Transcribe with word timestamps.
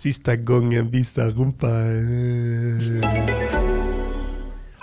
Sista 0.00 0.34
gången 0.36 0.90
visa 0.90 1.28
rumpa. 1.28 1.68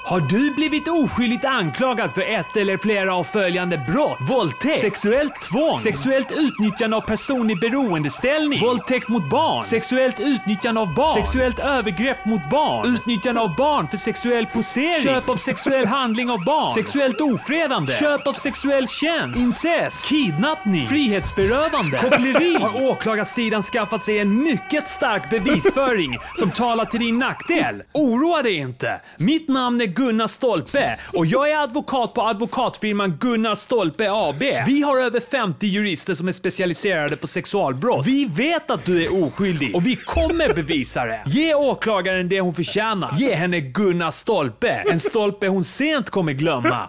Har 0.08 0.22
du 0.22 0.52
blivit 0.52 0.88
oskyldigt 0.88 1.46
anklagad 1.46 2.14
för 2.14 2.22
ett 2.22 2.58
eller 2.58 2.78
flera 2.78 3.16
av 3.16 3.24
följande 3.24 3.78
brott? 3.78 4.18
Våldtäkt, 4.22 4.80
sexuellt 4.80 5.42
tvång, 5.42 5.78
sexuellt 5.78 6.32
utnyttjande 6.32 6.98
av 6.98 7.02
person 7.02 7.50
i 7.50 7.56
beroendeställning, 7.56 8.62
våldtäkt 8.62 9.10
mot 9.10 9.30
barn, 9.30 9.64
sexuellt 9.64 10.20
utnyttjande 10.20 10.82
av 10.82 10.94
barn, 10.94 11.14
sexuellt 11.14 11.60
övergrepp 11.60 12.26
mot 12.26 12.50
barn, 12.50 12.96
utnyttjande 12.96 13.42
av 13.42 13.56
barn 13.56 13.88
för 13.88 13.98
sexuell 13.98 14.46
posering, 14.46 15.04
köp 15.04 15.30
av 15.30 15.36
sexuell 15.36 15.86
handling 15.98 16.30
av 16.30 16.44
barn, 16.46 16.74
sexuellt 16.74 17.22
ofredande, 17.22 17.94
köp 17.94 18.28
av 18.28 18.34
sexuell 18.34 18.88
tjänst, 18.88 19.40
incest, 19.40 20.06
kidnappning, 20.10 20.88
frihetsberövande, 20.88 21.98
koppleri. 21.98 22.58
Har 22.62 22.90
åklagarsidan 22.90 23.64
skaffat 23.64 24.04
sig 24.04 24.20
en 24.20 24.44
mycket 24.44 24.90
stark 24.90 25.30
bevisföring 25.30 26.18
som 26.36 26.52
talar 26.52 26.86
till 26.86 27.00
din 27.00 27.18
nackdel? 27.18 27.84
Oroa 27.94 28.42
dig 28.42 28.56
inte. 28.56 29.02
Mitt 29.18 29.48
namn 29.48 29.82
är 29.82 29.97
Gunnar 29.98 30.28
Stolpe 30.28 31.00
och 31.14 31.26
jag 31.26 31.52
är 31.52 31.64
advokat 31.64 32.14
på 32.14 32.22
advokatfirman 32.22 33.12
Gunnar 33.12 33.56
Stolpe 33.56 34.12
AB. 34.12 34.44
Vi 34.68 34.82
har 34.82 35.00
över 35.00 35.20
50 35.20 35.68
jurister 35.68 36.14
som 36.14 36.28
är 36.28 36.32
specialiserade 36.32 37.16
på 37.16 37.28
sexualbrott. 37.28 38.08
Vi 38.08 38.26
vet 38.26 38.72
att 38.72 38.86
du 38.86 39.06
är 39.06 39.24
oskyldig 39.24 39.76
och 39.76 39.88
vi 39.88 39.96
kommer 39.96 40.54
bevisa 40.54 41.06
det. 41.06 41.22
Ge 41.26 41.56
åklagaren 41.56 42.30
det 42.30 42.40
hon 42.40 42.56
förtjänar. 42.56 43.16
Ge 43.18 43.36
henne 43.36 43.60
Gunnar 43.60 44.12
Stolpe. 44.12 44.84
En 44.92 45.00
stolpe 45.00 45.48
hon 45.48 45.64
sent 45.64 46.10
kommer 46.10 46.34
glömma. 46.34 46.88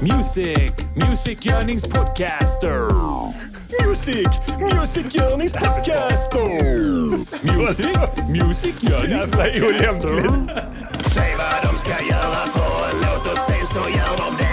Music, 0.00 0.70
Music 0.96 1.46
Yearnings 1.46 1.84
Podcaster. 1.84 3.35
Music, 3.70 4.26
Music 4.60 5.14
Yearnings 5.16 5.52
Podcaster. 5.52 6.48
Music, 7.58 7.96
Music 8.28 8.74
Podcaster. 8.80 9.64
olämpligt. 9.64 10.50
Säg 11.06 11.30
vad 11.38 11.72
de 11.72 11.78
ska 11.78 11.90
göra 12.10 12.46
för 12.46 12.90
en 12.90 12.96
låt 13.02 13.26
och 13.32 13.38
sen 13.38 13.66
så 13.66 13.78
gör 13.78 14.16
de 14.16 14.36
det. 14.38 14.46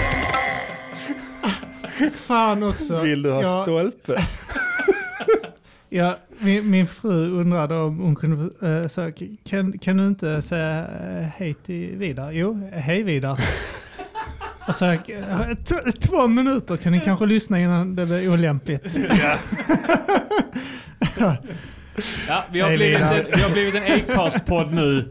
Fan 2.10 2.62
också. 2.62 3.00
Vill 3.02 3.22
du 3.22 3.30
ha 3.30 3.42
Ja, 3.42 3.62
stolpe? 3.62 4.26
Ja, 5.88 6.16
min, 6.38 6.70
min 6.70 6.86
fru 6.86 7.30
undrade 7.40 7.74
om 7.76 7.98
hon 7.98 8.16
kunde 8.16 8.68
äh, 8.82 8.88
så, 8.88 9.12
kan, 9.48 9.78
kan 9.78 9.96
du 9.96 10.06
inte 10.06 10.42
säga 10.42 10.78
äh, 10.80 11.26
hej 11.36 11.54
till 11.54 11.96
Vidar? 11.96 12.30
Jo, 12.32 12.70
hej 12.72 13.02
Vidar. 13.02 13.40
Och 14.68 14.74
så, 14.74 14.86
äh, 14.86 14.98
t- 15.64 15.92
två 16.00 16.26
minuter 16.26 16.76
kan 16.76 16.92
ni 16.92 17.00
kanske 17.00 17.26
lyssna 17.26 17.60
innan 17.60 17.96
det 17.96 18.06
blir 18.06 18.28
olämpligt. 18.32 18.96
Ja, 22.28 22.44
vi 22.52 22.60
har, 22.60 22.76
blivit 22.76 23.00
en, 23.00 23.24
vi 23.34 23.40
har 23.42 23.50
blivit 23.50 23.74
en 23.74 23.82
Acast-podd 23.82 24.74
nu. 24.74 25.10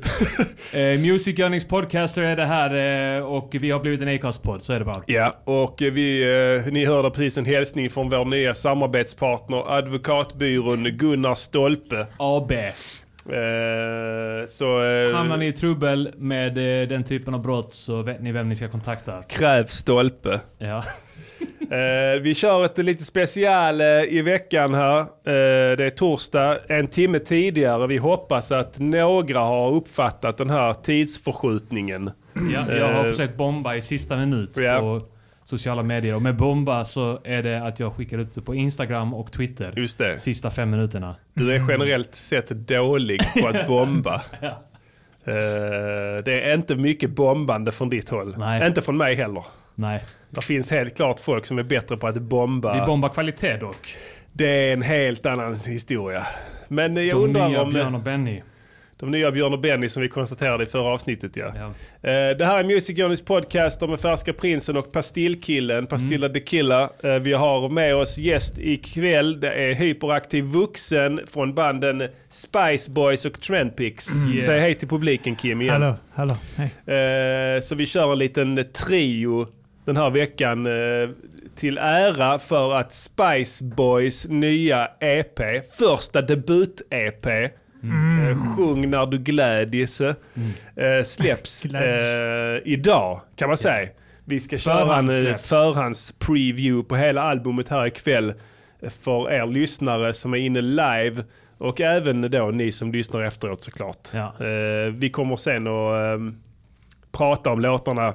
Eh, 0.74 1.00
Music 1.00 1.40
Yearnings 1.40 1.66
Podcaster 1.68 2.22
är 2.22 2.36
det 2.36 2.46
här 2.46 3.18
eh, 3.18 3.24
och 3.26 3.50
vi 3.60 3.72
har 3.72 3.80
blivit 3.80 4.02
en 4.02 4.08
Acast-podd, 4.08 4.62
så 4.64 4.74
är 4.74 4.80
det 4.80 4.86
bara. 4.86 5.04
Ja, 5.08 5.42
och 5.44 5.78
vi, 5.80 6.24
eh, 6.66 6.72
ni 6.74 6.86
hörde 6.86 7.10
precis 7.10 7.38
en 7.38 7.46
hälsning 7.46 7.90
från 7.90 8.10
vår 8.10 8.26
nya 8.26 8.54
samarbetspartner 8.56 9.78
advokatbyrån 9.78 10.84
Gunnar 10.84 11.36
Stolpe. 11.36 12.08
AB. 12.18 12.52
Eh, 13.30 14.46
så 14.48 14.84
eh, 14.84 15.16
Hamnar 15.16 15.38
ni 15.38 15.48
i 15.48 15.52
trubbel 15.52 16.12
med 16.18 16.58
eh, 16.58 16.88
den 16.88 17.04
typen 17.04 17.34
av 17.34 17.42
brott 17.42 17.74
så 17.74 18.02
vet 18.02 18.22
ni 18.22 18.32
vem 18.32 18.50
ni 18.50 18.56
ska 18.56 18.68
kontakta. 18.68 19.22
kräv 19.22 19.66
Stolpe. 19.66 20.40
Ja. 20.58 20.84
Eh, 21.64 22.22
vi 22.22 22.36
kör 22.36 22.66
ett 22.66 22.78
lite 22.78 23.06
special 23.06 23.82
eh, 23.82 23.88
i 23.88 24.22
veckan 24.22 24.74
här. 24.74 25.00
Eh, 25.00 25.06
det 25.78 25.86
är 25.86 25.90
torsdag, 25.90 26.58
en 26.68 26.88
timme 26.88 27.20
tidigare. 27.20 27.88
Vi 27.88 27.98
hoppas 27.98 28.52
att 28.52 28.80
några 28.80 29.40
har 29.40 29.72
uppfattat 29.72 30.38
den 30.38 30.50
här 30.50 30.74
tidsförskjutningen. 30.74 32.12
Ja, 32.54 32.74
jag 32.76 32.94
har 32.94 33.04
försökt 33.04 33.38
bomba 33.38 33.76
i 33.76 33.82
sista 33.82 34.16
minut 34.18 34.58
Ja. 34.58 34.80
på 34.80 35.02
sociala 35.44 35.84
medier. 35.84 36.16
Och 36.16 36.22
med 36.22 36.36
bomba 36.36 36.86
så 36.86 37.22
är 37.24 37.44
det 37.44 37.64
att 37.64 37.80
jag 37.80 37.94
skickar 37.94 38.18
upp 38.18 38.36
det 38.36 38.42
på 38.42 38.56
Instagram 38.56 39.14
och 39.14 39.32
Twitter. 39.32 39.74
Just 39.78 39.98
det. 39.98 40.20
Sista 40.20 40.52
fem 40.52 40.70
minuterna. 40.70 41.16
Du 41.34 41.56
är 41.56 41.70
generellt 41.70 42.16
sett 42.16 42.50
dålig 42.50 43.22
på 43.42 43.48
att 43.48 43.68
bomba. 43.68 44.22
Ja. 44.42 44.64
Eh, 45.26 46.24
det 46.26 46.42
är 46.42 46.54
inte 46.54 46.76
mycket 46.76 47.10
bombande 47.10 47.72
från 47.72 47.90
ditt 47.90 48.10
håll. 48.10 48.36
Nej. 48.38 48.68
Inte 48.68 48.82
från 48.82 48.98
mig 48.98 49.16
heller. 49.16 49.46
Nej. 49.76 50.04
Det 50.30 50.42
finns 50.44 50.72
helt 50.72 50.96
klart 50.96 51.20
folk 51.20 51.46
som 51.46 51.60
är 51.60 51.64
bättre 51.64 51.98
på 51.98 52.08
att 52.08 52.22
bomba. 52.22 52.80
Vi 52.80 52.86
bombar 52.86 53.10
kvalitet 53.10 53.58
dock. 53.58 53.96
Det 54.34 54.70
är 54.70 54.74
en 54.74 54.82
helt 54.82 55.26
annan 55.26 55.56
historia. 55.56 56.28
Men 56.68 56.96
jag 56.96 57.18
De 57.18 57.24
undrar 57.24 57.50
nya 57.50 57.62
om... 57.62 57.70
Björn 57.70 57.96
och 57.96 58.02
Benny. 58.02 58.42
De 59.04 59.12
nya 59.12 59.32
Björn 59.32 59.54
och 59.54 59.60
Benny 59.60 59.90
som 59.90 60.02
vi 60.02 60.10
konstaterade 60.10 60.64
i 60.64 60.68
förra 60.68 60.94
avsnittet 60.94 61.32
ja. 61.36 61.54
Ja. 61.56 61.66
Eh, 62.10 62.38
Det 62.38 62.46
här 62.46 62.60
är 62.60 62.64
Music 62.64 62.98
Journeys 62.98 63.22
podcast 63.22 63.82
med 63.90 64.00
Färska 64.00 64.34
Prinsen 64.34 64.78
och 64.78 64.92
Pastillkillen, 64.92 65.88
Pastilla 65.88 66.26
Mm. 66.26 66.34
the 66.34 66.40
Killer. 66.40 66.90
Eh, 67.04 67.20
Vi 67.22 67.34
har 67.34 67.70
med 67.70 67.96
oss 67.96 68.18
gäst 68.18 68.58
ikväll. 68.58 69.40
Det 69.40 69.52
är 69.54 69.74
hyperaktiv 69.74 70.44
vuxen 70.44 71.20
från 71.28 71.54
banden 71.54 72.04
Spice 72.30 72.92
Boys 72.92 73.26
och 73.26 73.42
Trendpix. 73.42 74.08
Yeah. 74.34 74.46
Säg 74.46 74.60
hej 74.60 74.74
till 74.76 74.88
publiken 74.88 75.36
Kim 75.36 75.62
igen. 75.62 75.82
Hallå, 75.82 75.96
hallå, 76.14 76.36
hej. 76.58 76.98
Eh, 76.98 77.62
Så 77.62 77.76
vi 77.76 77.86
kör 77.86 78.12
en 78.12 78.20
liten 78.20 78.66
trio 78.74 79.48
den 79.86 79.98
här 79.98 80.10
veckan 80.10 80.68
till 81.56 81.78
ära 81.78 82.40
för 82.40 82.74
att 82.74 82.94
Spice 82.94 83.64
Boys 83.64 84.28
nya 84.30 84.88
EP, 85.00 85.40
första 85.78 86.22
debut-EP, 86.22 87.50
eh, 87.84 88.56
Sjung 88.56 88.90
när 88.90 89.06
du 89.06 89.18
glädjes, 89.18 90.02
eh, 90.02 90.14
släpps 91.06 91.66
eh, 91.74 92.62
idag 92.66 93.22
kan 93.36 93.48
man 93.48 93.58
säga. 93.58 93.90
Vi 94.26 94.40
ska 94.40 94.58
köra 94.58 94.98
en 94.98 95.10
eh, 95.28 95.38
förhands-preview 95.38 96.84
på 96.84 96.96
hela 96.96 97.22
albumet 97.22 97.70
här 97.70 97.86
ikväll 97.88 98.34
eh, 98.82 98.90
för 98.90 99.32
er 99.32 99.46
lyssnare 99.46 100.14
som 100.14 100.34
är 100.34 100.38
inne 100.38 100.62
live 100.62 101.24
och 101.58 101.82
även 101.82 102.22
då 102.32 102.52
ni 102.52 102.72
som 102.72 102.92
lyssnar 102.92 103.22
efteråt 103.24 103.62
såklart. 103.62 104.10
Ja. 104.14 104.34
Eh, 104.46 104.92
vi 104.94 105.10
kommer 105.10 105.36
sen 105.36 105.68
att 105.68 106.16
ehm, 106.16 106.38
prata 107.12 107.50
om 107.52 107.60
låtarna 107.62 108.14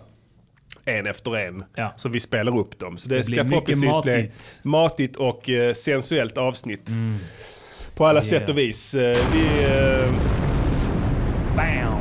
en 0.85 1.07
efter 1.07 1.37
en. 1.37 1.65
Ja. 1.75 1.93
Så 1.97 2.09
vi 2.09 2.21
spelar 2.21 2.59
upp 2.59 2.79
dem. 2.79 2.99
Så 2.99 3.09
det, 3.09 3.17
Det 3.17 3.25
ska 3.25 3.45
förhoppningsvis 3.45 4.03
bli 4.03 4.13
matigt. 4.13 4.59
matigt 4.63 5.17
och 5.17 5.51
sensuellt 5.75 6.39
avsnitt. 6.39 6.89
På 7.99 8.07
alla 8.07 8.21
Yeah. 8.23 8.29
sätt 8.41 8.49
och 8.49 8.59
vis. 8.59 8.95
Eh, 8.95 9.17
vi, 9.33 9.65
eh, 9.65 10.13
Bam! 11.57 11.99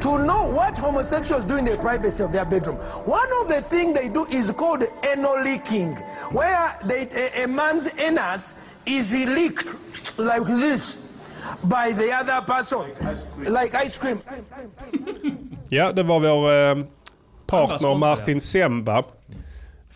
to 0.00 0.16
know 0.18 0.52
what 0.54 0.78
homosexuals 0.78 1.44
do 1.46 1.58
in 1.58 1.64
the 1.64 1.76
privacy 1.76 2.24
of 2.24 2.32
their 2.32 2.44
bedroom. 2.44 2.76
One 3.06 3.30
of 3.42 3.48
the 3.48 3.62
things 3.62 3.98
they 3.98 4.08
do 4.08 4.26
is 4.30 4.50
called 4.50 4.82
anal 5.16 5.44
leaking, 5.44 5.96
where 6.32 6.70
they, 6.88 7.08
a, 7.14 7.44
a 7.44 7.46
man's 7.46 7.88
anus 7.98 8.54
is 8.84 9.12
leaked 9.14 9.76
like 10.18 10.46
this 10.46 10.98
by 11.64 11.92
the 11.92 12.12
other 12.20 12.40
person, 12.46 12.82
like 13.54 13.74
ice 13.86 13.98
cream. 13.98 14.18
ja, 15.68 15.92
det 15.92 16.02
var 16.02 16.20
vår 16.20 16.52
eh, 16.52 16.84
partner 17.46 17.94
Martin 17.98 18.40
Semba. 18.40 19.02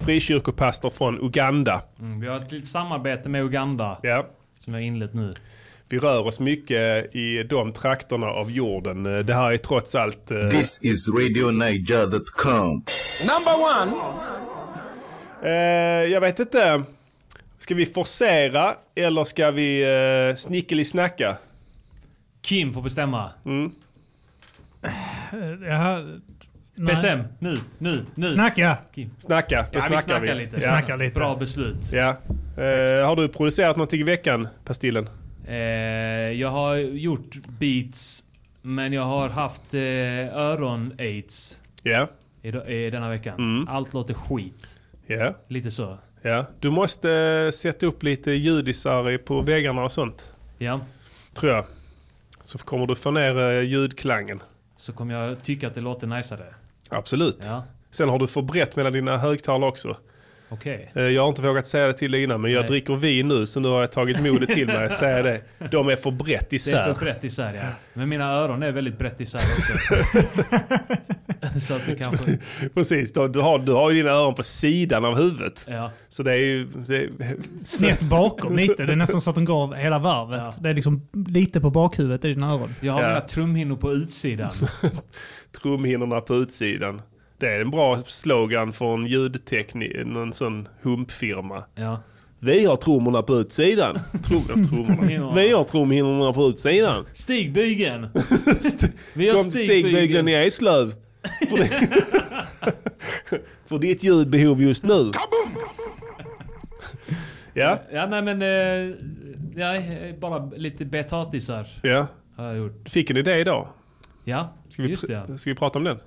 Frikyrkopastor 0.01 0.91
från 0.91 1.21
Uganda. 1.21 1.83
Mm, 2.01 2.21
vi 2.21 2.29
har 2.29 2.37
ett 2.37 2.53
litet 2.53 2.69
samarbete 2.69 3.29
med 3.29 3.43
Uganda 3.45 3.97
Ja. 4.03 4.27
Som 4.67 4.73
vi 4.73 4.79
har 4.79 4.87
inlett 4.87 5.15
nu. 5.15 5.35
Vi 5.89 5.99
rör 5.99 6.27
oss 6.27 6.41
mycket 6.41 7.15
i 7.15 7.43
de 7.43 7.73
trakterna 7.73 8.27
av 8.27 8.51
jorden. 8.51 9.03
Det 9.03 9.35
här 9.35 9.53
är 9.53 9.57
trots 9.57 9.95
allt... 9.95 10.31
eh, 10.31 10.49
This 10.49 10.85
is 10.85 11.09
RadioNiger.com. 11.09 12.85
Number 13.27 13.55
one, 13.83 13.93
Eh, 15.43 15.53
jag 16.13 16.21
vet 16.21 16.39
inte. 16.39 16.83
Ska 17.59 17.75
vi 17.75 17.87
forcera 17.87 18.75
eller 18.95 19.25
ska 19.25 19.51
vi 19.51 19.83
eh, 19.83 20.37
snickeli-snacka? 20.37 21.37
Kim 22.41 22.73
får 22.73 22.83
bestämma. 22.83 23.31
Ja, 25.69 25.99
nej. 26.01 26.21
Bestäm 26.77 27.23
nu, 27.39 27.59
nu, 27.79 28.05
nu. 28.15 28.29
Snacka! 28.31 28.79
Kim. 28.95 29.11
Snacka, 29.19 29.67
då 29.73 29.79
Ja, 29.79 29.83
vi 29.91 29.97
snackar 29.97 30.01
snackar 30.01 30.35
vi. 30.35 30.45
lite. 30.45 30.57
Ja. 30.57 30.61
Snackar 30.61 30.97
lite. 30.97 31.15
Bra 31.15 31.37
beslut. 31.37 31.93
Ja. 31.93 32.09
Eh, 32.57 33.07
har 33.07 33.17
du 33.17 33.29
producerat 33.29 33.77
någonting 33.77 34.01
i 34.01 34.05
veckan, 34.05 34.49
Pastillen? 34.65 35.09
Eh, 35.49 35.55
jag 36.33 36.49
har 36.51 36.75
gjort 36.77 37.37
beats, 37.59 38.25
men 38.63 38.93
jag 38.93 39.03
har 39.03 39.29
haft 39.29 39.75
eh, 39.75 40.37
öron-aids 40.37 41.59
Ja. 41.83 42.09
i, 42.43 42.49
i 42.49 42.91
denna 42.91 43.09
veckan. 43.09 43.35
Mm. 43.39 43.69
Allt 43.69 43.93
låter 43.95 44.15
skit. 44.15 44.79
Ja. 45.07 45.35
Lite 45.49 45.71
så. 45.71 45.99
ja. 46.23 46.47
Du 46.61 46.71
måste 46.71 47.13
eh, 47.13 47.51
sätta 47.51 47.87
upp 47.87 48.03
lite 48.03 48.31
ljudisar 48.33 49.11
i- 49.11 49.19
på 49.19 49.41
väggarna 49.41 49.85
och 49.85 49.93
sånt. 49.93 50.35
Ja. 50.59 50.81
Tror 51.35 51.53
jag. 51.53 51.65
Så 52.41 52.59
kommer 52.59 52.87
du 52.87 52.95
få 52.95 53.11
ner 53.11 53.39
eh, 53.39 53.61
ljudklangen. 53.63 54.43
Så 54.77 54.93
kommer 54.93 55.15
jag 55.15 55.43
tycka 55.43 55.67
att 55.67 55.75
det 55.75 55.81
låter 55.81 56.07
najsare. 56.07 56.45
Absolut. 56.91 57.39
Ja. 57.41 57.65
Sen 57.91 58.09
har 58.09 58.19
du 58.19 58.27
förbrett 58.27 58.77
mellan 58.77 58.93
dina 58.93 59.17
högtalare 59.17 59.69
också. 59.71 59.97
Okej. 60.49 60.93
Eh, 60.95 61.03
Jag 61.03 61.23
har 61.23 61.29
inte 61.29 61.43
vågat 61.43 61.67
säga 61.69 61.87
det 61.87 61.93
till 61.93 62.11
dig 62.13 62.23
innan 62.23 62.41
men 62.41 62.53
jag 62.53 62.61
Nej. 62.61 62.69
dricker 62.69 62.97
vin 62.97 63.29
nu 63.29 63.47
så 63.47 63.61
nu 63.61 63.69
har 63.69 63.81
jag 63.81 63.93
tagit 63.93 64.23
modet 64.23 64.49
till 64.49 64.67
mig 64.67 64.85
att 64.87 64.93
säga 64.99 65.23
det. 65.23 65.41
De 65.71 65.89
är 65.89 65.97
för 65.97 66.11
brett 66.11 66.51
Det 66.51 66.55
är 66.57 66.59
isär. 66.59 66.95
för 66.95 67.05
brett 67.05 67.25
isär 67.25 67.55
ja. 67.55 67.69
Men 67.93 68.09
mina 68.09 68.25
öron 68.33 68.63
är 68.63 68.71
väldigt 68.73 68.99
brett 68.99 69.21
isär 69.21 69.39
också. 69.59 69.73
så 71.61 71.75
att 71.75 71.87
det 71.87 71.95
kanske... 71.95 72.39
Precis, 72.75 73.13
du 73.13 73.21
har, 73.21 73.59
du 73.59 73.73
har 73.73 73.91
ju 73.91 73.97
dina 74.03 74.11
öron 74.11 74.35
på 74.35 74.43
sidan 74.43 75.05
av 75.05 75.17
huvudet. 75.17 75.65
Ja. 75.69 75.91
Så 76.09 76.23
det 76.23 76.33
är 76.33 76.37
ju... 76.37 76.65
Det 76.87 76.97
är, 76.97 77.11
Snett 77.65 78.01
bakom 78.01 78.57
lite. 78.57 78.85
Det 78.87 78.93
är 78.93 78.97
nästan 78.97 79.21
så 79.21 79.31
att 79.31 79.37
de 79.37 79.45
går 79.45 79.75
hela 79.75 79.99
varvet. 79.99 80.41
Ja. 80.41 80.53
Det 80.61 80.69
är 80.71 80.75
liksom 80.75 81.09
lite 81.29 81.61
på 81.61 81.71
bakhuvudet 81.71 82.25
i 82.25 82.29
dina 82.29 82.51
öron. 82.53 82.75
Jag 82.81 82.93
har 82.93 83.03
Ja. 83.03 83.09
mina 83.09 83.21
trumhinnor 83.21 83.77
på 83.77 83.93
utsidan. 83.93 84.51
trumhinnorna 85.63 86.21
på 86.21 86.35
utsidan. 86.35 87.03
Det 87.39 87.47
är 87.47 87.61
en 87.61 87.71
bra 87.71 87.99
slogan 88.07 88.73
för 88.73 88.95
en 88.95 89.07
ljudteknik, 89.07 89.95
en 89.95 90.33
sån 90.33 90.69
humpfirma. 90.83 91.65
Ja. 91.75 92.01
Vi 92.39 92.65
har 92.65 92.77
trummorna 92.77 93.23
på 93.23 93.35
utsidan. 93.35 93.95
Trum, 94.25 94.43
trummorna. 94.69 95.35
Vi 95.37 95.53
har 95.53 95.65
trumhinnorna 95.65 96.33
på 96.33 96.49
utsidan. 96.49 97.07
Stigbygeln! 97.13 98.09
Vi 99.15 99.29
har 99.29 99.37
Kom 99.37 99.45
stigbygeln 99.45 99.89
stigbygeln. 99.91 100.29
i 100.29 100.33
Eslöv. 100.35 100.95
För, 101.51 101.57
det- 101.57 102.05
för 103.67 103.79
ditt 103.79 104.03
ljudbehov 104.03 104.63
just 104.63 104.83
nu. 104.83 105.11
Ja, 107.55 107.79
Ja, 107.93 108.07
nej 108.07 108.23
men... 108.23 108.43
Eh, 108.43 108.95
ja, 109.57 109.83
bara 110.21 110.51
lite 110.57 110.85
betatisar 110.85 111.67
ja. 111.83 112.07
har 112.37 112.45
jag 112.47 112.57
gjort. 112.57 112.89
Fick 112.89 113.11
en 113.11 113.17
idé 113.17 113.39
idag. 113.39 113.69
Ja, 114.29 114.53
Ska 114.69 114.83
vi, 114.83 114.89
just 114.89 115.07
det. 115.07 115.13
ja. 115.29 115.39
ska 115.39 115.51
vi 115.51 115.57
prata 115.57 115.79
om 115.79 115.85
den? 115.85 115.99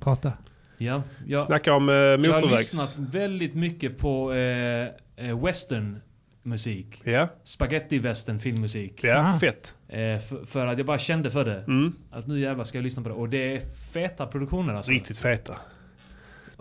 Prata. 0.00 0.32
Ja, 0.78 1.02
jag, 1.26 1.40
Snacka 1.42 1.72
om 1.74 1.88
eh, 1.88 1.94
jag 1.94 2.10
har 2.10 2.18
motorvägs... 2.18 2.58
lyssnat 2.72 2.98
väldigt 2.98 3.54
mycket 3.54 3.98
på 3.98 4.32
eh, 4.32 4.86
eh, 5.16 5.44
westernmusik. 5.44 7.00
Ja, 7.04 7.28
Spaghetti-western 7.44 8.38
filmmusik. 8.38 9.04
ja 9.04 9.34
Ah. 9.34 9.38
fett. 9.38 9.74
Eh, 9.88 9.96
för, 10.18 10.46
för 10.46 10.66
att 10.66 10.78
jag 10.78 10.86
bara 10.86 10.98
kände 10.98 11.30
för 11.30 11.44
det. 11.44 11.64
Mm, 11.66 11.92
Att 12.10 12.26
nu 12.26 12.40
jävlar 12.40 12.64
ska 12.64 12.78
jag 12.78 12.82
lyssna 12.82 13.02
på 13.02 13.08
det. 13.08 13.14
Och 13.14 13.28
det 13.28 13.56
är 13.56 13.60
feta 13.92 14.26
produktioner 14.26 14.74
alltså. 14.74 14.92
riktigt 14.92 15.18
feta. 15.18 15.56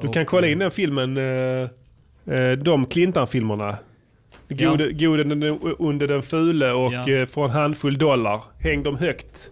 Du 0.01 0.07
Och, 0.07 0.13
kan 0.13 0.25
kolla 0.25 0.47
in 0.47 0.59
den 0.59 0.71
filmen, 0.71 1.17
eh, 1.17 2.33
eh, 2.35 2.51
de 2.51 2.85
Clintan-filmerna. 2.85 3.77
Gode, 4.49 4.91
gode 4.93 5.23
den, 5.23 5.43
under 5.79 6.07
den 6.07 6.23
fule 6.23 6.71
och 6.71 6.93
Ja. 6.93 7.09
eh, 7.09 7.25
för 7.25 7.43
en 7.45 7.49
handfull 7.51 7.97
dollar. 7.97 8.41
Häng 8.59 8.83
dem 8.83 8.97
högt. 8.97 9.51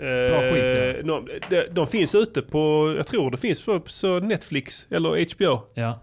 Eh, 0.00 0.30
Bra 0.30 0.40
skit, 0.52 1.06
de, 1.06 1.28
de, 1.50 1.66
de 1.70 1.86
finns 1.86 2.14
ute 2.14 2.42
på, 2.42 2.94
jag 2.96 3.06
tror 3.06 3.30
det 3.30 3.36
finns 3.36 3.62
på, 3.62 3.80
på 3.80 4.06
Netflix 4.22 4.86
eller 4.90 5.34
HBO. 5.34 5.62
Ja. 5.74 6.00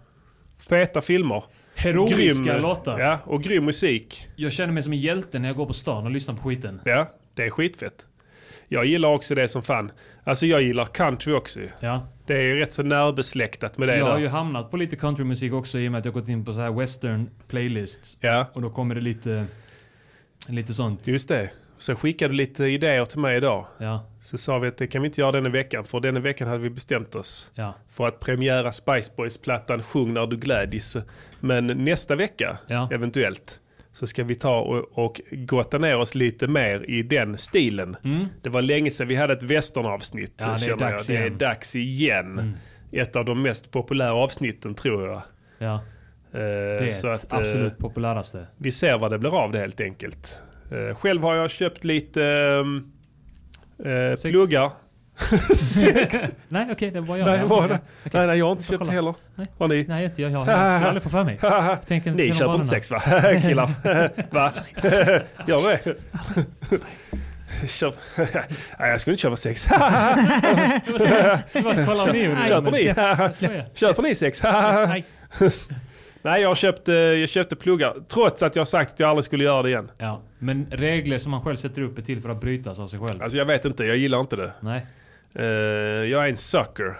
Feta 0.68 1.00
filmer. 1.02 1.44
Heroiska 1.74 2.58
låtar. 2.58 3.00
Ja, 3.00 3.18
och 3.24 3.42
grym 3.42 3.64
musik. 3.64 4.28
Jag 4.36 4.52
känner 4.52 4.72
mig 4.72 4.82
som 4.82 4.92
en 4.92 4.98
hjälte 4.98 5.38
när 5.38 5.48
jag 5.48 5.56
går 5.56 5.66
på 5.66 5.72
stan 5.72 6.04
och 6.04 6.10
lyssnar 6.10 6.34
på 6.34 6.48
skiten. 6.48 6.80
Ja, 6.84 7.12
det 7.34 7.42
är 7.44 7.50
skitfett. 7.50 8.06
Jag 8.68 8.84
gillar 8.86 9.08
också 9.08 9.34
det 9.34 9.48
som 9.48 9.62
fan. 9.62 9.90
Alltså 10.24 10.46
jag 10.46 10.62
gillar 10.62 10.84
country 10.84 11.32
också. 11.32 11.60
Ja. 11.80 12.08
Det 12.26 12.34
är 12.36 12.42
ju 12.42 12.58
rätt 12.58 12.72
så 12.72 12.82
närbesläktat 12.82 13.78
med 13.78 13.88
det 13.88 13.96
Jag 13.98 14.04
har 14.04 14.12
där. 14.12 14.20
ju 14.20 14.28
hamnat 14.28 14.70
på 14.70 14.76
lite 14.76 14.96
countrymusik 14.96 15.52
också 15.52 15.78
i 15.78 15.88
och 15.88 15.92
med 15.92 15.98
att 15.98 16.04
jag 16.04 16.14
gått 16.14 16.28
in 16.28 16.44
på 16.44 16.52
så 16.52 16.60
här 16.60 16.70
western 16.70 17.30
playlists. 17.48 18.16
Ja, 18.20 18.46
Och 18.52 18.62
då 18.62 18.70
kommer 18.70 18.94
det 18.94 19.00
lite, 19.00 19.44
lite 20.46 20.74
sånt. 20.74 21.06
just 21.06 21.28
det. 21.28 21.50
Sen 21.78 21.96
skickade 21.96 22.32
du 22.32 22.36
lite 22.36 22.64
idéer 22.64 23.04
till 23.04 23.18
mig 23.18 23.36
idag. 23.36 23.66
Ja, 23.78 24.04
Så 24.20 24.38
sa 24.38 24.58
vi 24.58 24.68
att 24.68 24.76
det 24.76 24.86
kan 24.86 25.02
vi 25.02 25.06
inte 25.08 25.20
göra 25.20 25.32
denna 25.32 25.48
veckan. 25.48 25.84
För 25.84 26.00
denna 26.00 26.20
veckan 26.20 26.48
hade 26.48 26.60
vi 26.60 26.70
bestämt 26.70 27.14
oss 27.14 27.50
ja, 27.54 27.74
för 27.90 28.08
att 28.08 28.20
premiära 28.20 28.72
Spice 28.72 29.12
Boys-plattan 29.16 29.82
Sjung 29.82 30.14
när 30.14 30.26
du 30.26 30.36
glädjes. 30.36 30.96
Men 31.40 31.66
nästa 31.66 32.16
vecka, 32.16 32.58
Ja. 32.66 32.88
eventuellt, 32.92 33.60
så 33.92 34.06
ska 34.06 34.24
vi 34.24 34.34
ta 34.34 34.60
och, 34.60 34.98
och 35.04 35.20
gotta 35.30 35.78
ner 35.78 35.96
oss 35.96 36.14
lite 36.14 36.46
mer 36.46 36.90
i 36.90 37.02
den 37.02 37.38
stilen. 37.38 37.96
Det 38.42 38.48
var 38.50 38.62
länge 38.62 38.90
sedan 38.90 39.08
vi 39.08 39.14
hade 39.14 39.32
ett 39.32 39.42
westernavsnitt. 39.42 40.32
Ja, 40.36 40.56
det 40.60 40.66
är 40.66 40.76
dags 40.76 41.08
jag. 41.08 41.16
Det 41.18 41.22
är 41.22 41.26
igen. 41.26 41.38
dags 41.38 41.76
igen. 41.76 42.56
Ett 42.92 43.16
av 43.16 43.24
de 43.24 43.42
mest 43.42 43.70
populära 43.70 44.14
avsnitten 44.14 44.74
tror 44.74 45.08
jag. 45.08 45.22
ja. 45.58 45.74
Eh, 46.32 46.40
Det 46.40 46.86
är 46.86 46.90
så 46.90 47.08
att, 47.08 47.32
eh, 47.32 47.38
absolut 47.38 47.78
populäraste. 47.78 48.46
vi 48.56 48.72
ser 48.72 48.98
vad 48.98 49.10
det 49.10 49.18
blir 49.18 49.38
av 49.44 49.52
det 49.52 49.58
helt 49.58 49.80
enkelt. 49.80 50.40
Eh, 50.70 50.94
själv 50.96 51.22
har 51.22 51.34
jag 51.34 51.50
köpt 51.50 51.84
lite 51.84 52.24
ehm, 52.24 52.92
eh, 53.84 54.30
pluggar. 54.30 54.70
Nej, 56.48 56.68
okej, 56.72 56.90
det 56.90 57.00
var 57.00 57.16
jag. 57.16 57.26
Nej, 57.26 57.44
var 57.44 57.68
det? 57.68 57.74
okej. 57.74 58.10
Nej, 58.12 58.26
nej, 58.26 58.38
jag 58.38 58.44
har 58.44 58.52
inte 58.52 58.64
köpt 58.64 58.78
kolla. 58.78 58.92
heller. 58.92 59.14
Nej. 59.34 59.46
Har 59.58 59.68
ni? 59.68 59.84
Nej, 59.88 60.04
inte 60.04 60.22
jag. 60.22 60.30
Jag 60.30 60.38
har 60.38 60.52
jag 60.52 60.84
aldrig 60.84 61.02
fått 61.02 61.12
för 61.12 61.24
mig. 61.24 61.38
Jag 61.42 61.86
tänker 61.86 62.10
Ni 62.12 62.34
köper 62.34 62.54
inte 62.54 62.66
sex 62.66 62.90
va? 62.90 63.00
Killar? 63.42 63.70
va? 64.30 64.52
Gör 65.46 65.70
det? 65.70 65.96
Köp. 67.68 67.94
Nej, 68.16 68.90
jag 68.90 69.00
skulle 69.00 69.14
inte 69.14 69.22
köpa 69.22 69.36
sex. 69.36 69.62
Köper 72.48 72.70
ni? 72.70 72.94
Köper 73.74 74.02
ni 74.02 74.14
sex? 74.14 74.42
Nej. 74.42 75.04
Nej, 76.28 76.42
jag 76.42 76.56
köpte, 76.56 76.92
jag 76.92 77.28
köpte 77.28 77.56
pluggar. 77.56 77.96
Trots 78.08 78.42
att 78.42 78.56
jag 78.56 78.68
sagt 78.68 78.92
att 78.92 79.00
jag 79.00 79.08
aldrig 79.08 79.24
skulle 79.24 79.44
göra 79.44 79.62
det 79.62 79.68
igen. 79.68 79.90
Ja, 79.98 80.22
men 80.38 80.66
regler 80.70 81.18
som 81.18 81.30
man 81.30 81.42
själv 81.42 81.56
sätter 81.56 81.82
upp 81.82 81.98
är 81.98 82.02
till 82.02 82.20
för 82.20 82.28
att 82.28 82.40
brytas 82.40 82.78
av 82.78 82.88
sig 82.88 82.98
själv. 82.98 83.22
Alltså 83.22 83.38
jag 83.38 83.44
vet 83.44 83.64
inte, 83.64 83.84
jag 83.84 83.96
gillar 83.96 84.20
inte 84.20 84.36
det. 84.36 84.52
Nej. 84.60 84.86
Eh, 85.34 85.44
jag 86.10 86.24
är 86.24 86.30
en 86.30 86.36
sucker. 86.36 86.98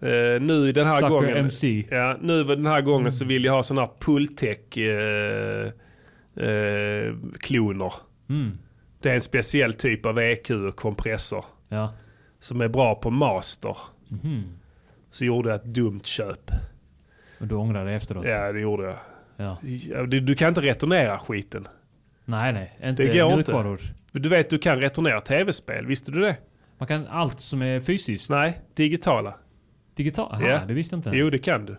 Eh, 0.00 0.40
nu 0.40 0.72
den 0.72 0.86
här 0.86 0.96
Sucker 1.00 1.08
gången. 1.08 1.36
MC. 1.36 1.84
Ja, 1.90 2.16
nu 2.20 2.44
den 2.44 2.66
här 2.66 2.80
gången 2.80 3.12
så 3.12 3.24
vill 3.24 3.44
jag 3.44 3.52
ha 3.52 3.62
sådana 3.62 3.80
här 3.80 3.90
pulltech 3.98 4.78
eh, 4.78 5.72
eh, 6.48 7.14
kloner. 7.40 7.92
Mm. 8.28 8.58
Det 9.00 9.10
är 9.10 9.14
en 9.14 9.20
speciell 9.20 9.74
typ 9.74 10.06
av 10.06 10.18
EQ 10.18 10.50
och 10.50 10.76
kompressor. 10.76 11.44
Ja. 11.68 11.94
Som 12.40 12.60
är 12.60 12.68
bra 12.68 12.94
på 12.94 13.10
master. 13.10 13.76
Mhm. 14.08 14.44
Så 15.10 15.24
gjorde 15.24 15.48
jag 15.48 15.56
ett 15.56 15.64
dumt 15.64 16.00
köp. 16.04 16.50
Och 17.40 17.46
du 17.46 17.54
ångrar 17.54 17.84
dig 17.84 17.94
efteråt? 17.94 18.24
Ja, 18.26 18.52
det 18.52 18.60
gjorde 18.60 18.84
jag. 18.84 18.96
Ja. 19.36 19.58
Du, 20.06 20.20
du 20.20 20.34
kan 20.34 20.48
inte 20.48 20.60
returnera 20.60 21.18
skiten. 21.18 21.68
Nej, 22.24 22.52
nej. 22.52 22.78
Inte 22.84 23.02
Det 23.02 23.18
går 23.18 23.38
inte. 23.38 23.78
Du 24.12 24.28
vet, 24.28 24.50
du 24.50 24.58
kan 24.58 24.80
returnera 24.80 25.20
tv-spel. 25.20 25.86
Visste 25.86 26.10
du 26.12 26.20
det? 26.20 26.36
Man 26.78 26.88
kan 26.88 27.06
allt 27.06 27.40
som 27.40 27.62
är 27.62 27.80
fysiskt. 27.80 28.30
Nej, 28.30 28.58
digitala. 28.74 29.34
Digitalt? 29.94 30.32
Aha, 30.32 30.48
Ja. 30.48 30.60
det 30.66 30.74
visste 30.74 30.94
jag 30.94 30.98
inte. 30.98 31.10
Jo, 31.14 31.30
det 31.30 31.38
kan 31.38 31.66
du. 31.66 31.76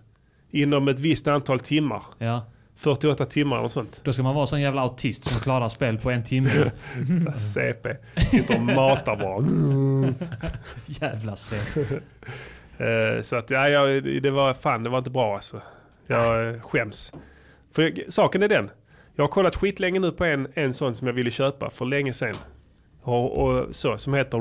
Inom 0.50 0.88
ett 0.88 1.00
visst 1.00 1.28
antal 1.28 1.60
timmar. 1.60 2.04
Ja. 2.18 2.46
48 2.76 3.26
timmar 3.26 3.60
och 3.60 3.72
sånt. 3.72 4.02
Då 4.04 4.14
ska 4.14 4.24
man 4.24 4.36
vara 4.36 4.48
sån 4.48 4.62
jävla 4.62 4.82
autist 4.82 5.26
som 5.26 5.42
klarar 5.42 5.70
spel 5.70 5.98
på 5.98 6.12
en 6.12 6.24
timme. 6.24 6.72
CP. 7.54 7.96
Sitter 8.18 8.56
och 8.56 8.62
matar 8.62 9.16
bara. 9.16 10.14
Jävla 10.86 11.36
se. 11.36 11.82
Eh, 12.80 13.22
Så 13.22 13.36
att, 13.36 13.50
ja, 13.50 13.70
jag, 13.70 14.04
det 14.24 14.32
var 14.32 14.54
fan, 14.54 14.84
det 14.84 14.90
var 14.90 14.98
inte 14.98 15.10
bra 15.10 15.34
alltså. 15.36 15.62
Jag 16.08 16.50
eh, 16.50 16.62
skäms. 16.62 17.12
För 17.76 18.12
saken 18.12 18.44
är 18.44 18.48
den. 18.48 18.70
Jag 19.16 19.24
har 19.24 19.28
kollat 19.30 19.56
skitlänge 19.56 20.00
nu 20.00 20.12
på 20.12 20.26
en, 20.26 20.48
en 20.54 20.74
sån 20.74 20.96
som 20.96 21.08
jag 21.08 21.14
ville 21.14 21.32
köpa 21.32 21.70
för 21.70 21.86
länge 21.86 22.14
sedan. 22.14 22.36
Och, 23.02 23.38
och 23.44 23.76
så, 23.76 23.98
som 23.98 24.14
heter 24.14 24.38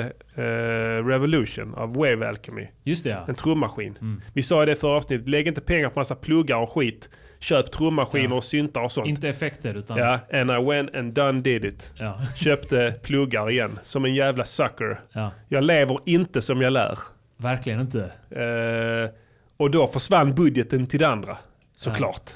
eh, 0.00 0.06
eh, 0.44 1.04
Revolution 1.06 1.74
av 1.74 1.94
Wave 1.94 2.28
Alchemy. 2.28 2.66
Just 2.84 3.04
det 3.04 3.10
ja. 3.10 3.24
En 3.28 3.34
trummaskin. 3.34 4.20
Vi 4.32 4.42
sa 4.42 4.62
i 4.62 4.66
det 4.66 4.76
förra 4.76 4.96
avsnittet, 4.96 5.28
lägg 5.28 5.46
inte 5.48 5.60
pengar 5.60 5.88
på 5.88 5.98
massa 6.00 6.14
pluggar 6.14 6.56
och 6.56 6.70
skit. 6.72 7.08
Köp 7.38 7.70
trummaskiner 7.72 8.28
Ja. 8.28 8.34
och 8.36 8.44
syntar 8.44 8.80
och 8.82 8.92
sånt. 8.92 9.08
Inte 9.08 9.28
effekter 9.28 9.74
utan... 9.74 9.96
Ja, 9.98 10.18
and 10.32 10.50
I 10.50 10.64
went 10.70 10.94
and 10.96 11.12
done 11.12 11.40
did 11.40 11.64
it. 11.64 11.92
Ja. 11.96 12.14
Köpte 12.36 12.94
pluggar 13.02 13.50
igen, 13.50 13.78
som 13.82 14.04
en 14.04 14.14
jävla 14.14 14.44
sucker. 14.44 15.00
ja. 15.12 15.30
Jag 15.48 15.64
lever 15.64 15.98
inte 16.06 16.42
som 16.42 16.62
jag 16.62 16.72
lär. 16.72 16.98
Verkligen 17.42 17.80
inte. 17.80 18.00
Eh, 18.30 19.10
och 19.56 19.70
då 19.70 19.86
försvann 19.86 20.34
budgeten 20.34 20.86
till 20.86 20.98
det 21.00 21.08
andra, 21.08 21.36
såklart. 21.76 22.30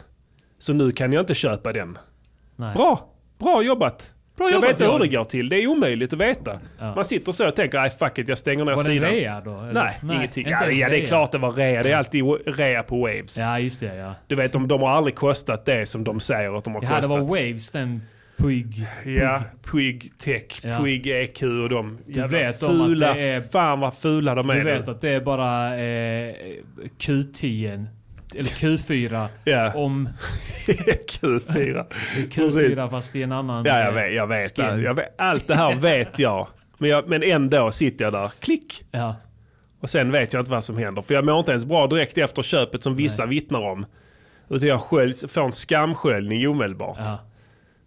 Så 0.58 0.72
nu 0.72 0.92
kan 0.92 1.12
jag 1.12 1.22
inte 1.22 1.34
köpa 1.34 1.72
den. 1.72 1.98
Nej. 2.56 2.74
Bra, 2.74 3.08
bra 3.38 3.62
jobbat. 3.62 4.12
Bra 4.36 4.46
jag 4.46 4.54
jobbat, 4.54 4.70
vet 4.70 4.80
hur 4.80 4.86
Jan. 4.86 5.00
det 5.00 5.08
går 5.08 5.24
till, 5.24 5.48
det 5.48 5.56
är 5.62 5.66
omöjligt 5.66 6.12
att 6.12 6.18
veta. 6.18 6.60
Ja. 6.78 6.94
Man 6.94 7.04
sitter 7.04 7.32
så 7.32 7.48
och 7.48 7.56
tänker, 7.56 7.78
nej 7.80 7.90
fuck 7.90 8.18
it, 8.18 8.28
jag 8.28 8.38
stänger 8.38 8.64
ner 8.64 8.72
Var 8.74 8.84
det 8.84 8.90
sidan. 8.90 9.10
rea 9.10 9.40
då? 9.40 9.60
eller? 9.60 9.72
Nej, 10.02 10.16
ingenting. 10.16 10.46
inte 10.46 10.58
Ja, 10.64 10.70
ja, 10.70 10.88
det 10.88 11.02
är 11.02 11.06
klart 11.06 11.32
det 11.32 11.38
var 11.38 11.52
rea. 11.52 11.82
Det 11.82 11.92
är 11.92 11.96
alltid 11.96 12.24
rea 12.46 12.82
på 12.82 13.00
Waves. 13.00 13.38
Ja, 13.38 13.58
just 13.58 13.80
det 13.80 13.96
ja. 13.96 14.14
Du 14.26 14.34
vet, 14.34 14.52
de, 14.52 14.68
de 14.68 14.82
har 14.82 14.90
aldrig 14.90 15.14
kostat 15.14 15.64
det 15.64 15.86
som 15.86 16.04
de 16.04 16.20
säger 16.20 16.58
att 16.58 16.64
de 16.64 16.74
har 16.74 16.82
Ja, 16.82 16.88
det 16.88 16.94
kostat. 16.96 17.10
var 17.10 17.20
Waves, 17.20 17.70
den 17.70 18.02
Puig. 18.36 18.86
Ja, 19.04 19.42
Puig 19.62 20.12
Tech, 20.18 20.60
Ja. 20.62 20.78
Puig 20.78 21.06
EQ 21.06 21.42
och 21.42 21.68
de 21.68 21.98
jävla 22.06 22.38
vet 22.38 22.62
om 22.62 22.80
att 22.80 22.86
fula, 22.86 23.14
det 23.14 23.20
är- 23.28 23.40
fan 23.40 23.80
vad 23.80 23.94
fula 23.94 24.34
de 24.34 24.50
är 24.50 24.54
Du 24.54 24.64
nu. 24.64 24.70
vet 24.70 24.88
att 24.88 25.00
det 25.00 25.10
är 25.10 25.20
bara 25.20 25.76
eh, 25.78 26.34
Q10, 26.98 27.86
eller 28.34 28.50
Q4, 28.50 29.26
Ja, 29.44 29.72
om 29.74 30.08
Q4. 30.66 31.84
Q4 32.30 32.90
fast 32.90 33.16
i 33.16 33.22
en 33.22 33.32
annan 33.32 33.64
Ja, 33.64 33.78
jag 33.80 33.92
vet, 33.92 34.14
jag 34.14 34.26
vet, 34.26 34.58
jag 34.58 34.94
vet. 34.94 35.14
Allt 35.20 35.46
det 35.46 35.54
här 35.54 35.74
vet 35.74 36.18
jag. 36.18 36.46
Men, 36.78 36.90
jag. 36.90 37.08
men 37.08 37.22
ändå 37.22 37.70
sitter 37.70 38.04
jag 38.04 38.12
där, 38.12 38.30
klick. 38.40 38.84
Ja. 38.90 39.16
Och 39.80 39.90
sen 39.90 40.10
vet 40.12 40.32
jag 40.32 40.40
inte 40.40 40.50
vad 40.50 40.64
som 40.64 40.78
händer. 40.78 41.02
För 41.02 41.14
jag 41.14 41.24
mår 41.24 41.38
inte 41.38 41.50
ens 41.50 41.64
bra 41.64 41.86
direkt 41.86 42.18
efter 42.18 42.42
köpet 42.42 42.82
som 42.82 42.96
vissa 42.96 43.26
vittnar 43.26 43.60
om. 43.60 43.86
Utan 44.48 44.68
jag 44.68 44.80
sköljs, 44.80 45.24
får 45.32 45.44
en 45.44 45.52
skamsköljning 45.52 46.48
omedelbart. 46.48 46.98
Ja. 46.98 47.18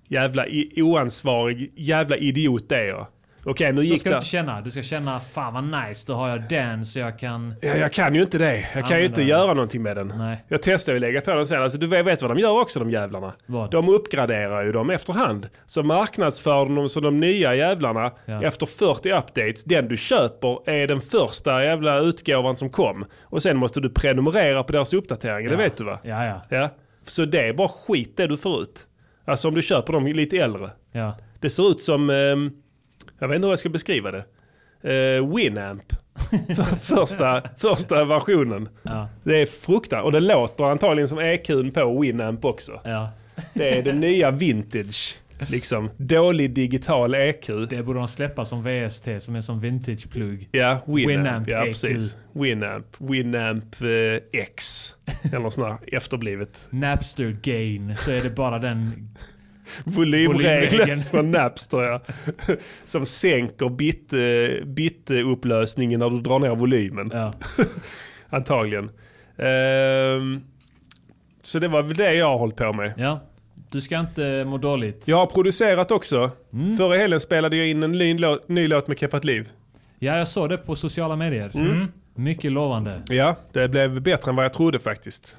Jävla 0.09 0.45
oansvarig, 0.75 1.73
jävla 1.75 2.17
idiot 2.17 2.71
är 2.71 2.83
jag. 2.83 3.07
Okej, 3.45 3.73
nu 3.73 3.83
Så 3.85 3.91
gick 3.91 3.99
ska 3.99 4.09
du 4.09 4.13
det... 4.13 4.17
inte 4.17 4.27
känna. 4.27 4.61
Du 4.61 4.71
ska 4.71 4.81
känna 4.81 5.19
fan 5.19 5.53
vad 5.53 5.63
nice, 5.87 6.03
då 6.07 6.13
har 6.13 6.29
jag 6.29 6.41
den 6.49 6.85
så 6.85 6.99
jag 6.99 7.19
kan... 7.19 7.55
Ja, 7.61 7.75
jag 7.75 7.93
kan 7.93 8.15
ju 8.15 8.21
inte 8.21 8.37
det. 8.37 8.67
Jag 8.75 8.87
kan 8.87 8.99
ju 8.99 9.05
inte 9.05 9.21
den. 9.21 9.27
göra 9.27 9.53
någonting 9.53 9.81
med 9.81 9.97
den. 9.97 10.13
Nej. 10.17 10.45
Jag 10.47 10.61
testade 10.61 10.95
ju 10.95 10.99
lägga 10.99 11.21
på 11.21 11.31
den 11.31 11.47
sen. 11.47 11.61
Alltså, 11.61 11.77
du 11.77 11.87
vet, 11.87 12.21
vad 12.21 12.31
de 12.31 12.39
gör 12.39 12.61
också 12.61 12.79
de 12.79 12.89
jävlarna. 12.91 13.33
Vad? 13.45 13.71
De 13.71 13.89
uppgraderar 13.89 14.63
ju 14.65 14.71
dem 14.71 14.89
efterhand. 14.89 15.49
Så 15.65 15.83
marknadsför 15.83 16.65
de 16.65 16.75
dem 16.75 16.89
som 16.89 17.03
de 17.03 17.19
nya 17.19 17.55
jävlarna 17.55 18.11
Ja. 18.25 18.43
efter 18.43 18.65
40 18.65 19.11
updates. 19.11 19.63
Den 19.63 19.87
du 19.87 19.97
köper 19.97 20.69
är 20.69 20.87
den 20.87 21.01
första 21.01 21.63
jävla 21.63 21.99
utgåvan 21.99 22.55
som 22.57 22.69
kom. 22.69 23.05
Och 23.21 23.43
sen 23.43 23.57
måste 23.57 23.79
du 23.79 23.89
prenumerera 23.89 24.63
på 24.63 24.71
deras 24.71 24.93
uppdateringar, 24.93 25.51
det 25.51 25.57
vet 25.57 25.77
du 25.77 25.83
va? 25.83 25.99
Ja, 26.03 26.25
ja. 26.25 26.41
Ja. 26.49 26.69
Så 27.07 27.25
det 27.25 27.47
är 27.47 27.53
bara 27.53 27.67
skit 27.67 28.13
det 28.17 28.27
du 28.27 28.37
får 28.37 28.61
ut. 28.61 28.85
Alltså 29.29 29.47
om 29.47 29.53
du 29.53 29.61
köper 29.61 29.93
dem 29.93 30.07
lite 30.07 30.37
äldre. 30.37 30.69
ja. 30.91 31.17
Det 31.41 31.49
ser 31.49 31.71
ut 31.71 31.81
som, 31.81 32.09
ehm, 32.09 32.51
jag 33.19 33.27
vet 33.27 33.35
inte 33.35 33.45
hur 33.45 33.51
jag 33.51 33.59
ska 33.59 33.69
beskriva 33.69 34.11
det. 34.11 34.23
Uh, 34.85 35.35
Winamp. 35.35 35.83
För, 36.55 36.63
första, 36.75 37.41
första 37.57 38.05
versionen. 38.05 38.69
Ja. 38.83 39.07
Det 39.23 39.41
är 39.41 39.45
fruktansvärt. 39.45 40.05
Och 40.05 40.11
det 40.11 40.19
låter 40.19 40.63
antagligen 40.63 41.07
som 41.07 41.19
EQn 41.19 41.71
på 41.71 41.99
Winamp 42.01 42.45
också. 42.45 42.81
ja. 42.83 43.09
Det 43.53 43.77
är 43.77 43.83
den 43.83 43.99
nya 43.99 44.31
vintage. 44.31 45.17
Liksom. 45.47 45.89
Dålig 45.97 46.53
digital 46.53 47.15
EQ. 47.15 47.47
Det 47.69 47.83
borde 47.83 47.99
de 47.99 48.07
släppa 48.07 48.45
som 48.45 48.63
VST, 48.63 49.07
som 49.19 49.35
är 49.35 49.41
som 49.41 49.59
vintage-plugg. 49.59 50.49
Ja, 50.51 50.81
Winamp. 50.87 51.09
Winamp 51.09 51.49
ja, 51.49 51.65
EQ. 51.65 51.67
precis. 51.67 52.15
Winamp. 52.33 52.85
Winamp 52.97 53.81
eh, 53.81 54.41
X. 54.41 54.85
Eller 55.33 55.49
sån 55.49 55.63
här 55.63 55.77
efterblivet. 55.87 56.67
Napster 56.69 57.37
gain, 57.43 57.95
så 57.97 58.11
är 58.11 58.21
det 58.21 58.29
bara 58.29 58.59
den... 58.59 59.09
Volymregeln 59.83 61.03
från 61.03 61.31
Napster 61.31 61.81
ja. 61.81 62.01
Som 62.83 63.05
sänker 63.05 63.69
bit, 63.69 64.13
eh, 64.13 64.65
bitupplösningen 64.65 65.99
när 65.99 66.09
du 66.09 66.21
drar 66.21 66.39
ner 66.39 66.55
volymen. 66.55 67.11
Ja. 67.13 67.33
Antagligen. 68.29 68.91
Ehm, 69.37 70.41
så 71.43 71.59
det 71.59 71.67
var 71.67 71.83
väl 71.83 71.97
det 71.97 72.13
jag 72.13 72.25
har 72.25 72.37
hållit 72.37 72.55
på 72.55 72.73
med. 72.73 72.93
ja. 72.97 73.19
Du 73.71 73.81
ska 73.81 73.99
inte 73.99 74.45
må 74.45 74.57
dåligt. 74.57 75.07
Jag 75.07 75.17
har 75.17 75.25
producerat 75.25 75.91
också. 75.91 76.31
Mm. 76.53 76.77
Förra 76.77 76.97
helgen 76.97 77.19
spelade 77.19 77.57
jag 77.57 77.67
in 77.67 77.83
en 77.83 77.91
ny 77.91 78.17
låt, 78.17 78.49
ny 78.49 78.67
låt 78.67 78.87
med 78.87 78.99
Keppat 78.99 79.25
Liv. 79.25 79.49
Ja, 79.99 80.17
jag 80.17 80.27
såg 80.27 80.49
det 80.49 80.57
på 80.57 80.75
sociala 80.75 81.15
medier. 81.15 81.51
Mm. 81.53 81.87
Mycket 82.15 82.51
lovande. 82.51 83.01
Ja, 83.09 83.35
det 83.53 83.69
blev 83.69 84.01
bättre 84.01 84.29
än 84.29 84.35
vad 84.35 84.45
jag 84.45 84.53
trodde 84.53 84.79
faktiskt. 84.79 85.35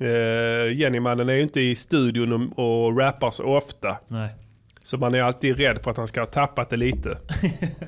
Uh, 0.00 0.72
Jennymannen 0.74 1.28
är 1.28 1.34
ju 1.34 1.42
inte 1.42 1.60
i 1.60 1.74
studion 1.74 2.52
och, 2.52 2.86
och 2.86 2.98
rappar 2.98 3.30
så 3.30 3.44
ofta. 3.44 3.98
Nej. 4.08 4.34
Så 4.82 4.98
man 4.98 5.14
är 5.14 5.22
alltid 5.22 5.56
rädd 5.56 5.78
för 5.82 5.90
att 5.90 5.96
han 5.96 6.08
ska 6.08 6.20
ha 6.20 6.26
tappat 6.26 6.70
det 6.70 6.76
lite. 6.76 7.18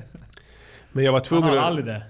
Men 0.91 1.03
jag 1.03 1.11
var 1.11 1.19
Han 1.19 1.25
tvungen 1.25 1.49
har 1.49 1.57
att... 1.57 1.63
aldrig 1.63 1.85
det. 1.85 2.03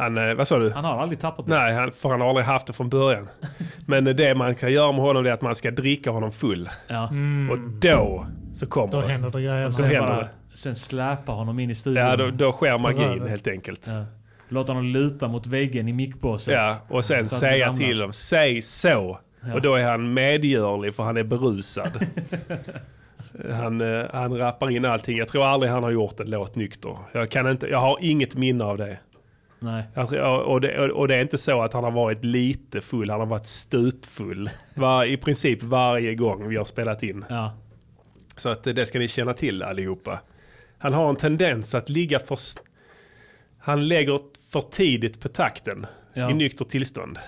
Han, 0.00 0.18
eh, 0.18 0.34
vad 0.34 0.48
sa 0.48 0.58
du? 0.58 0.70
Han 0.70 0.84
har 0.84 0.98
aldrig 1.02 1.20
tappat 1.20 1.46
det. 1.46 1.52
Nej, 1.52 1.74
han, 1.74 1.92
för 1.92 2.08
han 2.08 2.20
har 2.20 2.28
aldrig 2.28 2.46
haft 2.46 2.66
det 2.66 2.72
från 2.72 2.88
början. 2.88 3.28
Men 3.86 4.06
eh, 4.06 4.14
det 4.14 4.34
man 4.34 4.54
kan 4.54 4.72
göra 4.72 4.92
med 4.92 5.00
honom 5.00 5.26
är 5.26 5.30
att 5.30 5.42
man 5.42 5.54
ska 5.54 5.70
dricka 5.70 6.10
honom 6.10 6.32
full. 6.32 6.68
Ja. 6.88 7.04
Och 7.50 7.58
då 7.80 8.26
så 8.54 8.66
kommer 8.66 8.86
Mm. 8.88 9.00
Då 9.00 9.06
det. 9.06 9.12
händer 9.12 9.30
det 9.30 9.42
grejer. 9.42 9.70
Så 9.70 9.76
Sen, 9.76 9.84
händer 9.86 10.06
bara, 10.08 10.20
det. 10.20 10.28
sen 10.54 10.74
släpa 10.76 11.32
honom 11.32 11.58
in 11.58 11.70
i 11.70 11.74
studion. 11.74 12.04
Ja, 12.06 12.16
då, 12.16 12.30
då 12.30 12.52
sker 12.52 12.78
magin 12.78 13.28
helt 13.28 13.46
enkelt. 13.48 13.80
Ja. 13.86 14.04
Låt 14.48 14.68
honom 14.68 14.84
luta 14.84 15.28
mot 15.28 15.46
väggen 15.46 15.88
i 15.88 15.92
mickbåset. 15.92 16.54
Ja, 16.54 16.76
och 16.88 17.04
sen 17.04 17.22
det 17.24 17.28
säga 17.30 17.72
till 17.76 17.98
dem, 17.98 18.12
säg 18.12 18.62
så. 18.62 19.18
Och 19.54 19.62
då 19.62 19.74
är 19.74 19.84
han 19.84 20.14
medgörlig 20.14 20.94
för 20.94 21.02
han 21.02 21.16
är 21.16 21.22
berusad. 21.22 21.90
han, 23.50 23.80
eh, 23.80 24.06
han 24.12 24.38
rappar 24.38 24.70
in 24.70 24.84
allting. 24.84 25.18
Jag 25.18 25.28
tror 25.28 25.44
aldrig 25.44 25.72
han 25.72 25.82
har 25.82 25.90
gjort 25.90 26.20
en 26.20 26.30
låt 26.30 26.56
nykter. 26.56 26.96
Jag, 27.12 27.30
kan 27.30 27.50
inte, 27.50 27.66
jag 27.66 27.78
har 27.80 27.98
inget 28.00 28.34
minne 28.34 28.64
av 28.64 28.78
det. 28.78 28.98
Nej. 29.60 29.84
Jag 29.94 30.08
tror- 30.08 30.22
Och 30.40 30.60
det, 30.60 30.90
och 30.90 31.08
det 31.08 31.16
är 31.16 31.22
inte 31.22 31.38
så 31.38 31.62
att 31.62 31.72
han 31.72 31.84
har 31.84 31.90
varit 31.90 32.24
lite 32.24 32.80
full, 32.80 33.10
han 33.10 33.20
har 33.20 33.26
varit 33.26 33.46
stupfull. 33.46 34.50
Var, 34.74 35.04
I 35.04 35.16
princip 35.16 35.62
varje 35.62 36.14
gång 36.14 36.48
vi 36.48 36.56
har 36.56 36.64
spelat 36.64 37.02
in. 37.02 37.24
Ja. 37.28 37.52
Så 38.36 38.48
att 38.48 38.64
det 38.64 38.86
ska 38.86 38.98
ni 38.98 39.08
känna 39.08 39.32
till 39.34 39.62
allihopa. 39.62 40.20
Han 40.78 40.92
har 40.94 41.08
en 41.08 41.16
tendens 41.16 41.74
att 41.74 41.88
ligga 41.88 42.18
för... 42.18 42.38
Han 43.58 43.88
lägger 43.88 44.18
för 44.50 44.60
tidigt 44.60 45.20
på 45.20 45.28
takten 45.28 45.86
Ja. 46.14 46.30
i 46.30 46.34
nykter 46.34 46.64
tillstånd. 46.64 47.18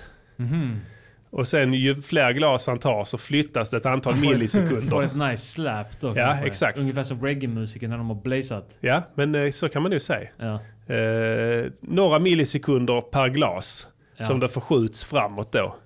Och 1.30 1.48
sen 1.48 1.74
ju 1.74 2.02
fler 2.02 2.32
glas 2.32 2.66
han 2.66 2.78
tar 2.78 3.04
så 3.04 3.18
flyttas 3.18 3.70
det 3.70 3.76
ett 3.76 3.86
antal 3.86 4.14
Får 4.14 4.20
millisekunder. 4.30 5.02
ett 5.02 5.16
nice 5.16 5.46
slap 5.46 6.00
då 6.00 6.08
Ja, 6.08 6.14
kanske. 6.14 6.46
exakt. 6.46 6.78
Ungefär 6.78 7.02
som 7.02 7.22
reggae-musiker 7.22 7.88
när 7.88 7.96
de 7.98 8.08
har 8.08 8.14
blazat. 8.22 8.76
Ja, 8.80 9.02
men 9.14 9.34
eh, 9.34 9.50
så 9.50 9.68
kan 9.68 9.82
man 9.82 9.90
nu 9.90 10.00
säga. 10.00 10.28
Ja. 10.38 10.60
Eh, 10.86 11.70
några 11.80 12.18
millisekunder 12.18 13.00
per 13.00 13.28
glas 13.28 13.88
Ja. 14.16 14.24
som 14.24 14.40
det 14.40 14.48
förskjuts 14.48 15.04
framåt 15.04 15.52
då, 15.52 15.76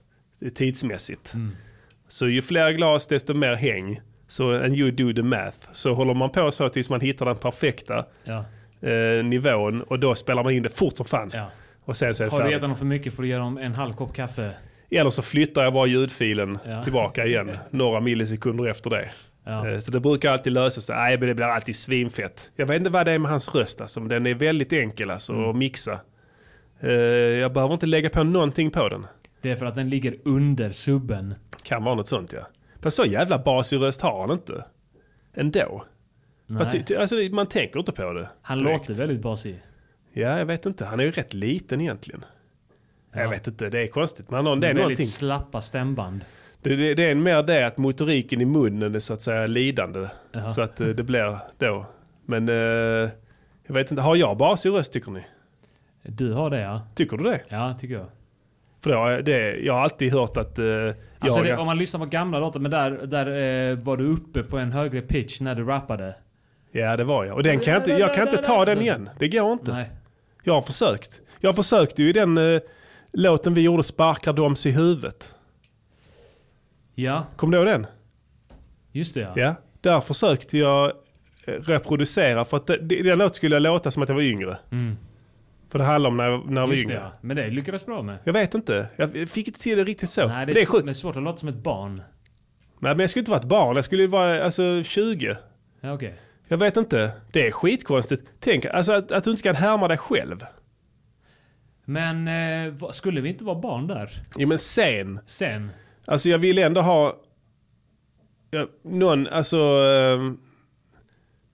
tidsmässigt. 0.54 1.34
Mm. 1.34 1.56
Så 2.08 2.28
ju 2.28 2.42
fler 2.42 2.70
glas 2.72 3.06
desto 3.06 3.34
mer 3.34 3.54
häng. 3.54 4.00
Så 4.26 4.50
en 4.52 4.74
you 4.74 4.90
do 4.90 5.12
the 5.12 5.22
math. 5.22 5.56
Så 5.72 5.94
håller 5.94 6.14
man 6.14 6.30
på 6.30 6.50
så 6.50 6.68
tills 6.68 6.90
man 6.90 7.00
hittar 7.00 7.26
den 7.26 7.36
perfekta 7.36 8.04
Ja. 8.24 8.44
eh, 8.88 9.24
nivån 9.24 9.82
och 9.82 9.98
då 9.98 10.14
spelar 10.14 10.44
man 10.44 10.52
in 10.52 10.62
det 10.62 10.68
fort 10.68 10.96
som 10.96 11.06
fan. 11.06 11.30
ja. 11.34 11.50
Och 11.84 11.96
sen 11.96 12.14
så 12.14 12.22
är 12.22 12.26
det 12.26 12.30
Har 12.36 12.42
du 12.44 12.50
gett 12.50 12.60
honom 12.62 12.76
för 12.76 12.84
mycket 12.84 13.14
får 13.14 13.22
du 13.22 13.28
ge 13.28 13.36
dem 13.36 13.58
en 13.58 13.74
halv 13.74 13.92
kopp 13.94 14.14
kaffe. 14.14 14.50
Eller 14.90 15.10
så 15.10 15.22
flyttar 15.22 15.64
jag 15.64 15.72
bara 15.72 15.86
ljudfilen 15.86 16.58
Ja. 16.66 16.82
tillbaka 16.82 17.26
igen 17.26 17.58
några 17.70 18.00
millisekunder 18.00 18.66
efter 18.68 18.90
det. 18.90 19.08
Ja. 19.46 19.68
Eh, 19.70 19.78
Så 19.78 19.90
det 19.90 20.00
brukar 20.00 20.30
alltid 20.32 20.52
lösa 20.52 20.80
sig. 20.80 20.96
Nej, 20.96 21.18
men 21.18 21.28
det 21.28 21.34
blir 21.34 21.46
alltid 21.46 21.76
svinfett. 21.76 22.50
Jag 22.56 22.66
vet 22.66 22.76
inte 22.76 22.90
vad 22.90 23.06
det 23.06 23.12
är 23.12 23.18
med 23.18 23.30
hans 23.30 23.54
röst 23.54 23.80
alltså, 23.80 24.00
men 24.00 24.08
den 24.08 24.26
är 24.26 24.34
väldigt 24.34 24.72
enkel 24.72 25.10
alltså 25.10 25.32
Mm. 25.32 25.50
att 25.50 25.56
mixa. 25.56 26.00
Eh, 26.80 26.90
Jag 26.92 27.52
behöver 27.52 27.74
inte 27.74 27.86
lägga 27.86 28.10
på 28.10 28.24
någonting 28.24 28.70
på 28.70 28.88
den. 28.88 29.06
Det 29.40 29.50
är 29.50 29.56
för 29.56 29.66
att 29.66 29.74
den 29.74 29.90
ligger 29.90 30.16
under 30.24 30.70
subben. 30.70 31.34
Kan 31.62 31.84
vara 31.84 31.94
något 31.94 32.08
sånt 32.08 32.32
ja. 32.32 32.46
Fast 32.80 32.96
så 32.96 33.04
jävla 33.04 33.38
basig 33.38 33.80
röst 33.80 34.00
har 34.00 34.20
han 34.20 34.30
inte. 34.30 34.64
Ändå. 35.34 35.84
Nej. 36.46 36.84
Alltså, 36.98 37.14
man 37.32 37.46
tänker 37.46 37.78
inte 37.78 37.92
på 37.92 38.12
det. 38.12 38.28
Han 38.42 38.58
direkt. 38.58 38.88
låter 38.88 38.94
väldigt 38.94 39.20
basig. 39.20 39.62
Ja, 40.12 40.38
jag 40.38 40.46
vet 40.46 40.66
inte. 40.66 40.84
Han 40.84 41.00
är 41.00 41.04
ju 41.04 41.10
rätt 41.10 41.34
liten 41.34 41.80
egentligen. 41.80 42.24
Jag 43.12 43.24
Ja. 43.24 43.28
vet 43.30 43.46
inte, 43.46 43.70
det 43.70 43.80
är 43.80 43.86
konstigt. 43.86 44.30
Men 44.30 44.36
han 44.36 44.46
har- 44.46 44.56
det 44.56 44.66
är 44.66 44.68
väldigt 44.68 44.82
någonting. 44.82 45.06
slappa 45.06 45.60
stämband. 45.62 46.24
Det, 46.68 46.76
det, 46.76 46.94
det 46.94 47.10
är 47.10 47.14
mer 47.14 47.42
det 47.42 47.66
att 47.66 47.78
motoriken 47.78 48.40
i 48.40 48.44
munnen 48.44 48.94
är 48.94 48.98
så 48.98 49.14
att 49.14 49.22
säga 49.22 49.46
lidande. 49.46 50.08
Jaha. 50.32 50.48
Så 50.48 50.62
att 50.62 50.80
eh, 50.80 50.86
det 50.86 51.02
blir 51.02 51.38
då. 51.58 51.86
Men 52.24 52.48
eh, 52.48 53.10
jag 53.66 53.74
vet 53.74 53.90
inte, 53.90 54.02
har 54.02 54.16
jag 54.16 54.36
basig 54.36 54.70
röst 54.70 54.92
tycker 54.92 55.10
ni? 55.10 55.20
Du 56.02 56.32
har 56.32 56.50
det 56.50 56.60
ja. 56.60 56.82
Tycker 56.94 57.16
du 57.16 57.24
det? 57.24 57.40
Ja, 57.48 57.74
tycker 57.80 57.94
jag. 57.94 58.06
För 58.80 58.90
då, 58.90 59.22
det, 59.22 59.56
jag 59.56 59.74
har 59.74 59.80
alltid 59.80 60.12
hört 60.12 60.36
att 60.36 60.58
eh, 60.58 60.64
Alltså 61.18 61.38
jag... 61.38 61.46
det, 61.46 61.56
om 61.56 61.66
man 61.66 61.78
lyssnar 61.78 62.00
på 62.00 62.06
gamla 62.06 62.38
låtar, 62.38 62.60
men 62.60 62.70
där, 62.70 62.90
där 62.90 63.26
eh, 63.70 63.76
var 63.76 63.96
du 63.96 64.04
uppe 64.04 64.42
på 64.42 64.58
en 64.58 64.72
högre 64.72 65.00
pitch 65.00 65.40
när 65.40 65.54
du 65.54 65.64
rappade. 65.64 66.14
Ja 66.72 66.96
det 66.96 67.04
var 67.04 67.24
jag. 67.24 67.36
Och 67.36 67.42
den 67.42 67.60
kan 67.60 67.72
jag 67.72 67.80
inte, 67.80 67.90
jag 67.90 68.14
kan 68.14 68.28
inte 68.28 68.42
ta 68.42 68.64
den 68.64 68.80
igen. 68.80 69.10
Det 69.18 69.28
går 69.28 69.52
inte. 69.52 69.72
Nej. 69.72 69.90
Jag 70.42 70.54
har 70.54 70.62
försökt. 70.62 71.20
Jag 71.40 71.56
försökte 71.56 72.02
ju 72.02 72.08
i 72.08 72.12
den 72.12 72.38
eh, 72.38 72.60
låten 73.12 73.54
vi 73.54 73.62
gjorde, 73.62 73.82
Sparkar 73.82 74.32
doms 74.32 74.66
i 74.66 74.70
huvudet. 74.70 75.35
Ja, 76.98 77.26
Kommer 77.36 77.52
du 77.52 77.58
ihåg 77.58 77.66
den? 77.66 77.86
just 78.92 79.14
det 79.14 79.20
ja. 79.20 79.32
Ja. 79.36 79.54
Där 79.80 80.00
försökte 80.00 80.58
jag 80.58 80.92
eh, 81.44 81.52
reproducera 81.52 82.44
för 82.44 82.56
att 82.56 82.66
det, 82.66 82.76
den 83.02 83.18
låten 83.18 83.34
skulle 83.34 83.58
låta 83.58 83.90
som 83.90 84.02
att 84.02 84.08
jag 84.08 84.16
var 84.16 84.22
yngre. 84.22 84.58
Mm. 84.72 84.96
För 85.70 85.78
det 85.78 85.84
handlar 85.84 86.10
om 86.10 86.16
när, 86.16 86.24
jag- 86.28 86.50
när 86.50 86.60
jag 86.60 86.66
var 86.68 86.74
Just 86.74 86.88
det 86.88 86.92
yngre. 86.94 87.04
ja. 87.04 87.18
Men 87.20 87.36
det 87.36 87.50
lyckades 87.50 87.86
bra 87.86 88.02
med. 88.02 88.18
Jag 88.24 88.32
vet 88.32 88.54
inte. 88.54 88.86
Jag 88.96 89.28
fick 89.28 89.48
inte 89.48 89.60
till 89.60 89.78
det 89.78 89.84
riktigt 89.84 90.10
så. 90.10 90.28
Nej, 90.28 90.46
det 90.46 90.52
är, 90.52 90.54
det 90.54 90.60
är 90.60 90.66
sjukt. 90.66 90.84
men 90.84 90.94
svårt 90.94 91.16
att 91.16 91.22
låta 91.22 91.38
som 91.38 91.48
ett 91.48 91.54
barn. 91.62 91.96
Nej, 92.78 92.92
men 92.94 92.98
jag 93.00 93.10
skulle 93.10 93.20
inte 93.20 93.30
vara 93.30 93.40
ett 93.40 93.46
barn. 93.48 93.76
Jag 93.76 93.84
skulle 93.84 94.06
vara 94.06 94.44
alltså, 94.44 94.82
20. 94.84 95.36
Ja, 95.80 95.92
okej. 95.92 96.14
Jag 96.48 96.58
vet 96.58 96.76
inte. 96.76 97.10
Det 97.32 97.46
är 97.46 97.50
skitkonstigt. 97.50 98.22
Tänk 98.40 98.64
alltså, 98.64 98.92
att, 98.92 99.12
att 99.12 99.24
du 99.24 99.30
inte 99.30 99.42
kan 99.42 99.54
härma 99.56 99.88
dig 99.88 99.98
själv. 99.98 100.44
Men 101.84 102.28
eh, 102.28 102.90
skulle 102.90 103.20
vi 103.20 103.28
inte 103.28 103.44
vara 103.44 103.58
barn 103.60 103.86
där? 103.86 104.10
Jo 104.36 104.48
men 104.48 104.58
sen. 104.58 105.20
Sen? 105.26 105.70
Alltså 106.06 106.28
jag 106.28 106.38
vill 106.38 106.58
ändå 106.58 106.80
ha... 106.80 107.16
Någon, 108.82 109.26
alltså... 109.28 109.56
ehm, 109.56 110.38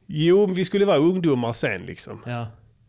jo, 0.07 0.47
vi 0.47 0.65
skulle 0.65 0.85
vara 0.85 0.99
ungdomar 0.99 1.53
sen 1.53 1.83
liksom. 1.83 2.23
Ja. 2.27 2.47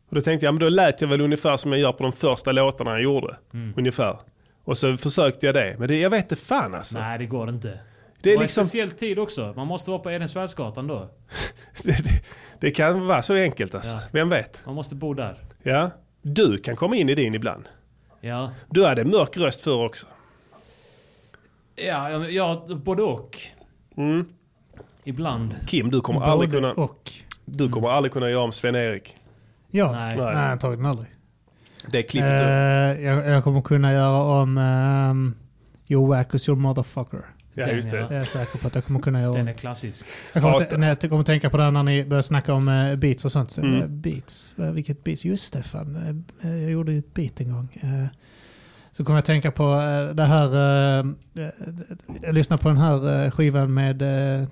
Och 0.09 0.15
då 0.15 0.21
tänkte 0.21 0.45
jag, 0.45 0.53
men 0.53 0.59
då 0.59 0.69
lät 0.69 1.01
jag 1.01 1.07
väl 1.07 1.21
ungefär 1.21 1.57
som 1.57 1.71
jag 1.71 1.81
gör 1.81 1.91
på 1.91 2.03
de 2.03 2.13
första 2.13 2.51
låtarna 2.51 2.91
jag 2.91 3.01
gjorde. 3.01 3.35
Mm. 3.53 3.73
Ungefär. 3.77 4.17
Och 4.63 4.77
så 4.77 4.97
försökte 4.97 5.45
jag 5.45 5.55
det. 5.55 5.75
Men 5.79 5.87
det, 5.87 5.99
jag 5.99 6.09
vet 6.09 6.31
inte 6.31 6.35
fan 6.45 6.75
alltså. 6.75 6.99
Nej, 6.99 7.17
det 7.19 7.25
går 7.25 7.49
inte. 7.49 7.79
Det 8.21 8.31
är 8.31 8.35
var 8.35 8.43
liksom... 8.43 8.61
en 8.61 8.65
speciell 8.67 8.91
tid 8.91 9.19
också. 9.19 9.53
Man 9.55 9.67
måste 9.67 9.91
vara 9.91 9.99
på 9.99 10.11
Edensvärdsgatan 10.11 10.87
då. 10.87 11.09
Det, 11.83 12.03
det, 12.03 12.23
det 12.59 12.71
kan 12.71 13.07
vara 13.07 13.21
så 13.23 13.33
enkelt 13.33 13.75
alltså. 13.75 13.95
Ja. 13.95 14.01
Vem 14.11 14.29
vet? 14.29 14.65
Man 14.65 14.75
måste 14.75 14.95
bo 14.95 15.13
där. 15.13 15.37
Ja. 15.63 15.91
Du 16.21 16.57
kan 16.57 16.75
komma 16.75 16.95
in 16.95 17.09
i 17.09 17.15
din 17.15 17.35
ibland. 17.35 17.69
Ja, 18.21 18.51
Du 18.69 18.85
hade 18.85 19.05
mörk 19.05 19.37
röst 19.37 19.61
för 19.61 19.85
också. 19.85 20.07
Ja, 21.75 22.09
ja, 22.09 22.27
ja 22.29 22.67
både 22.83 23.03
och. 23.03 23.37
Mm. 23.97 24.25
Ibland. 25.03 25.55
Kim, 25.67 25.89
du 25.91 26.01
kommer 26.01 26.21
aldrig 26.21 26.51
kunna, 26.51 26.73
och. 26.73 27.11
du 27.45 27.69
kommer 27.69 27.89
aldrig 27.89 28.11
kunna 28.13 28.29
göra 28.29 28.43
om 28.43 28.51
Sven-Erik. 28.51 29.15
Ja, 29.69 29.91
Nej. 29.91 30.17
nej, 30.17 30.25
Nej. 30.35 30.51
antagligen 30.51 30.85
aldrig. 30.85 31.09
Det 31.91 32.03
klippet 32.03 32.39
du. 32.39 33.03
jag, 33.03 33.27
jag 33.27 33.43
kommer 33.43 33.61
kunna 33.61 33.93
göra 33.93 34.21
om 34.41 34.57
um, 34.57 35.35
You 35.87 36.07
whack 36.07 36.33
us 36.33 36.49
your 36.49 36.59
motherfucker. 36.59 37.25
Ja, 37.53 37.65
den, 37.65 37.75
just 37.75 37.91
det. 37.91 37.97
ja. 37.97 38.03
Jag 38.13 38.21
är 38.21 38.25
säker 38.25 38.59
på 38.59 38.67
att 38.67 38.75
jag 38.75 38.85
kommer 38.85 38.99
kunna 38.99 39.21
göra 39.21 39.33
Den 39.33 39.47
är 39.47 39.53
klassisk. 39.53 40.05
Jag 40.33 40.43
kommer, 40.43 40.59
t- 40.59 40.77
när 40.77 40.87
jag 40.87 41.09
kommer 41.09 41.23
tänka 41.23 41.49
på 41.49 41.57
det 41.57 41.63
här 41.63 41.71
när 41.71 41.83
ni 41.83 42.05
börjar 42.05 42.21
snacka 42.21 42.53
om 42.53 42.67
uh, 42.67 42.95
beats 42.95 43.25
och 43.25 43.31
sånt. 43.31 43.57
Mm. 43.57 43.81
Eh, 43.81 43.87
beats, 43.87 44.55
vilket 44.57 45.03
beats? 45.03 45.25
Just 45.25 45.53
det, 45.53 45.63
fan. 45.63 46.25
Jag 46.41 46.71
gjorde 46.71 46.91
ju 46.91 46.99
ett 46.99 47.13
beat 47.13 47.41
en 47.41 47.51
gång. 47.51 47.69
Så 48.93 49.03
kommer 49.03 49.17
jag 49.17 49.25
tänka 49.25 49.51
på 49.51 49.63
eh, 49.63 50.15
det 50.15 50.23
här. 50.23 50.53
eh, 50.53 51.05
eh, 51.43 51.49
jag 52.21 52.35
lyssnade 52.35 52.63
på 52.63 52.69
den 52.69 52.77
här 52.77 53.29
skivan 53.29 53.73
med 53.73 53.99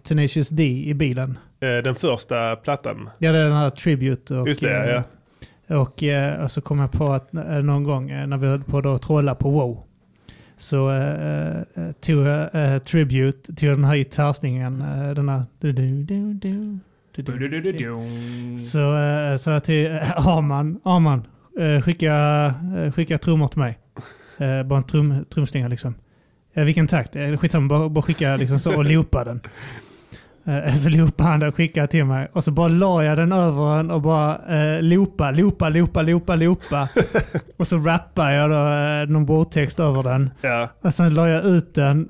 Tenacious 0.03 0.49
D 0.49 0.63
i 0.63 0.93
bilen. 0.93 1.37
Den 1.59 1.95
första 1.95 2.55
plattan. 2.55 3.09
Ja, 3.17 3.31
det 3.31 3.37
är 3.37 3.43
den 3.43 3.53
här 3.53 3.69
Tribute. 3.69 4.35
Och, 4.35 4.47
Just 4.47 4.61
det, 4.61 5.03
ja. 5.67 5.77
Och, 5.77 6.03
och 6.43 6.51
så 6.51 6.61
kom 6.61 6.79
jag 6.79 6.91
på 6.91 7.11
att 7.11 7.33
någon 7.63 7.83
gång 7.83 8.07
när 8.07 8.37
vi 8.37 8.47
höll 8.47 8.63
på 8.63 8.77
att 8.77 9.01
trolla 9.01 9.35
på 9.35 9.49
WoW 9.49 9.77
så 10.57 10.91
tog 12.01 12.25
jag 12.25 12.85
Tribute 12.85 13.55
till 13.55 13.69
den 13.69 13.83
här 13.83 13.95
gitarrslingan. 13.95 14.81
Eh, 14.81 15.13
den 15.13 15.29
här... 15.29 15.43
Du, 15.59 15.71
du, 15.71 16.03
du, 16.03 16.33
du, 17.13 17.23
du, 17.37 17.61
du, 17.61 17.71
du. 17.71 18.59
Så 18.59 18.79
sa 19.39 19.51
jag 19.51 19.63
till 19.63 19.87
Arman, 20.15 20.79
Arman 20.83 21.27
skicka, 21.83 22.53
skicka 22.95 23.17
trummor 23.17 23.47
till 23.47 23.59
mig. 23.59 23.77
Eh, 24.41 24.63
bara 24.63 24.77
en 24.77 24.83
trum, 24.83 25.25
trumslinga 25.33 25.67
liksom. 25.67 25.95
Eh, 26.53 26.63
vilken 26.63 26.87
takt? 26.87 27.15
Eh, 27.15 27.37
skitsamma, 27.37 27.67
bara, 27.67 27.89
bara 27.89 28.01
skicka 28.01 28.35
liksom 28.35 28.59
så 28.59 28.75
och 28.75 28.85
loopa 28.85 29.23
den. 29.23 29.41
Eh, 30.45 30.75
så 30.75 30.89
loopade 30.89 31.29
han 31.29 31.39
den 31.39 31.49
och 31.49 31.55
skickade 31.55 31.87
till 31.87 32.05
mig. 32.05 32.27
Och 32.33 32.43
så 32.43 32.51
bara 32.51 32.67
la 32.67 33.03
jag 33.03 33.17
den 33.17 33.31
över 33.31 33.77
den 33.77 33.91
och 33.91 34.01
bara 34.01 34.37
eh, 34.49 34.81
loopa, 34.81 35.31
loopa, 35.31 35.69
loopa, 35.69 36.01
loopa, 36.01 36.35
loopa. 36.35 36.89
och 37.57 37.67
så 37.67 37.77
rappade 37.77 38.33
jag 38.33 38.49
då 38.49 38.55
eh, 38.55 39.13
någon 39.13 39.25
bordtext 39.25 39.79
över 39.79 40.03
den. 40.03 40.29
Ja. 40.41 40.69
Och 40.81 40.93
sen 40.93 41.13
la 41.13 41.29
jag 41.29 41.45
ut 41.45 41.75
den 41.75 42.09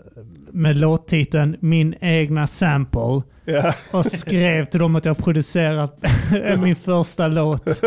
med 0.52 0.78
låttiteln 0.78 1.58
Min 1.60 1.96
egna 2.02 2.48
sample. 2.48 3.22
Ja. 3.52 3.74
Och 3.92 4.06
skrev 4.06 4.66
till 4.66 4.80
dem 4.80 4.96
att 4.96 5.06
jag 5.06 5.18
producerat 5.18 6.04
min 6.60 6.76
första 6.76 7.28
låt. 7.28 7.66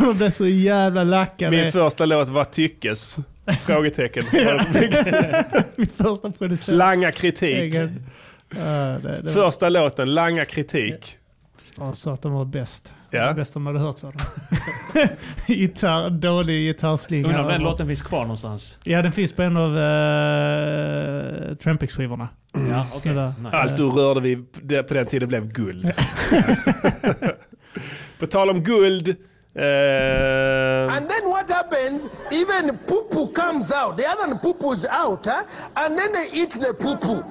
De 0.00 0.16
blev 0.16 0.30
så 0.30 0.46
jävla 0.46 1.04
lackade. 1.04 1.50
Min 1.56 1.72
första 1.72 2.06
låt 2.06 2.28
var 2.28 2.44
Tyckes? 2.44 3.16
Frågetecken. 3.66 4.24
Min 5.76 5.88
första 5.96 6.30
producent. 6.30 6.76
Langa 6.78 7.12
kritik. 7.12 7.74
Ja, 7.74 7.88
det, 8.58 8.98
det 9.02 9.22
var, 9.22 9.32
Första 9.32 9.68
låten, 9.68 10.14
Langa 10.14 10.44
kritik. 10.44 11.16
de 11.76 11.96
sa 11.96 12.14
att 12.14 12.22
de 12.22 12.32
var 12.32 12.44
bäst. 12.44 12.92
Ja. 13.14 13.26
Det 13.26 13.34
bästa 13.34 13.54
de 13.58 13.66
hade 13.66 13.78
hört 13.78 13.98
sa. 13.98 14.12
Gitarr, 15.46 16.10
dålig 16.10 16.66
gitarrslinga. 16.66 17.28
Undrar 17.28 17.42
om 17.42 17.48
den 17.48 17.62
låten 17.62 17.86
finns 17.86 18.02
kvar 18.02 18.20
någonstans. 18.20 18.78
Ja, 18.84 19.02
den 19.02 19.12
finns 19.12 19.32
på 19.32 19.42
en 19.42 19.56
av 19.56 19.70
uh, 19.70 21.54
Trampix-skivorna. 21.56 22.28
Ja, 22.70 22.86
okej. 22.90 23.00
Snälla. 23.02 23.34
Nice. 23.42 23.56
Allt 23.56 23.76
du 23.76 23.84
rörde 23.88 24.20
vid 24.20 24.46
det- 24.62 24.82
på 24.82 24.94
den 24.94 25.06
tiden 25.06 25.28
blev 25.28 25.52
guld. 25.52 25.92
på 28.18 28.26
tal 28.26 28.50
om 28.50 28.62
guld. 28.64 29.08
Eh, 29.56 30.94
And 30.96 31.08
then 31.08 31.30
what 31.30 31.50
happens? 31.50 32.06
Even 32.30 32.78
poo 32.86 33.02
poo 33.12 33.26
comes 33.34 33.72
out. 33.72 33.96
The 33.96 34.04
other 34.08 34.34
poo 34.42 34.52
poo's 34.52 34.86
out, 35.06 35.26
huh? 35.26 35.42
And 35.74 35.98
then 35.98 36.08
they 36.12 36.40
eat 36.40 36.50
the 36.50 36.72
poo 36.72 36.96
poo. 36.96 37.22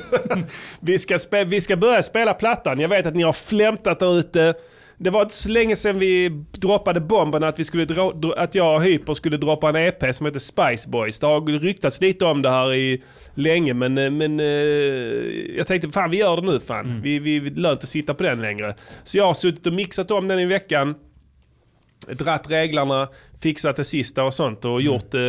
vi, 0.80 0.98
ska 0.98 1.18
vi 1.46 1.60
ska 1.60 1.76
börja 1.76 2.02
spela 2.02 2.34
plattan. 2.34 2.80
Jag 2.80 2.88
vet 2.88 3.06
att 3.06 3.14
ni 3.14 3.22
har 3.22 3.32
flämtat 3.32 3.98
där 3.98 4.18
ute. 4.18 4.54
Det 4.98 5.10
var 5.10 5.22
inte 5.22 5.34
så 5.34 5.48
länge 5.48 5.76
sedan 5.76 5.98
vi 5.98 6.28
droppade 6.52 7.00
bomben 7.00 7.44
att, 7.44 7.58
vi 7.58 7.64
skulle 7.64 7.84
dra, 7.84 8.34
att 8.36 8.54
jag 8.54 8.76
och 8.76 8.82
Hyper 8.82 9.14
skulle 9.14 9.36
droppa 9.36 9.68
en 9.68 9.76
EP 9.76 10.14
som 10.14 10.26
heter 10.26 10.40
Spice 10.40 10.88
Boys. 10.88 11.18
Det 11.18 11.26
har 11.26 11.58
ryktats 11.58 12.00
lite 12.00 12.24
om 12.24 12.42
det 12.42 12.50
här 12.50 12.74
i 12.74 13.02
länge 13.34 13.74
men, 13.74 13.98
eh, 13.98 14.10
men 14.10 14.40
eh, 14.40 14.46
jag 15.56 15.66
tänkte 15.66 15.88
fan 15.88 16.10
vi 16.10 16.18
gör 16.18 16.36
det 16.36 16.42
nu 16.42 16.60
fan. 16.60 17.00
Vi, 17.02 17.18
vi, 17.18 17.38
vi 17.38 17.50
lönt 17.50 17.82
att 17.82 17.88
sitta 17.88 18.14
på 18.14 18.22
den 18.22 18.40
längre. 18.40 18.74
Så 19.04 19.18
jag 19.18 19.24
har 19.24 19.34
suttit 19.34 19.66
och 19.66 19.72
mixat 19.72 20.10
om 20.10 20.28
den 20.28 20.38
i 20.38 20.46
veckan. 20.46 20.94
dratt 22.08 22.50
reglarna, 22.50 23.08
fixat 23.42 23.76
det 23.76 23.84
sista 23.84 24.24
och 24.24 24.34
sånt 24.34 24.64
och 24.64 24.82
gjort, 24.82 25.14
eh, 25.14 25.20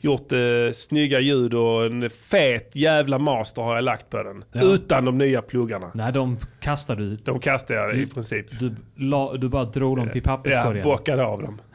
gjort 0.00 0.32
eh, 0.32 0.38
snygga 0.74 1.20
ljud 1.20 1.54
och 1.54 1.86
en 1.86 2.10
fet 2.10 2.70
jävla 2.76 3.18
master 3.18 3.62
har 3.62 3.74
jag 3.74 3.84
lagt 3.84 4.10
på 4.10 4.22
den. 4.22 4.44
Ja. 4.52 4.60
Utan 4.64 5.04
de 5.04 5.18
nya 5.18 5.42
pluggarna. 5.42 5.90
Nej, 5.94 6.12
de 6.12 6.38
kastar 6.60 6.96
du. 6.96 7.16
De 7.16 7.40
kastar 7.40 7.74
jag 7.74 7.94
i 7.94 8.06
princip. 8.06 8.46
Du, 8.60 8.74
la, 8.96 9.32
du 9.36 9.48
bara 9.48 9.64
drog 9.64 9.96
dem 9.96 10.08
till 10.10 10.22
Ja, 10.24 10.36
papperskorgen. 10.36 10.82
bockade 10.84 11.24
av 11.24 11.42
dem. 11.42 11.60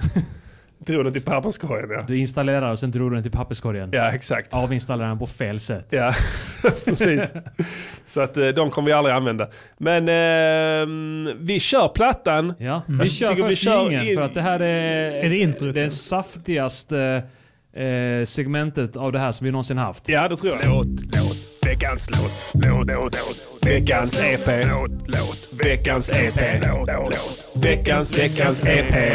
Drog 0.85 1.03
den 1.03 1.13
till 1.13 1.21
papperskorgen 1.21 1.89
ja. 1.91 2.05
du 2.07 2.17
installerar 2.17 2.71
och 2.71 2.79
sen 2.79 2.91
drog 2.91 3.11
du 3.11 3.13
den 3.15 3.23
till 3.23 3.31
papperskorgen. 3.31 3.89
Ja 3.93 4.11
exakt. 4.11 4.53
Avinstallerar 4.53 5.07
den 5.09 5.19
på 5.19 5.27
fel 5.27 5.59
sätt. 5.59 5.87
Ja, 5.89 6.13
precis. 6.85 7.31
Så 8.07 8.21
att 8.21 8.37
eh, 8.37 8.47
de 8.47 8.69
kommer 8.71 8.85
vi 8.85 8.91
aldrig 8.93 9.15
använda. 9.15 9.47
Men 9.77 10.09
ehm, 10.09 11.29
vi 11.39 11.59
kör 11.59 11.87
plattan. 11.87 12.53
Ja, 12.57 12.81
Jag 12.87 12.93
vi 12.95 13.09
kör 13.09 13.27
tycker 13.27 13.43
vi 13.43 13.49
först 13.49 13.63
kör 13.63 13.91
in- 14.09 14.15
för 14.15 14.21
att 14.25 14.33
det 14.33 14.41
här 14.41 14.59
är, 14.59 15.11
Är 15.25 15.29
det 15.29 15.37
introt? 15.37 15.75
det 15.75 15.89
saftigaste 15.89 17.23
eh, 17.73 18.25
segmentet 18.25 18.95
av 18.97 19.11
det 19.11 19.19
här 19.19 19.31
som 19.31 19.45
vi 19.45 19.51
någonsin 19.51 19.77
haft. 19.77 20.09
Ja 20.09 20.27
det 20.27 20.37
tror 20.37 20.51
jag. 20.63 20.75
Låt, 20.75 20.87
låt, 20.87 21.37
veckans 21.65 22.09
låt, 22.09 22.63
låt, 22.65 22.87
låt, 22.87 23.15
låt, 23.15 23.65
Veckans 23.65 24.23
EP. 24.23 24.47
låt, 24.47 24.91
låt, 25.07 25.65
Veckans 25.65 26.09
EP. 26.09 26.63
låt, 26.65 26.87
låt. 26.87 27.63
Veckans, 27.63 28.19
veckans 28.19 28.65
EP. 28.65 29.13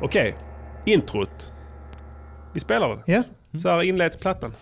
Okej, 0.00 0.36
introt. 0.84 1.52
Vi 2.54 2.60
spelar 2.60 2.88
det. 2.88 3.12
Ja. 3.12 3.22
Så 3.62 3.68
här 3.68 3.82
inleds 3.82 4.16
plattan. 4.16 4.52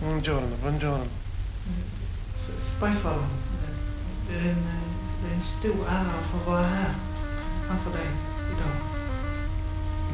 Buongiorno, 0.00 0.56
buongiorno. 0.62 1.04
Är 4.30 4.48
en, 4.48 4.93
det 5.24 5.30
är 5.30 5.34
en 5.34 5.42
stor 5.42 5.86
ära 5.88 6.12
att 6.20 6.26
få 6.26 6.50
vara 6.50 6.62
här 6.62 6.94
framför 7.66 7.90
dig 7.90 8.08
idag. 8.46 8.76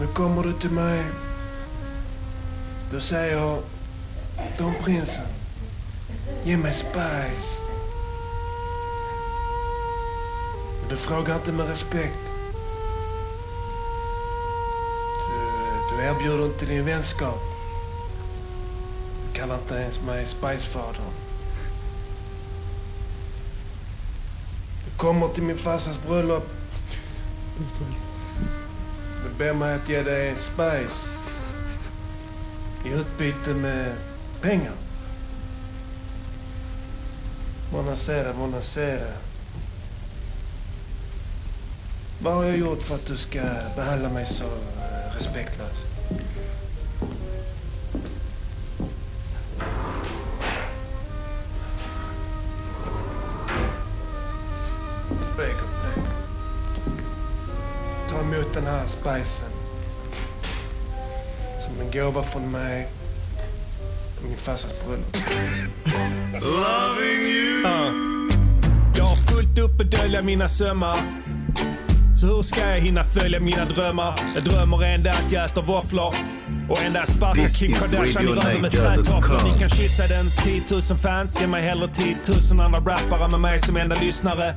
Nu 0.01 0.07
kommer 0.07 0.43
du 0.43 0.53
till 0.53 0.71
mig. 0.71 1.05
Då 2.93 3.01
säger 3.01 3.37
jag, 3.37 3.59
Don 4.59 4.75
prinsen, 4.75 5.27
ge 6.45 6.57
mig 6.57 6.75
spice. 6.75 7.63
Men 10.81 10.89
du 10.89 10.97
frågar 10.97 11.35
inte 11.35 11.53
med 11.53 11.69
respekt. 11.69 12.19
Du, 15.29 15.97
du 15.97 16.03
erbjuder 16.03 16.47
inte 16.47 16.67
din 16.67 16.85
vänskap. 16.85 17.41
Du 19.27 19.39
kallar 19.39 19.55
inte 19.59 19.75
ens 19.75 20.01
mig 20.03 20.27
Spicefadern. 20.27 21.20
Kommer 25.01 25.29
till 25.29 25.43
min 25.43 25.59
farsas 25.59 26.01
bröllop. 26.07 26.49
Du 29.25 29.39
ber 29.39 29.53
mig 29.53 29.75
att 29.75 29.89
ge 29.89 30.03
dig 30.03 30.37
spice 30.37 31.19
i 32.85 32.89
utbyte 32.89 33.51
med 33.55 33.93
pengar. 34.41 34.73
Buonasera, 37.73 38.33
buonasera. 38.33 39.13
Vad 42.23 42.35
har 42.35 42.45
jag 42.45 42.57
gjort 42.57 42.83
för 42.83 42.95
att 42.95 43.07
du 43.07 43.17
ska 43.17 43.41
behandla 43.77 44.09
mig 44.09 44.27
så 44.27 44.45
eh, 44.45 45.15
respektlöst? 45.15 45.90
Den 58.65 58.75
här 58.75 58.87
spicen. 58.87 59.49
Som 61.61 61.81
en 61.81 61.91
gåva 61.91 62.23
från 62.23 62.51
mig 62.51 62.89
min 64.29 64.37
farsas 64.37 64.85
bröllop. 64.87 65.17
Jag 68.97 69.05
har 69.05 69.17
fullt 69.17 69.59
upp 69.59 69.81
att 69.81 69.91
dölja 69.91 70.23
mina 70.23 70.49
sömmar. 70.49 70.99
Så 72.17 72.27
hur 72.27 72.43
ska 72.43 72.61
jag 72.61 72.81
hinna 72.81 73.05
följa 73.05 73.41
mina 73.41 73.65
drömmar? 73.65 74.21
Jag 74.35 74.45
drömmer 74.45 74.85
en 74.85 75.03
dag 75.03 75.13
att 75.13 75.33
jag 75.33 75.45
äter 75.45 75.63
våfflor 75.63 76.15
Och 76.71 76.83
en 76.83 76.93
där 76.93 77.07
sparkar 77.07 77.43
This 77.43 77.59
Kim 77.59 77.73
is 77.73 77.91
Kardashian 77.91 78.25
i 78.25 78.27
Radio 78.27 78.43
röven 78.43 78.63
med 78.63 78.73
trätofflor. 78.73 79.41
Ni 79.45 79.59
kan 79.59 79.69
kyssa 79.69 80.07
den. 80.07 80.31
10 80.45 80.63
000 80.71 80.83
fans, 80.83 81.41
ge 81.41 81.47
mig 81.47 81.63
hellre 81.63 81.89
10 81.89 82.17
000 82.53 82.61
andra 82.61 82.81
rappare 82.81 83.31
med 83.31 83.41
mig 83.41 83.61
som 83.61 83.77
enda 83.77 83.97
lyssnare. 83.97 84.55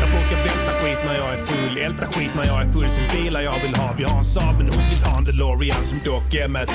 Jag 0.00 0.10
brukar 0.10 0.36
välta 0.36 0.72
skit 0.80 0.98
när 1.06 1.14
jag 1.14 1.34
är 1.34 1.38
full, 1.38 1.78
älta 1.78 2.06
skit 2.06 2.30
när 2.36 2.46
jag 2.46 2.62
är 2.62 2.66
full. 2.66 2.90
Som 2.90 3.02
bilar 3.12 3.40
jag 3.40 3.60
vill 3.62 3.74
ha. 3.74 3.94
Vi 3.98 4.04
har 4.04 4.18
en 4.18 4.24
Saab 4.24 4.56
men 4.56 4.68
hon 4.68 4.84
vill 4.90 5.04
ha 5.04 5.18
en 5.18 5.24
DeLorean 5.24 5.84
som 5.84 5.98
dock 6.04 6.34
Emmet. 6.34 6.70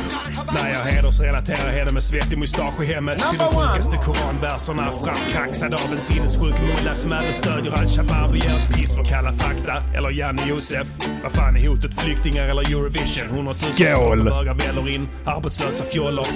När 0.53 0.69
jag 0.73 0.79
hedersrelaterar 0.79 1.71
henne 1.71 1.91
med 1.91 2.03
svettig 2.03 2.37
mustasch 2.37 2.81
i 2.81 2.85
hemmet. 2.85 3.17
Till 3.29 3.39
de 3.39 3.51
sjukaste 3.51 3.97
koranverserna 3.97 4.91
framkraxad 4.91 5.73
av 5.73 5.93
en 5.95 6.01
sinnessjuk 6.01 6.55
mulla 6.61 6.95
som 6.95 7.11
även 7.11 7.33
stödjer 7.33 7.71
al-Shabab 7.71 8.29
och 8.29 8.37
ger 8.37 8.73
piss 8.73 8.95
för 8.95 9.03
Kalla 9.03 9.33
fakta. 9.33 9.83
Eller 9.97 10.09
Janne 10.09 10.47
Josef. 10.47 10.87
Vad 11.23 11.31
fan 11.31 11.55
är 11.57 11.67
hotet? 11.67 12.01
Flyktingar 12.01 12.47
eller 12.47 12.61
Eurovision? 12.61 13.29
Hundratusen 13.29 13.87
Skål. 13.87 14.23
bögar 14.23 14.53
smäller 14.75 14.95
in. 14.95 15.07
Arbetslösa 15.25 15.83
fjollor. 15.83 16.27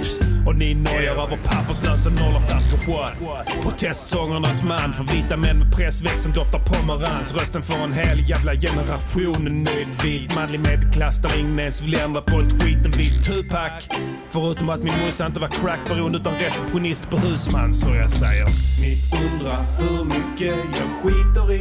Och 0.46 0.56
ni 0.56 0.74
nojar 0.74 1.12
över 1.12 1.38
papperslösa 1.44 2.10
nollorflaskor 2.10 2.78
What? 2.92 3.62
Protestsångernas 3.62 4.62
man 4.62 4.92
för 4.92 5.04
vita 5.04 5.36
män 5.36 5.58
med 5.58 5.72
pressväxt 5.76 6.22
som 6.22 6.32
doftar 6.32 6.58
pomerans. 6.58 7.34
Rösten 7.34 7.62
för 7.62 7.74
en 7.74 7.92
hel 7.92 8.30
jävla 8.30 8.54
generation. 8.54 9.64
Nöjd 9.64 9.88
vit 10.02 10.34
manlig 10.34 10.60
medelklass 10.60 11.22
där 11.22 11.38
ingen 11.38 11.60
ens 11.60 11.82
vill 11.82 11.94
ändra 11.94 12.22
på 12.22 12.40
ett 12.40 12.62
skiten 12.62 12.90
vit 12.90 13.24
Tupac. 13.24 13.88
Förutom 14.30 14.70
att 14.70 14.82
min 14.82 14.94
morsa 15.04 15.26
inte 15.26 15.40
var 15.40 15.48
crackberoende 15.48 16.18
utan 16.18 16.34
receptionist 16.34 17.10
på 17.10 17.16
husman. 17.16 17.72
Så 17.72 17.94
jag 17.94 18.10
säger. 18.10 18.46
Ni 18.80 18.98
undrar 19.24 19.64
hur 19.78 20.04
mycket 20.04 20.56
jag 20.78 20.88
skiter 21.02 21.52
i. 21.52 21.60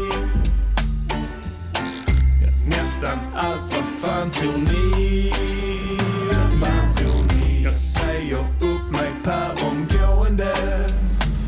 Nästan 2.70 3.20
allt, 3.36 3.76
vad 3.76 3.86
fan 4.02 4.30
tror 4.32 4.58
ni? 4.58 5.32
Jag 7.70 7.76
säger 7.76 8.40
upp 8.60 8.92
mig 8.92 9.12
per 9.24 9.52
omgående 9.68 10.54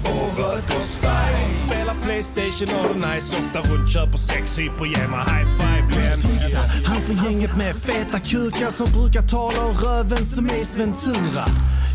och 0.03 0.37
röker 0.37 0.81
spice. 0.81 1.67
Spelar 1.67 1.95
Playstation 2.03 2.79
och 2.79 2.95
det 2.95 3.13
nice, 3.13 3.37
ofta 3.37 3.71
runt, 3.71 3.93
köper 3.93 4.17
sex, 4.17 4.59
hyper, 4.59 4.85
ger 4.85 5.07
mig 5.07 5.19
high 5.19 5.47
five, 5.59 6.00
Len. 6.15 6.55
Han 6.85 7.01
får 7.01 7.25
gänget 7.25 7.57
med 7.57 7.75
feta 7.75 8.19
kukar 8.19 8.71
som 8.71 9.01
brukar 9.01 9.21
tala 9.21 9.65
om 9.65 9.73
röven 9.73 10.25
som 10.25 10.49
Ace 10.49 10.77
Ventura. 10.77 11.45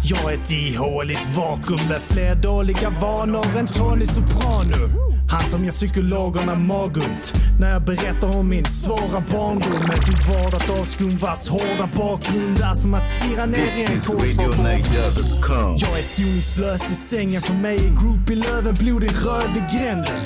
Jag 0.05 0.33
är 0.33 0.39
ett 0.39 0.51
ihåligt 0.51 1.37
vakuum 1.37 1.89
med 1.89 2.01
fler 2.01 2.35
dåliga 2.35 2.91
vanor 3.01 3.59
än 3.59 3.67
Tony 3.67 4.07
Soprano. 4.07 5.07
Han 5.31 5.51
som 5.51 5.65
ger 5.65 5.73
psykologerna 5.73 6.55
magont 6.55 7.33
när 7.61 7.73
jag 7.73 7.83
berättar 7.83 8.39
om 8.39 8.49
min 8.49 8.65
svåra 8.65 9.21
barndom. 9.33 9.91
Ett 9.93 10.09
uppvardat 10.09 10.71
avskum 10.81 11.17
vars 11.17 11.49
hårda 11.49 11.89
bakgrund 11.97 12.61
är 12.61 12.75
som 12.75 12.95
att 12.95 13.07
stirra 13.07 13.47
ner 13.47 13.59
i 13.59 13.81
en. 13.81 14.01
RadioNiger.com. 14.01 15.77
Jag 15.77 15.99
är 15.99 16.03
skoningslös 16.03 16.83
i 16.83 16.95
sängen, 17.11 17.43
för 17.43 17.55
mig 17.55 17.77
är 17.77 18.01
group 18.01 18.31
i 18.31 18.35
löven, 18.37 18.75
blodig 18.75 19.11
röv 19.11 19.57
i 19.57 19.77
gränden. 19.77 20.17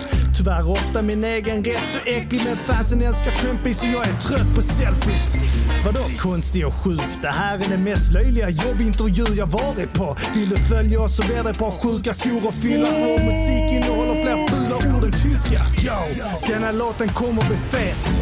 Tyvärr 0.40 0.70
ofta 0.70 1.03
min 1.03 1.24
egen 1.24 1.64
rätt, 1.64 1.88
så 1.92 1.98
äcklig 1.98 2.40
men 2.44 2.57
fansen 2.57 3.03
älskar 3.03 3.31
Trumpy 3.31 3.74
så 3.74 3.87
jag 3.87 4.07
är 4.07 4.12
trött 4.12 4.55
på 4.55 4.62
selfies. 4.62 5.37
Vadå 5.85 6.00
konstig 6.18 6.66
och 6.66 6.74
sjuk? 6.74 7.03
Det 7.22 7.29
här 7.29 7.59
är 7.59 7.68
den 7.70 7.85
mest 7.85 8.12
löjliga 8.12 8.50
jobbintervju 8.50 9.24
jag 9.37 9.46
varit 9.46 9.92
på. 9.92 10.16
Vill 10.35 10.48
du 10.48 10.57
följa 10.57 11.00
oss 11.00 11.16
så 11.16 11.22
ber 11.29 11.44
dig 11.44 11.55
på 11.55 11.70
sjuka 11.70 12.12
skor 12.12 12.46
och 12.46 12.55
fylla 12.55 12.88
Vår 12.90 13.24
musik 13.24 13.72
innehåller 13.72 14.22
fler 14.22 14.46
fula 14.46 14.96
ord 14.96 15.05
än 15.05 15.12
tyska. 15.12 15.61
Yo, 15.88 16.24
denna 16.46 16.72
låten 16.72 17.09
kommer 17.09 17.46
bli 17.46 17.57
fet. 17.57 18.12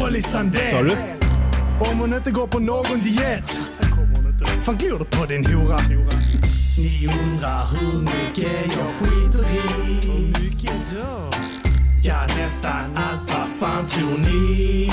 Molly 0.00 0.22
Sandén. 0.22 0.70
Sa 0.70 0.82
du? 0.82 0.96
Om 1.90 1.98
hon 1.98 2.14
inte 2.14 2.30
går 2.30 2.46
på 2.46 2.58
någon 2.58 3.00
diet. 3.04 3.60
Fan 4.62 4.76
glor 4.76 4.98
du 4.98 5.04
på 5.04 5.26
din 5.26 5.46
hora? 5.46 5.78
Ni 6.78 7.06
undrar 7.06 7.66
hur 7.66 8.00
mycket 8.00 8.76
jag 8.76 8.92
skiter 8.98 9.44
i. 9.44 9.60
Hur 10.08 10.44
mycket 10.44 10.90
då? 10.90 11.30
Ja, 12.02 12.26
nästan 12.36 12.96
allt. 12.96 13.30
Vad 13.30 13.48
fan 13.60 13.86
tror 13.86 14.18
ni? 14.18 14.90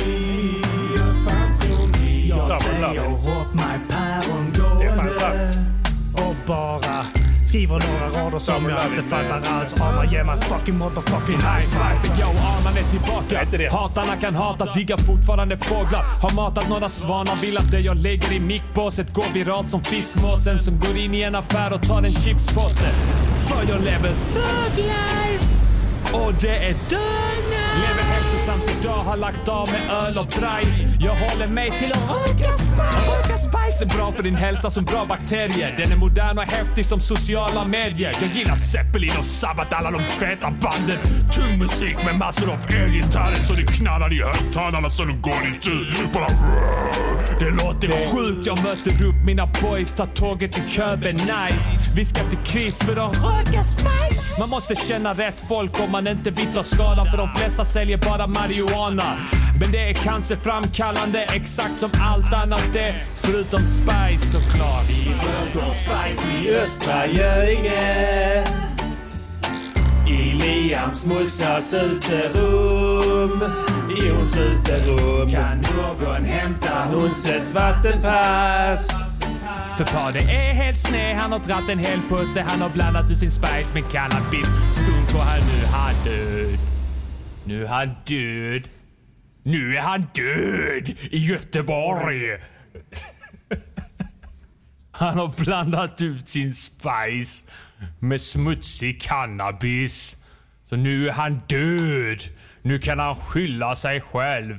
Vad 0.97 1.31
fan 1.31 1.59
tror 1.59 2.01
ni? 2.01 2.29
Jag 2.29 2.61
säger 2.61 2.99
upp 2.99 3.55
mig 3.55 5.13
sant. 5.19 5.57
Och 6.13 6.35
bara 6.47 7.05
skriver 7.49 7.79
några 7.87 8.25
rader 8.25 8.39
som 8.39 8.69
jag 8.69 8.81
inte 8.91 9.03
fattar 9.09 9.41
alls. 9.53 9.81
Armar 9.81 10.05
ger 10.05 10.23
mig 10.23 10.41
fucking 10.41 10.77
motherfucking 10.77 11.35
high 11.35 11.67
five. 11.75 12.19
Jag 12.19 12.29
och 12.29 12.35
Arman 12.35 12.77
är 12.77 12.87
tillbaka. 12.91 13.69
Hatarna 13.71 14.15
kan 14.17 14.35
hata, 14.35 14.73
diggar 14.73 14.97
fortfarande 14.97 15.57
fåglar. 15.57 16.03
Har 16.21 16.35
matat 16.35 16.69
några 16.69 16.89
svanar, 16.89 17.35
vill 17.35 17.57
att 17.57 17.71
det 17.71 17.79
jag 17.79 17.97
lägger 17.97 18.33
i 18.33 18.39
mickbåset 18.39 19.13
går 19.13 19.33
viralt 19.33 19.67
som 19.67 19.81
fiskmåsen 19.81 20.59
som 20.59 20.79
går 20.79 20.97
in 20.97 21.13
i 21.13 21.21
en 21.21 21.35
affär 21.35 21.73
och 21.73 21.87
tar 21.87 21.97
en 21.97 22.11
chipspåse. 22.11 22.89
För 23.47 23.71
jag 23.71 23.81
lever 23.83 24.13
thug 24.33 24.77
life 24.77 25.45
och 26.13 26.33
det 26.41 26.57
är 26.67 26.75
döden. 26.89 27.28
Hälsosamt 28.31 28.79
idag, 28.81 28.99
har 28.99 29.17
lagt 29.17 29.47
av 29.47 29.69
med 29.71 29.91
öl 29.91 30.17
och 30.17 30.27
braj. 30.27 30.87
Jag 30.99 31.15
håller 31.15 31.47
mig 31.47 31.71
till 31.79 31.91
att 31.91 32.11
röka 32.11 32.51
spice. 32.51 32.81
Röka 32.81 33.37
spice 33.37 33.83
är 33.83 33.97
bra 33.97 34.11
för 34.11 34.23
din 34.23 34.35
hälsa 34.35 34.71
som 34.71 34.85
bra 34.85 35.05
bakterier. 35.05 35.75
Den 35.77 35.91
är 35.91 35.95
modern 35.95 36.37
och 36.37 36.43
häftig 36.43 36.85
som 36.85 36.99
sociala 37.01 37.65
medier. 37.65 38.17
Jag 38.21 38.29
gillar 38.29 38.55
Zeppelin 38.55 39.11
och 39.19 39.25
Sabbath, 39.25 39.79
alla 39.79 39.91
de 39.91 40.01
feta 40.03 40.51
banden. 40.51 40.97
Tung 41.33 41.57
musik 41.59 41.95
med 42.05 42.15
massor 42.15 42.51
av 42.51 42.59
elgitarrer 42.83 43.35
så 43.35 43.53
det 43.53 43.63
knallar 43.63 44.13
i 44.13 44.23
högtalarna 44.23 44.89
så 44.89 45.03
de 45.03 45.21
går 45.21 45.55
i 45.55 45.59
tur. 45.59 45.93
Bara 46.13 46.27
Det 47.39 47.49
låter 47.49 47.87
sjukt. 47.87 48.47
Jag 48.47 48.63
möter 48.63 49.05
upp 49.05 49.25
mina 49.25 49.49
boys, 49.61 49.93
tar 49.93 50.05
tåget 50.05 50.51
till 50.51 50.69
Köben, 50.69 51.15
nice. 51.15 51.77
Vi 51.95 52.05
ska 52.05 52.23
till 52.23 52.39
Chris 52.45 52.79
för 52.79 52.91
att 52.91 53.13
röka 53.13 53.63
spice. 53.63 54.39
Man 54.39 54.49
måste 54.49 54.75
känna 54.75 55.13
rätt 55.13 55.41
folk 55.47 55.79
om 55.79 55.91
man 55.91 56.07
inte 56.07 56.31
vill 56.31 56.53
ta 56.53 56.63
skada 56.63 57.05
för 57.05 57.17
de 57.17 57.29
flesta 57.29 57.65
säljer 57.65 57.97
bara 57.97 58.18
marijuana. 58.27 59.17
Men 59.59 59.71
det 59.71 59.89
är 59.89 59.93
cancerframkallande 59.93 61.21
exakt 61.21 61.79
som 61.79 61.89
allt 62.01 62.33
annat 62.33 62.75
är 62.75 63.03
förutom 63.15 63.65
spice 63.67 64.27
såklart. 64.27 64.85
Vi 64.89 65.11
röker 65.11 65.69
spice 65.69 66.31
i 66.33 66.55
Östra 66.55 67.07
Göinge. 67.07 68.43
I 70.07 70.33
Liams 70.33 71.05
morsas 71.05 71.73
uterum. 71.73 73.43
I 74.03 74.09
hons 74.09 74.37
uterum. 74.37 75.29
Kan 75.29 75.57
någon 75.57 76.25
hämta 76.25 76.83
hunsens 76.83 77.53
vattenpass? 77.53 78.87
För 79.77 79.85
pa 79.85 80.11
det 80.11 80.19
är 80.19 80.53
helt 80.53 80.77
sned, 80.77 81.17
han 81.17 81.31
har 81.31 81.39
dratt 81.39 81.69
en 81.69 81.79
hel 81.79 81.99
pusse 82.09 82.45
Han 82.47 82.61
har 82.61 82.69
blandat 82.69 83.11
ut 83.11 83.17
sin 83.17 83.31
spice 83.31 83.73
med 83.73 83.91
cannabis 83.91 84.47
Skunk 84.71 85.15
och 85.15 85.21
han 85.21 85.39
nu 85.39 85.65
hade. 85.65 86.48
Nu 87.49 87.63
är 87.63 87.67
han 87.67 87.87
död 88.05 88.69
Nu 89.43 89.77
är 89.77 89.81
han 89.81 90.07
död 90.13 90.89
i 91.11 91.17
Göteborg 91.17 92.21
Han 94.91 95.17
har 95.17 95.43
blandat 95.43 96.01
ut 96.01 96.29
sin 96.29 96.53
spice 96.53 97.45
med 97.99 98.21
smutsig 98.21 99.01
cannabis. 99.01 100.17
Så 100.69 100.75
nu 100.75 101.09
är 101.09 101.13
han 101.13 101.41
död. 101.47 102.21
Nu 102.61 102.79
kan 102.79 102.99
han 102.99 103.15
skylla 103.15 103.75
sig 103.75 104.01
själv. 104.01 104.55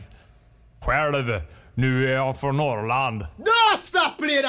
Själv. 0.80 1.42
Nu 1.74 2.10
är 2.10 2.14
jag 2.14 2.40
från 2.40 2.56
Norrland. 2.56 3.22
Don't 3.22 3.76
stop 3.82 4.18
play. 4.18 4.42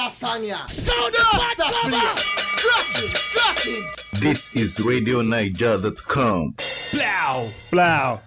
Crackings, 2.62 3.12
crackings. 3.34 4.06
This 4.22 4.56
is 4.56 4.80
RadioNiger.com. 4.80 6.54
Blau! 6.92 7.50
Blau. 7.70 8.18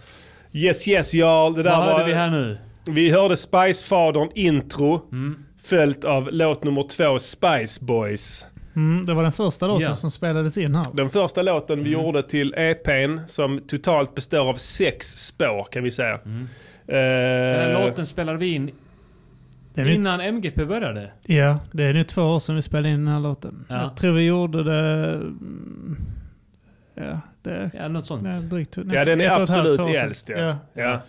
Yes 0.56 0.88
yes 0.88 1.14
y'all. 1.14 1.56
Det 1.56 1.64
där 1.64 1.72
Vad 1.78 1.86
var... 1.86 1.92
hörde 1.94 2.06
vi 2.06 2.14
här 2.14 2.30
nu? 2.32 2.58
Vi 2.88 3.12
hörde 3.12 3.36
Spice-fadern 3.38 4.30
intro. 4.36 5.02
Följt 5.64 6.04
av 6.06 6.30
låt 6.32 6.64
nummer 6.64 6.84
två 6.88 7.20
Spice 7.20 7.86
Boys. 7.86 8.46
Mm, 8.76 9.06
det 9.06 9.14
var 9.14 9.24
den 9.24 9.32
första 9.32 9.68
låten 9.68 9.88
Ja. 9.88 9.96
som 9.96 10.12
spelades 10.12 10.58
in 10.58 10.76
här. 10.76 10.86
Den 10.94 11.10
första 11.10 11.42
låten 11.42 11.84
vi 11.84 11.90
gjorde 11.92 12.24
till 12.24 12.54
EPn 12.58 13.20
som 13.28 13.60
totalt 13.68 14.16
består 14.16 14.50
av 14.50 14.56
sex 14.56 15.08
spår 15.26 15.64
kan 15.72 15.84
vi 15.84 15.92
säga. 15.92 16.14
Eh, 16.14 16.20
Den 16.88 16.96
här 17.60 17.86
låten 17.86 18.06
spelade 18.06 18.38
vi 18.38 18.54
in 18.54 18.72
innan 19.78 20.22
MGP 20.22 20.66
började. 20.66 21.12
ja, 21.24 21.60
det 21.72 21.84
är 21.84 21.94
nu 21.94 22.04
två 22.04 22.22
år 22.22 22.40
sedan 22.40 22.56
vi 22.56 22.62
spelade 22.62 22.90
in 22.90 23.06
den 23.06 23.14
här 23.14 23.20
låten. 23.20 23.66
Ja. 23.70 23.82
Jag 23.82 23.98
tror 23.98 24.12
vi 24.14 24.24
gjorde 24.24 24.64
det... 24.64 25.14
mm, 25.14 25.98
Ja, 26.96 27.20
det 27.46 27.72
Ja, 27.74 27.88
något 27.88 28.08
sånt. 28.08 28.28
är 28.28 28.42
drygt. 28.42 28.78
Ja 28.94 29.06
den 29.06 29.22
är 29.22 29.30
absolut 29.42 29.80
äldst 29.80 30.30
ja. 30.30 30.58
ja. 30.74 31.02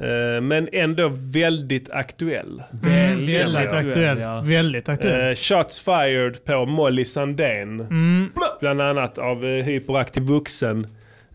Eh, 0.00 0.40
men 0.40 0.68
ändå 0.72 1.12
väldigt 1.14 1.90
aktuell. 1.90 2.62
Mm, 2.84 3.26
känner 3.26 3.44
väldigt 3.44 3.72
aktuell. 3.72 4.18
Ja. 4.18 4.40
Väldigt 4.44 4.88
aktuell. 4.88 5.30
Eh, 5.30 5.36
shots 5.36 5.80
fired 5.80 6.44
på 6.44 6.66
Molly 6.66 7.04
Sandén. 7.04 7.80
Mm. 7.80 8.30
Bland 8.60 8.80
annat 8.80 9.18
av 9.18 9.44
uh, 9.44 9.62
Hyperaktiv 9.62 10.22
Vuxen. 10.22 10.86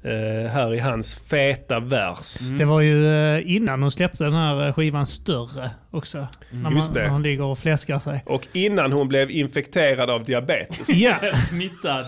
Eh, 0.03 0.51
här 0.51 0.73
i 0.73 0.79
hans 0.79 1.13
feta 1.13 1.79
vers. 1.79 2.39
Det 2.57 2.65
var 2.65 2.81
ju 2.81 3.07
eh, 3.07 3.55
innan 3.55 3.81
hon 3.81 3.91
släppte 3.91 4.23
den 4.23 4.33
här 4.33 4.67
eh, 4.67 4.73
skivan 4.73 5.05
Större 5.05 5.71
också. 5.91 6.27
När, 6.51 6.61
man, 6.61 6.75
Just 6.75 6.93
det. 6.93 7.03
när 7.03 7.09
hon 7.09 7.23
ligger 7.23 7.43
och 7.43 7.59
fläskar 7.59 7.99
sig. 7.99 8.23
Och 8.25 8.47
innan 8.53 8.91
hon 8.91 9.07
blev 9.07 9.31
infekterad 9.31 10.09
av 10.09 10.23
diabetes. 10.25 10.89
Ja, 10.89 11.15
Smittad. 11.49 12.05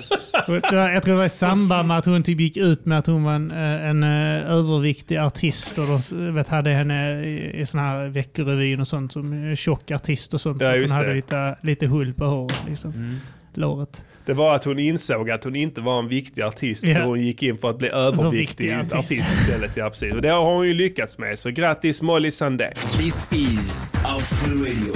och 0.47 0.54
det 0.54 0.75
var, 0.75 0.89
jag 0.89 1.04
tror 1.04 1.13
det 1.13 1.17
var 1.17 1.25
i 1.25 1.30
samband 1.30 1.88
med 1.88 1.97
att 1.97 2.06
hon 2.06 2.23
typ 2.23 2.39
gick 2.39 2.58
ut 2.58 2.86
med 2.86 2.99
att 2.99 3.08
hon 3.08 3.23
var 3.23 3.34
en, 3.34 3.51
en 3.51 4.04
överviktig 4.04 5.17
artist 5.17 5.77
och 5.77 5.86
de 5.88 6.34
vet, 6.34 6.47
hade 6.47 6.69
henne 6.69 7.23
i, 7.23 7.62
i 7.62 7.65
sån 7.65 7.80
här 7.80 8.08
Veckorevyn 8.08 8.80
och 8.80 8.88
sånt 8.88 9.12
som 9.12 9.56
tjock 9.56 9.91
artist 9.91 10.34
och 10.34 10.41
sånt. 10.41 10.62
Ja, 10.62 10.71
hon 10.80 10.91
hade 10.91 11.13
lite, 11.13 11.56
lite 11.62 11.88
hull 11.88 12.13
på 12.13 12.25
håret 12.25 12.63
liksom. 12.67 13.19
Låret. 13.54 14.04
Det 14.26 14.34
var 14.34 14.56
att 14.56 14.64
hon 14.64 14.80
insåg 14.80 15.30
att 15.32 15.44
hon 15.44 15.56
inte 15.56 15.82
var 15.82 16.00
en 16.00 16.08
viktig 16.08 16.42
artist 16.42 16.84
Ja. 16.84 16.94
så 16.96 17.02
hon 17.02 17.22
gick 17.22 17.44
in 17.44 17.58
för 17.58 17.70
att 17.70 17.78
bli 17.78 17.90
överviktig 17.90 18.74
artist. 18.74 18.96
artist. 18.96 19.12
istället. 19.42 19.72
Ja, 19.78 19.90
precis. 19.90 20.14
Och 20.14 20.22
det 20.22 20.30
har 20.30 20.56
hon 20.56 20.68
ju 20.68 20.74
lyckats 20.74 21.18
med. 21.18 21.40
Så 21.40 21.50
grattis 21.50 22.02
Molly 22.02 22.32
Sandé. 22.32 22.70
This 22.76 23.28
is 23.32 23.90
Afro 23.94 24.56
Radio, 24.56 24.94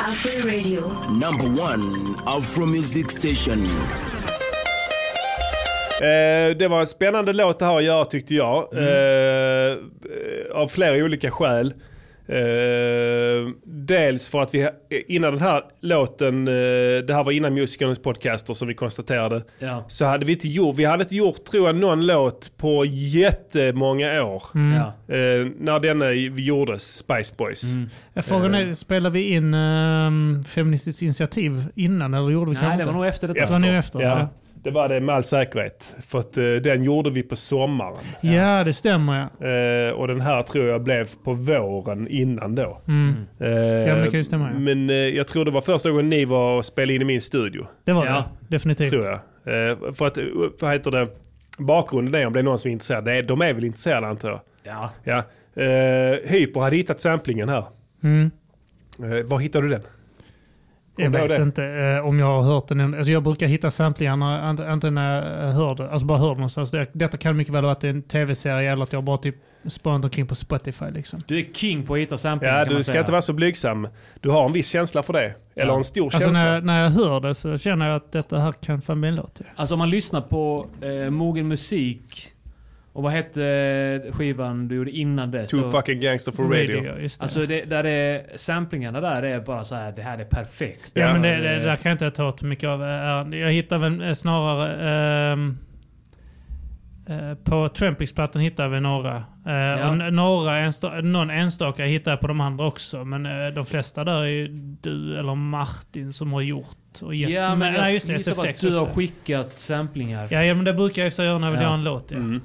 Afro 0.00 0.48
Radio. 0.48 0.80
number 1.20 1.62
one 1.72 1.84
Afro 2.26 2.66
music 2.66 3.06
station. 3.10 3.66
Eh, 6.00 6.56
det 6.56 6.68
var 6.68 6.80
en 6.80 6.86
spännande 6.86 7.32
låt 7.32 7.58
det 7.58 7.64
här 7.64 7.76
att 7.76 7.84
göra 7.84 8.04
tyckte 8.04 8.34
jag. 8.34 8.72
Mm. 8.72 8.84
Eh, 8.84 9.76
av 10.56 10.68
flera 10.68 11.04
olika 11.04 11.30
skäl. 11.30 11.74
Eh, 12.26 13.48
dels 13.64 14.28
för 14.28 14.42
att 14.42 14.54
vi 14.54 14.68
innan 15.08 15.32
den 15.32 15.42
här 15.42 15.62
låten, 15.80 16.48
eh, 16.48 16.54
det 17.06 17.14
här 17.14 17.24
var 17.24 17.32
innan 17.32 17.54
Musikernas 17.54 17.98
podcaster 17.98 18.54
som 18.54 18.68
vi 18.68 18.74
konstaterade. 18.74 19.42
Ja. 19.58 19.84
Så 19.88 20.04
hade 20.04 20.26
vi 20.26 20.32
inte 20.32 20.48
gjort, 20.48 20.76
vi 20.76 20.84
hade 20.84 21.02
inte 21.02 21.16
gjort 21.16 21.44
tror 21.44 21.66
jag 21.66 21.76
någon 21.76 22.06
låt 22.06 22.56
på 22.56 22.84
jättemånga 22.84 24.24
år. 24.24 24.42
Mm. 24.54 24.76
Ja. 24.76 25.14
Eh, 25.14 25.46
när 25.58 25.80
denna 25.80 26.12
gjordes, 26.12 26.96
Spice 26.96 27.34
Boys. 27.36 27.62
Ja, 28.12 28.22
Frågan 28.22 28.54
är, 28.54 28.72
spelade 28.72 29.12
vi 29.12 29.28
in 29.28 29.54
um, 29.54 30.44
Feministiskt 30.44 31.02
initiativ 31.02 31.64
innan 31.74 32.14
eller 32.14 32.30
gjorde 32.30 32.50
vi 32.50 32.56
Nej, 32.62 32.78
det 32.78 32.84
var 32.84 32.92
nog 32.92 33.06
efter 33.06 33.28
detta. 33.28 33.40
Det 33.40 33.52
var 33.52 33.58
nu 33.58 33.78
efter. 33.78 34.00
Ja, 34.00 34.18
Ja, 34.18 34.28
det 34.64 34.70
var 34.70 34.88
det 34.88 35.00
med 35.00 35.14
all 35.14 35.24
säkerhet. 35.24 35.96
För 36.08 36.18
att 36.18 36.36
eh, 36.36 36.44
den 36.44 36.82
gjorde 36.84 37.10
vi 37.10 37.22
på 37.22 37.36
sommaren. 37.36 37.96
ja 38.20 38.64
det 38.64 38.72
stämmer 38.72 39.28
ja. 39.40 39.46
Eh, 39.48 39.92
och 39.92 40.08
den 40.08 40.20
här 40.20 40.42
tror 40.42 40.66
jag 40.68 40.82
blev 40.82 41.08
på 41.24 41.32
våren 41.32 42.08
innan 42.08 42.54
då. 42.54 42.80
Mm. 42.88 43.14
Eh, 43.40 43.48
Ja, 43.48 43.94
men 43.94 44.04
det 44.04 44.10
kan 44.10 44.20
ju 44.20 44.24
stämma, 44.24 44.50
ja. 44.52 44.58
Men 44.58 44.90
eh, 44.90 44.96
jag 44.96 45.28
tror 45.28 45.44
det 45.44 45.50
var 45.50 45.60
första 45.60 45.90
gången 45.90 46.08
ni 46.10 46.24
var 46.24 46.56
och 46.58 46.64
spelade 46.66 46.94
in 46.94 47.02
i 47.02 47.04
min 47.04 47.20
studio. 47.20 47.66
Det 47.84 47.92
var 47.92 48.06
Ja. 48.06 48.12
det. 48.40 48.54
Definitivt. 48.54 48.90
Tror 48.92 49.04
jag. 49.04 49.14
Eh, 49.70 49.76
för 49.94 50.06
att, 50.06 50.18
eh, 50.18 50.24
vad 50.60 50.72
heter 50.72 50.90
det, 50.90 51.08
bakgrunden 51.58 52.14
är 52.22 52.26
om 52.26 52.32
det 52.32 52.38
är 52.38 52.42
någon 52.42 52.58
som 52.58 52.68
är 52.68 52.72
intresserad. 52.72 53.04
Det 53.04 53.12
är, 53.18 53.22
de 53.22 53.40
är 53.42 53.52
väl 53.52 53.64
intresserade 53.64 54.06
antar 54.06 54.28
jag. 54.30 54.40
Ja. 54.62 54.90
Ja. 55.04 55.22
Hyper 56.24 56.60
hade 56.60 56.76
hittat 56.76 57.00
samplingen 57.00 57.48
här. 57.48 57.64
Mm. 58.02 58.30
Var 59.24 59.38
hittade 59.38 59.64
du 59.66 59.70
den? 59.70 59.82
Jag 60.96 61.10
vet 61.10 61.28
det? 61.28 61.42
inte 61.42 61.64
eh, 61.64 62.06
om 62.06 62.18
jag 62.18 62.26
har 62.26 62.42
hört 62.42 62.68
den. 62.68 62.94
Alltså 62.94 63.12
jag 63.12 63.22
brukar 63.22 63.46
hitta 63.46 63.70
samplingar 63.70 64.16
när, 64.16 64.42
ant- 64.52 64.68
antingen 64.68 64.94
när 64.94 65.44
jag 65.46 65.52
hör 65.52 65.74
det, 65.74 65.90
alltså 65.90 66.06
bara 66.06 66.18
hör 66.18 66.28
det 66.28 66.34
någonstans. 66.34 66.70
Det, 66.70 66.86
detta 66.92 67.16
kan 67.16 67.36
mycket 67.36 67.54
väl 67.54 67.62
vara 67.62 67.72
att 67.72 67.80
det 67.80 67.88
är 67.88 67.90
en 67.90 68.02
tv-serie 68.02 68.72
eller 68.72 68.82
att 68.82 68.92
jag 68.92 69.04
bara 69.04 69.18
typ 69.18 69.34
spanat 69.66 70.04
omkring 70.04 70.26
på 70.26 70.34
Spotify 70.34 70.84
liksom. 70.90 71.22
Du 71.26 71.38
är 71.38 71.44
king 71.52 71.82
på 71.86 71.94
att 71.94 72.00
hitta 72.00 72.16
samplingar 72.18 72.54
Ja, 72.54 72.60
kan 72.60 72.68
du 72.68 72.74
man 72.74 72.82
ska 72.84 72.92
säga. 72.92 73.00
inte 73.00 73.12
vara 73.12 73.22
så 73.22 73.32
blygsam. 73.32 73.88
Du 74.20 74.30
har 74.30 74.46
en 74.46 74.52
viss 74.52 74.68
känsla 74.68 75.02
för 75.02 75.12
det. 75.12 75.34
Eller 75.56 75.72
Ja. 75.72 75.76
en 75.78 75.84
stor 75.84 76.04
Alltså 76.04 76.18
känsla. 76.18 76.42
när, 76.44 76.60
när 76.60 76.82
jag 76.82 76.90
hör 76.90 77.20
det 77.20 77.34
så 77.34 77.56
känner 77.58 77.86
jag 77.86 77.96
att 77.96 78.12
detta 78.12 78.38
här 78.38 78.52
kan 78.52 78.82
fan 78.82 79.00
bli 79.00 79.08
en 79.08 79.16
låt. 79.16 79.36
ja. 79.38 79.46
Alltså 79.56 79.74
om 79.74 79.78
man 79.78 79.90
lyssnar 79.90 80.20
på 80.20 80.66
eh, 81.04 81.10
Mogen 81.10 81.48
Musik 81.48 82.30
och 82.94 83.02
vad 83.02 83.12
hette 83.12 84.02
skivan 84.12 84.68
du 84.68 84.74
gjorde 84.74 84.90
innan 84.90 85.30
det? 85.30 85.46
Too 85.46 85.70
fucking 85.70 86.00
gangster 86.00 86.32
for 86.32 86.42
radio. 86.44 86.98
just 86.98 87.20
det. 87.20 87.24
Alltså 87.24 87.46
det, 87.46 87.64
där 87.64 87.84
är 87.84 88.22
samplingarna 88.36 89.00
där 89.00 89.22
är 89.22 89.40
bara 89.40 89.64
så 89.64 89.74
här, 89.74 89.92
det 89.96 90.02
här 90.02 90.18
är 90.18 90.24
perfekt. 90.24 90.90
Ja, 90.94 91.02
Ja. 91.02 91.12
men 91.12 91.22
det, 91.22 91.36
det, 91.36 91.58
där 91.58 91.76
kan 91.76 91.90
jag 91.90 91.94
inte 91.94 92.10
ta 92.10 92.36
så 92.38 92.46
mycket 92.46 92.68
av 92.68 92.82
äran. 92.82 93.32
Jag 93.32 93.52
hittar 93.52 93.78
väl 93.78 94.02
eh, 94.02 94.12
snarare... 94.12 95.32
eh, 95.32 95.36
på 97.44 97.68
Trampix-plattan 97.68 98.42
hittar 98.42 98.68
vi 98.68 98.80
några. 98.80 99.16
Eh, 99.46 99.88
och 99.90 100.12
några 100.12 100.58
ensta, 100.58 101.00
någon 101.00 101.30
enstaka 101.30 101.84
hittar 101.84 102.10
jag 102.12 102.20
på 102.20 102.26
de 102.26 102.40
andra 102.40 102.66
också. 102.66 103.04
Men 103.04 103.26
eh, 103.26 103.46
de 103.54 103.66
flesta 103.66 104.04
där 104.04 104.20
är 104.22 104.26
ju 104.26 104.48
du 104.82 105.18
eller 105.18 105.34
Martin 105.34 106.12
som 106.12 106.32
har 106.32 106.40
gjort. 106.40 107.02
Och 107.02 107.14
gett, 107.14 107.30
Ja, 107.30 107.54
men, 107.56 107.72
nej, 107.72 107.80
jag 107.82 107.92
just 107.92 108.06
det, 108.06 108.34
på 108.34 108.40
att 108.40 108.46
SFX 108.46 108.60
du 108.60 108.74
har 108.74 108.82
också. 108.82 108.94
skickat 108.94 109.60
samplingar. 109.60 110.28
Ja, 110.30 110.44
ja, 110.44 110.54
men 110.54 110.64
det 110.64 110.74
brukar 110.74 111.02
jag 111.02 111.12
i 111.12 111.22
göra 111.22 111.38
när 111.38 111.50
vi 111.50 111.56
Ja. 111.56 111.62
gör 111.62 111.74
en 111.74 111.84
låt. 111.84 112.10
Ja. 112.10 112.16
Mm. 112.16 112.40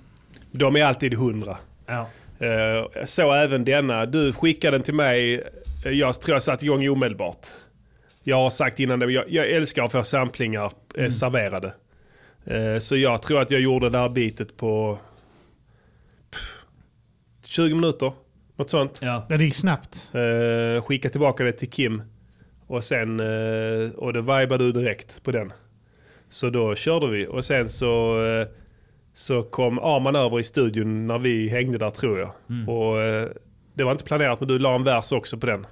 De 0.52 0.76
är 0.76 0.84
alltid 0.86 1.14
hundra. 1.14 1.58
Ja. 1.86 2.08
Eh, 2.46 3.06
så 3.06 3.34
även 3.34 3.66
denna. 3.66 4.06
Du 4.06 4.34
skickade 4.34 4.78
den 4.78 4.84
till 4.84 4.94
mig. 4.94 5.44
Eh, 5.86 5.92
Jag 5.92 6.22
tror 6.22 6.36
jag 6.36 6.44
satte 6.44 6.66
igång 6.66 6.90
omedelbart. 6.90 7.48
Jag 8.24 8.36
har 8.36 8.50
sagt 8.50 8.80
innan 8.80 9.00
det, 9.00 9.12
jag, 9.12 9.24
jag 9.30 9.50
älskar 9.50 9.84
att 9.84 9.92
få 9.92 10.04
samplingar 10.04 10.72
eh, 10.96 11.10
serverade. 11.10 11.74
Eh, 12.46 12.80
så 12.80 12.98
jag 12.98 13.22
tror 13.22 13.42
att 13.42 13.52
jag 13.52 13.62
gjorde 13.62 13.90
det 13.90 13.98
här 13.98 14.10
bitet 14.10 14.58
på 14.58 14.98
pff, 16.32 16.42
20 17.46 17.76
minuter. 17.76 18.12
Något 18.56 18.70
sånt. 18.70 19.00
Ja. 19.02 19.26
Det 19.30 19.36
gick 19.36 19.56
snabbt. 19.56 20.10
Skicka 20.84 21.10
tillbaka 21.10 21.44
det 21.44 21.52
till 21.52 21.70
Kim. 21.70 22.02
Och 22.68 22.84
sen, 22.84 23.20
och 23.96 24.14
då 24.14 24.22
vibade 24.22 24.58
du 24.58 24.72
direkt 24.72 25.24
på 25.24 25.32
den. 25.32 25.54
Så 26.30 26.50
då 26.50 26.76
körde 26.76 27.08
vi 27.08 27.28
och 27.28 27.46
sen 27.46 27.70
så, 27.70 28.16
så 29.20 29.44
kom 29.44 29.80
Arman 29.80 30.16
över 30.16 30.40
i 30.40 30.44
studion 30.44 31.08
när 31.08 31.20
vi 31.20 31.50
hängde 31.50 31.78
där 31.78 31.92
tror 31.92 32.20
jag. 32.20 32.30
Och 32.70 33.02
eh, 33.02 33.28
det 33.74 33.84
var 33.84 33.92
inte 33.92 34.04
planerat 34.04 34.40
men 34.40 34.48
du 34.50 34.60
la 34.60 34.76
en 34.76 34.84
vers 34.84 35.12
också 35.12 35.38
på 35.38 35.46
den. 35.46 35.68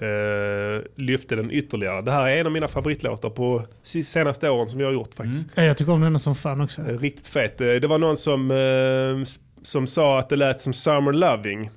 Eh, 0.00 0.82
lyfte 0.96 1.36
den 1.36 1.50
ytterligare. 1.50 2.02
Det 2.02 2.10
här 2.10 2.28
är 2.28 2.36
en 2.40 2.46
av 2.46 2.52
mina 2.52 2.68
favoritlåtar 2.68 3.30
på 3.30 3.62
senaste 3.82 4.50
åren 4.50 4.68
som 4.68 4.80
jag 4.80 4.86
har 4.86 4.92
gjort 4.92 5.14
faktiskt. 5.14 5.48
Ja, 5.54 5.62
jag 5.62 5.76
tycker 5.76 5.92
om 5.92 6.00
den 6.00 6.18
som 6.18 6.34
fan 6.34 6.60
också. 6.60 6.80
Eh, 6.82 6.98
Riktigt 6.98 7.26
fett. 7.26 7.60
Eh, 7.60 7.66
Det 7.66 7.86
var 7.86 7.98
någon 7.98 8.16
som, 8.16 8.50
eh, 8.50 9.24
som 9.62 9.86
sa 9.86 10.18
att 10.18 10.28
det 10.28 10.36
lät 10.36 10.60
som 10.60 10.72
Summer 10.72 11.12
Loving. 11.12 11.70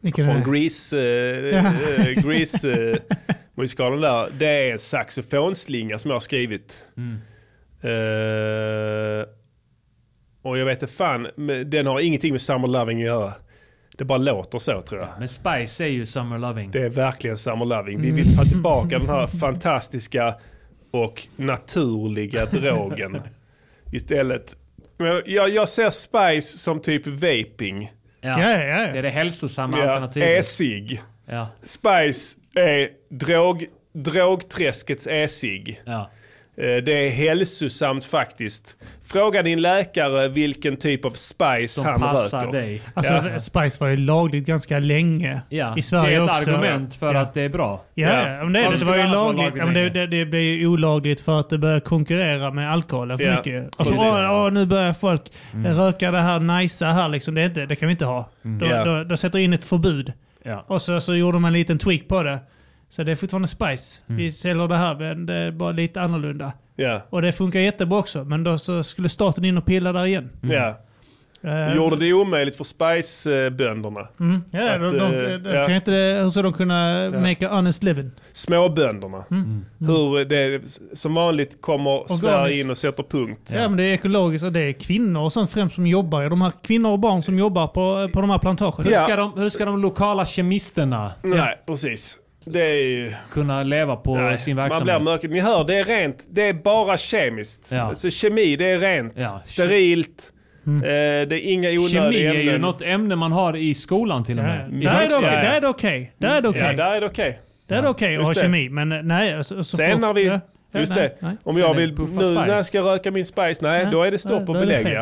Vilken 0.00 0.28
är 0.28 0.42
Från? 0.42 0.52
Grease, 0.54 0.98
eh, 0.98 1.56
Ja. 1.56 1.72
Grease 2.30 2.98
musikalen 3.54 4.00
där. 4.00 4.28
Det 4.38 4.46
är 4.68 4.72
en 4.72 4.78
saxofonslinga 4.78 5.98
som 5.98 6.08
jag 6.10 6.14
har 6.16 6.20
skrivit. 6.20 6.86
Eh, 7.82 9.28
och 10.46 10.58
jag 10.58 10.64
vet 10.66 10.82
inte 10.82 10.94
fan, 10.94 11.26
men 11.36 11.70
den 11.70 11.86
har 11.86 12.00
ingenting 12.00 12.32
med 12.32 12.40
Summer 12.40 12.68
Loving 12.68 12.98
att 12.98 13.04
göra. 13.06 13.32
Det 13.96 14.04
bara 14.04 14.18
låter 14.18 14.58
så 14.58 14.80
tror 14.82 15.00
jag. 15.00 15.08
Men 15.18 15.28
Spice 15.28 15.84
är 15.84 15.88
ju 15.88 16.06
Summer 16.06 16.38
Loving. 16.38 16.70
Det 16.70 16.82
är 16.82 16.88
verkligen 16.88 17.36
Summer 17.38 17.64
Loving. 17.64 18.00
Vi 18.00 18.10
vill 18.10 18.36
ta 18.36 18.44
tillbaka 18.44 18.98
den 18.98 19.08
här 19.08 19.26
fantastiska 19.26 20.34
och 20.90 21.26
naturliga 21.36 22.44
drogen 22.44 23.20
istället. 23.92 24.56
Men 24.98 25.22
jag, 25.26 25.48
jag 25.50 25.68
ser 25.68 25.90
Spice 25.90 26.58
som 26.58 26.80
typ 26.82 27.06
vaping. 27.06 27.92
Ja. 28.20 28.40
Ja, 28.40 28.50
ja, 28.50 28.58
ja. 28.64 28.92
Det 28.92 28.98
är 28.98 29.02
det 29.02 29.10
hälsosamma 29.10 29.78
Ja, 29.78 29.84
alternativet. 29.90 30.28
e-cigg. 30.38 31.02
Ja. 31.26 31.48
Spice 31.64 32.36
är 32.54 32.88
drog, 33.08 33.66
drogträskets 33.92 35.06
e-cigg. 35.06 35.82
Ja. 35.84 36.10
Eh, 36.58 36.76
Det 36.84 37.06
är 37.06 37.10
hälsosamt 37.10 38.04
faktiskt. 38.04 38.76
Fråga 39.04 39.42
din 39.42 39.62
läkare 39.62 40.28
vilken 40.28 40.76
typ 40.76 41.04
av 41.04 41.10
spice 41.10 41.66
Som 41.68 41.84
han 41.84 42.00
passar 42.00 42.44
röker. 42.46 42.58
dig. 42.60 42.82
Alltså 42.94 43.12
Ja. 43.12 43.38
Spice 43.38 43.80
var 43.80 43.88
ju 43.88 43.96
lagligt 43.96 44.46
ganska 44.46 44.78
länge 44.78 45.40
Ja. 45.48 45.74
i 45.78 45.82
Sverige 45.82 46.08
det 46.10 46.14
är 46.16 46.24
ett 46.24 46.30
också. 46.30 46.50
argument 46.50 46.96
för 46.96 47.14
Ja. 47.14 47.20
att 47.20 47.34
det 47.34 47.42
är 47.42 47.48
bra. 47.48 47.82
Ja, 47.94 48.08
Ja. 48.08 48.44
Men 48.44 48.52
det, 48.52 48.60
är 48.60 48.70
det, 48.70 48.76
det 48.76 48.84
var 48.84 48.96
ju 48.96 49.06
lagligt. 49.06 49.54
men 49.54 49.74
det, 49.74 49.90
det, 49.90 50.06
det 50.06 50.24
blev 50.24 50.42
ju 50.42 50.66
olagligt 50.66 51.20
för 51.20 51.40
att 51.40 51.50
det 51.50 51.58
började 51.58 51.80
konkurrera 51.80 52.50
med 52.50 52.72
alkoholen 52.72 53.18
för 53.18 53.24
Ja, 53.24 53.36
mycket. 53.36 53.70
Alltså, 53.76 53.94
åh, 53.98 54.44
åh, 54.46 54.50
nu 54.52 54.66
börjar 54.66 54.92
folk 54.92 55.22
röka 55.66 56.10
det 56.10 56.20
här 56.20 56.40
nicea 56.40 56.92
här 56.92 57.08
liksom. 57.08 57.34
Det, 57.34 57.40
är 57.42 57.46
inte, 57.46 57.66
det 57.66 57.76
kan 57.76 57.88
vi 57.88 57.92
inte 57.92 58.04
ha. 58.06 58.30
Då, 58.42 58.66
Ja. 58.66 58.84
då, 58.84 59.04
då 59.04 59.16
sätter 59.16 59.38
in 59.38 59.52
ett 59.52 59.64
förbud. 59.64 60.12
Ja. 60.42 60.64
Och 60.66 60.82
så, 60.82 61.00
så 61.00 61.14
gjorde 61.14 61.38
man 61.38 61.48
en 61.48 61.52
liten 61.52 61.78
tweak 61.78 62.08
på 62.08 62.22
det. 62.22 62.38
Så 62.90 63.02
det 63.02 63.12
är 63.12 63.16
fortfarande 63.16 63.48
Spice. 63.48 64.02
Vi 64.06 64.32
säljer 64.32 64.68
det 64.68 64.76
här 64.76 64.94
men 64.94 65.26
det 65.26 65.34
är 65.34 65.50
bara 65.50 65.72
lite 65.72 66.00
annorlunda. 66.00 66.52
Ja. 66.76 67.00
Och 67.10 67.22
det 67.22 67.32
funkar 67.32 67.60
jättebra 67.60 67.98
också. 67.98 68.24
Men 68.24 68.44
då 68.44 68.58
så 68.58 68.82
skulle 68.84 69.08
staten 69.08 69.44
in 69.44 69.58
och 69.58 69.66
pilla 69.66 69.92
där 69.92 70.06
igen. 70.06 70.30
Ja. 70.40 70.74
Eh, 71.42 71.70
Du 71.70 71.76
gjorde 71.76 71.96
det 71.96 72.12
omöjligt 72.12 72.56
för 72.56 72.64
Spice-bönderna. 72.64 74.08
Mm. 74.20 74.42
Ja, 74.50 74.72
Att, 74.72 74.80
de, 74.80 74.98
de, 74.98 75.04
eh, 75.32 75.38
de, 75.38 75.50
ja. 75.50 75.66
kan 75.66 75.74
inte, 75.74 75.92
hur 76.22 76.30
ska 76.30 76.42
de 76.42 76.52
kunna 76.52 77.10
make 77.10 77.48
a 77.48 77.54
honest 77.56 77.82
living? 77.82 78.10
Småbönderna. 78.32 79.24
Mm. 79.30 79.64
Hur 79.78 80.24
det 80.24 80.62
som 80.92 81.14
vanligt 81.14 81.62
kommer 81.62 82.16
Sverige 82.16 82.60
in 82.60 82.70
och 82.70 82.78
sätter 82.78 83.02
punkt. 83.02 83.50
Ja. 83.54 83.68
men 83.68 83.76
det 83.76 83.84
är 83.84 83.92
ekologiskt 83.94 84.44
och 84.44 84.52
det 84.52 84.60
är 84.60 84.72
kvinnor 84.72 85.20
och 85.20 85.32
sånt 85.32 85.50
främst 85.50 85.74
som 85.74 85.86
jobbar. 85.86 86.28
De 86.30 86.40
här 86.42 86.52
kvinnor 86.62 86.90
och 86.90 86.98
barn 86.98 87.22
som 87.22 87.38
jobbar 87.38 87.66
på, 87.66 88.08
på 88.12 88.20
de 88.20 88.30
här 88.30 88.38
plantagerna. 88.38 88.84
Hur, 88.84 88.92
Ja. 88.92 89.02
ska 89.04 89.16
de, 89.16 89.32
hur 89.36 89.48
ska 89.48 89.64
de 89.64 89.82
lokala 89.82 90.24
kemisterna 90.24 91.12
Nej, 91.22 91.62
precis. 91.66 92.18
Det 92.50 92.62
är 92.62 92.74
ju... 92.84 93.12
kunna 93.32 93.62
leva 93.62 93.96
på 93.96 94.14
Nej, 94.18 94.38
sin 94.38 94.56
man 94.56 94.62
verksamhet. 94.68 94.84
blir 94.84 95.04
mörk. 95.04 95.22
Ni 95.22 95.40
hör, 95.40 95.64
det 95.64 95.74
är 95.74 95.84
rent. 95.84 96.24
Det 96.28 96.42
är 96.48 96.52
bara 96.52 96.96
kemiskt. 96.96 97.72
Ja. 97.72 97.80
Alltså 97.80 98.10
kemi, 98.10 98.56
det 98.56 98.66
är 98.66 98.78
rent. 98.78 99.12
Ja. 99.16 99.40
Sterilt. 99.44 100.32
Eh, 100.66 100.80
det 100.82 100.90
är 101.46 101.52
inga 101.52 101.68
onödiga 101.68 102.02
Kemi 102.02 102.24
är 102.26 102.30
ämnen. 102.30 102.44
ju 102.46 102.58
något 102.58 102.82
ämne 102.82 103.16
man 103.16 103.32
har 103.32 103.56
i 103.56 103.74
skolan 103.74 104.24
till 104.24 104.38
och 104.38 104.44
med. 104.44 104.70
Där 104.70 105.02
är 105.02 105.08
det 105.08 105.16
okej. 105.16 105.30
Där 105.30 105.56
är 105.56 105.60
det 105.60 105.68
okej. 105.68 106.12
Där 106.18 106.36
är 106.36 106.42
det 106.42 106.48
okej. 106.48 106.62
Ja, 106.62 106.72
där 106.72 106.94
är 106.96 107.00
det 107.00 107.06
okej. 107.06 107.40
Där 107.66 107.76
är 107.78 107.82
det 107.82 107.88
okej 107.88 108.16
att 108.16 108.24
ha 108.24 108.34
kemi, 108.34 108.68
men 108.68 108.92
eh, 108.92 109.02
nej. 109.02 109.34
alltså, 109.34 109.64
Så 109.64 109.76
Sen 109.76 110.00
när 110.00 110.14
vi... 110.14 110.24
Just 110.24 110.92
nej, 110.92 111.02
det. 111.02 111.16
nej. 111.20 111.36
Om 111.42 111.54
Sen 111.54 111.62
jag 111.62 111.74
vill... 111.74 111.90
Nu 111.98 112.06
spice. 112.06 112.30
när 112.30 112.48
jag 112.48 112.66
ska 112.66 112.80
röka 112.80 113.10
min 113.10 113.26
spice, 113.26 113.58
nej, 113.62 113.82
Nej, 113.84 113.92
då 113.92 114.02
är 114.02 114.10
det 114.10 114.18
stopp 114.18 114.48
och 114.48 114.54
belägg. 114.54 114.98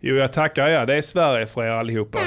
Jo, 0.00 0.16
jag 0.16 0.32
tackar 0.32 0.68
ja. 0.68 0.86
Det 0.86 0.94
är 0.94 1.02
Sverige 1.02 1.46
för 1.46 1.64
er 1.64 1.70
allihopa. 1.70 2.18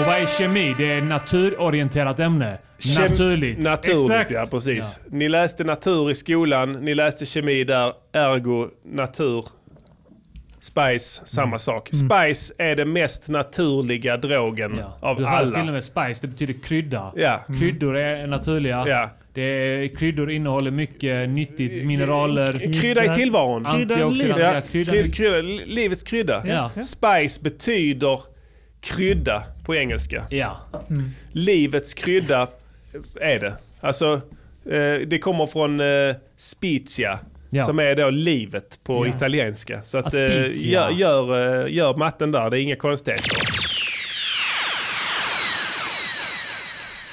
Och 0.00 0.06
vad 0.06 0.16
är 0.22 0.26
kemi? 0.26 0.74
Det 0.78 0.92
är 0.92 1.00
naturorienterat 1.02 2.18
ämne. 2.20 2.58
Kem- 2.78 3.10
Naturligt. 3.10 3.58
Naturligt, 3.58 4.10
Exakt. 4.10 4.30
ja 4.30 4.46
precis. 4.50 5.00
Ni 5.10 5.28
läste 5.28 5.64
natur 5.64 6.10
i 6.10 6.14
skolan, 6.14 6.72
ni 6.72 6.94
läste 6.94 7.26
kemi 7.26 7.64
där, 7.64 7.92
ergo 8.12 8.68
natur. 8.84 9.44
Spice, 10.60 11.20
samma 11.24 11.58
sak. 11.58 11.88
Spice 11.88 12.54
är 12.58 12.76
den 12.76 12.92
mest 12.92 13.28
naturliga 13.28 14.16
drogen 14.16 14.64
Mm. 14.72 14.78
Ja. 14.78 14.98
av 15.00 15.16
du 15.16 15.24
har 15.24 15.36
alla. 15.36 15.52
till 15.52 15.68
och 15.68 15.74
med 15.74 15.84
spice, 15.84 16.18
det 16.20 16.28
betyder 16.28 16.54
krydda. 16.62 17.12
Ja. 17.16 17.44
Kryddor 17.60 17.96
är 17.96 18.26
naturliga. 18.26 18.84
Ja. 18.88 19.10
Det 19.34 19.42
är, 19.42 19.88
kryddor 19.96 20.30
innehåller 20.30 20.70
mycket 20.70 21.28
nyttigt, 21.28 21.84
mineraler, 21.86 22.52
Krydda 22.80 23.04
i 23.04 23.16
tillvaron. 23.16 23.66
antioxidanter. 23.66 24.44
Ja, 24.44 24.54
Ja, 24.54 24.60
krydda, 25.12 25.40
livets 25.66 26.02
krydda. 26.02 26.42
Ja. 26.46 26.70
Spice 26.82 27.40
betyder 27.42 28.20
krydda 28.80 29.42
på 29.64 29.74
engelska. 29.74 30.24
Ja. 30.30 30.56
Livets 31.32 31.94
krydda 31.94 32.48
är 33.20 33.38
det. 33.38 33.54
Alltså, 33.80 34.20
eh, 34.70 34.94
det 35.06 35.18
kommer 35.18 35.46
från 35.46 35.80
eh, 35.80 36.14
spizia. 36.36 37.18
Ja. 37.50 37.64
Som 37.64 37.78
är 37.78 37.96
då 37.96 38.10
livet 38.10 38.78
på 38.84 39.06
Ja. 39.06 39.14
italienska. 39.16 39.82
Så 39.82 39.98
att, 39.98 40.14
eh, 40.14 40.66
gör, 40.70 40.90
gör, 40.90 41.66
gör 41.66 41.94
matten 41.94 42.32
där, 42.32 42.50
det 42.50 42.58
är 42.58 42.62
inga 42.62 42.76
konstigheter. 42.76 43.36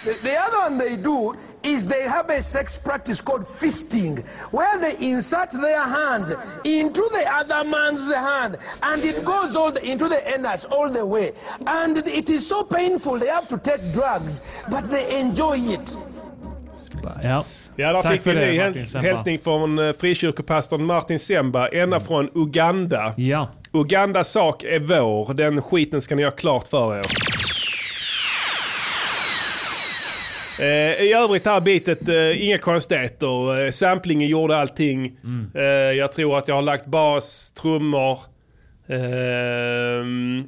The, 0.04 0.14
the 0.14 0.30
other 0.40 0.68
one 0.68 0.80
they 0.80 0.96
do 0.98 1.36
is 1.64 1.86
they 1.88 2.04
have 2.08 2.30
a 2.30 2.42
sex 2.42 2.78
practice 2.78 3.22
called 3.22 3.46
fisting, 3.46 4.24
where 4.52 4.78
they 4.80 4.96
insert 5.12 5.52
their 5.52 5.84
hand 5.88 6.36
into 6.64 7.02
the 7.12 7.26
other 7.40 7.64
man's 7.70 8.14
hand, 8.14 8.58
and 8.82 9.04
it 9.04 9.24
goes 9.26 9.56
all 9.56 9.72
the, 9.72 9.82
into 9.92 10.08
the 10.10 10.34
anus 10.36 10.66
all 10.66 10.90
the 10.90 11.06
way. 11.06 11.32
And 11.68 11.98
it 11.98 12.30
is 12.30 12.48
so 12.48 12.64
painful, 12.64 13.20
they 13.20 13.28
have 13.30 13.48
to 13.48 13.58
take 13.58 13.82
drugs, 13.94 14.42
but 14.70 14.90
they 14.90 15.20
enjoy 15.22 15.58
it. 15.74 15.98
Ja. 17.24 17.44
Ja, 17.76 17.94
där 17.94 18.02
Tack 18.02 18.12
fick 18.12 18.22
vi 18.22 18.24
för 18.24 18.36
en 18.36 18.50
ny 18.54 18.60
häls- 18.60 18.98
hälsning 19.02 19.40
från 19.40 19.80
eh, 19.80 19.94
frikyrkopastorn 19.94 20.84
Martin 20.86 21.20
Semba, 21.20 21.68
ända 21.68 22.00
från 22.00 22.30
Uganda. 22.36 23.14
Ja. 23.18 23.50
Ugandas 23.74 24.32
sak 24.32 24.64
är 24.64 24.80
vår, 24.80 25.34
den 25.34 25.62
skiten 25.62 26.02
ska 26.02 26.16
ni 26.16 26.24
ha 26.24 26.32
klart 26.32 26.68
för 26.68 26.98
er. 26.98 27.06
Eh, 30.62 31.04
I 31.04 31.14
övrigt 31.14 31.46
här 31.46 31.62
bitet, 31.62 32.08
eh, 32.10 32.44
inga 32.46 32.58
konstigheter. 32.58 33.66
Eh, 33.66 33.72
samplingen 33.72 34.28
gjorde 34.30 34.58
allting. 34.58 35.18
Eh, 35.56 35.62
jag 35.72 36.12
tror 36.12 36.38
att 36.38 36.48
jag 36.48 36.56
har 36.56 36.62
lagt 36.62 36.86
bas, 36.86 37.52
trummor 37.52 38.20
ehm, 38.88 40.44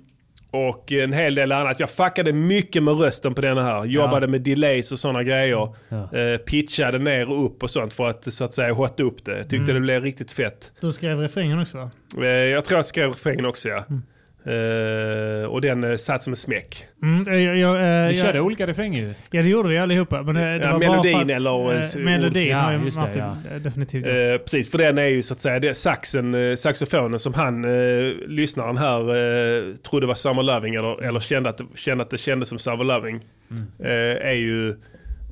och 0.51 0.91
en 0.91 1.13
hel 1.13 1.35
del 1.35 1.51
annat. 1.51 1.79
Jag 1.79 1.89
fuckade 1.89 2.33
mycket 2.33 2.83
med 2.83 2.99
rösten 2.99 3.33
på 3.33 3.41
den 3.41 3.57
här. 3.57 3.85
Jobbade 3.85 4.25
Ja. 4.25 4.29
med 4.31 4.41
delays 4.41 4.91
och 4.91 4.99
sådana 4.99 5.23
grejer. 5.23 5.67
Ja. 5.89 6.17
Eh, 6.17 6.37
pitchade 6.37 6.99
ner 6.99 7.29
och 7.29 7.45
upp 7.45 7.63
och 7.63 7.69
sånt 7.69 7.93
för 7.93 8.07
att 8.07 8.33
så 8.33 8.43
att 8.43 8.53
säga 8.53 8.73
hotta 8.73 9.03
upp 9.03 9.25
det. 9.25 9.37
Jag 9.37 9.49
tyckte 9.49 9.73
det 9.73 9.79
blev 9.79 10.03
riktigt 10.03 10.31
fett. 10.31 10.71
Du 10.81 10.91
skrev 10.91 11.19
refrängen 11.19 11.59
också 11.59 11.77
va? 11.77 11.91
Eh, 12.17 12.27
Jag 12.27 12.65
tror 12.65 12.77
jag 12.77 12.85
skrev 12.85 13.09
refrängen 13.09 13.45
också 13.45 13.69
ja. 13.69 13.83
Eh, 14.45 15.45
och 15.45 15.61
den 15.61 15.83
uh, 15.83 15.95
satt 15.95 16.23
som 16.23 16.33
en 16.33 16.37
smäck. 16.37 16.85
Mm, 17.03 17.43
jag, 17.43 17.57
jag, 17.57 17.75
eh, 17.75 18.07
Vi 18.07 18.17
jag, 18.17 18.25
körde 18.25 18.39
olika 18.41 18.67
refränger 18.67 19.01
ju. 19.01 19.13
Ja 19.31 19.41
det 19.41 19.49
gjorde 19.49 19.69
vi 19.69 19.77
allihopa. 19.77 20.23
Men 20.23 20.35
det, 20.35 20.41
det 20.41 20.65
Ja, 20.65 20.71
var 20.71 20.79
melodin 20.79 21.15
att, 21.17 21.29
eller, 21.29 21.71
eh, 21.73 21.81
eh, 21.95 21.99
melodin 21.99 22.47
Ja, 22.47 22.57
har 22.57 22.71
ju 22.73 22.79
just 22.85 22.97
det, 22.97 23.01
Martin 23.03 23.21
ja. 23.21 23.55
eh, 23.55 23.61
definitivt. 23.61 24.05
Eh, 24.05 24.13
precis, 24.37 24.71
för 24.71 24.77
den 24.77 24.97
är 24.97 25.05
ju 25.07 25.23
så 25.23 25.33
att 25.33 25.39
säga, 25.41 25.59
det 25.59 25.67
är 25.69 25.73
saxen, 25.73 26.33
eh, 26.51 26.55
saxofonen 26.55 27.19
som 27.19 27.33
han, 27.33 27.65
eh, 27.65 28.13
lyssnaren 28.27 28.77
här, 28.77 28.99
eh, 28.99 29.75
trodde 29.75 30.07
var 30.07 30.15
Summer 30.15 30.43
Loving 30.43 30.75
eller, 30.75 31.03
eller 31.03 31.19
kände, 31.19 31.49
att 31.49 31.57
det, 31.57 31.65
kände 31.75 32.03
att 32.03 32.09
det 32.09 32.17
kändes 32.17 32.49
som 32.49 32.57
Summer 32.59 32.83
Loving. 32.83 33.15
Eh, 33.79 34.27
är 34.27 34.33
ju 34.33 34.75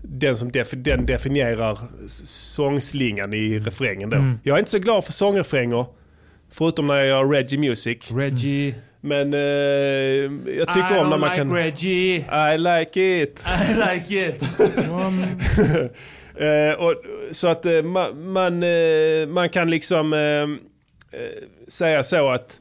den 0.03 0.37
som 0.37 0.51
defi- 0.51 0.75
den 0.75 1.05
definierar 1.05 1.77
sångslingan 2.07 3.33
i 3.33 3.59
refrängen 3.59 4.09
då. 4.09 4.17
Mm. 4.17 4.39
Jag 4.43 4.55
är 4.55 4.59
inte 4.59 4.71
så 4.71 4.79
glad 4.79 5.03
för 5.05 5.11
sångrefränger. 5.13 5.85
Förutom 6.53 6.87
när 6.87 6.95
jag 6.95 7.07
gör 7.07 7.25
Reggae 7.29 7.59
Music. 7.59 8.11
Reggie. 8.11 8.75
Men 9.01 9.33
eh, 9.33 9.39
jag 10.57 10.67
tycker 10.67 10.95
I 10.95 10.99
om 10.99 11.09
när 11.09 11.17
man 11.17 11.29
like 11.29 11.35
kan... 11.35 11.53
Reggie. 11.53 12.25
I 12.53 12.57
like 12.57 13.21
it. 13.21 13.43
I 13.69 13.73
like 13.73 14.27
it. 14.27 14.43
Eh, 16.35 16.73
och, 16.73 16.95
så 17.31 17.47
att 17.47 17.65
eh, 17.65 17.81
man, 17.83 18.31
man, 18.31 18.63
eh, 18.63 19.27
man 19.27 19.49
kan 19.49 19.69
liksom 19.69 20.13
eh, 20.13 21.19
eh, 21.19 21.43
säga 21.67 22.03
så 22.03 22.29
att 22.29 22.59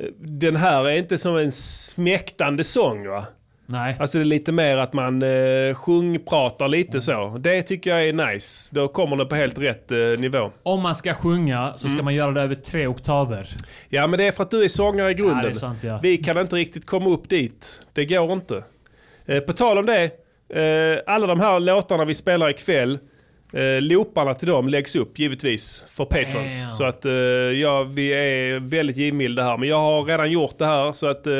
eh, 0.00 0.06
den 0.18 0.56
här 0.56 0.88
är 0.88 0.98
inte 0.98 1.18
som 1.18 1.36
en 1.36 1.52
smäktande 1.52 2.64
sång 2.64 3.08
va? 3.08 3.24
Nej. 3.66 3.96
Alltså 4.00 4.18
det 4.18 4.22
är 4.22 4.24
lite 4.24 4.52
mer 4.52 4.76
att 4.76 4.92
man 4.92 5.22
eh, 5.22 5.74
sjungpratar 5.74 6.68
lite 6.68 7.00
så. 7.00 7.36
Det 7.40 7.62
tycker 7.62 7.90
jag 7.90 8.08
är 8.08 8.12
nice. 8.32 8.74
Då 8.74 8.88
kommer 8.88 9.16
det 9.16 9.24
på 9.26 9.34
helt 9.34 9.58
rätt 9.58 9.90
eh, 9.90 9.98
nivå. 9.98 10.50
Om 10.62 10.82
man 10.82 10.94
ska 10.94 11.14
sjunga 11.14 11.72
så 11.76 11.86
Mm. 11.86 11.96
ska 11.96 12.04
man 12.04 12.14
göra 12.14 12.30
det 12.30 12.40
över 12.42 12.54
tre 12.54 12.86
oktaver. 12.86 13.48
Ja 13.88 14.06
men 14.06 14.18
det 14.18 14.24
är 14.26 14.32
för 14.32 14.42
att 14.42 14.50
du 14.50 14.64
är 14.64 14.68
sångare 14.68 15.10
i 15.10 15.14
grunden. 15.14 15.44
Ja, 15.44 15.54
sant, 15.54 15.84
ja. 15.84 15.98
Vi 16.02 16.16
kan 16.16 16.38
inte 16.38 16.56
riktigt 16.56 16.86
komma 16.86 17.10
upp 17.10 17.28
dit. 17.28 17.80
Det 17.92 18.04
går 18.06 18.32
inte. 18.32 18.62
Eh, 19.26 19.40
på 19.40 19.52
tal 19.52 19.78
om 19.78 19.86
det. 19.86 20.04
Eh, 20.48 20.98
alla 21.14 21.26
de 21.26 21.40
här 21.40 21.60
låtarna 21.60 22.04
vi 22.04 22.14
spelar 22.14 22.50
ikväll. 22.50 22.98
Eh, 23.52 23.80
looparna 23.80 24.34
till 24.34 24.48
dem 24.48 24.68
läggs 24.68 24.96
upp 24.96 25.18
givetvis 25.18 25.84
för 25.94 26.04
patrons. 26.04 26.60
Damn. 26.60 26.70
Så 26.70 26.84
att 26.84 27.04
eh, 27.04 27.12
ja, 27.12 27.82
vi 27.82 28.08
är 28.12 28.60
väldigt 28.60 28.96
givmilda 28.96 29.42
här. 29.42 29.56
Men 29.56 29.68
jag 29.68 29.80
har 29.80 30.04
redan 30.04 30.30
gjort 30.30 30.58
det 30.58 30.66
här 30.66 30.92
så 30.92 31.06
att 31.06 31.26
eh, 31.26 31.32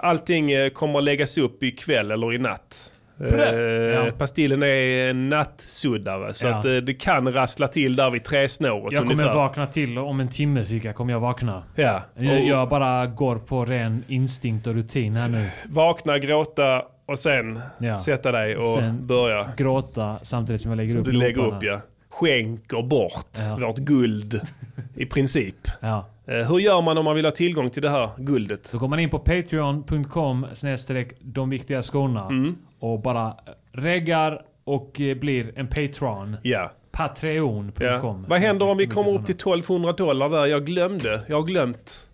allting 0.00 0.52
eh, 0.52 0.68
kommer 0.70 0.98
att 0.98 1.04
läggas 1.04 1.38
upp 1.38 1.62
ikväll 1.62 2.10
eller 2.10 2.34
i 2.34 2.38
natt. 2.38 2.90
Eh, 3.20 3.38
Ja. 3.40 4.10
Pastillen 4.18 4.62
är 4.62 5.10
en 5.10 5.28
nattsuddare 5.28 6.34
så 6.34 6.46
Ja. 6.46 6.54
att 6.58 6.64
eh, 6.64 6.72
det 6.76 6.94
kan 6.94 7.32
rassla 7.32 7.68
till 7.68 7.96
där 7.96 8.10
vid 8.10 8.24
tresnåret 8.24 8.92
Jag 8.92 9.02
kommer 9.02 9.12
ungefär. 9.22 9.34
vakna 9.34 9.66
till 9.66 9.98
om 9.98 10.20
en 10.20 10.28
timme 10.28 10.64
cirka 10.64 10.92
kommer 10.92 11.12
jag 11.12 11.20
vakna. 11.20 11.62
Ja. 11.74 12.00
Jag, 12.14 12.32
Och- 12.42 12.48
jag 12.48 12.68
bara 12.68 13.06
går 13.06 13.36
på 13.36 13.64
ren 13.64 14.04
instinkt 14.08 14.66
och 14.66 14.74
rutin 14.74 15.16
här 15.16 15.28
nu. 15.28 15.48
Vakna, 15.68 16.18
gråta 16.18 16.82
och 17.06 17.18
sen 17.18 17.60
Ja. 17.78 17.98
sätta 17.98 18.32
dig 18.32 18.56
och 18.56 18.64
Sen 18.74 19.06
börja. 19.06 19.48
Gråta 19.56 20.16
samtidigt 20.22 20.60
som 20.62 20.70
jag 20.70 20.76
lägger 20.76 20.90
Som 20.90 21.00
upp 21.00 21.06
du 21.06 21.12
lägger 21.12 21.46
upp 21.46 21.62
ja. 21.62 21.80
Skänker 22.18 22.82
bort 22.82 23.26
Ja. 23.38 23.66
vårt 23.66 23.76
guld 23.78 24.40
i 24.96 25.06
princip. 25.06 25.68
Ja. 25.80 26.06
Eh, 26.26 26.34
Hur 26.50 26.58
gör 26.58 26.82
man 26.82 26.98
om 26.98 27.04
man 27.04 27.16
vill 27.16 27.24
ha 27.24 27.32
tillgång 27.32 27.70
till 27.70 27.82
det 27.82 27.90
här 27.90 28.10
guldet? 28.18 28.68
Då 28.72 28.78
går 28.78 28.88
man 28.88 28.98
in 28.98 29.10
på 29.10 29.18
patreon.com 29.18 30.46
snedstreck 30.52 31.12
de 31.20 31.50
viktiga 31.50 31.82
skorna 31.82 32.26
Mm. 32.26 32.56
och 32.78 33.00
bara 33.00 33.34
reggar 33.72 34.42
och 34.64 35.00
eh, 35.00 35.16
blir 35.16 35.52
en 35.56 35.66
patron. 35.66 36.36
Ja. 36.42 36.72
Patreon.com. 36.92 37.84
ja. 37.86 38.24
Vad 38.28 38.38
händer 38.40 38.68
om 38.68 38.76
vi 38.76 38.86
kommer 38.86 39.14
upp 39.14 39.26
till 39.26 39.34
1200 39.34 39.92
dollar 39.92 40.28
där? 40.30 40.46
Jag 40.46 40.66
glömde. 40.66 41.20
Jag 41.28 41.36
har 41.36 41.42
glömt. 41.42 42.06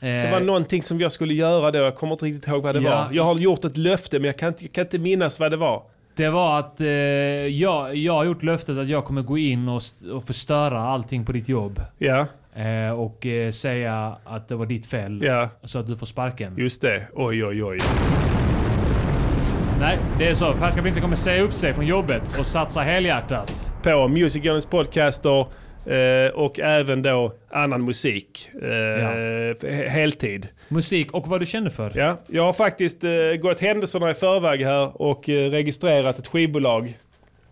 Det 0.00 0.30
var 0.30 0.40
Eh, 0.40 0.46
någonting 0.46 0.82
som 0.82 1.00
jag 1.00 1.12
skulle 1.12 1.34
göra 1.34 1.70
då. 1.70 1.78
Jag 1.78 1.94
kommer 1.96 2.12
inte 2.12 2.24
riktigt 2.24 2.48
ihåg 2.48 2.62
vad 2.62 2.74
det 2.74 2.80
Ja. 2.80 2.90
var. 2.90 3.08
Jag 3.12 3.24
har 3.24 3.38
gjort 3.38 3.64
ett 3.64 3.76
löfte 3.76 4.18
men 4.18 4.26
jag 4.26 4.38
kan 4.38 4.48
inte, 4.48 4.64
jag 4.64 4.72
kan 4.72 4.84
inte 4.84 4.98
minnas 4.98 5.40
vad 5.40 5.50
det 5.50 5.56
var. 5.56 5.82
Det 6.20 6.30
var 6.30 6.58
att 6.58 6.80
eh, 6.80 6.86
jag, 6.86 7.96
jag 7.96 8.12
har 8.12 8.24
gjort 8.24 8.42
löftet 8.42 8.78
att 8.78 8.88
jag 8.88 9.04
kommer 9.04 9.22
gå 9.22 9.38
in 9.38 9.68
och, 9.68 9.82
och 10.12 10.24
förstöra 10.24 10.80
allting 10.80 11.24
på 11.24 11.32
ditt 11.32 11.48
jobb. 11.48 11.80
Ja, 11.98 12.26
Eh, 12.54 12.92
och 13.00 13.26
eh, 13.26 13.50
säga 13.50 14.16
att 14.24 14.48
det 14.48 14.54
var 14.54 14.66
ditt 14.66 14.86
fel. 14.86 15.22
ja. 15.24 15.48
Så 15.62 15.78
att 15.78 15.86
du 15.86 15.96
får 15.96 16.06
sparken. 16.06 16.54
Just 16.58 16.82
det. 16.82 17.06
Oj, 17.14 17.44
oj, 17.44 17.64
oj. 17.64 17.78
Nej, 19.80 19.98
det 20.18 20.28
är 20.28 20.34
så. 20.34 20.52
Färska 20.52 20.82
Prinsen 20.82 21.02
kommer 21.02 21.16
säga 21.16 21.42
upp 21.42 21.52
sig 21.52 21.74
från 21.74 21.86
jobbet 21.86 22.38
och 22.38 22.46
satsa 22.46 22.80
helhjärtat. 22.80 23.72
På 23.82 24.08
Music 24.08 24.44
Journeys 24.44 24.66
podcaster 24.66 25.46
eh, 25.86 26.30
och 26.34 26.60
även 26.60 27.02
då 27.02 27.32
annan 27.50 27.84
musik. 27.84 28.50
Eh, 28.54 28.66
he- 28.66 29.88
Heltid. 29.88 30.48
Musik 30.68 31.12
och 31.12 31.28
vad 31.28 31.40
du 31.40 31.46
känner 31.46 31.70
för. 31.70 31.92
Ja, 31.94 32.16
jag 32.26 32.42
har 32.42 32.52
faktiskt 32.52 33.04
eh, 33.04 33.10
gått 33.40 33.60
händelserna 33.60 34.10
i 34.10 34.14
förväg 34.14 34.62
här 34.64 35.02
och 35.02 35.28
eh, 35.28 35.50
registrerat 35.50 36.18
ett 36.18 36.26
skivbolag. 36.26 36.98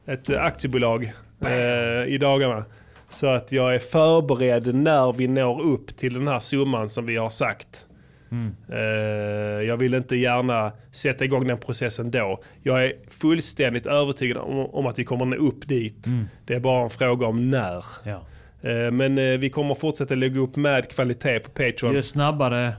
Ett 0.06 0.28
eh, 0.30 0.42
aktiebolag 0.44 1.12
eh, 1.46 2.04
i 2.14 2.18
dagarna. 2.20 2.64
Så 3.10 3.26
att 3.26 3.52
jag 3.52 3.74
är 3.74 3.78
förberedd 3.78 4.74
när 4.74 5.12
vi 5.12 5.28
når 5.28 5.60
upp 5.62 5.96
till 5.96 6.14
den 6.14 6.28
här 6.28 6.40
summan 6.40 6.88
som 6.88 7.06
vi 7.06 7.16
har 7.16 7.30
sagt. 7.30 7.86
Mm. 8.30 8.56
Eh, 8.72 9.66
jag 9.68 9.76
vill 9.76 9.94
inte 9.94 10.16
gärna 10.16 10.72
sätta 10.90 11.24
igång 11.24 11.46
den 11.46 11.58
processen 11.58 12.10
då. 12.10 12.42
Jag 12.62 12.84
är 12.84 12.92
fullständigt 13.08 13.86
övertygad 13.86 14.36
om, 14.70 14.86
att 14.86 14.98
vi 14.98 15.04
kommer 15.04 15.24
nå 15.24 15.36
upp 15.36 15.68
dit. 15.68 16.06
Mm. 16.06 16.24
Det 16.44 16.54
är 16.54 16.60
bara 16.60 16.84
en 16.84 16.90
fråga 16.90 17.26
om 17.26 17.50
när. 17.50 17.84
Ja. 18.04 18.22
Eh, 18.62 18.90
men 18.90 19.18
eh, 19.18 19.38
vi 19.38 19.50
kommer 19.50 19.74
fortsätta 19.74 20.14
lägga 20.14 20.40
upp 20.40 20.56
med 20.56 20.90
kvalitet 20.90 21.38
på 21.38 21.50
Patreon. 21.50 21.94
Ju 21.94 22.02
snabbare... 22.02 22.72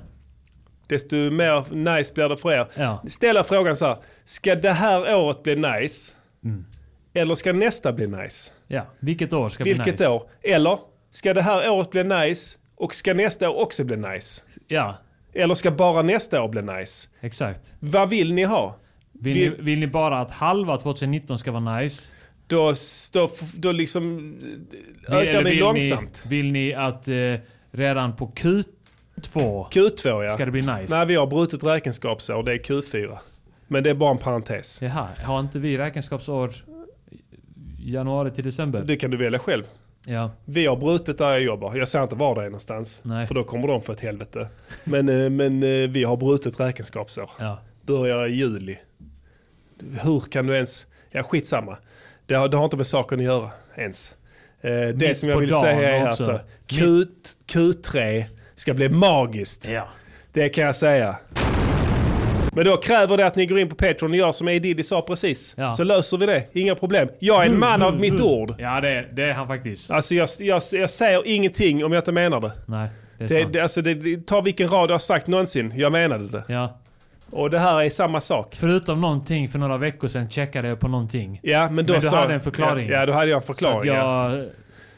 Desto 0.87 1.15
mer 1.15 1.75
nice 1.75 2.13
blir 2.13 2.29
det 2.29 2.37
för 2.37 2.51
er. 2.51 2.65
Ja. 2.75 3.03
Ställa 3.07 3.43
frågan 3.43 3.75
så 3.75 3.85
här. 3.85 3.97
Ska 4.25 4.55
det 4.55 4.71
här 4.71 5.15
året 5.15 5.43
bli 5.43 5.55
nice? 5.55 6.13
Mm. 6.43 6.65
Eller 7.13 7.35
ska 7.35 7.53
nästa 7.53 7.93
bli 7.93 8.07
nice? 8.07 8.51
Ja, 8.67 8.85
vilket 8.99 9.33
år 9.33 9.49
ska 9.49 9.63
bli 9.63 9.73
Vilket 9.73 9.99
nice? 9.99 10.09
år? 10.09 10.23
Eller 10.41 10.79
ska 11.11 11.33
det 11.33 11.41
här 11.41 11.69
året 11.69 11.89
bli 11.89 12.03
nice 12.03 12.57
och 12.75 12.95
ska 12.95 13.13
nästa 13.13 13.49
år 13.49 13.61
också 13.61 13.83
bli 13.83 13.97
nice? 13.97 14.41
Ja, 14.67 14.97
Eller 15.33 15.55
ska 15.55 15.71
bara 15.71 16.01
nästa 16.01 16.43
år 16.43 16.49
bli 16.49 16.61
nice? 16.61 17.09
exakt. 17.21 17.75
Vad 17.79 18.09
vill 18.09 18.33
ni 18.33 18.43
ha? 18.43 18.75
Vill, 19.11 19.33
Vi- 19.33 19.49
ni, 19.49 19.55
vill 19.59 19.79
ni 19.79 19.87
bara 19.87 20.19
att 20.19 20.31
halva 20.31 20.77
2019 20.77 21.39
ska 21.39 21.51
vara 21.51 21.79
nice? 21.79 22.13
Då, 22.47 22.73
då, 23.13 23.29
då 23.55 23.71
liksom 23.71 24.35
eh, 25.07 25.15
ökar 25.17 25.43
vill 25.43 25.59
långsamt. 25.59 26.21
Ni, 26.23 26.29
vill 26.29 26.51
ni 26.51 26.73
att 26.73 27.07
eh, 27.07 27.15
redan 27.71 28.15
på 28.15 28.27
Q2 28.27 28.63
Q2 29.71 30.23
ja. 30.23 30.29
ska 30.33 30.45
det 30.45 30.51
bli 30.51 30.61
nice? 30.61 30.85
Nej, 30.89 31.05
vi 31.05 31.15
har 31.15 31.27
brutit 31.27 31.63
räkenskapsår. 31.63 32.43
Det 32.43 32.51
är 32.53 32.57
Q4. 32.57 33.17
Men 33.67 33.83
det 33.83 33.89
är 33.89 33.93
bara 33.93 34.11
en 34.11 34.17
parentes. 34.17 34.81
Jaha, 34.81 35.07
har 35.25 35.39
inte 35.39 35.59
vi 35.59 35.77
räkenskapsår 35.77 36.53
januari 37.79 38.31
till 38.31 38.43
december? 38.43 38.83
Det 38.85 38.95
kan 38.95 39.11
du 39.11 39.17
välja 39.17 39.39
själv. 39.39 39.63
Ja. 40.05 40.31
Vi 40.45 40.65
har 40.65 40.75
brutit 40.75 41.17
där 41.17 41.29
jag 41.29 41.41
jobbar. 41.41 41.75
Jag 41.75 41.87
säger 41.87 42.03
inte 42.03 42.15
var 42.15 42.35
det 42.35 42.41
är 42.41 42.45
någonstans. 42.45 42.99
Nej. 43.03 43.27
För 43.27 43.35
då 43.35 43.43
kommer 43.43 43.67
de 43.67 43.81
få 43.81 43.91
ett 43.91 43.99
helvete. 44.01 44.47
Men, 44.83 45.09
eh, 45.09 45.29
men 45.29 45.63
eh, 45.63 45.89
vi 45.89 46.03
har 46.03 46.17
brutit 46.17 46.59
räkenskapsår. 46.59 47.29
Ja. 47.39 47.59
Börjar 47.81 48.27
i 48.27 48.31
juli. 48.31 48.77
Hur 50.01 50.19
kan 50.19 50.47
du 50.47 50.55
ens... 50.55 50.85
Ja, 51.11 51.23
skitsamma. 51.23 51.77
Det 52.25 52.33
har, 52.35 52.47
det 52.47 52.57
har 52.57 52.63
inte 52.63 52.77
med 52.77 52.87
saken 52.87 53.19
att 53.19 53.25
göra 53.25 53.49
ens. 53.75 54.15
Eh, 54.61 54.71
det 54.71 55.07
Mitt 55.07 55.17
som 55.17 55.29
jag 55.29 55.39
vill 55.39 55.49
säga 55.49 55.97
är 55.97 56.07
också. 56.09 56.31
alltså 56.31 56.39
Q, 56.67 57.05
Q3 57.47 58.23
ska 58.55 58.73
bli 58.73 58.89
magiskt. 58.89 59.67
Ja. 59.69 59.87
Det 60.33 60.49
kan 60.49 60.63
jag 60.63 60.75
säga. 60.75 61.17
Men 62.59 62.65
då 62.65 62.77
kräver 62.77 63.17
det 63.17 63.27
att 63.27 63.35
ni 63.35 63.45
går 63.45 63.59
in 63.59 63.69
på 63.69 63.75
Patreon 63.75 64.11
och 64.11 64.17
gör 64.17 64.31
som 64.31 64.47
A. 64.47 64.51
Diddy 64.51 64.83
sa 64.83 65.01
precis. 65.01 65.53
Ja. 65.57 65.71
Så 65.71 65.83
löser 65.83 66.17
vi 66.17 66.25
det. 66.25 66.43
Inga 66.53 66.75
problem. 66.75 67.09
Jag 67.19 67.43
är 67.43 67.49
en 67.49 67.59
man 67.59 67.81
av 67.81 67.99
mitt 67.99 68.21
ord. 68.21 68.55
Ja, 68.57 68.81
det, 68.81 69.05
det 69.13 69.23
är 69.23 69.33
han 69.33 69.47
faktiskt. 69.47 69.91
Alltså 69.91 70.15
jag, 70.15 70.29
jag, 70.39 70.61
jag 70.71 70.89
säger 70.89 71.27
ingenting 71.27 71.85
om 71.85 71.91
jag 71.93 72.01
inte 72.01 72.11
menar 72.11 72.41
det. 72.41 72.51
Nej, 72.65 72.89
det 73.17 73.23
är 73.23 73.27
Det, 73.27 73.41
sant. 73.41 73.53
det, 73.53 73.59
alltså 73.59 73.81
det, 73.81 73.93
det, 73.93 74.27
ta 74.27 74.41
vilken 74.41 74.69
rad 74.69 74.89
jag 74.89 74.93
har 74.93 74.99
sagt 74.99 75.27
någonsin. 75.27 75.73
Jag 75.75 75.91
menade 75.91 76.27
det. 76.27 76.43
Ja. 76.47 76.79
Och 77.31 77.49
det 77.49 77.59
här 77.59 77.81
är 77.81 77.89
samma 77.89 78.21
sak. 78.21 78.55
Förutom 78.55 79.01
någonting 79.01 79.49
för 79.49 79.59
några 79.59 79.77
veckor 79.77 80.07
sedan 80.07 80.29
checkade 80.29 80.67
jag 80.67 80.79
på 80.79 80.87
någonting. 80.87 81.39
Ja, 81.43 81.69
men 81.71 81.85
då 81.85 81.93
Men 81.93 82.01
du 82.01 82.07
sa, 82.07 82.19
hade 82.19 82.33
en 82.33 82.41
förklaring. 82.41 82.89
Ja, 82.89 82.99
ja, 82.99 83.05
då 83.05 83.13
hade 83.13 83.29
jag 83.29 83.37
en 83.37 83.41
Så 83.41 83.47
förklaring. 83.53 83.93
ja. 83.93 84.35
jag 84.35 84.47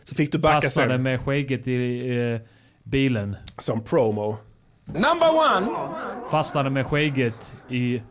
Så 0.04 0.16
fick 0.16 0.32
du 0.32 0.38
backa 0.38 0.62
fastnade 0.62 0.94
sen. 0.94 1.04
med 1.04 1.22
skägget 1.22 1.68
i 1.68 2.10
eh, 2.34 2.48
bilen. 2.84 3.36
Som 3.58 3.84
promo. 3.84 4.38
Number 4.86 5.30
one. 5.56 5.68
Fastnade 6.30 6.70
med 6.70 6.86
skägget 6.86 7.54
i 7.70 8.02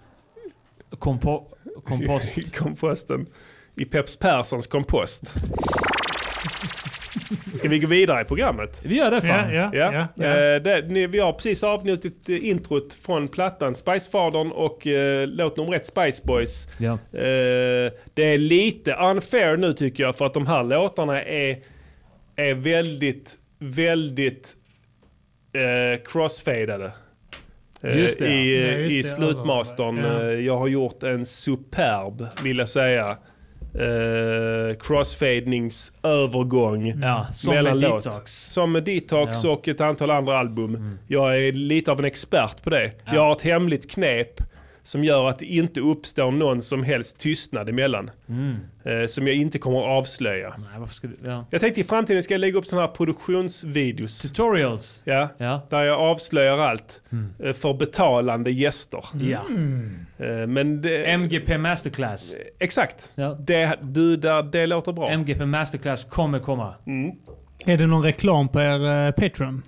kompo 0.99 1.45
kompost. 1.85 2.39
I 2.39 2.43
komposten. 2.43 3.27
I 3.77 3.85
Peps 3.85 4.17
Perssons 4.17 4.67
kompost. 4.67 5.35
Ska 7.55 7.69
vi 7.69 7.79
gå 7.79 7.87
vidare 7.87 8.23
i 8.23 8.25
programmet? 8.25 8.81
Vi 8.85 8.97
gör 8.97 9.11
det 9.11 9.21
fan. 9.21 9.55
Ja, 9.55 9.71
ja, 9.73 9.93
ja. 9.93 10.09
ja. 10.15 10.25
Eh, 10.25 10.63
det, 10.63 10.89
ni, 10.89 11.07
vi 11.07 11.19
har 11.19 11.33
precis 11.33 11.65
avnjutit 11.65 12.29
eh, 12.29 12.49
introt 12.49 12.95
från 12.95 13.29
plattan 13.29 13.75
Spicefadern 13.75 14.53
och 14.53 14.87
eh, 14.87 15.27
låt 15.27 15.57
nummer 15.57 15.75
ett 15.75 15.87
Spice 15.87 16.23
Boys. 16.25 16.69
Ja. 16.79 16.93
Eh, 16.93 17.93
det 18.15 18.25
är 18.25 18.39
lite 18.39 18.95
unfair 18.95 19.57
nu 19.57 19.73
tycker 19.73 20.03
jag 20.03 20.17
för 20.17 20.27
att 20.27 20.35
de 20.35 20.47
här 20.47 20.65
låtarna 20.65 21.23
är, 21.23 21.59
är 22.37 22.55
väldigt, 22.55 23.39
väldigt 23.59 24.57
eh, 25.53 26.03
crossfadade. 26.05 26.93
Eh, 27.85 27.99
Just 27.99 28.19
det. 28.19 28.29
I, 28.29 28.71
Ja, 28.73 28.79
just 28.79 28.93
i 28.93 28.97
det, 29.03 29.09
slutmastern. 29.09 29.97
ja. 29.99 30.23
Eh, 30.23 30.27
Jag 30.41 30.59
har 30.59 30.69
gjort 30.69 31.03
en 31.03 31.27
superb, 31.27 32.27
vill 32.45 32.59
jag 32.59 32.69
säga, 32.69 33.17
eh, 33.75 34.77
crossfadningsövergång 34.81 36.95
Ja, 37.03 37.27
som 37.33 37.55
mellan 37.55 37.79
låt. 37.81 38.05
Detox. 38.05 38.33
Som 38.53 38.73
med 38.73 38.85
Detox 38.85 39.45
Ja. 39.45 39.49
Mm. 39.49 39.59
och 39.59 39.69
ett 39.69 39.81
antal 39.81 40.11
andra 40.11 40.39
album. 40.39 40.99
Jag 41.09 41.39
är 41.47 41.53
lite 41.53 41.91
av 41.93 41.99
en 41.99 42.05
expert 42.05 42.63
på 42.63 42.71
det. 42.71 42.91
Jag 43.13 43.21
har 43.21 43.33
ett 43.33 43.43
hemligt 43.43 43.91
knep 43.91 44.41
som 44.91 45.05
gör 45.05 45.29
att 45.29 45.39
det 45.39 45.47
inte 45.47 45.81
uppstår 45.81 46.31
någon 46.31 46.63
som 46.63 46.83
helst 46.83 47.19
tystnad 47.19 47.69
emellan. 47.69 48.11
Eh, 48.85 49.07
som 49.07 49.27
jag 49.27 49.37
inte 49.37 49.59
kommer 49.59 49.79
att 49.79 49.87
avslöja. 49.87 50.49
Mm. 50.49 50.61
Nej, 50.71 50.81
varför 50.81 50.95
ska 50.95 51.07
du... 51.09 51.17
Ja. 51.25 51.45
Jag 51.51 51.61
tänkte 51.61 51.81
i 51.81 51.85
framtiden 51.85 52.23
ska 52.23 52.35
jag 52.35 52.39
lägga 52.41 52.59
upp 52.59 52.67
sådana 52.67 52.87
här 52.87 52.95
produktionsvideos. 52.95 54.21
Tutorials. 54.23 55.03
Ja, 55.05 55.29
Ja. 55.39 55.61
där 55.71 55.83
jag 55.83 56.01
avslöjar 56.01 56.59
allt 56.59 57.03
eh, 57.45 57.53
för 57.53 57.75
betalande 57.75 58.51
gäster. 58.51 59.05
Ja. 59.21 59.41
Eh, 60.19 60.47
Men 60.47 60.83
det, 60.83 61.05
MGP 61.13 61.59
Masterclass. 61.59 62.35
exakt. 62.59 63.13
Ja. 63.15 63.37
Det, 63.41 63.79
du, 63.83 64.17
där, 64.17 64.43
det 64.43 64.67
låter 64.67 64.93
bra. 64.93 65.11
MGP 65.11 65.47
Masterclass 65.47 66.05
kommer 66.05 66.39
komma. 66.39 66.75
Är 67.67 67.77
det 67.77 67.87
någon 67.87 68.03
reklam 68.03 68.49
på 68.49 68.61
er 68.61 69.07
eh, 69.07 69.11
Patreon? 69.11 69.63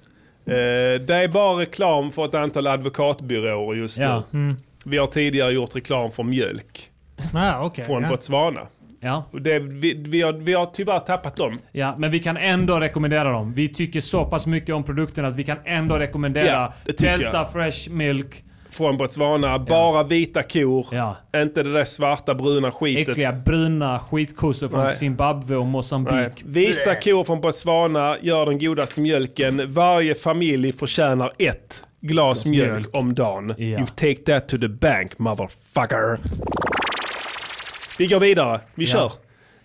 Det 0.45 1.11
är 1.15 1.29
bara 1.29 1.61
reklam 1.61 2.11
för 2.13 2.25
ett 2.25 2.35
antal 2.35 2.67
advokatbyråer 2.67 3.75
just 3.77 3.99
Ja. 3.99 4.23
nu. 4.31 4.55
Vi 4.87 4.99
har 4.99 5.07
tidigare 5.07 5.53
gjort 5.53 5.77
reklam 5.77 6.11
för 6.13 6.23
mjölk 6.23 6.89
Ah, 7.35 7.65
okay, 7.67 7.85
från 7.85 8.03
ja. 8.03 8.09
Botswana. 8.09 8.61
Ja. 9.01 9.25
Och 9.33 9.43
det, 9.43 9.59
vi, 9.59 9.95
vi, 10.09 10.23
har, 10.23 10.33
vi 10.33 10.53
har 10.53 10.67
tyvärr 10.67 10.99
tappat 10.99 11.37
dem. 11.37 11.59
ja, 11.73 11.95
men 11.99 12.11
vi 12.11 12.19
kan 12.19 12.37
ändå 12.37 12.81
rekommendera 12.81 13.33
dem. 13.33 13.55
Vi 13.55 13.69
tycker 13.69 14.01
så 14.01 14.25
pass 14.25 14.47
mycket 14.47 14.75
om 14.75 14.85
produkten 14.85 15.25
att 15.25 15.37
vi 15.37 15.45
kan 15.45 15.59
ändå 15.65 15.97
rekommendera 15.99 16.47
Ja, 16.47 16.73
Delta 16.99 17.31
jag. 17.33 17.53
Fresh 17.53 17.91
Milk. 17.91 18.45
Från 18.71 18.97
Botswana, 18.97 19.59
bara 19.59 20.03
vita 20.03 20.43
kor. 20.43 20.87
Ja. 20.91 21.17
Inte 21.37 21.63
det 21.63 21.73
där 21.73 21.85
svarta 21.85 22.35
bruna 22.35 22.71
skitet. 22.71 23.09
Äckliga 23.09 23.33
bruna 23.33 23.99
skitkossor 23.99 24.69
från 24.69 24.85
Nej. 24.85 24.95
Zimbabwe 24.95 25.57
och. 25.57 25.67
Mosambik. 25.67 26.43
Vita 26.45 26.95
kor 26.95 27.25
från 27.25 27.41
Botswana 27.41 28.17
gör 28.23 28.47
den 28.47 28.59
godaste 28.59 29.01
mjölken. 29.01 29.73
Varje 29.73 30.15
familj 30.15 30.73
förtjänar 30.73 31.33
ett 31.39 31.83
glas 32.03 32.47
mjölk, 32.47 32.89
om 32.93 33.15
dagen. 33.15 33.55
Ja. 33.59 33.65
You 33.65 33.87
take 33.87 34.17
that 34.17 34.49
to 34.49 34.59
the 34.59 34.69
bank 34.69 35.19
motherfucker. 35.19 36.19
Vi 37.99 38.07
går 38.07 38.21
vidare. 38.21 38.61
Vi 38.75 38.87
kör. 38.87 39.13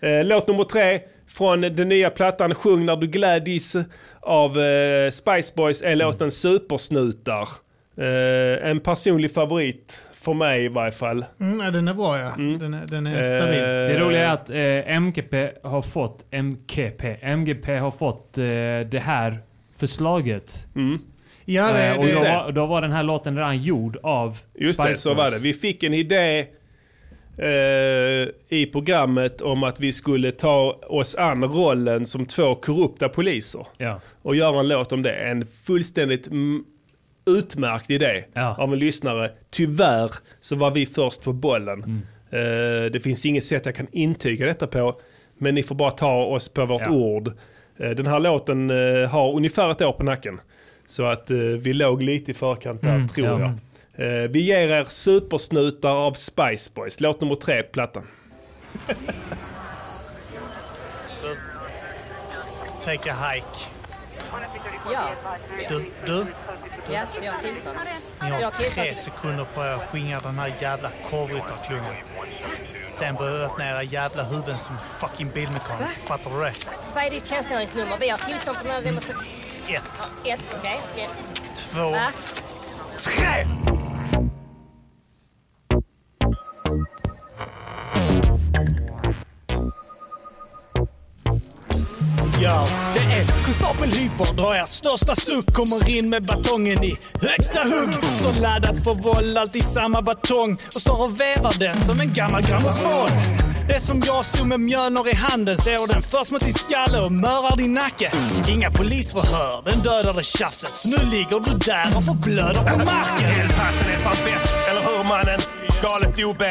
Eh, 0.00 0.24
låt 0.24 0.48
nummer 0.48 0.64
tre 0.64 1.00
från 1.28 1.60
den 1.60 1.88
nya 1.88 2.10
plattan 2.10 2.54
Sjung 2.54 2.86
när 2.86 2.96
du 2.96 3.06
glädjs 3.06 3.76
av 4.20 4.58
eh, 4.60 5.10
Spice 5.10 5.52
Boys 5.56 5.82
är 5.82 5.96
låten 5.96 6.30
Supersnutar. 6.30 7.48
Eh, 7.96 8.70
en 8.70 8.80
personlig 8.80 9.34
favorit 9.34 10.00
för 10.20 10.34
mig 10.34 10.64
i 10.64 10.68
varje 10.68 10.92
fall. 10.92 11.24
Mm, 11.40 11.60
ja, 11.60 11.70
den 11.70 11.88
är 11.88 11.94
bra 11.94 12.18
ja. 12.18 12.34
Den 12.36 12.74
är, 12.74 12.86
den 12.86 13.06
är 13.06 13.22
stabil. 13.22 13.58
Eh, 13.58 13.64
Det 13.64 13.98
roliga 14.00 14.26
är 14.28 14.32
att 14.32 14.50
eh, 14.50 14.96
MGP 14.96 15.50
har 15.62 15.82
fått 15.82 16.24
MKP. 16.30 17.16
MGP 17.22 17.76
har 17.76 17.90
fått 17.90 18.38
eh, 18.38 18.44
det 18.90 19.02
här 19.04 19.38
förslaget. 19.76 20.66
Ja, 21.54 21.72
det, 21.72 21.84
Eh, 21.86 21.98
och 21.98 22.06
det, 22.06 22.12
då 22.12 22.20
det. 22.22 22.30
var, 22.30 22.52
då 22.52 22.66
var 22.66 22.82
den 22.82 22.92
här 22.92 23.02
låten 23.02 23.36
redan 23.36 23.62
gjord 23.62 23.98
av 24.02 24.38
Just 24.54 24.78
det, 24.80 24.84
Spice 24.84 25.00
så 25.00 25.08
Girls. 25.08 25.18
var 25.18 25.30
det. 25.30 25.38
Vi 25.38 25.52
fick 25.52 25.82
en 25.82 25.94
idé 25.94 26.46
eh, 27.38 28.28
i 28.48 28.66
programmet 28.72 29.40
om 29.42 29.62
att 29.64 29.80
vi 29.80 29.92
skulle 29.92 30.30
ta 30.32 30.78
oss 30.86 31.14
an 31.14 31.44
rollen 31.44 32.06
som 32.06 32.26
två 32.26 32.54
korrupta 32.54 33.08
poliser 33.08 33.66
Ja. 33.76 34.00
och 34.22 34.36
göra 34.36 34.60
en 34.60 34.68
låt 34.68 34.92
om 34.92 35.02
det. 35.02 35.12
En 35.12 35.46
fullständigt 35.64 36.28
utmärkt 37.26 37.90
idé 37.90 38.24
Ja. 38.32 38.56
av 38.58 38.72
en 38.72 38.78
lyssnare. 38.78 39.30
Tyvärr 39.50 40.12
så 40.40 40.56
var 40.56 40.70
vi 40.70 40.86
först 40.86 41.22
på 41.22 41.32
bollen. 41.32 41.82
Mm. 41.84 42.00
Eh, 42.30 42.90
det 42.92 43.00
finns 43.02 43.26
inget 43.26 43.44
sätt 43.44 43.66
jag 43.66 43.74
kan 43.74 43.86
intyga 43.92 44.46
detta 44.46 44.66
på, 44.66 45.00
men 45.38 45.54
ni 45.54 45.62
får 45.62 45.74
bara 45.74 45.90
ta 45.90 46.24
oss 46.24 46.48
på 46.48 46.66
vårt 46.66 46.80
Ja. 46.82 46.90
ord. 46.90 47.28
Eh, 47.78 47.90
den 47.90 48.06
här 48.06 48.20
låten 48.20 48.70
har 49.10 49.32
ungefär 49.34 49.70
ett 49.70 49.82
år 49.82 49.92
på 49.92 50.04
nacken. 50.04 50.40
Så 50.88 51.04
att 51.04 51.30
eh, 51.30 51.36
vi 51.36 51.72
låg 51.72 52.02
lite 52.02 52.30
i 52.30 52.34
förkant 52.34 52.82
där, 52.82 53.08
tror 53.08 53.26
ja. 53.26 53.54
jag. 53.96 54.22
Eh, 54.22 54.28
vi 54.30 54.40
ger 54.40 54.68
er 54.68 54.84
supersnutar 54.84 55.90
av 55.90 56.12
Spice 56.12 56.70
Boys. 56.74 57.00
Låt 57.00 57.20
nummer 57.20 57.34
tre, 57.34 57.62
plattan. 57.62 58.06
Take 62.84 63.12
a 63.12 63.14
hike. 63.32 63.46
Ja. 64.92 65.10
Du, 65.68 65.90
du, 66.06 66.26
Ja, 66.90 67.06
jag 68.20 68.38
ni 68.38 68.42
har 68.44 68.50
tre 68.50 68.94
sekunder 68.94 69.44
på 69.44 69.64
er 69.64 69.68
att 69.68 69.88
skingra 69.88 70.20
den 70.20 70.38
här 70.38 70.52
jävla 70.60 70.90
korvryttarklungan. 71.10 71.94
Sen 72.82 73.14
börjar 73.14 73.38
jag 73.38 73.50
öppna 73.50 73.70
era 73.70 73.82
jävla 73.82 74.22
huvuden 74.22 74.58
som 74.58 74.76
fucking 74.78 75.30
bilmekaniker. 75.30 76.00
Fattar 76.00 76.30
du 76.30 76.44
det? 76.44 76.52
Vad 76.94 77.04
är 77.04 77.10
ditt 77.10 77.26
tjänstgöringsnummer? 77.26 77.96
Vi 78.00 78.08
har 78.08 78.18
tillstånd 78.18 78.56
för 78.56 78.64
den 78.64 78.74
här 78.74 78.82
demonstrationen. 78.82 79.47
Ett, 79.68 80.10
Ett, 80.24 80.40
okej. 80.58 80.80
okej. 80.92 81.08
två, 81.54 81.90
Va? 81.90 82.12
trä! 82.98 83.46
Gör 92.42 92.68
det 92.94 93.00
är 93.00 93.44
konstapel 93.44 93.90
Hyper 93.90 94.36
drar 94.36 94.54
er 94.54 94.66
största 94.66 95.14
suck 95.14 95.54
Kommer 95.54 95.88
in 95.88 96.08
med 96.08 96.26
batongen 96.26 96.84
i 96.84 96.98
högsta 97.22 97.62
hugg 97.62 97.94
Så 98.14 98.40
laddad 98.40 98.84
för 98.84 98.94
våld, 98.94 99.38
alltid 99.38 99.64
samma 99.64 100.02
batong 100.02 100.58
Och 100.66 100.80
står 100.80 101.02
och 101.02 101.20
vevar 101.20 101.58
den 101.58 101.80
som 101.80 102.00
en 102.00 102.12
gammal 102.12 102.42
grammofon 102.42 103.10
det 103.68 103.74
är 103.74 103.80
som 103.80 104.02
jag 104.06 104.24
stod 104.24 104.46
med 104.46 104.60
mjölnor 104.60 105.08
i 105.08 105.14
handen, 105.14 105.58
ser 105.58 105.92
den 105.92 106.02
först 106.02 106.30
mot 106.30 106.40
din 106.40 106.54
skalle 106.54 107.00
och 107.00 107.12
mörar 107.12 107.56
din 107.56 107.74
nacke. 107.74 108.12
Inga 108.48 108.70
polisförhör, 108.70 109.62
den 109.70 109.80
dödade 109.80 110.22
tjafset. 110.22 110.74
Så 110.74 110.88
nu 110.88 111.10
ligger 111.10 111.40
du 111.40 111.58
där 111.58 111.96
och 111.96 112.04
förblöder 112.04 112.62
på 112.70 112.78
marken. 112.78 113.30
Elpassen 113.42 113.88
är 113.88 113.96
fan 113.96 114.24
bäst, 114.24 114.54
eller 114.70 114.80
hur 114.80 115.04
mannen? 115.04 115.40
Galet 115.82 116.24
OB. 116.24 116.42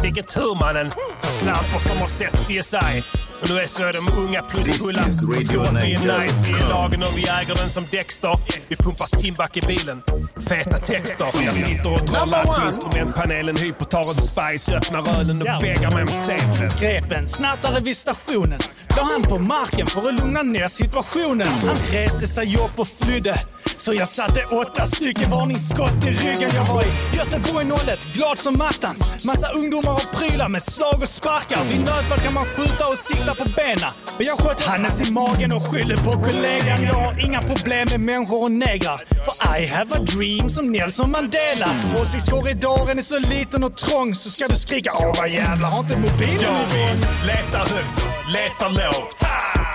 Sicken 0.00 0.24
tur 0.24 0.54
mannen. 0.54 0.90
Slamper 1.22 1.78
som 1.78 1.96
har 1.96 2.08
sett 2.08 2.32
CSI. 2.32 3.04
Och 3.42 3.50
nu 3.50 3.58
är 3.60 3.66
så 3.66 3.82
de 3.82 4.20
unga 4.22 4.42
plus 4.42 4.66
This 4.66 4.86
fulla 4.86 5.08
is 5.08 5.22
och 5.22 5.44
tror 5.44 5.66
att 5.66 5.84
vi 5.84 5.94
är 5.94 5.98
nice. 5.98 6.42
Vi 6.46 6.52
är 6.52 6.68
lagen 6.68 7.02
och 7.02 7.18
vi 7.18 7.22
äger 7.22 7.54
den 7.54 7.70
som 7.70 7.86
Dexter. 7.90 8.38
Vi 8.68 8.76
pumpar 8.76 9.06
Timbuk 9.20 9.56
i 9.56 9.60
bilen. 9.66 10.02
Feta 10.48 10.78
texter. 10.78 11.26
Jag 11.44 11.52
sitter 11.52 11.94
och 11.94 12.06
trollar 12.06 12.44
på 12.44 12.66
instrumentpanelen. 12.66 13.56
Hyper 13.56 13.84
tar 13.84 14.00
en 14.00 14.14
spice, 14.14 14.76
öppnar 14.76 15.20
ölen 15.20 15.42
och 15.42 15.62
beggar 15.62 15.90
mig 15.90 16.02
om 16.02 16.08
samplen. 16.08 16.70
Grepen, 16.80 17.28
snattare 17.28 17.80
vid 17.80 17.96
stationen. 17.96 18.58
La 18.96 19.02
han 19.02 19.22
på 19.22 19.38
marken 19.38 19.86
för 19.86 20.08
att 20.08 20.14
lugna 20.14 20.42
ner 20.42 20.68
situationen. 20.68 21.46
Han 21.46 21.76
reste 21.92 22.26
sig 22.26 22.56
upp 22.56 22.78
och 22.78 22.88
flydde. 22.88 23.40
Så 23.78 23.94
jag 23.94 24.08
satte 24.08 24.44
åtta 24.44 24.86
stycken 24.86 25.30
varningsskott 25.30 26.04
i 26.06 26.10
ryggen. 26.10 26.50
Jag 26.54 26.64
var 26.66 26.82
i 26.82 27.16
Göteborg 27.16 27.66
01, 27.88 28.04
glad 28.14 28.38
som 28.38 28.60
attans. 28.60 29.24
Massa 29.26 29.52
ungdomar 29.52 29.92
och 29.92 30.06
prylar 30.18 30.48
med 30.48 30.62
slag 30.62 30.98
och 31.02 31.08
sparkar. 31.08 31.64
Vid 31.64 31.80
nödfall 31.80 32.18
kan 32.18 32.34
man 32.34 32.44
skjuta 32.44 32.86
och 32.88 32.96
sikta 32.96 33.34
på 33.34 33.44
benen. 33.56 33.92
Men 34.18 34.26
jag 34.26 34.38
sköt 34.38 34.60
Hannes 34.60 35.08
i 35.10 35.12
magen 35.12 35.52
och 35.52 35.68
skyllde 35.68 35.96
på 35.96 36.12
kollegan. 36.12 36.82
Jag 36.82 36.94
har 36.94 37.24
inga 37.26 37.40
problem 37.40 37.88
med 37.90 38.00
människor 38.00 38.42
och 38.42 38.50
negrar. 38.50 39.00
För 39.24 39.58
I 39.60 39.66
have 39.66 39.94
a 39.94 39.98
dream 40.02 40.50
som 40.50 40.72
Nelson 40.72 41.10
Mandela. 41.10 41.68
Åsiktskorridoren 42.02 42.98
är 42.98 43.02
så 43.02 43.18
liten 43.18 43.64
och 43.64 43.76
trång 43.76 44.14
så 44.14 44.30
ska 44.30 44.48
du 44.48 44.56
skrika 44.56 44.92
Åh 44.94 45.12
vad 45.20 45.28
jävlar, 45.30 45.68
har 45.68 45.80
inte 45.80 45.96
mobilen 45.96 46.40
igång? 46.40 47.00
letar 47.26 47.58
högt, 47.58 48.08
letar 48.32 48.70
lågt. 48.70 49.14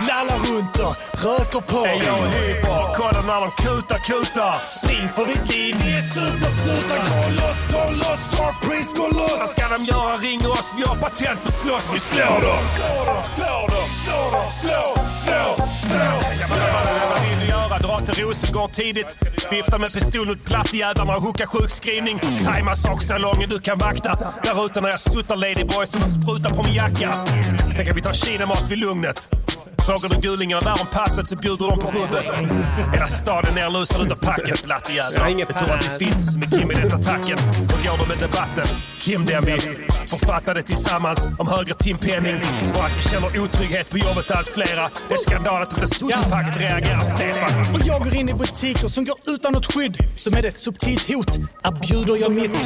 Lallar 0.07 0.37
runt 0.37 0.77
och 0.79 0.95
röker 1.23 1.59
på. 1.59 1.85
Är 1.85 2.05
jag 2.05 2.17
hyper? 2.17 2.93
Kolla 2.95 3.21
när 3.21 3.41
de 3.41 3.51
kutar, 3.51 3.92
kutar. 3.99 4.55
Spring 4.63 5.09
för 5.15 5.25
ditt 5.25 5.55
liv, 5.55 5.75
vi 5.85 5.91
är 5.97 6.01
supersnutar. 6.01 6.97
Gå 7.09 7.29
loss, 7.41 7.59
gå 7.73 7.91
loss, 7.91 8.19
Star 8.33 8.53
Prince, 8.67 8.89
gå 8.95 9.03
Vad 9.03 9.13
loss! 9.15 9.51
ska 9.51 9.67
de 9.75 9.83
göra? 9.83 10.17
Ring 10.17 10.47
oss, 10.47 10.73
vi 10.77 10.83
har 10.83 10.95
patent 10.95 11.43
på 11.43 11.51
slåss. 11.51 11.91
Vi 11.93 11.99
slår 11.99 12.41
dem! 12.41 12.57
Slår 12.75 13.05
dem, 13.05 13.23
slår 13.23 13.67
dem, 13.73 13.85
slår 14.03 14.31
dem, 14.31 14.51
slå, 14.51 14.81
slå, 15.23 15.67
slå, 15.67 16.21
slå. 16.47 16.65
Vad 17.11 17.21
vill 17.29 17.39
du 17.39 17.45
göra? 17.45 17.77
Dra 17.79 17.97
till 17.99 18.23
Rosengård 18.25 18.71
tidigt. 18.71 19.17
Vifta 19.51 19.77
med 19.77 19.93
pistol 19.93 20.27
mot 20.27 20.43
plattjävlarna 20.45 21.15
och 21.15 21.21
hooka 21.23 21.47
sjukskrivning. 21.47 22.19
Tajma 22.45 22.75
saksalongen 22.75 23.49
du 23.49 23.59
kan 23.59 23.77
vakta. 23.77 24.17
Där 24.43 24.65
ute 24.65 24.81
när 24.81 24.89
jag 24.89 24.99
suttar 24.99 25.35
ladyboys 25.35 25.89
de 25.89 26.07
sprutar 26.09 26.49
på 26.49 26.63
min 26.63 26.73
jacka. 26.73 27.25
Tänk 27.75 27.89
att 27.89 27.97
vi 27.97 28.01
tar 28.01 28.13
kinamat 28.13 28.71
vid 28.71 28.77
Lugnet. 28.77 29.29
Frågar 29.85 30.09
du 30.09 30.21
gulingarna 30.27 30.61
där 30.61 30.71
om 30.81 30.87
passet 30.91 31.27
så 31.27 31.35
bjuder 31.35 31.67
de 31.67 31.79
på 31.79 31.87
rubbet. 31.91 32.25
Hela 32.93 33.07
staden 33.07 33.55
nerlusad 33.55 34.05
utav 34.05 34.15
packet, 34.15 34.63
blattejävlar. 34.63 35.29
Jag 35.39 35.57
tror 35.57 35.71
att 35.75 35.81
det 35.81 36.05
finns 36.05 36.37
med 36.37 36.51
Kim 36.51 36.71
i 36.71 36.73
den 36.73 36.93
attacken. 36.93 37.37
Och 37.73 37.79
går 37.85 37.97
de 37.97 38.07
med 38.07 38.19
debatten. 38.19 38.65
Kim 39.01 39.25
den 39.25 39.45
vi 39.45 39.59
författade 40.07 40.63
tillsammans 40.63 41.27
om 41.39 41.47
högre 41.47 41.73
timpenning 41.73 42.35
och 42.75 42.83
att 42.85 42.97
vi 42.97 43.09
känner 43.09 43.39
otrygghet 43.41 43.89
på 43.89 43.97
jobbet 43.97 44.31
allt 44.31 44.47
flera. 44.49 44.89
Det 45.07 45.13
är 45.13 45.17
skandal 45.17 45.61
att 45.63 45.73
inte 45.73 45.87
sossepacket 45.87 46.61
reagerar, 46.61 47.03
Stefan. 47.03 47.73
Och 47.73 47.87
jag 47.87 48.03
går 48.03 48.15
in 48.15 48.29
i 48.29 48.33
butiker 48.33 48.87
som 48.87 49.05
går 49.05 49.15
utan 49.25 49.53
något 49.53 49.73
skydd. 49.73 49.97
Som 50.15 50.33
är 50.33 50.45
ett 50.45 50.57
subtilt 50.57 51.07
hot. 51.13 51.37
Erbjuder 51.63 52.15
jag 52.17 52.31
mitt. 52.31 52.59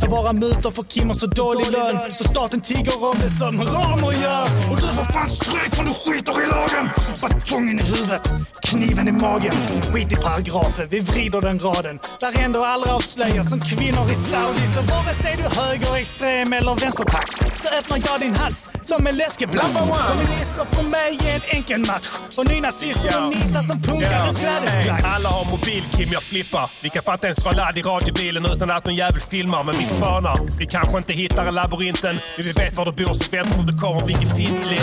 Tar 0.00 0.08
bara 0.08 0.32
mutor 0.32 0.70
för 0.70 0.82
Kim 0.82 1.08
har 1.08 1.14
så 1.14 1.26
dålig 1.26 1.70
lön. 1.70 2.10
Så 2.10 2.24
staten 2.24 2.60
tigger 2.60 3.04
om 3.04 3.16
det 3.22 3.30
som 3.30 3.62
Ramer 3.62 4.12
gör. 4.12 4.44
Och 4.70 4.76
du 4.76 4.86
får 4.96 5.12
fan 5.12 5.26
stryk 5.26 5.74
för 5.74 5.84
du 5.84 5.94
skiter 5.94 6.42
i 6.42 6.46
lagen. 6.60 6.90
Batongen 7.22 7.80
i 7.80 7.82
huvudet, 7.82 8.22
kniven 8.62 9.08
i 9.08 9.12
magen. 9.12 9.52
Skit 9.92 10.12
i 10.12 10.16
paragrafen, 10.16 10.88
vi 10.90 11.00
vrider 11.00 11.40
den 11.40 11.58
raden. 11.58 11.98
Där 12.20 12.40
ändå 12.44 12.64
aldrig 12.64 12.92
avslöjas 12.94 13.50
som 13.50 13.60
kvinnor 13.60 14.10
i 14.10 14.14
Saudi. 14.14 14.66
Så 14.66 14.80
vare 14.80 15.14
sig 15.14 15.36
du 15.36 15.60
högerextrem 15.60 16.52
eller 16.52 16.74
vänsterpack. 16.74 17.28
Så 17.62 17.68
öppnar 17.78 17.98
jag 18.06 18.20
din 18.20 18.34
hals 18.34 18.68
som 18.82 19.06
en 19.06 19.16
läskeblask. 19.16 19.78
Kommunister 19.78 20.64
för 20.64 20.82
mig 20.82 21.18
är 21.26 21.34
en 21.34 21.42
enkel 21.56 21.80
match. 21.80 22.08
Och 22.38 22.46
nynazister 22.48 23.10
de 23.20 23.28
nitar 23.38 23.62
som 23.62 23.82
punkares 23.82 24.38
Hey, 24.38 24.44
klädesplagg. 24.44 25.00
alla 25.16 25.28
har 25.28 25.50
mobil 25.50 25.84
Kim, 25.92 26.08
jag 26.12 26.22
flippar. 26.22 26.70
Vi 26.82 26.88
kan 26.90 27.02
inte 27.14 27.26
ens 27.26 27.44
dra 27.44 27.52
ladd 27.52 27.78
i 27.78 27.82
radiobilen 27.82 28.46
utan 28.46 28.70
att 28.70 28.86
någon 28.86 28.94
jävel 28.94 29.20
filmar. 29.20 29.62
Men 29.64 29.78
vi 29.78 29.84
spanar. 29.84 30.38
Vi 30.58 30.66
kanske 30.66 30.98
inte 30.98 31.12
hittar 31.12 31.46
en 31.46 31.54
labyrinten. 31.54 32.14
Men 32.36 32.44
vi 32.46 32.52
vet 32.52 32.76
var 32.76 32.84
du 32.84 32.92
bor 33.04 33.14
så 33.14 33.30
väntar 33.30 33.62
du 33.62 33.78
kommer 33.78 34.06
vilken 34.06 34.28
fiddling. 34.36 34.80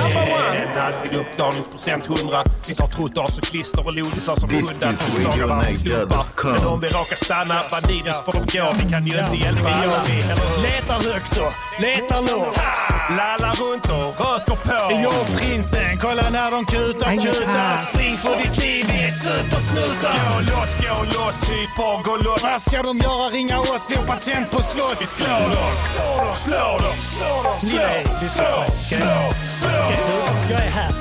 Alltid 0.78 1.12
uppklarningsprocent 1.68 2.20
100. 2.20 2.44
Vi 2.68 2.76
tar 2.76 2.88
trottoars 2.88 3.38
och 3.38 3.44
klister 3.44 3.86
och 3.88 3.94
lodisar 3.94 4.36
som 4.36 4.50
hundar 4.50 4.92
is 4.92 5.00
som 5.00 5.12
slagar. 5.12 5.48
RadioNiger.com. 5.48 6.52
Men 6.52 6.66
om 6.66 6.80
vi 6.80 6.88
råkar 6.88 7.16
stanna, 7.16 7.56
Bandidos 7.72 8.22
får 8.26 8.32
de 8.32 8.40
gå. 8.40 8.74
Vi 8.84 8.90
kan 8.92 9.08
ju 9.08 9.20
inte 9.20 9.36
hjälpa 9.44 9.70
alla? 9.70 10.04
Letar 10.62 11.14
högt 11.14 11.38
och 11.38 11.54
letar 11.82 12.22
lågt. 12.22 12.60
Lallar 13.18 13.56
runt 13.64 13.86
och 13.86 14.26
röker 14.26 14.58
på. 14.68 15.02
Jag 15.04 15.22
och 15.22 15.28
prinsen, 15.38 15.98
kolla 16.02 16.30
när 16.30 16.52
de 16.52 16.66
kutar, 16.66 17.12
kutar. 17.26 17.78
Spring 17.78 18.18
för 18.18 18.38
ditt 18.38 18.58
liv, 18.64 18.86
vi 18.90 19.04
är 19.04 19.12
supersnutar. 19.12 20.16
Gå 20.28 20.40
loss, 20.52 20.74
gå 20.86 21.04
loss, 21.04 21.50
hyper, 21.52 22.04
gå 22.04 22.16
loss. 22.16 22.44
Vad 22.44 22.62
ska 22.62 22.82
de 22.84 22.98
göra? 22.98 23.30
Ringa 23.30 23.60
oss, 23.60 23.88
vi 23.90 23.96
har 23.96 24.06
patent 24.06 24.52
på 24.52 24.62
slåss. 24.62 25.02
Vi 25.02 25.06
slår 25.06 25.28
dem, 25.28 25.74
slår 25.94 26.26
dem, 26.26 26.36
slår 26.36 26.78
dem, 26.84 26.98
slår 27.08 27.44
dem, 27.44 27.60
slå, 27.60 27.88
slå, 28.30 28.54
slå, 28.90 29.34
slå. 29.60 29.78
Jag 30.52 30.62
är 30.62 30.70
här 30.70 30.94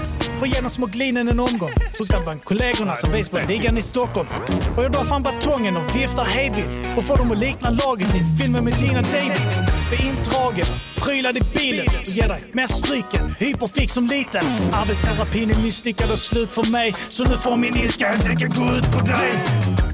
genom 0.57 0.71
små 0.71 0.87
glinen 0.87 1.29
en 1.29 1.41
omgång. 1.41 1.71
Fruktar 1.97 2.23
bland 2.23 2.45
kollegorna 2.45 2.97
som 2.97 3.11
baseballligan 3.11 3.79
i 3.79 3.83
Stockholm. 3.83 4.29
Och 4.77 4.85
jag 4.85 4.93
drar 4.93 5.05
fram 5.05 5.23
batongen 5.23 5.77
och 5.77 5.97
viftar 5.97 6.25
hejvilt. 6.25 6.77
Och 6.97 7.05
får 7.05 7.17
dem 7.17 7.31
att 7.33 7.39
likna 7.39 7.71
laget 7.71 8.15
i 8.15 8.23
filmen 8.39 8.65
med 8.65 8.81
Gina 8.81 9.03
Davis. 9.03 9.47
För 9.89 9.99
indragen, 10.09 10.67
prylad 10.97 11.37
i 11.37 11.41
bilen. 11.55 11.87
Och 11.87 12.09
ger 12.09 12.29
dig 12.29 12.51
mer 12.53 12.67
stryken, 12.67 13.35
hyperfix 13.39 13.93
som 13.93 14.07
liten. 14.07 14.45
Arbetsterapin 14.73 15.51
är 15.51 15.63
misslyckad 15.63 16.11
och 16.11 16.19
slut 16.19 16.53
för 16.53 16.73
mig. 16.73 16.95
Så 17.09 17.29
nu 17.29 17.37
får 17.37 17.57
min 17.57 17.77
ilska 17.77 18.09
helt 18.09 18.29
enkelt 18.29 18.57
gå 18.57 18.65
ut 18.65 18.93
på 18.93 19.01
dig. 19.01 19.33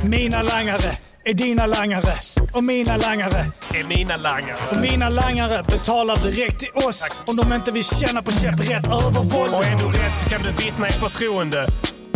Mina 0.05 0.43
langare 0.43 0.97
är 1.25 1.35
dina 1.35 1.67
langare. 1.67 2.15
Och 2.53 2.65
mina 2.65 2.97
langare 2.97 3.47
är 3.75 3.89
mina 3.89 4.17
langare. 4.17 4.57
Och 4.71 4.81
mina 4.81 5.09
langare 5.09 5.63
betalar 5.63 6.17
direkt 6.17 6.59
till 6.59 6.71
oss 6.89 7.09
om 7.27 7.37
de 7.37 7.53
inte 7.53 7.73
vill 7.73 7.85
känna 7.85 8.23
på 8.23 8.33
käpprätt 8.33 8.87
övervåld. 8.87 9.55
Och 9.55 9.65
är 9.65 9.77
du 9.77 9.87
rädd 9.87 10.13
så 10.23 10.31
kan 10.31 10.43
du 10.43 10.65
vittna 10.65 10.89
i 10.89 10.93
förtroende. 10.93 11.67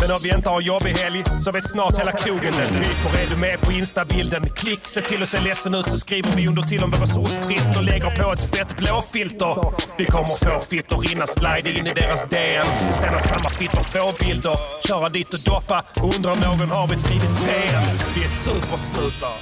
Men 0.01 0.11
om 0.11 0.17
vi 0.23 0.35
inte 0.35 0.49
har 0.49 0.61
jobbig 0.61 0.91
helg 0.91 1.25
så 1.41 1.53
vet 1.53 1.71
snart 1.71 1.99
hela 1.99 2.13
krogen 2.13 2.55
det. 2.59 2.63
Hyper 2.63 3.23
är 3.23 3.31
du 3.31 3.37
med 3.37 3.61
på 3.61 3.73
instabilden? 3.73 4.49
Klick, 4.57 4.81
se 4.87 5.01
till 5.01 5.23
att 5.23 5.29
se 5.29 5.41
ledsen 5.41 5.75
ut 5.75 5.91
så 5.91 5.99
skriver 5.99 6.31
vi 6.37 6.49
under 6.49 6.63
till 6.63 6.83
om 6.85 6.91
vår 6.91 6.99
resursbrist 6.99 7.77
och 7.77 7.85
lägger 7.85 8.11
på 8.11 8.33
ett 8.33 8.57
fett 8.57 8.77
blåfilter. 8.77 9.57
Vi 9.99 10.05
kommer 10.05 10.45
få 10.45 10.61
fittor 10.61 11.13
innan 11.13 11.27
slide 11.27 11.71
in 11.79 11.87
i 11.87 11.95
deras 11.95 12.25
DM. 12.25 12.67
Sen 13.01 13.15
har 13.15 13.21
samma 13.21 13.49
fittor 13.49 13.81
få 13.81 14.13
bilder, 14.25 14.57
köra 14.89 15.09
dit 15.09 15.35
och 15.35 15.41
doppa 15.45 15.85
och 15.97 16.05
om 16.05 16.39
någon 16.47 16.71
har 16.71 16.87
vi 16.87 16.97
skrivit 16.97 17.31
PM. 17.47 17.85
Vi 18.15 18.25
är 18.25 18.29
supersnutar. 18.29 19.37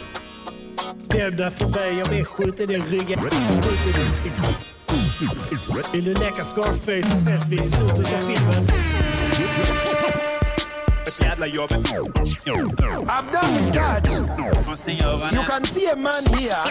Bädda 1.08 1.50
för 1.50 1.68
mig, 1.68 1.98
jag 1.98 2.06
vill 2.06 2.24
skjuta 2.24 2.62
i 2.62 2.66
ryggen. 2.66 2.84
Ryggen. 2.90 3.20
Vill 5.92 6.04
du 6.04 6.14
leka 6.14 6.44
Scarface 6.44 7.02
så 7.02 7.16
ses 7.16 7.48
vi 7.48 7.56
i 7.56 7.64
slutet 7.64 8.14
av 8.14 8.20
filmen. 8.20 8.64
Jävla 11.20 11.46
jobb. 11.46 11.70
I've 13.08 13.32
done 13.32 13.54
research. 13.54 14.10
You 15.32 15.42
can 15.44 15.64
see 15.64 15.88
a 15.88 15.96
man 15.96 16.26
here 16.36 16.64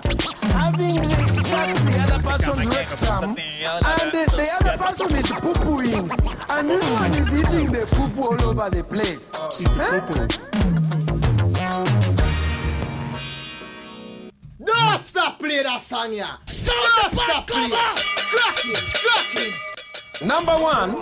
having 0.53 1.05
sex 1.43 1.83
with 1.83 1.93
the 1.93 1.99
other 2.03 2.23
person's 2.23 2.67
rectum, 2.67 3.23
and 3.23 4.11
the, 4.11 4.25
the 4.35 4.47
other 4.59 4.77
person 4.83 5.15
is 5.15 5.31
poo-pooing, 5.31 6.09
and 6.49 6.69
this 6.69 6.83
one 6.99 7.11
is 7.11 7.33
eating 7.33 7.71
the 7.71 7.85
poo-poo 7.91 8.23
all 8.23 8.43
over 8.49 8.69
the 8.69 8.83
place. 8.83 9.33
No 14.59 14.97
stop 14.97 15.39
play 15.39 15.63
that 15.63 15.81
song, 15.81 16.13
yeah. 16.13 16.37
No 16.65 17.09
stop 17.09 17.47
play. 17.47 17.69
Crackings, 17.69 18.93
crackings. 18.93 19.73
Number 20.21 20.53
one. 20.63 20.93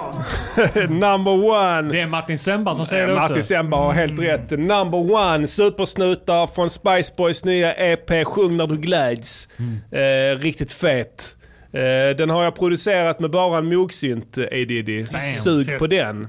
Number 0.90 1.32
one. 1.50 1.92
Det 1.92 2.00
är 2.02 2.06
Martin 2.08 2.40
Semba 2.40 2.76
som 2.76 2.86
säger 2.86 3.04
Eh, 3.04 3.08
det 3.08 3.14
också. 3.14 3.28
Martin 3.30 3.44
Semba 3.44 3.78
har 3.78 3.92
helt 3.92 4.20
rätt. 4.20 4.52
Number 4.52 5.12
one, 5.34 5.48
supersnutar 5.48 6.48
från 6.48 6.70
Spice 6.70 7.14
Boys 7.18 7.46
nya 7.46 7.74
EP 7.76 8.26
Sjung 8.26 8.58
när 8.58 8.68
du 8.68 8.78
gläds. 8.78 9.48
Eh, 9.92 10.40
riktigt 10.40 10.72
fet. 10.72 11.36
Eh, 11.74 12.16
den 12.18 12.30
har 12.30 12.44
jag 12.44 12.56
producerat 12.56 13.20
med 13.20 13.32
bara 13.32 13.58
en 13.58 13.66
mogsynt, 13.76 14.38
eh, 14.38 14.44
A 14.44 14.48
Diddy. 14.68 15.06
Sug 15.44 15.66
Fett. 15.66 15.80
på 15.80 15.88
den. 15.88 16.28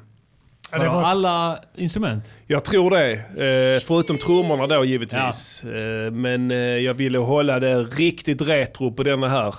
Vadå, 0.73 0.91
alla 0.91 1.59
instrument? 1.77 2.37
Jag 2.47 2.65
tror 2.65 2.91
det. 2.91 3.13
Eh, 3.13 3.83
förutom 3.87 4.19
trummorna 4.19 4.67
då 4.67 4.85
givetvis. 4.85 5.65
Eh, 5.65 6.11
men 6.13 6.51
eh, 6.51 6.57
jag 6.57 6.95
ville 6.95 7.19
hålla 7.19 7.61
det 7.61 7.77
riktigt 7.77 8.43
retro 8.43 8.93
på 8.93 9.03
denna 9.03 9.29
här. 9.29 9.55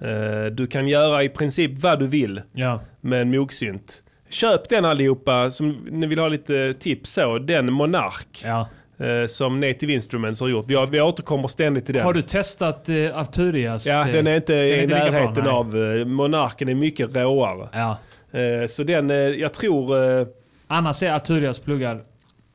Eh, 0.00 0.44
du 0.52 0.66
kan 0.66 0.88
göra 0.88 1.22
i 1.24 1.28
princip 1.28 1.78
vad 1.78 1.98
du 1.98 2.06
vill 2.06 2.42
Ja. 2.52 2.80
med 3.00 3.20
en 3.22 3.30
mogsynt. 3.30 4.02
Köp 4.30 4.68
den 4.68 4.84
allihopa 4.84 5.50
som 5.50 5.70
ni 5.90 6.06
vill 6.06 6.18
ha 6.18 6.28
lite 6.28 6.74
tips 6.74 7.12
så. 7.12 7.38
Den 7.38 7.72
Monark. 7.72 8.42
Ja. 8.44 8.68
Eh, 9.06 9.26
som 9.26 9.60
Native 9.60 9.92
Instruments 9.92 10.40
har 10.40 10.48
gjort. 10.48 10.64
Vi, 10.68 10.74
har, 10.74 10.86
vi 10.86 11.00
återkommer 11.00 11.48
ständigt 11.48 11.86
till 11.86 11.94
den. 11.94 12.04
Har 12.04 12.12
du 12.12 12.22
testat 12.22 12.88
eh, 12.88 13.18
Arturias? 13.18 13.86
Ja, 13.86 14.06
eh, 14.08 14.12
den 14.12 14.26
är 14.26 14.36
inte 14.36 14.54
den 14.54 14.80
i 14.80 14.86
bra, 14.86 14.96
närheten 14.98 15.44
nej. 15.44 15.52
av... 15.52 15.76
eh, 15.98 16.04
Monarken 16.04 16.68
är 16.68 16.74
mycket 16.74 17.16
råare. 17.16 17.68
Ja. 17.72 17.98
Eh, 18.38 18.66
så 18.68 18.82
den, 18.82 19.10
eh, 19.10 19.16
jag 19.16 19.54
tror... 19.54 19.96
eh, 20.20 20.26
Annars 20.66 21.02
är 21.02 21.12
Arturias 21.12 21.58
pluggar 21.58 22.00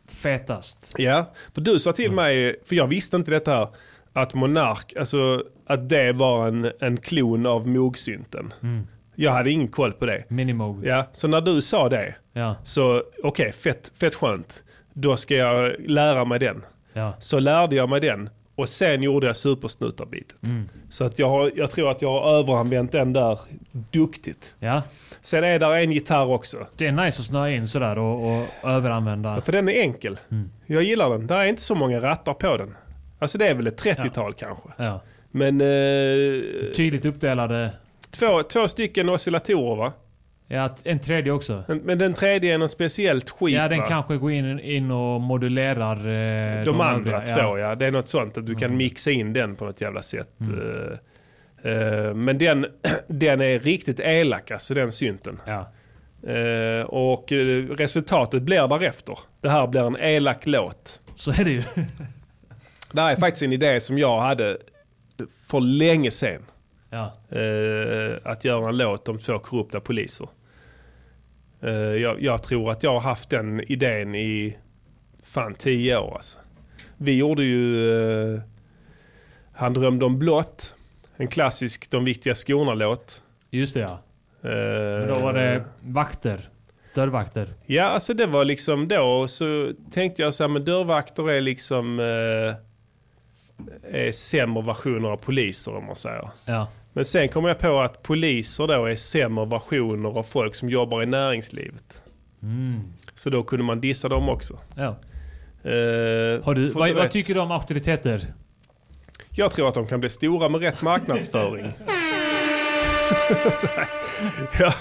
fetast. 0.09 0.93
Ja, 0.97 1.31
för 1.53 1.61
du 1.61 1.79
sa 1.79 1.91
till 1.91 2.11
mig, 2.11 2.55
för 2.65 2.75
jag 2.75 2.87
visste 2.87 3.15
inte 3.17 3.31
detta 3.31 3.51
här, 3.51 3.67
att 4.15 4.33
Monark, 4.33 4.93
alltså 4.99 5.43
att 5.65 5.89
det 5.89 6.11
var 6.11 6.47
en, 6.47 6.71
en 6.79 6.97
klon 6.97 7.45
av 7.45 7.67
mogsynten. 7.67 8.53
Mm. 8.63 8.87
Jag 9.15 9.31
hade 9.31 9.51
ingen 9.51 9.67
koll 9.67 9.93
på 9.93 10.05
det. 10.05 10.23
Minimog. 10.27 10.85
Ja, 10.85 11.05
så 11.13 11.27
när 11.27 11.41
du 11.41 11.61
sa 11.61 11.89
det, 11.89 12.15
Ja. 12.33 12.55
så 12.63 13.03
okej, 13.23 13.51
fett, 13.51 13.91
fett 13.99 14.15
skönt. 14.15 14.63
Då 14.93 15.17
ska 15.17 15.35
jag 15.35 15.75
lära 15.79 16.25
mig 16.25 16.39
den. 16.39 16.65
Ja. 16.93 17.13
Så 17.19 17.39
lärde 17.39 17.75
jag 17.75 17.89
mig 17.89 18.01
den 18.01 18.29
och 18.55 18.69
sen 18.69 19.03
gjorde 19.03 19.27
jag 19.27 19.37
supersnutarbitet. 19.37 20.43
Mm. 20.43 20.69
Så 20.89 21.03
att 21.03 21.19
jag, 21.19 21.29
har, 21.29 21.51
jag 21.55 21.71
tror 21.71 21.91
att 21.91 22.01
jag 22.01 22.11
har 22.11 22.37
överanvänt 22.39 22.91
den 22.91 23.13
där 23.13 23.39
duktigt. 23.91 24.55
Ja. 24.59 24.81
Sen 25.21 25.43
är 25.43 25.59
där 25.59 25.71
en 25.75 25.91
gitarr 25.91 26.25
också. 26.31 26.57
Det 26.77 26.87
är 26.87 26.91
nice 26.91 27.19
att 27.21 27.25
snöa 27.25 27.49
in 27.49 27.67
sådär 27.67 27.97
och, 27.97 28.37
och 28.37 28.69
överanvända. 28.69 29.41
För 29.41 29.51
den 29.51 29.69
är 29.69 29.73
enkel. 29.73 30.19
Mm. 30.31 30.49
Jag 30.65 30.83
gillar 30.83 31.09
den. 31.09 31.27
Där 31.27 31.39
är 31.39 31.45
inte 31.45 31.61
så 31.61 31.75
många 31.75 32.01
rattar 32.01 32.33
på 32.33 32.57
den. 32.57 32.75
Alltså 33.25 33.37
det 33.37 33.47
är 33.47 33.53
väl 33.55 33.67
ett 33.67 33.83
30-tal 33.83 34.33
kanske. 34.33 34.69
Ja. 34.77 35.01
Men 35.31 35.61
eh, 35.61 35.67
Tydligt 36.75 37.05
uppdelade. 37.05 37.69
två, 38.11 38.43
två 38.43 38.67
stycken 38.67 39.09
oscillatorer 39.09 39.75
va? 39.75 39.93
Ja, 40.47 40.75
en 40.83 40.99
tredje 40.99 41.31
också. 41.31 41.63
Men, 41.83 41.97
den 41.97 42.13
tredje 42.13 42.53
är 42.53 42.57
något 42.57 42.71
speciellt 42.71 43.29
skit 43.29 43.55
Ja, 43.55 43.67
den 43.67 43.79
va? 43.79 43.85
kanske 43.87 44.17
går 44.17 44.31
in, 44.31 44.59
in 44.59 44.91
och 44.91 45.21
modulerar 45.21 45.95
eh, 45.97 46.65
De, 46.65 46.81
andra 46.81 47.17
övriga. 47.17 47.35
två 47.37 47.57
ja. 47.57 47.75
Det 47.75 47.85
är 47.85 47.91
något 47.91 48.07
sånt 48.07 48.37
att 48.37 48.45
du 48.45 48.55
kan 48.55 48.77
mixa 48.77 49.11
in 49.11 49.33
den 49.33 49.55
på 49.55 49.65
något 49.65 49.81
jävla 49.81 50.01
sätt. 50.01 50.29
Eh, 51.63 51.71
eh, 51.71 52.13
men 52.13 52.37
den, 52.37 52.65
den 53.07 53.41
är 53.41 53.59
riktigt 53.59 53.99
elak 53.99 54.51
alltså 54.51 54.73
den 54.73 54.91
synten. 54.91 55.41
Ja. 55.45 55.71
Eh, 56.31 56.81
och 56.85 57.31
resultatet 57.77 58.41
blir 58.41 58.67
därefter. 58.67 59.19
Det 59.41 59.49
här 59.49 59.67
blir 59.67 59.87
en 59.87 59.97
elak 59.99 60.45
låt. 60.45 61.01
Så 61.15 61.31
är 61.31 61.45
det 61.45 61.51
ju. 61.51 61.63
Det 62.91 63.01
här 63.01 63.11
är 63.11 63.15
faktiskt 63.15 63.43
en 63.43 63.53
idé 63.53 63.81
som 63.81 63.97
jag 63.97 64.19
hade 64.21 64.57
för 65.47 65.59
länge 65.59 66.11
sedan. 66.11 66.45
Ja. 66.89 67.13
Eh, 67.37 68.17
att 68.23 68.45
göra 68.45 68.69
en 68.69 68.77
låt 68.77 69.09
om 69.09 69.19
två 69.19 69.39
korrupta 69.39 69.79
poliser. 69.79 70.27
Eh, 71.61 71.71
jag, 71.73 72.21
jag 72.21 72.43
tror 72.43 72.71
att 72.71 72.83
jag 72.83 72.93
har 72.93 72.99
haft 72.99 73.29
den 73.29 73.71
idén 73.71 74.15
i 74.15 74.57
fan 75.23 75.53
tio 75.55 75.97
år 75.97 76.15
alltså. 76.15 76.37
Vi 76.97 77.17
gjorde 77.17 77.43
ju 77.43 77.91
eh, 78.33 78.39
Han 79.53 79.73
drömde 79.73 80.05
om 80.05 80.19
blått. 80.19 80.75
En 81.17 81.27
klassisk 81.27 81.89
De 81.89 82.05
viktiga 82.05 82.35
skorna-låt. 82.35 83.23
Just 83.49 83.73
det 83.73 83.79
ja. 83.79 83.99
Eh, 84.49 84.99
Men 84.99 85.07
då 85.07 85.15
var 85.15 85.33
det 85.33 85.63
vakter. 85.81 86.39
Dörrvakter. 86.95 87.47
Ja, 87.65 87.83
alltså 87.83 88.13
det 88.13 88.25
var 88.25 88.45
liksom 88.45 88.87
då 88.87 89.27
så 89.27 89.73
tänkte 89.91 90.21
jag 90.21 90.33
så 90.33 90.43
här, 90.43 90.47
men 90.49 90.65
dörrvakter 90.65 91.31
är 91.31 91.41
liksom 91.41 91.99
eh, 91.99 92.55
är 93.91 94.11
sämre 94.11 94.63
versioner 94.63 95.09
av 95.09 95.17
poliser 95.17 95.75
om 95.75 95.85
man 95.85 95.95
säger. 95.95 96.29
Ja. 96.45 96.67
Men 96.93 97.05
sen 97.05 97.29
kom 97.29 97.45
jag 97.45 97.59
på 97.59 97.79
att 97.79 98.03
poliser 98.03 98.67
då 98.67 98.85
är 98.85 98.95
sämre 98.95 99.45
versioner 99.45 100.09
av 100.09 100.23
folk 100.23 100.55
som 100.55 100.69
jobbar 100.69 101.03
i 101.03 101.05
näringslivet. 101.05 102.03
Mm. 102.41 102.79
Så 103.15 103.29
då 103.29 103.43
kunde 103.43 103.65
man 103.65 103.81
dissa 103.81 104.09
dem 104.09 104.29
också. 104.29 104.59
Ja. 104.75 104.87
Eh, 105.63 106.43
Har 106.43 106.53
du, 106.55 106.69
vad, 106.69 106.89
du 106.89 106.93
vad 106.93 107.11
tycker 107.11 107.33
du 107.33 107.39
om 107.39 107.51
auktoriteter? 107.51 108.33
Jag 109.31 109.51
tror 109.51 109.67
att 109.67 109.75
de 109.75 109.87
kan 109.87 109.99
bli 109.99 110.09
stora 110.09 110.49
med 110.49 110.61
rätt 110.61 110.81
marknadsföring. 110.81 111.65
ja. 114.59 114.73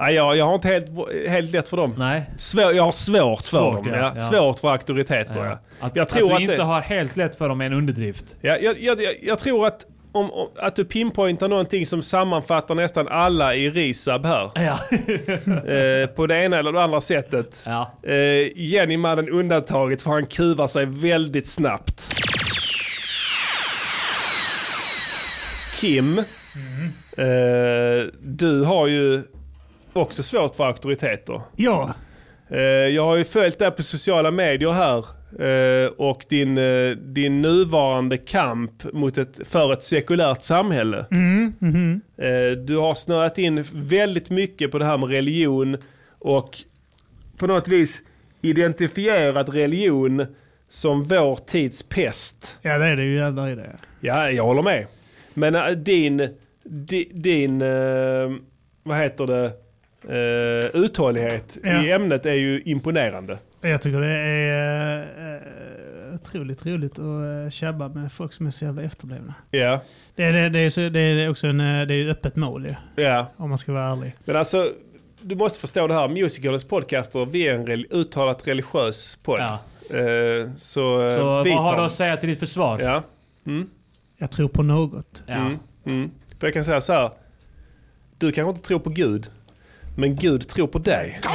Ja, 0.00 0.10
jag, 0.10 0.36
jag 0.36 0.46
har 0.46 0.54
inte 0.54 0.68
helt, 0.68 0.88
helt 1.28 1.52
lätt 1.52 1.68
för 1.68 1.76
dem. 1.76 1.94
Nej. 1.98 2.30
Svår, 2.38 2.72
jag 2.72 2.82
har 2.82 2.92
svårt 2.92 3.40
för 3.42 3.48
Svårt, 3.48 3.84
dem. 3.84 3.94
ja, 3.94 4.12
Ja. 4.16 4.30
Svårt 4.30 4.60
för 4.60 4.68
auktoriteter. 4.72 5.44
Ja. 5.44 5.58
Att, 5.80 5.96
jag 5.96 6.08
tror 6.08 6.26
att 6.26 6.32
att, 6.32 6.38
du 6.38 6.42
inte 6.42 6.56
det, 6.56 6.62
har 6.62 6.80
helt 6.80 7.16
lätt 7.16 7.36
för 7.36 7.48
dem 7.48 7.60
är 7.60 7.64
en 7.66 7.72
underdrift. 7.72 8.24
ja, 8.40 8.56
jag, 8.56 8.80
jag, 8.80 9.02
jag, 9.02 9.14
jag 9.22 9.38
tror 9.38 9.66
att 9.66 9.86
om, 10.12 10.30
om, 10.30 10.48
att 10.56 10.76
du 10.76 10.84
pinpointar 10.84 11.48
någonting 11.48 11.86
som 11.86 12.02
sammanfattar 12.02 12.74
nästan 12.74 13.08
alla 13.08 13.54
i 13.54 13.70
Risab 13.70 14.26
här. 14.26 14.50
Ja. 14.54 14.78
eh, 15.74 16.06
på 16.06 16.26
det 16.26 16.44
ena 16.44 16.58
eller 16.58 16.72
det 16.72 16.82
andra 16.82 17.00
sättet. 17.00 17.62
Ja. 17.66 17.92
Eh, 18.02 18.14
Jenny-mannen 18.56 19.28
undantaget 19.28 20.02
för 20.02 20.10
han 20.10 20.26
kuvar 20.26 20.66
sig 20.66 20.86
väldigt 20.86 21.48
snabbt. 21.48 22.14
Kim, 25.76 26.18
eh, 26.18 26.24
du 28.22 28.62
har 28.62 28.86
ju 28.86 29.22
också 29.92 30.22
svårt 30.22 30.54
för 30.54 30.64
auktoriteter. 30.66 31.40
Ja. 31.56 31.94
Eh, 32.48 32.60
jag 32.62 33.04
har 33.04 33.16
ju 33.16 33.24
följt 33.24 33.58
dig 33.58 33.70
på 33.70 33.82
sociala 33.82 34.30
medier 34.30 34.70
här 34.70 34.98
eh, 35.44 35.88
och 35.88 36.24
din, 36.28 36.58
eh, 36.58 36.90
din 36.90 37.42
nuvarande 37.42 38.16
kamp 38.16 38.92
mot 38.92 39.18
ett, 39.18 39.40
för 39.48 39.72
ett 39.72 39.82
sekulärt 39.82 40.42
samhälle. 40.42 41.06
Mm. 41.10 42.00
Eh, 42.16 42.50
Du 42.58 42.76
har 42.76 42.94
snöat 42.94 43.38
in 43.38 43.64
väldigt 43.72 44.30
mycket 44.30 44.70
på 44.70 44.78
det 44.78 44.84
här 44.84 44.98
med 44.98 45.08
religion 45.08 45.76
och 46.18 46.58
på 47.36 47.46
något 47.46 47.68
vis 47.68 48.00
identifierat 48.42 49.48
religion 49.48 50.26
som 50.68 51.02
vår 51.02 51.36
tids 51.36 51.82
pest. 51.82 52.56
Ja, 52.62 52.78
det 52.78 52.86
är 52.86 52.96
det 52.96 53.04
ju 53.04 53.16
jävlar 53.16 53.50
i 53.50 53.54
det. 53.54 53.76
Ja, 54.00 54.30
jag 54.30 54.44
håller 54.44 54.62
med. 54.62 54.86
Men 55.34 55.84
din, 55.84 56.28
di, 56.64 57.10
din 57.14 57.62
äh, 57.62 58.30
vad 58.82 58.98
heter 58.98 59.26
det, 59.26 59.52
äh, 60.08 60.80
uthållighet 60.84 61.58
Ja. 61.64 61.82
i 61.84 61.92
ämnet 61.92 62.26
är 62.26 62.34
ju 62.34 62.62
imponerande. 62.64 63.38
Jag 63.60 63.82
tycker 63.82 64.00
det 64.00 64.06
är 64.08 65.00
uh, 66.08 66.14
otroligt 66.14 66.66
roligt 66.66 66.92
att 66.92 66.98
uh, 67.44 67.50
tjabba 67.50 67.88
med 67.88 68.12
folk 68.12 68.32
som 68.32 68.46
är 68.46 68.50
så 68.50 68.64
jävla 68.64 68.82
efterblivna. 68.82 69.34
Ja, 69.50 69.80
Det 70.14 70.24
är, 70.24 70.32
det, 70.32 70.48
det 70.48 70.58
är, 70.58 70.70
så, 70.70 70.88
det 70.88 71.00
är 71.00 71.30
också 71.30 71.46
en, 71.46 71.60
eh, 71.60 71.86
det 71.86 71.94
är 71.94 72.08
öppet 72.08 72.36
mål 72.36 72.66
ju, 72.66 73.02
ja. 73.04 73.26
om 73.36 73.48
man 73.48 73.58
ska 73.58 73.72
vara 73.72 73.84
ärlig. 73.92 74.16
Men 74.24 74.36
alltså, 74.36 74.68
du 75.20 75.34
måste 75.34 75.60
förstå 75.60 75.86
det 75.86 75.94
här. 75.94 76.08
Musicalens 76.08 76.64
podcaster, 76.64 77.26
vi 77.26 77.48
är 77.48 77.54
en 77.54 77.66
rel- 77.66 77.86
uttalat 77.90 78.48
religiös 78.48 79.18
podd. 79.22 79.40
Ja. 79.40 79.58
Eh, 79.96 80.50
så 80.56 81.06
eh, 81.08 81.16
Så 81.16 81.24
vad 81.24 81.46
har 81.48 81.76
du 81.76 81.82
att 81.82 81.92
säga 81.92 82.16
till 82.16 82.28
ditt 82.28 82.38
försvar? 82.40 82.80
Ja. 82.82 83.02
Mm. 83.46 83.68
Jag 84.18 84.30
tror 84.30 84.48
på 84.48 84.62
något. 84.62 85.22
Ja. 85.26 85.34
Mm. 85.34 85.56
Mm. 85.86 86.10
För 86.40 86.46
jag 86.46 86.54
kan 86.54 86.64
säga 86.64 86.80
så 86.80 86.92
här. 86.92 87.10
Du 88.18 88.32
kanske 88.32 88.50
inte 88.50 88.62
tror 88.68 88.78
på 88.78 88.90
Gud. 88.90 89.26
Men 89.94 90.16
Gud 90.16 90.48
tror 90.48 90.66
på 90.66 90.78
dig. 90.78 91.20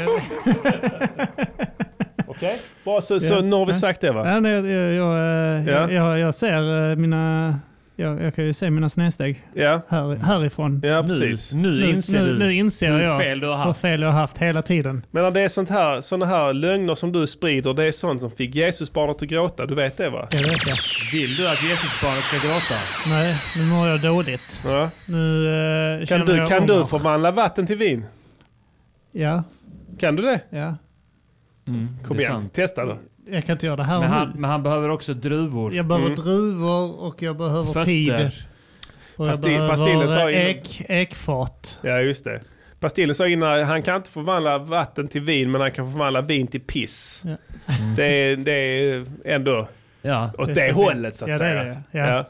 Okej? 2.28 2.60
Bra, 2.84 3.02
så, 3.02 3.20
så 3.20 3.34
Ja. 3.34 3.42
nu 3.42 3.56
har 3.56 3.66
vi 3.66 3.74
sagt 3.74 4.02
det 4.02 4.12
va? 4.12 4.28
Ja, 4.34 4.40
nej, 4.40 4.52
jag, 4.52 4.66
jag, 4.68 4.94
jag, 4.94 5.18
Ja. 5.68 5.72
jag, 5.72 5.94
jag, 5.94 6.20
jag 6.20 6.36
ser 6.36 6.90
eh, 6.92 6.96
mina... 6.96 7.60
Jag, 7.98 8.22
jag 8.24 8.36
kan 8.36 8.46
ju 8.46 8.54
se 8.54 8.70
mina 8.70 8.90
snedsteg 8.90 9.44
Ja. 9.54 9.82
här, 9.90 10.16
härifrån. 10.16 10.82
Ja, 10.84 11.02
Nu, 11.02 11.08
precis. 11.08 11.52
nu 11.54 11.90
inser 11.90 12.20
nu, 12.22 12.34
du 12.34 12.40
nu 12.40 12.54
inser 12.54 12.92
hur 12.92 13.02
jag 13.02 13.22
fel 13.22 13.40
du 13.40 13.48
har 13.48 13.58
hur 13.58 13.64
haft. 13.64 13.82
fel 13.82 14.02
jag 14.02 14.10
har 14.12 14.20
haft 14.20 14.38
hela 14.38 14.62
tiden. 14.62 15.06
Men 15.12 15.24
när 15.24 15.32
det 15.32 15.42
är 15.42 15.50
sånt 15.50 15.70
här, 15.70 16.02
såna 16.02 16.26
här 16.26 16.54
lögner 16.54 16.96
som 16.96 17.12
du 17.12 17.28
sprider, 17.28 17.74
det 17.74 17.84
är 17.84 17.92
sånt 17.92 18.22
som 18.22 18.32
fick 18.32 18.56
Jesusbarnet 18.56 19.16
att 19.22 19.30
gråta. 19.30 19.66
Du 19.66 19.76
vet 19.76 19.98
det 19.98 20.10
va? 20.10 20.28
Det 20.32 20.38
vet 20.38 20.68
jag. 20.68 20.76
Vill 21.14 21.36
du 21.36 21.48
att 21.48 21.64
Jesusbarnet 21.64 22.24
ska 22.24 22.48
gråta? 22.48 22.76
Nej, 23.10 23.36
nu 23.56 23.64
mår 23.64 23.88
jag 23.88 24.02
dåligt. 24.02 24.62
Ja. 24.66 24.90
Nu 25.06 25.46
eh, 26.02 26.06
Kan, 26.06 26.26
du, 26.26 26.36
jag 26.38 26.48
kan 26.48 26.68
du 26.68 26.86
förvandla 26.86 27.32
vatten 27.32 27.68
till 27.68 27.78
vin? 27.78 28.06
Ja, 29.18 29.44
Kan 30.00 30.16
du 30.16 30.24
det? 30.24 30.40
ja. 30.50 30.76
Mm, 31.68 31.88
Kom 32.08 32.18
det 32.18 32.24
igen, 32.24 32.34
sant. 32.42 32.54
testa 32.54 32.86
då. 32.86 32.98
Jag 33.30 33.46
kan 33.46 33.54
inte 33.54 33.66
göra 33.66 33.76
det 33.76 33.84
här 33.84 34.00
Men 34.00 34.10
han, 34.10 34.28
nu. 34.28 34.34
men 34.42 34.50
han 34.50 34.64
behöver 34.64 34.90
också 34.90 35.14
druvor. 35.14 35.74
Jag 35.74 35.86
behöver 35.86 36.08
Mm. 36.08 36.20
druvor 36.20 37.00
och 37.02 37.22
jag 37.22 37.38
behöver 37.38 37.64
Fötter. 37.74 37.86
tid. 37.86 38.14
Och 39.18 39.28
jag 39.28 39.36
Pasti- 39.36 39.68
pastillen 39.70 40.08
sa 40.10 40.16
behöver 40.16 40.32
ju- 40.32 40.38
ek, 40.50 40.82
ekfat. 40.90 41.80
Ja, 41.82 42.00
just 42.02 42.24
det. 42.24 42.42
Bastillen 42.80 43.16
sa 43.16 43.28
innan, 43.28 43.64
han 43.64 43.84
kan 43.84 43.96
inte 43.96 44.10
förvandla 44.10 44.58
vatten 44.58 45.08
till 45.08 45.22
vin 45.22 45.52
men 45.52 45.62
han 45.62 45.72
kan 45.72 45.92
förvandla 45.92 46.22
vin 46.22 46.48
till 46.48 46.62
piss. 46.62 47.22
Ja. 47.26 47.36
Det, 47.96 48.06
är, 48.06 48.38
det 48.38 48.52
är 48.52 49.06
ändå 49.26 49.68
Ja. 50.02 50.32
åt 50.38 50.48
Det 50.48 50.54
det, 50.54 50.72
hållet 50.74 51.18
så 51.18 51.26
att 51.26 51.30
ja, 51.32 51.38
det 51.38 51.46
är 51.46 51.64
säga. 51.64 51.82
det, 51.92 51.98
ja. 52.00 52.26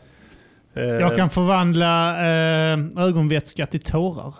Eh, 0.81 0.83
Jag 0.83 1.15
kan 1.15 1.29
förvandla 1.29 2.17
eh, 2.19 2.79
ögonvätska 2.97 3.65
till 3.65 3.81
tårar. 3.81 4.33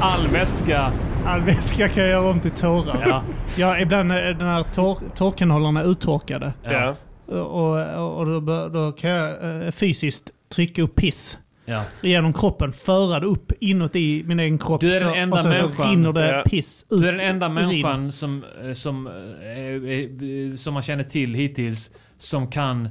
All 0.00 0.28
vätska. 0.28 0.92
All 1.26 1.40
vätska 1.40 1.88
kan 1.88 2.02
jag 2.02 2.10
göra 2.12 2.30
om 2.30 2.40
till 2.40 2.50
tårar. 2.50 3.04
Ja. 3.06 3.22
Ja, 3.56 3.78
ibland 3.80 4.12
är 4.12 4.22
den 4.34 4.46
här 4.46 4.62
tor 4.62 4.98
torkanhållarna 5.14 5.82
uttorkade. 5.82 6.52
Ja. 6.62 6.94
Och, 7.26 8.18
och, 8.18 8.26
då, 8.26 8.68
då 8.68 8.92
kan 8.92 9.10
jag 9.10 9.64
eh, 9.66 9.70
fysiskt 9.70 10.30
trycka 10.54 10.82
upp 10.82 10.94
piss 10.94 11.38
Ja. 11.64 11.82
genom 12.00 12.32
kroppen, 12.32 12.72
föra 12.72 13.20
det 13.20 13.26
upp 13.26 13.52
inåt 13.60 13.96
i 13.96 14.22
min 14.26 14.40
egen 14.40 14.58
kropp. 14.58 14.80
Du 14.80 14.96
är 14.96 15.00
den 15.00 15.08
så, 15.10 15.14
enda 15.16 15.36
och 15.36 15.42
sen 15.42 15.54
så 15.76 15.82
rinner 15.82 16.12
det 16.12 16.36
Ja. 16.36 16.42
piss 16.46 16.84
ut 16.90 17.00
Du 17.00 17.08
är 17.08 17.12
den 17.12 17.20
enda 17.20 17.46
urin. 17.46 17.54
människan 17.54 18.12
som, 18.12 18.44
eh, 18.64 18.72
som, 18.72 19.06
eh, 19.06 20.56
som 20.56 20.74
man 20.74 20.82
känner 20.82 21.04
till 21.04 21.34
hittills 21.34 21.90
som 22.18 22.46
kan... 22.50 22.88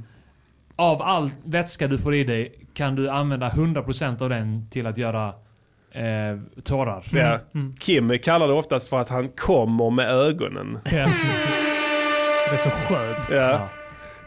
Av 0.76 1.02
all 1.02 1.30
vätska 1.44 1.88
du 1.88 1.98
får 1.98 2.14
i 2.14 2.24
dig 2.24 2.52
kan 2.80 2.94
du 2.96 3.08
använda 3.10 3.48
100% 3.48 4.22
av 4.22 4.28
den 4.30 4.68
till 4.70 4.86
att 4.86 4.98
göra 4.98 5.26
eh, 5.92 6.38
tårar. 6.64 7.04
Ja. 7.12 7.38
Mm. 7.54 7.74
Kim 7.80 8.18
kallar 8.18 8.46
det 8.48 8.52
oftast 8.54 8.88
för 8.88 8.98
att 8.98 9.08
han 9.08 9.28
kommer 9.28 9.90
med 9.90 10.10
ögonen. 10.10 10.78
Ja. 10.84 10.90
Det 12.50 12.54
är 12.54 12.56
så 12.56 12.70
skönt. 12.70 13.18
Ja. 13.30 13.68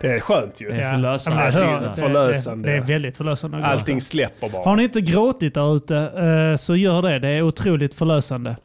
Det 0.02 0.08
är 0.14 0.20
skönt 0.20 0.62
ju. 0.62 0.70
Det 0.72 0.76
är 0.82 0.92
förlösande. 0.94 1.52
Ja, 1.54 1.80
det- 1.96 2.02
förlösande. 2.02 2.68
Det, 2.70 2.74
det 2.76 2.78
är 2.78 2.82
väldigt 2.88 3.18
förlösande. 3.18 3.66
Allting 3.66 4.02
släpper 4.02 4.50
bara. 4.50 4.64
Har 4.66 4.76
ni 4.76 4.84
inte 4.84 5.02
gråtit 5.02 5.54
där 5.54 5.76
ute 5.76 5.98
eh, 5.98 6.58
så 6.58 6.76
gör 6.76 7.02
det. 7.02 7.20
Det 7.20 7.28
är 7.30 7.42
otroligt 7.42 7.96
förlösande. 7.96 8.56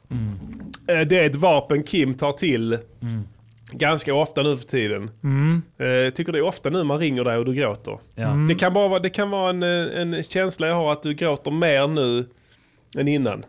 Eh, 0.89 1.01
Det 1.07 1.19
är 1.19 1.27
ett 1.27 1.37
vapen 1.37 1.83
Kim 1.83 2.15
tar 2.15 2.33
till 2.33 2.79
Mm. 3.03 3.23
Ganska 3.71 4.15
ofta 4.15 4.43
nu 4.43 4.57
för 4.57 4.65
tiden. 4.65 5.11
Mm. 5.25 5.63
Eh, 5.79 6.13
tycker 6.13 6.33
det 6.33 6.39
är 6.39 6.43
ofta 6.43 6.71
nu 6.71 6.85
man 6.85 6.99
ringer 6.99 7.25
dig 7.25 7.37
och 7.37 7.45
du 7.45 7.55
gråter. 7.55 7.99
Ja. 8.15 8.27
Mm. 8.27 8.49
Det 8.49 8.55
kan, 8.55 8.73
bara 8.73 8.89
vara, 8.89 9.01
det 9.01 9.11
kan 9.11 9.31
vara 9.31 9.51
en, 9.51 9.63
eh, 9.63 10.01
en 10.01 10.23
känsla 10.23 10.67
jag 10.67 10.75
har 10.75 10.93
att 10.93 11.03
du 11.03 11.15
gråter 11.15 11.51
mer 11.51 11.89
nu 11.89 12.27
än 12.99 13.09
innan. 13.09 13.45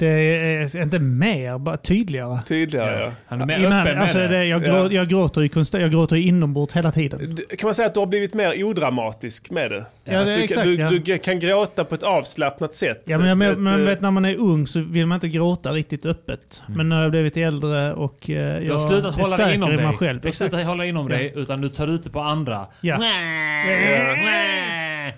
Det 0.00 0.36
är 0.76 0.82
inte 0.82 0.98
mer, 0.98 1.58
bara 1.58 1.76
tydligare. 1.76 2.38
Tydligare 2.46 3.00
ja. 3.00 3.12
Han 3.26 3.40
är 3.40 3.46
mer 3.46 3.58
Innan, 3.58 3.72
öppen 3.72 3.94
med 3.94 4.02
alltså 4.02 4.18
det. 4.18 4.28
det, 4.28 4.44
jag, 4.44 4.66
Ja. 4.66 4.72
grå, 4.82 4.92
jag 4.92 5.08
gråter 5.08 5.40
ju 5.40 5.48
konstant, 5.48 5.82
jag 5.82 5.90
gråter 5.90 6.16
ju 6.16 6.22
inombords 6.22 6.76
hela 6.76 6.92
tiden. 6.92 7.36
Kan 7.58 7.66
man 7.66 7.74
säga 7.74 7.86
att 7.88 7.94
du 7.94 8.00
har 8.00 8.06
blivit 8.06 8.34
mer 8.34 8.64
odramatisk 8.64 9.50
med 9.50 9.70
det? 9.70 9.84
Ja, 10.04 10.24
det 10.24 10.34
du, 10.34 10.42
exakt, 10.42 10.64
du, 10.64 10.74
ja. 10.74 10.90
du 10.90 11.18
kan 11.18 11.38
gråta 11.40 11.84
på 11.84 11.94
ett 11.94 12.02
avslappnat 12.02 12.74
sätt. 12.74 13.02
Ja, 13.04 13.18
men 13.18 13.28
jag 13.28 13.38
men, 13.38 13.52
Ett, 13.52 13.58
men 13.58 13.80
eh, 13.80 13.86
vet, 13.86 14.00
när 14.00 14.10
man 14.10 14.24
är 14.24 14.36
ung 14.36 14.66
så 14.66 14.80
vill 14.80 15.06
man 15.06 15.16
inte 15.16 15.28
gråta 15.28 15.72
riktigt 15.72 16.06
öppet. 16.06 16.62
Men 16.68 16.88
nu 16.88 16.94
har 16.94 17.02
jag 17.02 17.10
blivit 17.10 17.36
äldre 17.36 17.92
och 17.92 18.30
eh, 18.30 18.60
Du 18.60 18.66
jag 18.66 18.74
har 18.74 18.88
slutat 18.88 19.14
är 19.18 19.22
hålla 19.22 19.36
säker 19.36 19.54
inom 19.54 19.72
i 19.72 19.76
dig. 19.76 19.86
mig 19.86 19.96
själv. 19.96 20.20
Du 20.20 20.28
har 20.28 20.32
slutat 20.32 20.66
hålla 20.66 20.84
inom 20.84 21.10
Ja. 21.10 21.16
dig 21.16 21.32
utan 21.36 21.60
du 21.60 21.68
tar 21.68 21.88
ut 21.88 22.04
det 22.04 22.10
på 22.10 22.20
andra. 22.20 22.66
Ja. 22.80 22.98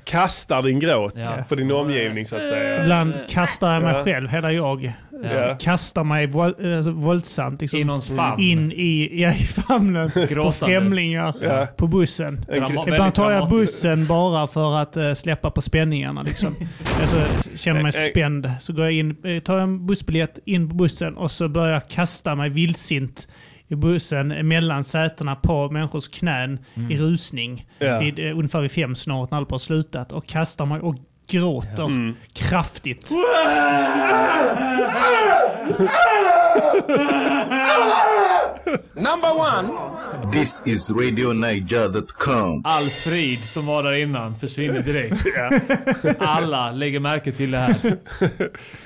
Kastar 0.04 0.62
din 0.62 0.78
gråt 0.80 1.12
Ja. 1.16 1.44
på 1.48 1.54
din 1.54 1.72
omgivning 1.72 2.26
så 2.26 2.36
att 2.36 2.46
säga. 2.46 2.82
Ibland 2.82 3.14
kastar 3.28 3.74
jag 3.74 3.82
mig 3.82 3.94
Ja. 3.96 4.04
själv, 4.04 4.28
hela 4.28 4.52
jag. 4.52 4.92
Ja. 5.38 5.56
Kastar 5.60 6.04
mig 6.04 6.26
våld, 6.26 6.54
alltså, 6.76 6.90
våldsamt 6.90 7.60
liksom, 7.60 7.78
I 7.80 7.84
någons 7.84 8.08
famn. 8.08 8.42
in 8.42 8.72
i, 8.72 9.22
ja, 9.22 9.28
i 9.30 9.34
famnen 9.44 10.10
på 10.34 10.52
främlingar 10.52 11.34
Ja. 11.42 11.66
på 11.76 11.86
bussen. 11.86 12.44
Drama- 12.48 12.88
Ibland 12.88 13.14
tar 13.14 13.30
jag 13.30 13.48
bussen 13.48 14.06
bara 14.06 14.46
för 14.46 14.76
att 14.82 14.96
eh, 14.96 15.12
släppa 15.14 15.50
på 15.50 15.62
spänningarna. 15.62 16.22
Liksom. 16.22 16.54
alltså, 17.00 17.16
känner 17.56 17.82
mig 17.82 17.92
Eh, 17.96 18.02
eh. 18.04 18.10
spänd. 18.10 18.50
Så 18.60 18.72
går 18.72 18.84
jag 18.84 18.92
in, 18.92 19.16
tar 19.44 19.54
jag 19.54 19.62
en 19.62 19.86
bussbiljett 19.86 20.38
in 20.44 20.68
på 20.68 20.74
bussen 20.74 21.16
och 21.16 21.30
så 21.30 21.48
börjar 21.48 21.72
jag 21.72 21.88
kasta 21.88 22.34
mig 22.34 22.50
vildsint 22.50 23.28
i 23.72 23.76
bussen 23.76 24.48
mellan 24.48 24.84
sätena 24.84 25.34
på 25.36 25.70
människors 25.70 26.08
knän 26.08 26.58
i 26.90 26.96
rusning. 26.98 27.66
Ja. 27.78 27.98
Vid, 27.98 28.18
eh, 28.18 28.38
ungefär 28.38 28.60
vid 28.60 28.72
fem 28.72 28.94
snart 28.94 29.30
när 29.30 29.38
allt 29.38 29.50
har 29.50 29.58
slutat. 29.58 30.12
Och 30.12 30.26
kastar 30.26 30.66
mig 30.66 30.80
och 30.80 30.96
gråter 31.30 31.84
Mm. 31.84 32.14
kraftigt. 32.34 33.10
Number 38.94 39.30
one, 39.38 39.68
This 40.32 40.62
is 40.66 40.90
RadioNiger.com. 40.92 42.62
Alfred 42.64 43.38
som 43.38 43.66
var 43.66 43.82
där 43.82 43.92
innan 43.94 44.34
försvinner 44.38 44.80
direkt. 44.80 45.26
Alla 46.18 46.70
lägger 46.72 47.00
märke 47.00 47.32
till 47.32 47.50
det 47.50 47.58
här. 47.58 47.74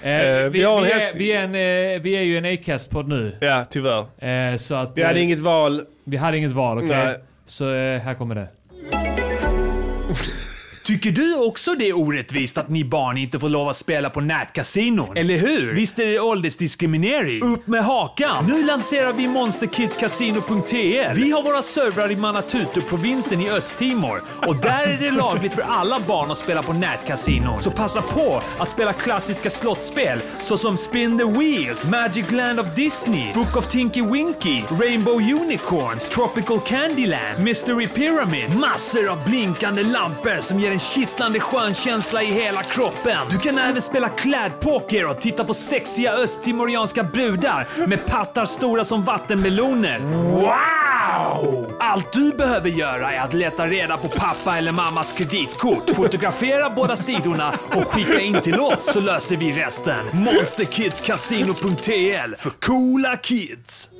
Eh, 0.02 0.12
vi, 0.12 0.48
vi 0.48 0.58
vi, 0.58 0.62
är, 0.64 1.14
vi, 1.14 1.32
är 1.32 1.42
en, 1.44 1.54
eh, 1.94 2.02
vi 2.02 2.16
är 2.16 2.22
ju 2.22 2.38
en 2.38 2.44
Acast-podd 2.44 3.08
nu. 3.08 3.36
Ja, 3.40 3.64
tyvärr. 3.70 4.24
Eh, 4.52 4.56
så 4.56 4.74
att, 4.74 4.92
Vi 4.94 5.02
hade 5.02 5.18
eh, 5.18 5.24
inget 5.24 5.38
val. 5.38 5.82
vi 6.04 6.16
hade 6.16 6.38
inget 6.38 6.52
val, 6.52 6.78
okej? 6.78 6.88
Nej. 6.96 7.16
Så 7.46 7.74
eh, 7.74 8.00
här 8.00 8.14
kommer 8.14 8.34
det. 8.34 8.48
Tycker 10.86 11.12
du 11.12 11.34
också 11.34 11.74
det 11.74 11.88
är 11.88 11.98
orättvist 11.98 12.58
att 12.58 12.68
ni 12.68 12.84
barn 12.84 13.16
inte 13.16 13.38
får 13.38 13.48
lov 13.48 13.68
att 13.68 13.76
spela 13.76 14.10
på 14.10 14.20
nätkasinon? 14.20 15.16
Eller 15.16 15.36
hur? 15.36 15.74
Visst 15.74 15.98
är 15.98 16.06
det 16.06 16.20
åldersdiskriminering? 16.20 17.42
Upp 17.42 17.66
med 17.66 17.84
hakan! 17.84 18.46
Nu 18.46 18.66
lanserar 18.66 19.12
vi 19.12 19.28
monsterkidscasino.tl. 19.28 21.20
Vi 21.20 21.30
har 21.30 21.42
våra 21.42 21.62
servrar 21.62 22.10
i 22.10 22.16
Manatutu-provinsen 22.16 23.40
i 23.40 23.50
Östtimor 23.50 24.22
och 24.46 24.56
där 24.56 24.86
är 24.86 24.98
det 25.00 25.10
lagligt 25.10 25.52
för 25.52 25.62
alla 25.62 26.00
barn 26.00 26.30
att 26.30 26.38
spela 26.38 26.62
på 26.62 26.72
nätkasinon. 26.72 27.58
Så 27.58 27.70
passa 27.70 28.02
på 28.02 28.42
att 28.58 28.70
spela 28.70 28.92
klassiska 28.92 29.50
slottspel 29.50 30.20
såsom 30.42 30.76
Spin 30.76 31.18
the 31.18 31.24
Wheels, 31.24 31.90
Magic 31.90 32.30
Land 32.30 32.60
of 32.60 32.66
Disney, 32.76 33.32
Book 33.34 33.56
of 33.56 33.66
Tinky 33.66 34.02
Winky, 34.02 34.62
Rainbow 34.80 35.14
Unicorns, 35.14 36.08
Tropical 36.08 36.60
Candyland, 36.60 37.44
Mystery 37.44 37.86
Pyramid. 37.86 38.50
Massor 38.60 39.08
av 39.08 39.24
blinkande 39.24 39.82
lampor 39.82 40.40
som 40.40 40.60
ger 40.60 40.75
en 40.76 40.80
kittlande 40.80 41.40
skön 41.40 41.74
känsla 41.74 42.22
i 42.22 42.26
hela 42.26 42.62
kroppen. 42.62 43.18
Du 43.30 43.38
kan 43.38 43.58
även 43.58 43.82
spela 43.82 44.08
klädpoker 44.08 45.06
och 45.06 45.20
titta 45.20 45.44
på 45.44 45.54
sexiga 45.54 46.12
östtimorianska 46.12 47.02
brudar 47.02 47.86
med 47.86 48.06
pattar 48.06 48.44
stora 48.44 48.84
som 48.84 49.04
vattenmeloner. 49.04 49.98
Wow! 49.98 51.72
Allt 51.80 52.12
du 52.12 52.32
behöver 52.32 52.68
göra 52.68 53.12
är 53.12 53.20
att 53.20 53.34
leta 53.34 53.66
reda 53.66 53.96
på 53.96 54.08
pappa 54.08 54.58
eller 54.58 54.72
mammas 54.72 55.12
kreditkort, 55.12 55.90
fotografera 55.90 56.70
båda 56.70 56.96
sidorna 56.96 57.54
och 57.74 57.84
skicka 57.84 58.20
in 58.20 58.40
till 58.40 58.60
oss 58.60 58.92
så 58.92 59.00
löser 59.00 59.36
vi 59.36 59.52
resten. 59.52 60.06
Monsterkidscasino.tl 60.12 62.34
för 62.38 62.50
coola 62.50 63.16
kids. 63.16 63.90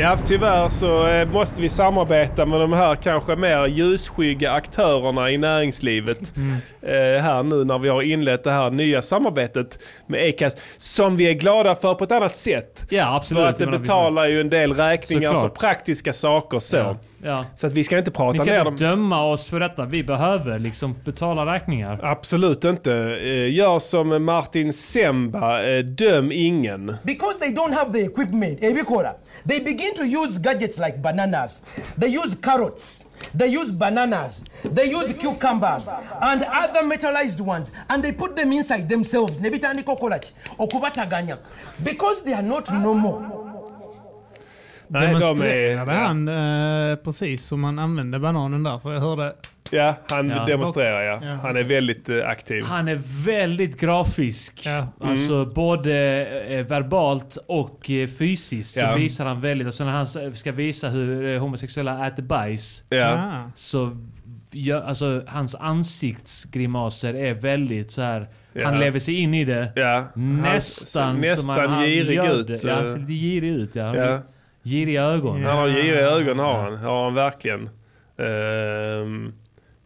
Ja, 0.00 0.18
tyvärr 0.26 0.68
så 0.68 1.06
eh, 1.06 1.28
måste 1.28 1.62
vi 1.62 1.68
samarbeta 1.68 2.46
med 2.46 2.60
de 2.60 2.72
här 2.72 2.94
kanske 2.94 3.36
mer 3.36 3.66
ljusskygga 3.66 4.52
aktörerna 4.52 5.30
i 5.30 5.38
näringslivet. 5.38 6.36
Mm. 6.36 6.52
Eh, 6.82 7.22
här 7.22 7.42
nu 7.42 7.64
när 7.64 7.78
vi 7.78 7.88
har 7.88 8.02
inlett 8.02 8.44
det 8.44 8.50
här 8.50 8.70
nya 8.70 9.02
samarbetet 9.02 9.78
med 10.06 10.28
Acast. 10.28 10.60
Som 10.76 11.16
vi 11.16 11.28
är 11.30 11.32
glada 11.32 11.74
för 11.74 11.94
på 11.94 12.04
ett 12.04 12.12
annat 12.12 12.36
sätt. 12.36 12.86
Ja, 12.90 13.16
absolut. 13.16 13.42
För 13.42 13.48
att 13.48 13.58
det 13.58 13.78
betalar 13.78 14.26
ju 14.26 14.40
en 14.40 14.50
del 14.50 14.72
räkningar 14.72 15.34
så 15.34 15.40
Såklart. 15.40 15.58
praktiska 15.58 16.12
saker 16.12 16.58
så. 16.58 16.76
Ja, 16.76 16.96
ja. 17.22 17.44
Så 17.54 17.66
att 17.66 17.72
vi 17.72 17.84
ska 17.84 17.98
inte 17.98 18.10
prata 18.10 18.32
Vi 18.32 18.38
ska 18.38 18.50
ner 18.50 18.58
inte 18.58 18.70
dem. 18.70 18.76
döma 18.76 19.24
oss 19.24 19.48
för 19.48 19.60
detta. 19.60 19.84
Vi 19.84 20.04
behöver 20.04 20.58
liksom 20.58 20.94
betala 21.04 21.54
räkningar. 21.54 22.00
Absolut 22.02 22.64
inte. 22.64 22.92
Eh, 23.22 23.54
Gör 23.54 23.78
som 23.78 24.24
Martin 24.24 24.72
Semba, 24.72 25.62
eh, 25.68 25.84
döm 25.84 26.32
ingen. 26.32 26.96
because 27.04 27.38
they 27.38 27.48
don't 27.54 27.74
have 27.74 27.92
the 27.92 28.04
equipment, 28.04 28.62
ebikora, 28.62 29.12
they 29.48 29.60
begin 29.60 29.94
to 29.96 30.02
use 30.04 30.40
gadgets 30.40 30.78
like 30.78 30.98
bananas. 30.98 31.62
They 32.00 32.18
use 32.18 32.36
carrots. 32.42 33.02
They 33.38 33.56
use 33.56 33.72
bananas. 33.72 34.44
They 34.76 34.94
use 34.94 35.12
cucumbers 35.12 35.88
and 36.20 36.42
other 36.42 36.82
metallized 36.84 37.40
ones, 37.40 37.72
and 37.88 38.02
they 38.02 38.12
put 38.12 38.36
them 38.36 38.52
inside 38.52 38.88
themselves. 38.88 39.40
Okubataganya, 40.58 41.36
because 41.78 42.22
they 42.24 42.32
are 42.34 42.42
not 42.42 42.70
normal. 42.70 43.47
Nej, 44.88 45.06
de 45.06 45.20
Demonstrerade 45.20 45.92
är... 45.92 45.96
han 46.06 46.28
eh, 46.90 46.96
precis 46.96 47.44
som 47.46 47.64
han 47.64 47.78
använde 47.78 48.18
bananen 48.18 48.62
där? 48.62 48.78
För 48.78 48.92
jag 48.92 49.00
hörde... 49.00 49.32
Ja, 49.70 49.94
han 50.08 50.28
Ja. 50.30 50.44
demonstrerar 50.46 51.02
ja. 51.02 51.18
Ja. 51.22 51.32
Han 51.34 51.56
är 51.56 51.64
väldigt 51.64 52.08
eh, 52.08 52.28
aktiv. 52.28 52.64
Han 52.64 52.88
är 52.88 53.00
väldigt 53.26 53.80
grafisk. 53.80 54.62
Ja. 54.66 54.86
Alltså 55.00 55.44
både 55.44 55.94
eh, 56.48 56.66
verbalt 56.66 57.38
och 57.46 57.90
eh, 57.90 58.08
fysiskt 58.08 58.72
så 58.74 58.78
Ja. 58.80 58.94
visar 58.94 59.24
han 59.26 59.40
väldigt. 59.40 59.66
Alltså 59.66 59.84
när 59.84 59.92
han 59.92 60.34
ska 60.34 60.52
visa 60.52 60.88
hur 60.88 61.34
eh, 61.34 61.40
homosexuella 61.40 62.06
äter 62.06 62.22
bajs 62.22 62.82
Ja. 62.88 63.42
Så 63.54 63.96
gör, 64.50 64.82
alltså 64.82 65.22
hans 65.26 65.54
ansiktsgrimaser 65.54 67.14
är 67.14 67.34
väldigt 67.34 67.92
så 67.92 68.02
här. 68.02 68.28
Ja. 68.52 68.64
Han 68.64 68.80
lever 68.80 68.98
sig 68.98 69.14
in 69.20 69.34
i 69.34 69.44
det. 69.44 69.72
Ja. 69.76 70.04
Nästan, 70.14 71.02
Han 71.02 71.22
ser 71.22 71.36
som 71.36 71.46
nästan 71.46 71.60
han, 71.60 71.70
han 71.70 71.84
girig 71.86 72.16
gör 72.16 72.40
ut, 72.40 72.46
Det. 72.46 72.62
Ja, 72.64 72.74
han 72.74 72.86
ser 72.86 72.94
eh. 72.94 73.00
lite 73.00 73.12
girig 73.12 73.50
ut. 73.50 73.74
Ja. 73.74 73.96
Ja. 73.96 74.10
har 74.12 74.20
Giriga 74.68 75.02
ögon. 75.02 75.44
Han 75.44 75.58
har 75.58 75.68
giriga 75.68 76.00
ögon 76.10 76.38
har 76.38 76.54
han. 76.58 76.76
Har 76.76 77.04
han 77.04 77.14
verkligen. 77.14 77.70
Ehm, 78.18 79.32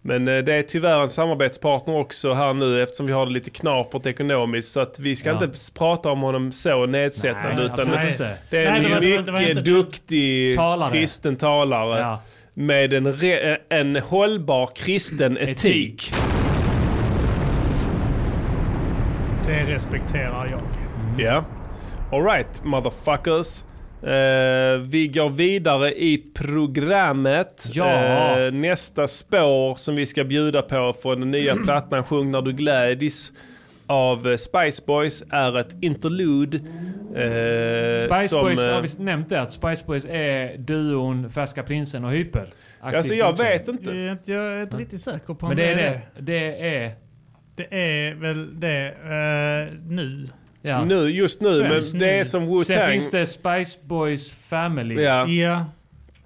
Men 0.05 0.29
eh, 0.29 0.39
det 0.39 0.55
är 0.55 0.63
tyvärr 0.63 1.03
en 1.03 1.09
samarbetspartner 1.09 1.97
också 1.97 2.33
här 2.33 2.55
nu 2.55 2.83
eftersom 2.83 3.07
vi 3.07 3.13
har 3.13 3.27
det 3.27 3.33
lite 3.33 3.51
knapert 3.51 4.07
ekonomiskt. 4.07 4.73
Så 4.73 4.81
att 4.81 4.99
vi 4.99 5.17
ska 5.17 5.29
Ja. 5.31 5.45
inte 5.45 5.59
prata 5.79 6.11
om 6.11 6.21
honom 6.21 6.53
så 6.53 6.87
nedsättande. 6.87 7.57
Nej, 7.57 7.65
utan 7.65 8.09
inte. 8.11 8.37
Det 8.51 8.65
är 8.65 8.71
Nej, 8.71 8.79
en 8.79 8.85
det 8.85 8.95
var- 8.95 9.01
det 9.01 9.23
det 9.23 9.33
mycket 9.33 9.49
inte- 9.49 9.63
duktig 9.71 10.57
Talare. 10.57 10.91
kristen 10.93 11.37
talare. 11.37 12.01
Ja. 12.01 12.21
Med 12.55 12.93
en, 12.93 13.13
re, 13.13 13.59
en 13.69 13.97
hållbar 13.97 14.71
kristen 14.75 15.39
etik. 15.39 16.13
Det 19.47 19.65
respekterar 19.75 20.49
jag. 20.51 20.61
Ja. 21.27 21.45
Alright, 22.13 22.65
motherfuckers. 22.65 23.65
Eh, 24.03 24.79
vi 24.81 25.09
går 25.15 25.31
vidare 25.31 25.93
i 25.93 26.25
programmet. 26.35 27.69
Ja. 27.73 28.39
Eh, 28.41 28.53
nästa 28.53 29.09
spår 29.09 29.75
som 29.75 29.97
vi 29.97 30.07
ska 30.07 30.25
bjuda 30.25 30.63
på 30.63 30.97
från 31.03 31.21
den 31.21 31.31
nya 31.31 31.57
plattan 31.65 32.05
Sjung 32.05 32.31
när 32.31 32.43
du 32.43 32.53
glädjes 32.53 33.33
av 33.87 34.29
eh, 34.31 34.37
Spice 34.37 34.83
Boys 34.87 35.25
är 35.31 35.59
ett 35.59 35.77
interlude. 35.81 36.57
eh, 37.15 38.07
Spice 38.07 38.29
som, 38.29 38.43
Boys, 38.43 38.59
har 38.59 38.83
vi 38.83 39.05
nämnt 39.05 39.29
det? 39.29 39.41
Att 39.41 39.53
Spice 39.53 39.85
Boys 39.87 40.05
är 40.11 40.59
duon 40.59 41.31
Färska 41.31 41.63
Prinsen 41.63 42.05
och 42.05 42.13
Hyper? 42.13 42.47
Alltså 42.81 43.15
jag 43.15 43.39
vet 43.39 43.69
inte. 43.69 43.85
Jag 43.91 43.97
är 43.97 44.13
inte, 44.13 44.33
jag 44.33 44.45
är 44.45 44.63
inte 44.63 44.77
riktigt 44.77 45.01
säker 45.01 45.35
på 45.35 45.47
om 45.47 45.49
Men 45.49 45.57
det 45.57 45.65
är 45.65 45.77
det. 45.77 46.01
Det 46.19 46.77
är... 46.77 46.93
Det 47.57 47.75
är 47.75 48.15
väl 48.15 48.61
det 48.61 48.95
nu. 49.89 50.27
Ja. 50.63 50.85
Nu, 50.85 51.11
just 51.11 51.41
nu, 51.41 51.61
Främst 51.61 51.93
men 51.93 52.01
det 52.01 52.19
är 52.21 52.25
som 52.25 52.65
Sen 52.65 52.77
Wu-Tang. 52.77 52.91
finns 52.91 53.11
det 53.11 53.27
Spice 53.27 53.79
Boys 53.83 54.35
Family. 54.35 55.03
Ja. 55.03 55.27
Ja. 55.29 55.65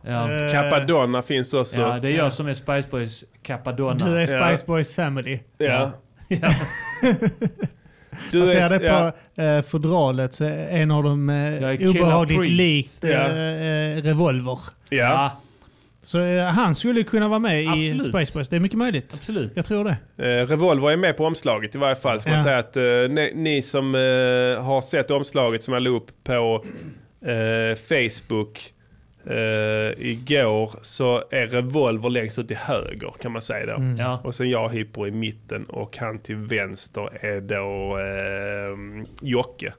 Ja. 0.02 0.32
Eh, 0.32 0.52
Capadonna 0.52 1.22
finns 1.22 1.54
också. 1.54 1.80
Ja, 1.80 1.98
det 1.98 2.10
är 2.10 2.16
jag 2.16 2.32
som 2.32 2.46
är 2.46 2.54
Spice 2.54 2.88
Boys 2.90 3.24
Capadonna. 3.42 4.06
Du 4.06 4.18
är 4.18 4.26
Spice 4.26 4.36
Ja. 4.36 4.66
Boys 4.66 4.94
Family. 4.94 5.38
Ja. 5.58 5.90
Ja. 6.28 6.54
Du 8.30 8.38
jag 8.38 8.48
ser 8.48 8.78
det 8.78 8.86
ja. 8.86 9.12
på 9.36 9.42
eh, 9.42 9.62
fodralet 9.62 10.34
så 10.34 10.44
en 10.44 10.90
av 10.90 11.02
dem 11.02 11.28
eh, 11.30 11.88
obehagligt 11.88 12.50
likt 12.50 13.04
eh, 13.04 13.10
Ja. 13.10 13.28
Revolver. 14.02 14.58
Ja. 14.90 15.40
Så 16.06 16.20
eh, 16.20 16.44
han 16.44 16.74
skulle 16.74 17.02
kunna 17.02 17.28
vara 17.28 17.38
med 17.38 17.62
i 17.62 17.66
Absolut. 17.66 18.02
Spice 18.02 18.32
Boys. 18.38 18.48
Det 18.48 18.56
är 18.56 18.60
mycket 18.60 18.78
möjligt. 18.78 19.14
Absolut. 19.14 19.52
Jag 19.54 19.64
tror 19.64 19.84
det. 19.84 19.96
Eh, 20.40 20.46
Revolver 20.46 20.90
är 20.90 20.96
med 20.96 21.16
på 21.16 21.24
omslaget 21.24 21.74
i 21.74 21.78
varje 21.78 21.96
fall. 21.96 22.20
Ska 22.20 22.30
man 22.30 22.38
Ja. 22.38 22.44
säga 22.44 22.58
att 22.58 22.76
eh, 22.76 22.82
ni, 23.14 23.32
ni 23.34 23.62
som 23.62 23.94
eh, 23.94 24.00
har 24.64 24.80
sett 24.82 25.10
omslaget 25.10 25.62
som 25.62 25.74
jag 25.74 25.82
la 25.82 25.90
upp 25.90 26.10
på 26.24 26.64
eh, 27.26 27.76
Facebook 27.76 28.72
eh, 29.26 30.06
igår 30.10 30.70
så 30.82 31.24
är 31.30 31.46
Revolver 31.46 32.10
längst 32.10 32.38
ut 32.38 32.48
till 32.48 32.56
höger 32.56 33.12
kan 33.22 33.32
man 33.32 33.42
säga 33.42 33.66
då. 33.66 33.74
Mm. 33.74 33.96
Ja. 33.96 34.20
Och 34.24 34.34
sen 34.34 34.50
jag 34.50 34.68
Hyper 34.68 35.06
i 35.08 35.10
mitten 35.10 35.64
och 35.64 35.96
han 35.98 36.18
till 36.18 36.36
vänster 36.36 37.24
är 37.26 37.40
då 37.40 37.98
eh, 37.98 39.06
Jocke. 39.28 39.72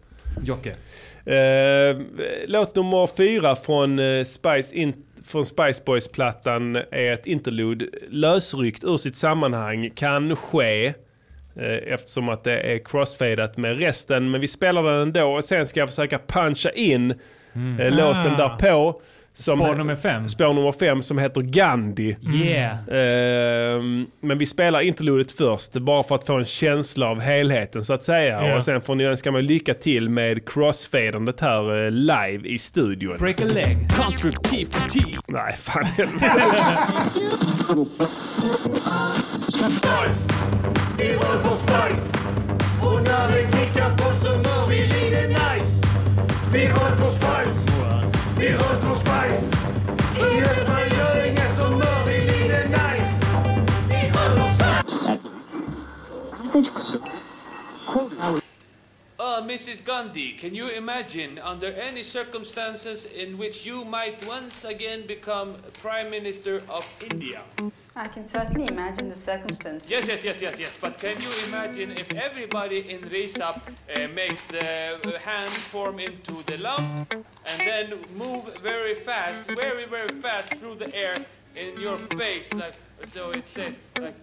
Jocke. 0.43 0.69
Eh, 1.25 1.97
låt 2.47 2.75
nummer 2.75 3.07
fyra 3.17 3.55
från, 3.55 3.99
eh, 3.99 4.23
Spice, 4.23 4.75
in, 4.75 4.93
från 5.27 5.45
Spice 5.45 5.83
Boys-plattan 5.85 6.75
är 6.75 7.11
ett 7.11 7.27
interlude 7.27 7.85
lösryckt 8.09 8.83
ur 8.83 8.97
sitt 8.97 9.15
sammanhang. 9.15 9.89
Kan 9.95 10.35
ske 10.35 10.85
eh, 11.55 11.93
eftersom 11.93 12.29
att 12.29 12.43
det 12.43 12.59
är 12.59 12.77
crossfadat 12.85 13.57
med 13.57 13.79
resten. 13.79 14.31
Men 14.31 14.41
vi 14.41 14.47
spelar 14.47 14.83
den 14.83 15.01
ändå 15.01 15.35
och 15.35 15.43
sen 15.43 15.67
ska 15.67 15.79
jag 15.79 15.89
försöka 15.89 16.19
puncha 16.27 16.69
in 16.69 17.11
eh, 17.79 17.91
låten 17.91 18.33
Ah. 18.33 18.37
därpå. 18.37 19.01
Som, 19.39 19.59
Spår 19.59 19.75
nummer 19.75 19.95
fem. 19.95 20.29
Spår 20.29 20.53
nummer 20.53 20.71
fem 20.71 21.01
som 21.01 21.17
heter 21.17 21.41
Gandhi. 21.41 22.17
Yeah. 22.33 22.77
Ehm, 22.91 24.07
men 24.21 24.37
vi 24.37 24.45
spelar 24.45 24.81
interludet 24.81 25.31
först, 25.31 25.73
bara 25.73 26.03
för 26.03 26.15
att 26.15 26.25
få 26.25 26.37
en 26.37 26.45
känsla 26.45 27.09
av 27.09 27.19
helheten 27.19 27.85
så 27.85 27.93
att 27.93 28.03
säga. 28.03 28.47
Ja. 28.47 28.55
Och 28.55 28.63
sen 28.63 28.81
får 28.81 28.95
ni 28.95 29.03
önska 29.03 29.31
mig 29.31 29.41
lycka 29.41 29.73
till 29.73 30.09
med 30.09 30.49
crossfadandet 30.49 31.39
här 31.39 31.85
eh, 31.85 31.91
live 31.91 32.49
i 32.49 32.59
studion. 32.59 33.17
Break 33.17 33.41
a 33.41 33.45
leg. 33.53 33.77
Konstruktiv 33.95 34.65
kritik. 34.65 35.17
Nej, 35.27 35.55
fan. 35.57 35.85
Vi 40.97 41.13
rör 41.13 41.43
på 41.43 41.55
Spice 41.55 42.01
Och 42.83 43.01
när 43.03 43.31
det 43.31 43.41
kickar 43.41 43.97
på 43.97 44.25
så 44.25 44.37
mår 44.37 44.69
vi 44.69 44.79
lite 44.87 45.27
nice 45.27 45.87
Vi 46.53 46.67
rör 46.67 46.95
på 46.95 47.11
Spice 47.11 47.71
Vi 48.39 48.49
rör 48.49 48.86
på 48.86 48.86
Uh, 59.19 59.41
Mrs. 59.41 59.85
Gandhi, 59.85 60.31
can 60.33 60.55
you 60.55 60.69
imagine 60.69 61.37
under 61.37 61.67
any 61.67 62.01
circumstances 62.01 63.05
in 63.05 63.37
which 63.37 63.63
you 63.63 63.85
might 63.85 64.25
once 64.25 64.63
again 64.63 65.05
become 65.05 65.55
Prime 65.81 66.09
Minister 66.09 66.61
of 66.69 66.85
India? 67.11 67.41
I 67.95 68.07
can 68.07 68.25
certainly 68.25 68.67
imagine 68.67 69.09
the 69.09 69.15
circumstances. 69.15 69.89
Yes, 69.89 70.07
yes, 70.07 70.23
yes, 70.23 70.41
yes, 70.41 70.59
yes. 70.59 70.77
But 70.81 70.97
can 70.97 71.21
you 71.21 71.29
imagine 71.47 71.91
if 71.91 72.11
everybody 72.13 72.89
in 72.89 73.01
Risap 73.01 73.61
uh, 73.61 74.07
makes 74.13 74.47
the 74.47 74.97
uh, 75.03 75.19
hand 75.19 75.49
form 75.49 75.99
into 75.99 76.41
the 76.47 76.57
lump 76.57 77.13
and 77.13 77.59
then 77.59 77.99
move 78.15 78.57
very 78.63 78.95
fast, 78.95 79.45
very, 79.45 79.85
very 79.85 80.13
fast 80.21 80.55
through 80.55 80.75
the 80.75 80.93
air 80.95 81.17
in 81.55 81.79
your 81.79 81.97
face, 82.17 82.51
like 82.53 82.73
so 83.05 83.29
it 83.29 83.47
says, 83.47 83.77
like. 83.99 84.15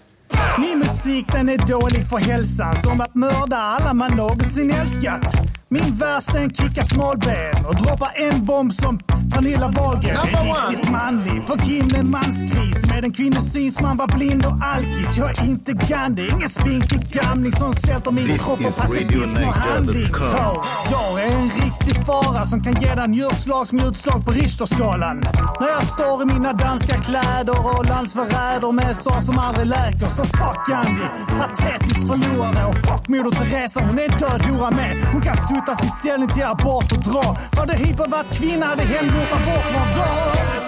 Min 0.59 0.79
musik 0.79 1.27
den 1.33 1.49
är 1.49 1.59
dålig 1.59 2.09
för 2.09 2.19
hälsan 2.19 2.77
som 2.83 3.01
att 3.01 3.15
mörda 3.15 3.57
alla 3.57 3.95
man 3.95 4.17
någonsin 4.17 4.71
älskat. 4.71 5.35
Min 5.69 5.95
vers 5.95 6.27
den 6.27 6.55
kickar 6.55 6.83
smalben 6.83 7.65
och 7.69 7.77
droppar 7.77 8.11
en 8.17 8.45
bomb 8.47 8.73
som 8.73 8.99
Pernilla 9.33 9.69
Wahlgren. 9.69 10.17
Är 10.17 10.71
riktigt 10.71 10.91
manlig, 10.91 11.43
för 11.47 11.59
Kim 11.59 11.87
är 11.87 12.03
mansgris. 12.03 12.87
Med 12.87 13.05
en 13.05 13.13
kvinnosyn 13.13 13.73
som 13.73 13.87
man 13.87 13.97
var 13.97 14.07
blind 14.17 14.47
och 14.47 14.59
alkis. 14.63 15.19
Jag 15.19 15.39
är 15.39 15.45
inte 15.45 15.73
Gandhi, 15.73 16.29
ingen 16.31 16.49
spinkig 16.49 17.01
gamling 17.11 17.53
som 17.53 17.75
svälter 17.75 18.11
min 18.11 18.27
This 18.27 18.47
kropp 18.47 18.61
is 18.61 18.81
pacifism 18.81 19.49
och 19.49 19.55
handling. 19.55 20.15
Oh, 20.15 20.67
jag 20.91 21.23
är 21.23 21.37
en 21.37 21.51
riktig 21.51 22.07
fara 22.07 22.45
som 22.45 22.63
kan 22.63 22.75
ge 22.81 22.95
dig 22.95 23.05
en 23.05 23.15
djurslag 23.15 23.67
som 23.67 23.81
utslag 23.81 24.25
på 24.25 24.31
Richterskalan. 24.31 25.21
När 25.61 25.69
jag 25.69 25.85
står 25.85 26.23
i 26.23 26.27
mina 26.27 26.53
danska 26.53 27.01
kläder 27.01 27.79
och 27.79 27.87
landsförräder 27.89 28.73
med 28.73 28.97
sår 28.97 29.21
som 29.21 29.39
aldrig 29.39 29.67
läker. 29.67 30.07
Så 30.07 30.25
fuck 30.25 30.67
Gandhi, 30.69 31.07
patetiskt 31.39 32.09
förlorade. 32.09 32.65
Och 32.65 32.75
fuck 32.75 33.09
Moder 33.09 33.31
Teresa, 33.31 33.81
hon 33.81 33.99
är 33.99 34.13
en 34.13 34.19
död 34.19 34.43
hora 34.43 34.71
med. 34.71 35.09
Hon 35.13 35.21
kan 35.21 35.37
suttas 35.65 35.99
ställning 35.99 36.29
till 36.29 36.45
abort 36.45 36.93
och 36.93 37.03
dra. 37.03 37.37
Var 37.57 37.67
det 37.67 37.75
hyper 37.75 38.09
varit 38.09 38.39
kvinna 38.39 38.67
hade 38.67 38.83
hemgjort 38.83 39.33
abort 39.33 39.75
var 39.75 39.97
dag. 39.97 40.64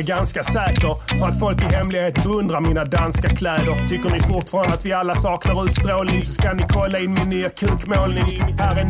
Jag 0.00 0.08
är 0.08 0.16
ganska 0.16 0.42
säker 0.42 1.18
på 1.18 1.26
att 1.26 1.38
folk 1.38 1.62
i 1.62 1.64
hemlighet 1.64 2.24
beundrar 2.24 2.60
mina 2.60 2.84
danska 2.84 3.28
kläder. 3.28 3.86
Tycker 3.88 4.10
ni 4.10 4.20
fortfarande 4.20 4.74
att 4.74 4.86
vi 4.86 4.92
alla 4.92 5.14
saknar 5.14 5.66
utstrålning 5.66 6.22
så 6.22 6.32
ska 6.32 6.52
ni 6.52 6.62
kolla 6.68 6.98
in 6.98 7.14
min 7.14 7.28
nya 7.28 7.48
kukmålning. 7.48 8.40
Här 8.58 8.76
är 8.76 8.80
en 8.80 8.88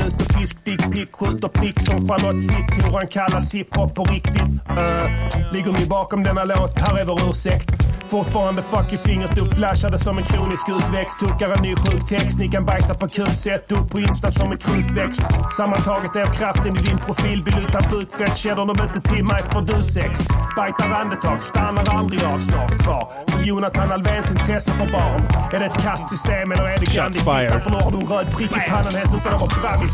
dick, 0.65 0.93
pick, 0.93 1.17
skjuter 1.17 1.49
prick 1.49 1.81
som 1.81 2.09
Charlotte 2.09 2.53
Fitthoran 2.55 3.07
kallas 3.07 3.55
hiphop 3.55 3.95
på 3.95 4.05
riktigt. 4.05 4.43
Uh, 4.43 5.53
ligger 5.53 5.73
ni 5.73 5.87
bakom 5.87 6.23
denna 6.23 6.45
låt? 6.45 6.79
Här 6.79 6.99
är 6.99 7.05
vår 7.05 7.31
ursäkt. 7.31 7.80
Fortfarande 8.11 8.63
fuck 8.63 8.93
i 8.93 8.99
fingret 8.99 9.43
upp, 9.43 9.55
flashade 9.55 9.99
som 9.99 10.19
en 10.19 10.25
kronisk 10.25 10.69
utväxt. 10.69 11.19
Tuckar 11.21 11.57
en 11.57 11.63
ny 11.63 11.75
sjuk 11.77 12.09
text, 12.09 12.39
ni 12.39 12.49
kan 12.49 12.65
bajta 12.65 12.95
på 12.95 13.09
kul, 13.09 13.35
sätt 13.35 13.73
upp 13.73 13.91
på 13.91 14.01
Insta 14.01 14.31
som 14.31 14.53
en 14.53 14.59
krutväxt. 14.59 15.23
Sammantaget 15.57 16.17
är 16.17 16.27
kraften 16.27 16.77
i 16.77 16.81
din 16.81 16.99
profilbild 16.99 17.59
utan 17.69 17.83
bukfett. 17.91 18.37
Känner 18.37 18.67
de 18.67 18.83
inte 18.83 19.01
till 19.01 19.25
mig 19.25 19.43
får 19.53 19.61
du 19.61 19.83
sex. 19.83 20.21
Bajtar 20.57 20.91
andetag, 20.91 21.43
stannar 21.43 21.85
aldrig 21.91 22.25
av 22.25 22.39
snart 22.39 22.79
kvar. 22.79 23.09
Som 23.27 23.45
Jonathan 23.45 23.93
Alvéns 23.93 24.31
intresse 24.31 24.73
för 24.73 24.87
barn. 24.93 25.23
Är 25.53 25.59
det 25.59 25.65
ett 25.65 25.83
kastsystem 25.83 26.53
eller 26.53 26.65
är 26.65 26.79
det 26.79 26.95
Gandhi 26.95 27.21
fired. 27.21 27.63
För 27.63 27.71
nu 27.71 27.77
har 27.77 27.91
du 27.91 27.99
en 27.99 28.07
röd 28.07 28.27
prick 28.37 28.53
i 28.53 28.61
pannan 28.71 28.95
helt 28.95 29.15
utan 29.15 29.35
att 29.35 29.41
vara 29.41 29.61
brabbig 29.63 29.91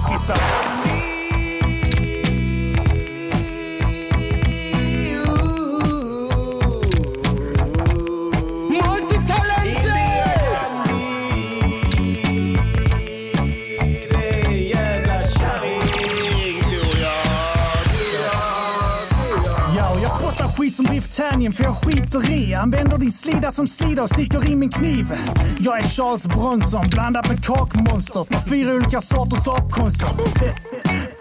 fitta. 21.16 21.52
för 21.52 21.64
jag 21.64 21.76
skiter 21.76 22.30
i. 22.30 22.54
Använder 22.54 22.98
din 22.98 23.10
slida 23.10 23.50
som 23.50 23.66
slida 23.66 24.02
och 24.02 24.08
sticker 24.08 24.50
i 24.50 24.56
min 24.56 24.68
kniv. 24.68 25.12
Jag 25.58 25.78
är 25.78 25.82
Charles 25.82 26.26
Bronson 26.26 26.84
blandad 26.90 27.28
med 27.28 27.44
kakmonstret 27.44 28.30
med 28.30 28.40
fyra 28.48 28.74
olika 28.74 29.00
sorters 29.00 29.48
apkonster. 29.48 30.08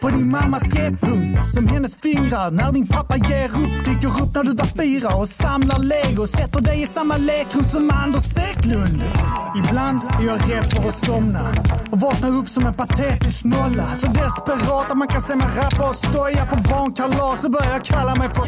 På 0.06 0.12
din 0.12 0.32
mammas 0.32 0.64
G-punkt 0.64 1.46
som 1.46 1.68
hennes 1.68 1.96
fingrar 1.96 2.52
när 2.52 2.72
din 2.72 2.88
pappa 2.88 3.18
ger 3.18 3.46
upp 3.46 3.86
dyker 3.86 4.08
upp 4.08 4.36
när 4.36 4.44
du 4.44 4.54
var 4.54 4.66
fyra 4.66 5.16
och 5.16 5.28
samlar 5.28 5.80
lego 5.80 6.28
sätter 6.28 6.62
dig 6.62 6.82
i 6.82 6.86
samma 6.86 7.18
lekrum 7.18 7.64
som 7.64 7.90
Anders 7.90 8.38
Eklund. 8.38 9.04
Ibland 9.58 10.04
är 10.04 10.26
jag 10.26 10.40
rädd 10.52 10.66
för 10.74 10.88
att 10.88 10.94
somna 10.94 11.40
och 11.92 12.00
vakna 12.00 12.28
upp 12.28 12.50
som 12.50 12.66
en 12.66 12.74
patetisk 12.74 13.46
nolla. 13.46 13.86
Så 13.96 14.08
desperat 14.08 14.92
att 14.92 14.98
man 14.98 15.08
kan 15.08 15.22
se 15.22 15.36
mig 15.36 15.48
rappa 15.58 15.90
och 15.90 15.96
stoja 15.96 16.46
på 16.46 16.56
barnkalas 16.70 17.44
och 17.44 17.52
börja 17.52 17.80
kalla 17.80 18.16
mig 18.16 18.30
för 18.34 18.46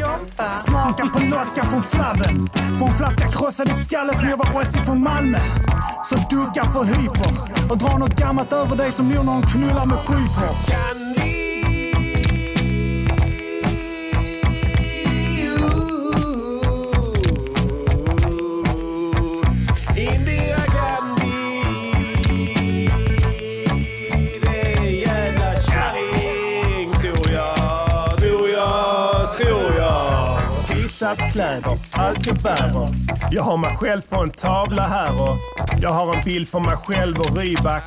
Smaken 0.58 1.10
på 1.10 1.18
loska 1.18 1.64
från 1.64 1.82
flabben. 1.82 2.50
På 2.78 2.84
en 2.84 2.94
flaska 2.94 3.28
krossad 3.30 3.68
i 3.68 3.84
skallen 3.84 4.18
som 4.18 4.28
jag 4.28 4.36
var 4.36 4.60
Ossi 4.60 4.78
från 4.86 5.02
Malmö. 5.02 5.38
Så 6.04 6.16
ducka 6.16 6.64
för 6.72 6.84
hyper 6.84 7.32
och 7.70 7.78
dra 7.78 7.98
något 7.98 8.16
gammalt 8.16 8.52
över 8.52 8.76
dig 8.76 8.92
som 8.92 9.08
när 9.08 9.16
hon 9.16 9.42
knullar 9.42 9.86
med 9.86 9.98
Schyffert. 9.98 11.07
Visat 31.08 31.32
kläder, 31.32 31.78
allt 31.92 32.26
jag 32.26 32.36
bärer 32.36 32.94
Jag 33.30 33.42
har 33.42 33.56
mig 33.56 33.76
själv 33.76 34.00
på 34.00 34.16
en 34.16 34.30
tavla 34.30 34.82
här 34.82 35.22
och 35.22 35.36
jag 35.82 35.90
har 35.90 36.16
en 36.16 36.24
bild 36.24 36.52
på 36.52 36.60
mig 36.60 36.76
själv 36.76 37.20
och 37.20 37.36
Rybak 37.36 37.82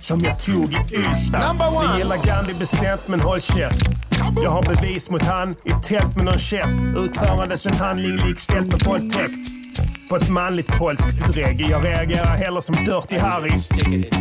som 0.00 0.20
jag 0.20 0.38
tog 0.38 0.72
i 0.72 0.76
Ystad. 0.76 1.54
Vi 1.92 1.98
gillar 1.98 2.26
Gandhi 2.26 2.54
bestämt 2.54 3.08
men 3.08 3.20
håll 3.20 3.40
käft. 3.40 3.82
Jag 4.44 4.50
har 4.50 4.62
bevis 4.62 5.10
mot 5.10 5.24
han 5.24 5.50
i 5.64 5.72
tält 5.82 6.16
med 6.16 6.24
någon 6.24 6.38
käpp. 6.38 6.70
Utförandes 6.96 7.66
en 7.66 7.76
handling 7.76 8.16
likställd 8.16 8.68
med 8.68 8.82
våldtäkt 8.82 9.58
på 10.10 10.16
ett 10.16 10.28
manligt 10.28 10.78
polskt 10.78 11.26
drägg. 11.32 11.60
Jag 11.60 11.84
reagerar 11.84 12.36
hellre 12.36 12.62
som 12.62 12.74
Dirty 12.74 13.18
Harry. 13.18 13.52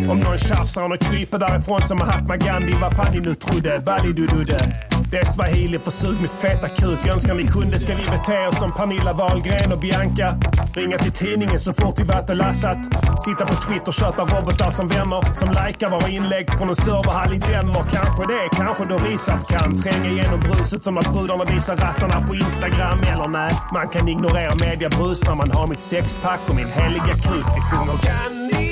Om 0.09 0.19
någon 0.19 0.37
tjafsar 0.37 0.93
och 0.93 0.99
kryper 0.99 1.39
därifrån 1.39 1.81
som 1.83 1.97
Mahatma 1.97 2.37
Gandhi, 2.37 2.73
vad 2.81 2.95
fan 2.95 3.13
ni 3.13 3.19
nu 3.19 3.35
trodde. 3.35 3.79
Balidududde. 3.79 4.87
Det 5.11 5.17
är 5.17 5.25
swahili 5.25 5.79
för 5.79 5.91
sug 5.91 6.21
med 6.21 6.29
feta 6.29 6.67
kuk. 6.67 7.07
Önskar 7.07 7.35
vi 7.35 7.43
kunde 7.43 7.79
ska 7.79 7.95
vi 7.95 8.05
bete 8.05 8.47
oss 8.47 8.59
som 8.59 8.71
Pernilla 8.73 9.13
Wahlgren 9.13 9.71
och 9.71 9.79
Bianca. 9.79 10.35
Ringa 10.73 10.97
till 10.97 11.11
tidningen 11.11 11.59
så 11.59 11.73
fort 11.73 11.99
vi 11.99 12.03
varit 12.03 12.29
och 12.29 12.35
lassat. 12.35 12.77
Sitta 13.25 13.45
på 13.45 13.53
Twitter, 13.53 13.91
köpa 13.91 14.21
robotar 14.21 14.71
som 14.71 14.87
vänner. 14.87 15.33
Som 15.33 15.49
likar 15.49 15.89
våra 15.89 16.09
inlägg 16.09 16.57
från 16.57 16.69
en 16.69 16.75
serverhall 16.75 17.33
i 17.33 17.37
Denver. 17.37 17.83
Kanske 17.91 18.23
det, 18.33 18.49
kanske 18.51 18.85
då 18.85 18.97
Risap 18.97 19.47
kan 19.47 19.81
tränga 19.81 20.09
igenom 20.09 20.39
bruset 20.39 20.83
som 20.83 20.97
att 20.97 21.13
brudarna 21.13 21.45
visar 21.45 21.75
rattarna 21.75 22.27
på 22.27 22.35
Instagram. 22.35 22.99
Eller 23.13 23.27
nej, 23.27 23.53
man 23.73 23.89
kan 23.89 24.07
ignorera 24.07 24.55
mediabrus 24.55 25.23
när 25.23 25.35
man 25.35 25.51
har 25.51 25.67
mitt 25.67 25.81
sexpack 25.81 26.39
och 26.49 26.55
min 26.55 26.67
heliga 26.67 27.13
kuk. 27.13 27.45
Vi 27.55 27.61
sjunger 27.69 27.97
Gandhi. 28.05 28.66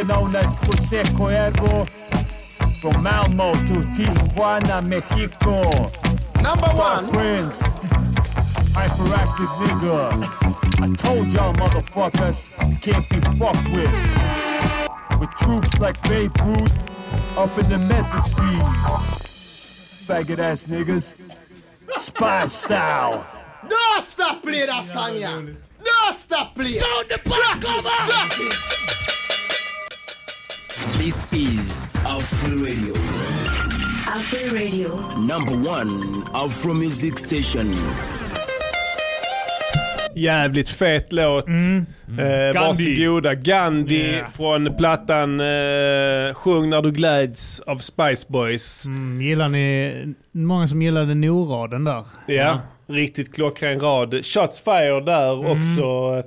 Sipping 0.00 0.10
on 0.16 0.32
that 0.32 0.46
Prosecco 0.62 1.30
Ergo. 1.30 1.84
From 2.80 3.02
Malmo 3.02 3.52
to 3.52 3.84
Tijuana, 3.92 4.86
Mexico. 4.86 5.62
Number 6.40 6.64
Star 6.64 7.02
one. 7.02 7.08
Prince, 7.08 7.58
hyperactive 8.72 9.52
nigga. 9.60 10.00
I 10.80 10.94
told 10.96 11.26
y'all 11.28 11.52
motherfuckers, 11.54 12.56
can't 12.80 13.06
be 13.10 13.20
fucked 13.38 13.70
with. 13.70 15.20
With 15.20 15.30
troops 15.38 15.78
like 15.78 16.02
Babe 16.08 16.34
Ruth 16.40 17.36
up 17.36 17.58
in 17.58 17.68
the 17.68 17.78
message 17.78 18.34
feed. 18.34 18.64
Faggot 20.06 20.38
ass 20.38 20.64
niggas. 20.64 21.16
Spy 21.98 22.46
style. 22.46 23.26
Don't 23.68 24.02
stop 24.02 24.42
play 24.42 24.64
that 24.64 24.84
song, 24.84 25.16
yeah. 25.16 25.42
Don't 25.84 26.14
stop 26.14 26.54
play. 26.54 26.78
Sound 26.78 27.08
the 27.10 27.18
back 27.28 27.64
over. 27.68 28.79
This 30.88 31.32
is 31.32 31.88
Afro 32.06 32.56
Radio. 32.64 32.94
Afro 34.08 34.56
Radio. 34.58 34.88
Number 35.18 35.70
one 35.70 36.22
Afro 36.32 36.72
Music 36.74 37.18
Station. 37.18 37.74
Jävligt 40.14 40.68
fet 40.68 41.12
låt. 41.12 41.48
Eh, 41.48 41.54
Gandhi. 42.52 42.52
varsågoda. 42.54 43.34
Gandhi 43.34 43.94
Yeah. 44.12 44.30
från 44.30 44.76
plattan 44.76 45.40
eh, 45.40 46.34
Sjung 46.34 46.70
när 46.70 46.82
du 46.82 46.90
gläds 46.92 47.60
av 47.60 47.78
Spice 47.78 48.26
Boys. 48.28 48.86
Mm, 48.86 49.22
gillar 49.22 49.48
ni, 49.48 50.14
många 50.32 50.68
som 50.68 50.82
gillade 50.82 51.14
Noraden 51.14 51.84
där. 51.84 52.04
Ja, 52.26 52.60
riktigt 52.90 53.34
klockren 53.34 53.80
rad. 53.80 54.24
Shots 54.26 54.60
fire 54.60 55.00
där 55.00 55.46
också 55.50 55.80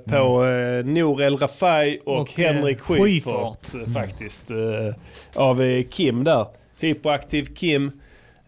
eh, 0.06 0.12
på 0.12 0.44
eh, 0.44 0.84
Nour 0.84 1.22
El 1.22 1.36
Rafai 1.36 1.98
och, 2.04 2.20
Och, 2.20 2.40
eh, 2.40 2.52
Henrik 2.54 2.80
Schyffert 2.80 3.74
eh, 3.74 3.92
faktiskt. 3.92 4.50
Eh, 4.50 4.94
av 5.42 5.82
Kim 5.82 6.24
där. 6.24 6.46
Hyperaktiv 6.78 7.44
Kim. 7.44 7.90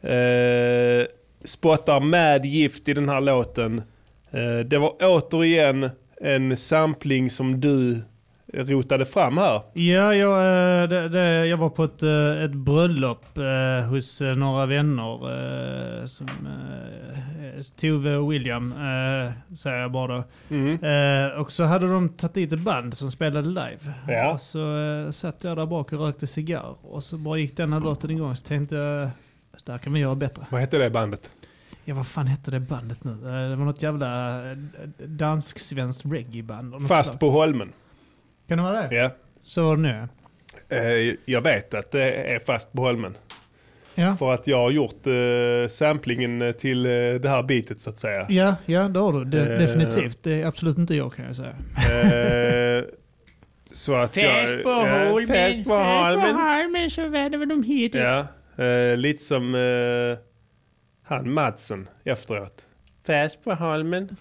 Eh, 0.03 1.07
spottar 1.45 2.01
med 2.01 2.45
gift 2.47 2.89
i 2.89 2.95
den 2.95 3.09
här 3.09 3.21
låten. 3.21 3.83
Eh, 4.31 4.59
det 4.59 4.79
var 4.79 4.95
återigen 5.01 5.91
en 6.21 6.57
sampling 6.57 7.31
som 7.31 7.61
du 7.61 8.01
rotade 8.53 9.07
fram 9.07 9.39
här. 9.39 9.63
Ja, 9.73 10.15
jag, 10.15 10.39
eh, 10.83 10.89
det, 10.89 11.09
det, 11.09 11.47
jag 11.47 11.57
var 11.57 11.69
på 11.71 11.85
ett, 11.85 12.03
eh, 12.03 12.43
ett 12.45 12.55
bröllop 12.55 13.39
eh, 13.39 13.89
hos 13.89 14.21
eh, 14.23 14.37
några 14.37 14.67
vänner. 14.67 15.13
Eh, 16.01 16.07
som, 16.07 16.27
eh, 16.27 17.63
Tove 17.81 18.17
och 18.17 18.33
William, 18.33 18.73
eh, 18.73 19.55
säger 19.57 19.77
jag 19.77 19.93
bara 19.93 20.17
då. 20.17 20.25
Mm. 20.55 20.73
Eh, 20.85 21.39
och 21.41 21.53
så 21.53 21.65
hade 21.65 21.87
de 21.93 22.09
tagit 22.09 22.35
dit 22.35 22.53
ett 22.53 22.61
band 22.61 22.95
som 22.95 23.11
spelade 23.11 23.49
live. 23.49 23.93
Ja. 24.09 24.33
Och 24.33 24.41
så 24.41 24.77
eh, 24.79 25.11
satt 25.11 25.45
jag 25.45 25.57
där 25.57 25.67
bak 25.67 25.93
och 25.93 26.01
rökte 26.01 26.27
cigarr. 26.27 26.75
Och 26.83 27.05
så 27.05 27.17
bara 27.17 27.39
gick 27.39 27.57
denna 27.57 27.79
låten 27.79 28.11
igång. 28.11 28.37
Så 28.37 28.45
tänkte 28.45 28.77
jag, 28.77 29.09
där 29.65 29.79
kan 29.79 29.93
vi 29.93 30.01
göra 30.01 30.15
bättre. 30.15 30.47
Vad 30.51 30.61
hette 30.61 30.79
det 30.79 30.91
bandet? 30.91 31.31
Ja, 31.85 31.95
vad 31.95 32.07
fan 32.07 32.27
hette 32.27 32.51
det 32.51 32.61
bandet 32.61 33.05
nu? 33.05 33.11
Det 33.15 33.57
var 33.57 33.65
något 33.65 33.83
jävla 33.83 34.41
dansk-svenskt 34.99 36.07
reggae-band. 36.07 36.89
Fast 36.89 37.19
på 37.19 37.31
Holmen. 37.31 37.73
Kan 38.49 38.59
det 38.59 38.65
vara 38.65 38.89
det? 38.89 38.95
Ja. 38.97 39.11
Så 39.43 39.65
var 39.65 39.77
det 39.77 39.83
nu. 39.83 40.09
Eh, 40.69 41.15
jag 41.25 41.43
vet 41.43 41.75
att 41.75 41.91
det 41.91 42.13
är 42.13 42.39
fast 42.39 42.73
på 42.73 42.83
Holmen. 42.83 43.17
Ja. 43.95 44.17
För 44.17 44.35
att 44.35 44.47
jag 44.47 44.57
har 44.57 44.71
gjort 44.71 45.07
eh, 45.07 45.69
samplingen 45.71 46.55
till 46.59 46.87
eh, 46.87 46.91
det 46.93 47.29
här 47.29 47.43
beatet 47.43 47.81
så 47.81 47.91
att 47.91 47.99
säga. 47.99 48.27
Ja, 48.29 48.57
ja 48.67 48.83
det 48.89 48.99
har 48.99 49.13
du. 49.13 49.25
De, 49.25 49.39
Eh. 49.39 49.59
definitivt. 49.59 50.19
Det 50.23 50.43
är 50.43 50.47
absolut 50.47 50.79
inte 50.79 50.95
jag 50.95 51.15
kan 51.15 51.25
jag 51.25 51.37
säga. 51.37 51.55
Eh, 52.79 52.85
så 53.73 53.95
att 53.95 54.17
jag... 54.17 54.49
Fest 54.49 54.63
på 54.63 54.71
ja, 54.71 55.09
Holmen, 55.09 55.29
Fest 55.29 55.69
på 55.69 55.75
Holmen. 55.75 56.35
Holmen, 56.35 56.91
så 56.91 57.09
vad 57.09 57.33
det 57.33 57.39
vad 57.39 57.49
de 57.49 57.63
heter. 57.63 57.99
Ja, 57.99 58.97
lite 58.97 59.25
som 59.25 59.55
han 61.03 61.31
Madsen 61.31 61.89
efteråt. 62.05 62.67
Fest 63.07 63.45
på 63.45 63.55
Holmen. 63.55 64.17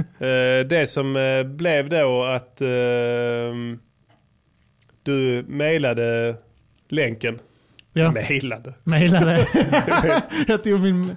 eh, 0.18 0.66
det 0.66 0.88
som 0.88 1.16
eh, 1.16 1.42
blev 1.42 1.88
då 1.88 2.24
att 2.24 2.60
eh, 2.60 2.68
du 5.02 5.44
mejlade 5.48 6.34
länken. 6.88 7.38
Ja. 7.92 8.10
Mejlade. 8.10 8.74
Mejlade. 8.84 9.46
jag 10.48 10.64
tog 10.64 10.80
min, 10.80 11.16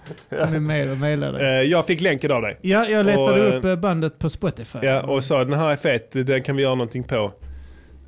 min 0.52 0.64
mail 0.64 0.92
och 0.92 0.98
mejlade. 0.98 1.64
Jag 1.64 1.88
fick 1.88 2.02
länken 2.02 2.32
av 2.32 2.42
dig. 2.42 2.58
Ja, 2.62 2.90
jag 2.90 3.06
letade 3.06 3.58
Och, 3.58 3.74
upp 3.74 3.80
bandet 3.80 4.20
på 4.20 4.30
Spotify. 4.30 4.80
Ja, 4.82 5.02
och 5.02 5.24
sa 5.24 5.44
den 5.44 5.60
här 5.60 5.72
är 5.72 5.76
fet, 5.76 6.12
den 6.12 6.44
kan 6.44 6.56
vi 6.56 6.64
göra 6.64 6.76
någonting 6.76 7.04
på. 7.04 7.34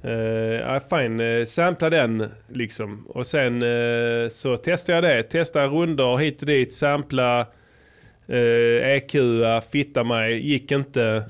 Uh, 0.05 0.79
fine, 0.89 1.19
uh, 1.19 1.45
sampla 1.45 1.89
den 1.89 2.29
liksom. 2.47 3.05
Och 3.09 3.25
sen 3.25 3.63
uh, 3.63 4.29
så 4.29 4.57
testade 4.57 4.95
jag 4.97 5.17
det. 5.17 5.23
Testa 5.23 5.67
runder 5.67 6.17
hit 6.17 6.41
och 6.41 6.47
dit, 6.47 6.73
sampla, 6.73 7.47
uh, 8.29 8.89
EQa, 8.89 9.61
fitta 9.71 10.03
mig, 10.03 10.51
gick 10.51 10.71
inte. 10.71 11.25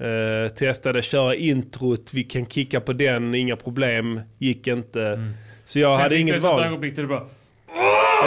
Uh, 0.00 0.48
testade 0.48 1.02
köra 1.02 1.34
introt, 1.34 2.14
vi 2.14 2.22
kan 2.22 2.46
kicka 2.46 2.80
på 2.80 2.92
den, 2.92 3.34
inga 3.34 3.56
problem, 3.56 4.20
gick 4.38 4.66
inte. 4.66 5.32
Så 5.64 5.78
jag 5.78 5.90
Sen 5.90 6.02
hade 6.02 6.14
fick 6.14 6.22
inget 6.22 6.36
ett 6.36 6.42
val. 6.42 6.64
ögonblick 6.64 6.96
där 6.96 7.02
du 7.02 7.08
bara... 7.08 7.26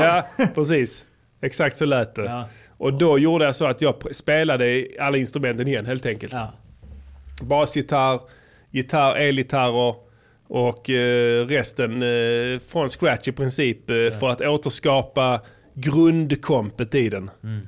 Ja, 0.02 0.28
precis. 0.56 1.06
Exakt 1.42 1.78
så 1.78 1.86
lät 1.86 2.16
det. 2.16 2.44
Och 2.78 2.94
då 2.94 3.20
gjorde 3.20 3.46
jag 3.46 3.56
så 3.56 3.66
att 3.66 3.82
jag 3.82 4.16
spelade 4.16 4.88
alla 5.00 5.18
instrumenten 5.18 5.68
igen 5.68 5.86
helt 5.86 6.06
enkelt. 6.06 6.34
Basgitarr, 7.42 8.20
gitarr, 8.72 9.16
elgitarrer 9.16 9.96
och 10.48 10.90
eh, 10.90 11.46
resten 11.46 12.04
eh, 12.04 12.60
från 12.68 12.90
scratch 12.90 13.28
i 13.28 13.32
princip 13.32 13.90
eh, 13.90 13.96
för 14.20 14.30
att 14.30 14.42
återskapa 14.42 15.42
grundkompet 15.74 16.96
i 16.96 17.10
den. 17.10 17.32
Mm. 17.44 17.68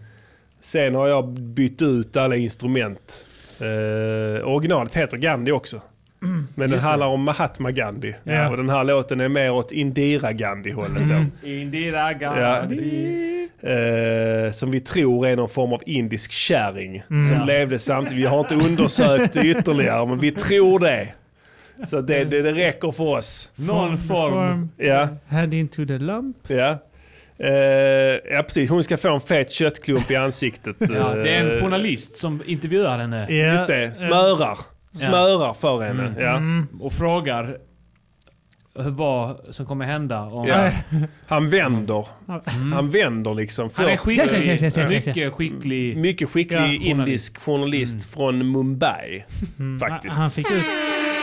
Sen 0.62 0.96
har 0.96 1.08
jag 1.08 1.28
bytt 1.30 1.82
ut 1.82 2.18
alla 2.18 2.36
instrument. 2.36 3.26
Eh, 3.60 4.48
originalet 4.48 4.96
heter 4.96 5.18
Gandhi 5.18 5.52
också. 5.52 5.82
Mm. 6.24 6.48
Men 6.56 6.70
den 6.70 6.72
Just 6.72 6.84
det. 6.86 6.90
handlar 6.90 7.08
om 7.08 7.24
Mahatma 7.24 7.72
Gandhi. 7.72 8.16
Ja. 8.24 8.50
Och 8.50 8.58
den 8.58 8.70
här 8.70 8.84
låten 8.84 9.20
är 9.22 9.28
mer 9.28 9.52
åt 9.52 9.72
Indira 9.72 10.32
Gandhi-hållet. 10.34 11.04
då. 11.42 11.48
Indira 11.50 12.12
Ja. 12.12 12.18
Gandhi. 12.18 13.48
Eh, 13.62 14.52
som 14.52 14.72
vi 14.72 14.80
tror 14.80 15.28
är 15.28 15.36
någon 15.36 15.50
form 15.50 15.74
av 15.74 15.82
indisk 15.86 16.32
kärring. 16.32 17.04
Mm. 17.10 17.28
Som 17.30 17.38
Ja. 17.38 17.46
levde 17.46 17.80
samtidigt. 17.80 18.18
Vi 18.24 18.26
har 18.28 18.40
inte 18.40 18.56
undersökt 18.56 19.34
det 19.34 19.42
ytterligare 19.48 20.06
men 20.06 20.20
vi 20.20 20.32
tror 20.32 20.80
det. 20.80 21.08
Så 21.86 22.02
det, 22.02 22.24
det, 22.24 22.42
det 22.42 22.54
räcker 22.54 22.92
för 22.92 23.04
oss. 23.04 23.52
Någon 23.56 23.98
form. 23.98 24.70
Ja. 24.78 25.08
Head 25.28 25.54
into 25.54 25.86
the 25.86 25.98
lump. 25.98 26.38
Ja. 26.48 26.78
Eh, 27.44 28.34
ja 28.36 28.44
precis, 28.44 28.70
hon 28.70 28.84
ska 28.84 28.98
få 28.98 29.14
en 29.16 29.22
fet 29.22 29.52
köttklump 29.52 30.12
i 30.12 30.16
ansiktet. 30.16 30.76
Ja, 30.80 31.14
det 31.16 31.30
är 31.36 31.42
en 31.46 31.58
Eh, 31.58 31.64
journalist 31.64 32.18
som 32.18 32.42
intervjuar 32.46 32.98
henne. 32.98 33.28
Just 33.30 33.68
det, 33.68 33.98
smörar. 33.98 34.58
Smörar 34.92 35.54
för 35.54 35.82
henne. 35.82 36.04
Mm. 36.08 36.22
Ja. 36.22 36.42
Och 36.86 36.94
frågar 36.94 37.58
hur- 38.76 38.90
vad 38.90 39.40
som 39.50 39.66
kommer 39.66 39.86
hända. 39.86 40.22
Om... 40.22 40.48
Ja. 40.48 40.72
Han 41.28 41.50
vänder. 41.50 42.08
Mm. 42.56 42.74
Han 42.74 42.90
vänder 42.92 43.34
liksom. 43.34 43.70
Han 43.74 43.86
är 43.90 43.98
skicklig. 43.98 44.44
Yes, 44.46 44.62
yes, 44.64 44.78
yes. 44.78 45.06
Mycket 45.06 45.34
skicklig. 45.34 45.98
Mycket 45.98 46.30
skicklig 46.30 46.58
Ja, 46.60 46.64
journalist. 46.66 46.86
indisk 47.08 47.42
journalist 47.42 48.14
från 48.14 48.52
Mumbai. 48.52 49.24
Faktiskt. 49.80 50.18
Han 50.18 50.32
fick 50.32 50.52
ut 50.52 50.64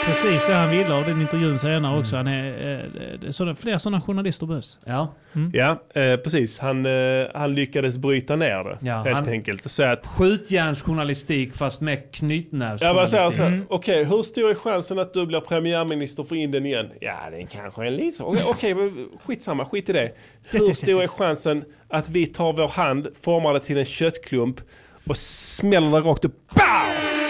precis 0.07 0.47
det 0.47 0.55
han 0.55 0.71
ville 0.71 0.95
av 0.95 1.05
den 1.05 1.21
intervjun 1.21 1.59
senare 1.59 1.99
också. 1.99 2.17
Han 2.17 2.27
är, 2.27 2.47
eh, 2.49 2.91
det 3.21 3.27
är 3.27 3.31
sådana, 3.31 3.55
fler 3.55 3.79
sådana 3.79 4.01
journalister 4.01 4.47
behövs. 4.47 4.79
Ja. 4.85 5.15
Ja, 5.53 5.83
eh, 6.03 6.17
precis. 6.17 6.59
Han, 6.59 6.87
eh, 6.87 6.93
han 7.35 7.55
lyckades 7.55 7.99
bryta 7.99 8.37
ner 8.37 8.65
det 8.65 8.79
Ja, 8.87 9.03
helt 9.03 9.17
han- 9.17 9.29
enkelt. 9.29 9.81
Att, 9.81 10.07
Skjutjärnsjournalistik 10.07 11.55
fast 11.55 11.81
med 11.81 12.13
knytnävsjournalistik. 12.13 13.35
så 13.35 13.43
här, 13.43 13.61
okej 13.69 14.05
hur 14.05 14.23
stor 14.23 14.51
är 14.51 14.55
chansen 14.55 14.99
att 14.99 15.15
du 15.15 15.27
blir 15.27 15.41
premiärminister 15.41 16.25
för 16.25 16.35
Indien 16.37 16.67
igen? 16.67 16.87
Ja, 17.01 17.15
det 17.31 17.37
är 17.43 17.47
kanske 17.47 17.87
en 17.87 17.97
liten... 17.97 18.27
Okej, 18.27 18.45
okej, 18.49 18.75
men 18.75 19.09
skitsamma, 19.27 19.65
skit 19.65 19.89
i 19.89 19.93
det. 19.93 20.13
Hur 20.51 20.59
yes, 20.61 20.69
yes, 20.69 20.79
stor 20.79 20.99
är 20.99 21.03
yes. 21.03 21.11
chansen 21.11 21.65
att 21.89 22.09
vi 22.09 22.27
tar 22.27 22.53
vår 22.53 22.69
hand, 22.69 23.09
formar 23.23 23.53
det 23.55 23.61
till 23.61 23.79
en 23.79 23.85
köttklump 23.85 24.61
och 25.07 25.17
smäller 25.17 25.91
det 25.91 26.09
rakt 26.09 26.25
upp? 26.25 26.35
Pow! 26.55 27.28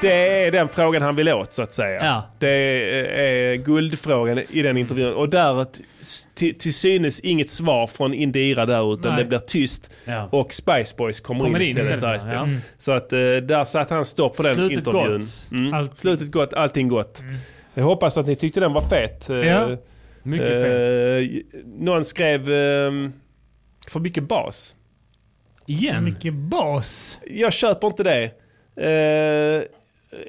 Det 0.00 0.44
är 0.46 0.50
den 0.52 0.68
frågan 0.68 1.02
han 1.02 1.16
vill 1.16 1.28
åt 1.28 1.52
så 1.52 1.62
att 1.62 1.72
säga. 1.72 2.04
Ja. 2.04 2.22
Det 2.38 2.48
är, 2.48 3.54
guldfrågan 3.56 4.38
i 4.50 4.62
den 4.62 4.76
intervjun. 4.76 5.14
Och 5.14 5.28
där 5.28 5.66
till, 6.34 6.58
till 6.58 6.74
synes 6.74 7.20
inget 7.20 7.50
svar 7.50 7.86
från 7.86 8.14
Indira 8.14 8.66
där 8.66 8.94
utan 8.94 9.14
Nej. 9.14 9.22
det 9.24 9.28
blir 9.28 9.38
tyst. 9.38 9.90
Ja. 10.04 10.28
Och 10.32 10.54
Spice 10.54 10.94
Boys 10.96 11.20
kommer, 11.20 11.44
Kommer 11.44 11.60
in 11.60 11.70
in 11.70 11.78
istället. 11.78 12.02
ja. 12.02 12.16
istället. 12.16 12.34
Ja. 12.36 12.42
Mm. 12.44 12.58
Så 12.78 12.92
att 12.92 13.12
eh, 13.12 13.18
där 13.18 13.64
satte 13.64 13.94
han 13.94 14.04
stopp 14.04 14.36
för 14.36 14.42
den 14.42 14.54
Slutet 14.54 14.78
intervjun. 14.78 15.20
gott. 15.20 15.50
Mm. 15.52 15.88
Slutet 15.94 16.30
gott, 16.30 16.52
allting 16.54 16.88
gott. 16.88 17.22
Jag 17.74 17.84
hoppas 17.84 18.18
att 18.18 18.26
ni 18.26 18.36
tyckte 18.36 18.60
den 18.60 18.72
var 18.72 18.88
fet. 18.88 19.30
Eh, 19.30 19.36
Ja. 19.36 19.76
Mycket 20.22 20.62
fet. 20.62 21.44
Någon 21.64 22.04
skrev 22.04 22.40
eh, 22.40 22.90
för 23.88 24.00
mycket 24.00 24.22
bas. 24.24 24.76
Igen? 25.66 26.04
Mycket 26.04 26.34
bas. 26.34 27.18
Jag 27.30 27.52
köper 27.52 27.86
inte 27.88 28.02
det. 28.02 28.30
Eh, 28.76 29.62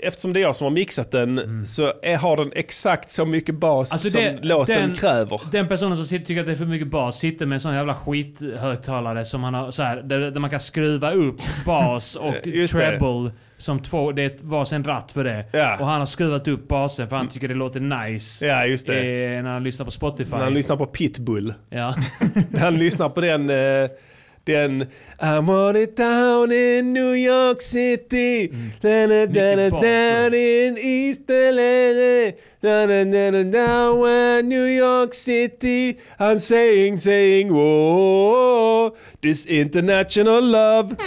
eftersom 0.04 0.34
det 0.34 0.40
är 0.40 0.42
jag 0.42 0.56
som 0.56 0.66
har 0.66 0.72
mixat 0.72 1.12
den 1.12 1.66
så 1.66 1.94
är, 2.04 2.16
har 2.18 2.38
den 2.38 2.52
exakt 2.56 3.10
så 3.10 3.26
mycket 3.26 3.56
bas 3.56 3.92
Alltså 3.94 4.10
som 4.10 4.22
det- 4.22 4.40
låten 4.44 4.76
den- 4.82 4.96
kräver. 4.96 5.42
Den 5.52 5.68
personen 5.68 5.98
som 5.98 6.06
sitter, 6.06 6.26
tycker 6.26 6.40
att 6.42 6.46
det 6.46 6.52
är 6.52 6.56
för 6.56 6.66
mycket 6.66 6.88
bas 6.88 7.20
sitter 7.20 7.46
med 7.46 7.56
en 7.56 7.60
sån 7.60 7.74
jävla 7.76 7.96
skithögtalare 7.96 9.26
som 9.26 9.44
han 9.44 9.54
har 9.54 9.72
så 9.72 9.84
här, 9.84 10.02
där, 10.02 10.20
där 10.32 10.40
man 10.40 10.50
kan 10.50 10.60
skruva 10.60 11.12
upp 11.12 11.36
bas 11.66 12.16
och 12.16 12.34
det. 12.44 12.68
treble 12.68 13.32
som 13.58 13.80
två, 13.82 14.12
det 14.12 14.24
är 14.24 14.32
varsin 14.44 14.84
ratt 14.84 15.12
för 15.12 15.24
det. 15.24 15.46
Ja. 15.54 15.78
Och 15.80 15.86
han 15.88 16.00
har 16.00 16.06
skruvat 16.06 16.48
upp 16.48 16.68
basen 16.68 17.10
för 17.10 17.16
han 17.16 17.28
tycker 17.28 17.48
det 17.48 17.54
låter 17.54 17.80
nice. 17.80 18.48
Ja, 18.48 18.66
just 18.66 18.88
det. 18.88 19.34
Eh, 19.36 19.44
när 19.44 19.52
han 19.52 19.64
lyssnar 19.64 19.86
på 19.86 19.92
Spotify. 19.92 20.32
När 20.32 20.44
han 20.44 20.54
lyssnar 20.54 20.76
på 20.76 20.86
Pitbull. 20.86 21.54
Ja. 21.70 21.96
Han 22.60 22.78
lyssnar 22.78 23.10
på 23.10 23.22
den... 23.22 23.50
eh, 23.50 23.90
den 24.46 24.90
I 25.20 25.40
want 25.40 25.78
it 25.78 25.96
down 25.96 26.52
in 26.52 26.92
New 26.92 27.12
York 27.12 27.62
City. 27.62 28.48
Da, 28.82 29.08
da, 29.08 29.26
da, 29.26 29.56
da, 29.56 29.80
Down 29.80 30.34
in 30.34 30.78
East 30.78 31.22
LA 31.30 32.32
da, 32.62 32.86
da, 32.86 33.04
da, 33.06 33.32
da, 33.32 33.44
Down 33.44 34.06
in 34.06 34.50
New 34.50 34.66
York 34.66 35.14
City. 35.14 35.98
I'm 36.20 36.40
saying, 36.40 36.98
saying 36.98 37.54
Whoa 37.54 38.94
This 39.22 39.46
international 39.46 40.42
love 40.42 40.98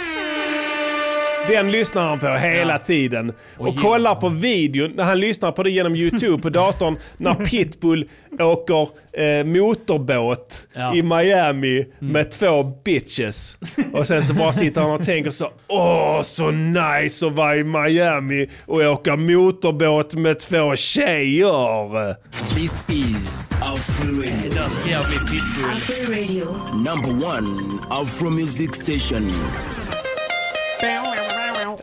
den 1.47 1.71
lyssnar 1.71 2.03
han 2.09 2.19
på 2.19 2.27
hela 2.27 2.79
tiden. 2.79 3.33
Och, 3.57 3.67
Och 3.67 3.75
kollar 3.77 4.15
på 4.15 4.29
videon 4.29 4.91
när 4.95 5.03
han 5.03 5.19
lyssnar 5.19 5.51
på 5.51 5.63
det 5.63 5.69
genom 5.71 5.95
YouTube 5.95 6.41
på 6.41 6.49
datorn 6.49 6.97
när 7.17 7.33
Pitbull 7.45 8.09
åker 8.39 8.81
eh, 9.13 9.45
motorbåt 9.45 10.67
Ja. 10.73 10.95
i 10.95 11.01
Miami 11.01 11.85
med 11.99 12.31
två 12.31 12.63
bitches. 12.85 13.57
Och 13.93 14.07
sen 14.07 14.23
så 14.23 14.33
bara 14.33 14.53
sitter 14.53 14.81
han 14.81 14.91
och 14.91 15.05
tänker 15.05 15.31
så 15.31 15.51
Åh, 15.67 16.21
så 16.23 16.51
nice 16.51 17.27
att 17.27 17.33
vara 17.33 17.55
i 17.57 17.63
Miami 17.63 18.49
och 18.65 18.77
åka 18.81 19.15
motorbåt 19.15 20.13
med 20.13 20.39
två 20.39 20.75
tjejer. 20.75 22.13
This 22.55 22.85
is 22.89 23.45
Afro 23.61 24.11
Radio. 24.11 24.53
Där 24.53 24.69
ska 24.69 24.89
jag 24.89 25.05
bli 25.05 25.17
pitbull. 25.17 25.69
Afro 25.69 26.11
Radio. 26.13 26.45
Number 26.73 27.27
one 27.27 27.47
Afro 27.89 28.29
Music 28.29 28.71
Station. 28.75 29.31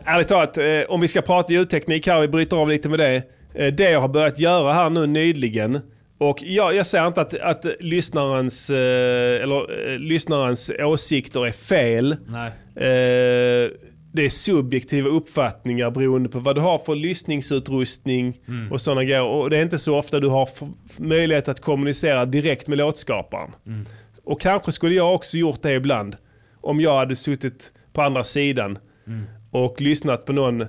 Ärligt 0.05 0.27
talat, 0.27 0.57
eh, 0.57 0.65
om 0.87 1.01
vi 1.01 1.07
ska 1.07 1.21
prata 1.21 1.53
ljudteknik 1.53 2.07
här, 2.07 2.21
vi 2.21 2.27
bryter 2.27 2.57
av 2.57 2.69
lite 2.69 2.89
med 2.89 2.99
det. 2.99 3.23
Eh, 3.53 3.73
det 3.73 3.89
jag 3.91 4.01
har 4.01 4.07
börjat 4.07 4.39
göra 4.39 4.73
här 4.73 4.89
nu 4.89 5.07
nyligen, 5.07 5.79
och 6.17 6.43
jag, 6.43 6.75
jag 6.75 6.87
säger 6.87 7.07
inte 7.07 7.21
att, 7.21 7.39
att 7.39 7.65
lyssnarens, 7.79 8.69
eh, 8.69 9.43
eller, 9.43 9.97
lyssnarens 9.99 10.71
åsikter 10.79 11.45
är 11.47 11.51
fel. 11.51 12.15
Nej. 12.27 12.47
Eh, 12.75 13.69
det 14.13 14.25
är 14.25 14.29
subjektiva 14.29 15.09
uppfattningar 15.09 15.91
beroende 15.91 16.29
på 16.29 16.39
vad 16.39 16.55
du 16.55 16.61
har 16.61 16.77
för 16.77 16.95
lyssningsutrustning 16.95 18.37
Mm. 18.47 18.71
och 18.71 18.81
sådana 18.81 19.03
grejer. 19.03 19.23
Och 19.23 19.49
det 19.49 19.57
är 19.57 19.61
inte 19.61 19.79
så 19.79 19.97
ofta 19.97 20.19
du 20.19 20.27
har 20.27 20.49
möjlighet 20.97 21.47
att 21.47 21.59
kommunicera 21.61 22.25
direkt 22.25 22.67
med 22.67 22.77
låtskaparen. 22.77 23.51
Mm. 23.67 23.85
Och 24.23 24.41
kanske 24.41 24.71
skulle 24.71 24.95
jag 24.95 25.15
också 25.15 25.37
gjort 25.37 25.61
det 25.61 25.73
ibland. 25.73 26.15
Om 26.61 26.81
jag 26.81 26.97
hade 26.97 27.15
suttit 27.15 27.71
på 27.93 28.01
andra 28.01 28.23
sidan 28.23 28.77
Mm. 29.07 29.23
Och 29.63 29.81
lyssnat 29.81 30.25
på 30.25 30.33
någon 30.33 30.65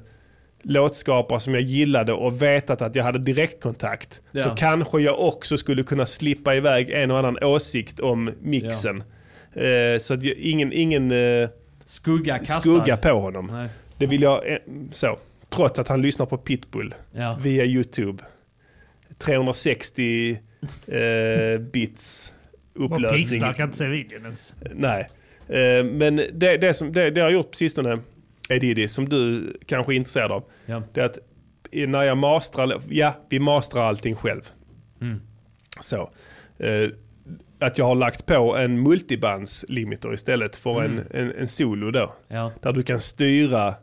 låtskapare 0.62 1.40
som 1.40 1.54
jag 1.54 1.62
gillade 1.62 2.12
och 2.12 2.42
vetat 2.42 2.82
att 2.82 2.94
jag 2.94 3.04
hade 3.04 3.18
direktkontakt. 3.18 4.14
Så 4.32 4.38
Ja. 4.38 4.54
kanske 4.58 5.00
jag 5.00 5.20
också 5.20 5.56
skulle 5.56 5.82
kunna 5.82 6.06
slippa 6.06 6.54
iväg 6.54 6.90
en 6.90 7.10
och 7.10 7.18
annan 7.18 7.38
åsikt 7.44 8.00
om 8.00 8.30
mixen. 8.42 9.02
Eh, 9.54 9.98
så 10.00 10.14
att 10.14 10.22
jag, 10.22 10.36
ingen, 10.36 10.72
ingen 10.72 11.10
eh, 11.10 11.48
Skugga 11.84 12.38
kastad. 12.38 12.60
skugga 12.60 12.96
på 12.96 13.08
honom. 13.20 13.48
Nej. 13.52 13.68
Det 13.98 14.06
vill 14.06 14.22
jag, 14.22 14.52
eh, 14.52 14.58
så. 14.90 15.18
Trots 15.50 15.78
att 15.78 15.88
han 15.88 16.02
lyssnar 16.02 16.26
på 16.26 16.36
Pitbull 16.38 16.94
Ja. 17.12 17.38
via 17.42 17.64
YouTube. 17.64 18.22
360 19.18 20.38
eh, 20.86 21.58
bits 21.72 22.32
upplösning. 22.74 23.18
piggstark, 23.28 23.56
kan 23.56 23.64
inte 23.64 23.78
se 23.78 23.88
videon 23.88 24.20
ens. 24.22 24.54
Nej. 24.74 25.08
Eh, 25.48 25.84
men 25.84 26.16
det, 26.16 26.56
det, 26.56 26.74
som, 26.74 26.92
det, 26.92 27.10
det 27.10 27.20
jag 27.20 27.26
har 27.26 27.30
gjort 27.32 27.50
på 27.50 27.56
sistone, 27.56 27.98
Edidi, 28.48 28.88
som 28.88 29.08
du 29.08 29.52
kanske 29.66 29.92
är 29.92 29.96
intresserad 29.96 30.32
av. 30.32 30.44
Ja. 30.66 30.82
Det 30.92 31.00
är 31.00 31.04
att 31.04 31.18
när 31.72 32.02
jag 32.02 32.16
mastrar, 32.18 32.80
ja 32.88 33.14
vi 33.28 33.38
mastrar 33.40 33.82
allting 33.82 34.14
själv. 34.14 34.42
Mm. 35.00 35.20
Så. 35.80 36.10
Eh, 36.58 36.90
att 37.60 37.78
jag 37.78 37.84
har 37.84 37.94
lagt 37.94 38.26
på 38.26 38.56
en 38.56 38.82
multibandslimiter 38.82 40.14
istället 40.14 40.56
för 40.56 40.84
Mm. 40.84 40.98
en, 40.98 41.20
en, 41.20 41.32
en 41.38 41.48
solo 41.48 41.90
då. 41.90 42.14
Ja. 42.28 42.52
Där 42.62 42.72
du 42.72 42.82
kan 42.82 43.00
styra 43.00 43.74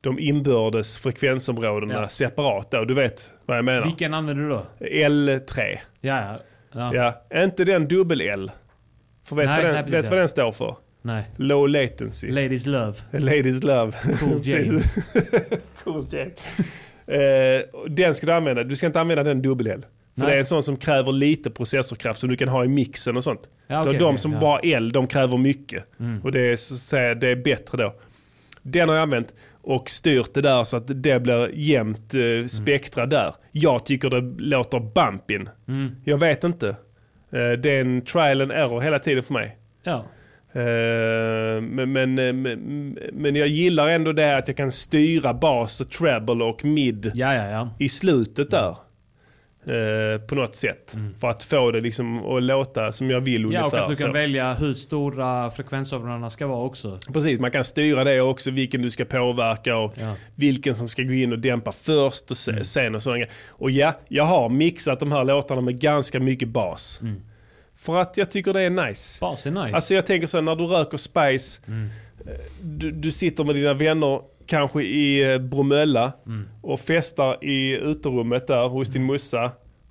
de 0.00 0.18
inbördes 0.18 0.98
frekvensområdena 0.98 1.94
Ja. 1.94 2.08
separat 2.08 2.70
då. 2.70 2.84
Du 2.84 2.94
vet 2.94 3.32
vad 3.46 3.56
jag 3.56 3.64
menar. 3.64 3.84
Vilken 3.84 4.14
använder 4.14 4.42
du 4.42 4.48
då? 4.48 4.66
L3. 4.80 5.78
Ja, 6.00 6.38
ja. 6.72 6.94
ja. 7.30 7.42
Inte 7.42 7.64
den 7.64 7.88
dubbel-L. 7.88 8.50
För 9.24 9.36
vet, 9.36 9.46
Nej, 9.46 9.56
vad, 9.56 9.64
den, 9.64 9.74
nej, 9.74 9.82
precis, 9.82 9.98
vet 9.98 10.04
ja. 10.04 10.10
vad 10.10 10.18
den 10.18 10.28
står 10.28 10.52
för? 10.52 10.76
Nej. 11.02 11.24
Low 11.36 11.68
latency. 11.68 12.30
Ladies 12.30 12.66
love. 12.66 12.94
Ladies 13.12 13.62
love. 13.62 13.92
Cool 14.20 14.40
James. 14.42 14.94
cool 15.84 16.06
James. 16.10 16.46
Och 17.72 17.90
den 17.90 18.14
ska 18.14 18.26
du 18.26 18.32
använda. 18.32 18.64
Du 18.64 18.76
ska 18.76 18.86
inte 18.86 19.00
använda 19.00 19.22
den 19.22 19.42
dubbel-L. 19.42 19.86
För 20.14 20.20
Nej. 20.20 20.30
det 20.30 20.34
är 20.34 20.38
en 20.38 20.46
sån 20.46 20.62
som 20.62 20.76
kräver 20.76 21.12
lite 21.12 21.50
processorkraft 21.50 22.20
som 22.20 22.30
du 22.30 22.36
kan 22.36 22.48
ha 22.48 22.64
i 22.64 22.68
mixen 22.68 23.16
och 23.16 23.24
sånt. 23.24 23.48
Ja, 23.66 23.80
okej, 23.80 23.98
de 23.98 24.04
okej, 24.04 24.18
som 24.18 24.32
ja. 24.32 24.40
bara 24.40 24.60
el, 24.62 24.92
de 24.92 25.06
kräver 25.06 25.36
mycket. 25.36 25.84
Mm. 26.00 26.22
Och 26.22 26.32
det 26.32 26.40
är, 26.40 26.56
så 26.56 26.74
att 26.74 26.80
säga, 26.80 27.14
det 27.14 27.28
är 27.28 27.36
bättre 27.36 27.82
då. 27.82 27.94
Den 28.62 28.88
har 28.88 28.96
jag 28.96 29.02
använt 29.02 29.34
och 29.62 29.90
styrt 29.90 30.34
det 30.34 30.40
där 30.40 30.64
så 30.64 30.76
att 30.76 31.02
det 31.02 31.22
blir 31.22 31.50
jämnt 31.54 32.14
eh, 32.14 32.46
spektra 32.46 33.06
där. 33.06 33.34
Jag 33.52 33.86
tycker 33.86 34.10
det 34.10 34.42
låter 34.44 34.80
bumpin. 34.80 35.48
Mm. 35.68 35.96
Jag 36.04 36.18
vet 36.18 36.44
inte. 36.44 36.68
Eh, 37.30 37.52
det 37.58 37.70
är 37.70 37.80
en 37.80 38.04
trial 38.04 38.40
and 38.40 38.52
error 38.52 38.80
hela 38.80 38.98
tiden 38.98 39.24
för 39.24 39.32
mig. 39.32 39.56
Ja. 39.82 40.04
Eh, 40.52 41.60
men, 41.62 41.92
men, 41.92 42.18
eh, 42.18 42.32
men, 42.32 42.98
men 43.12 43.36
jag 43.36 43.48
gillar 43.48 43.88
ändå 43.88 44.12
det 44.12 44.36
att 44.36 44.48
jag 44.48 44.56
kan 44.56 44.72
styra 44.72 45.34
bas 45.34 45.80
och 45.80 45.90
treble 45.90 46.44
och 46.44 46.64
mid 46.64 47.10
Ja, 47.14 47.34
ja, 47.34 47.50
ja. 47.50 47.70
i 47.78 47.88
slutet 47.88 48.50
där. 48.50 48.76
Eh, 49.66 50.20
på 50.20 50.34
något 50.34 50.56
sätt. 50.56 50.96
För 51.20 51.28
att 51.28 51.44
få 51.44 51.70
det 51.70 51.80
liksom 51.80 52.24
att 52.24 52.42
låta 52.42 52.92
som 52.92 53.10
jag 53.10 53.20
vill 53.20 53.42
Ja, 53.42 53.48
och 53.48 53.54
ungefär. 53.54 53.78
att 53.78 53.88
du 53.88 53.96
kan 53.96 54.06
så. 54.08 54.12
välja 54.12 54.54
hur 54.54 54.74
stora 54.74 55.50
frekvensområdena 55.50 56.30
ska 56.30 56.46
vara 56.46 56.64
också. 56.64 56.98
Precis, 57.12 57.40
man 57.40 57.50
kan 57.50 57.64
styra 57.64 58.04
det 58.04 58.20
också, 58.20 58.50
vilken 58.50 58.82
du 58.82 58.90
ska 58.90 59.04
påverka 59.04 59.76
och 59.76 59.94
vilken 60.34 60.74
som 60.74 60.88
ska 60.88 61.02
gå 61.02 61.12
in 61.12 61.32
och 61.32 61.38
dämpa 61.38 61.72
först 61.72 62.30
och 62.30 62.36
se, 62.36 62.64
sen 62.64 62.94
och 62.94 63.02
sådana. 63.02 63.26
Och 63.48 63.70
ja, 63.70 63.92
jag 64.08 64.24
har 64.24 64.48
mixat 64.48 65.00
de 65.00 65.12
här 65.12 65.24
låtarna 65.24 65.60
med 65.60 65.80
ganska 65.80 66.20
mycket 66.20 66.48
bas. 66.48 67.00
För 67.80 67.96
att 67.96 68.16
jag 68.16 68.30
tycker 68.30 68.52
det 68.52 68.60
är 68.60 68.70
nice. 68.70 69.20
Bas 69.20 69.46
är 69.46 69.50
nice. 69.50 69.74
Alltså 69.74 69.94
jag 69.94 70.06
tänker 70.06 70.26
så 70.26 70.36
här, 70.36 70.42
när 70.42 70.56
du 70.56 70.64
röker 70.64 70.96
spice, 70.98 71.60
eh, 71.68 72.32
du, 72.62 72.90
du 72.90 73.10
sitter 73.10 73.44
med 73.44 73.54
dina 73.54 73.74
vänner 73.74 74.20
kanske 74.46 74.82
i 74.82 75.32
eh, 75.32 75.38
Bromölla 75.38 76.12
och 76.62 76.80
festar 76.80 77.44
i 77.44 77.78
uterummet 77.78 78.46
där 78.46 78.68
hos 78.68 78.88
din 78.88 79.06
mussa. 79.06 79.50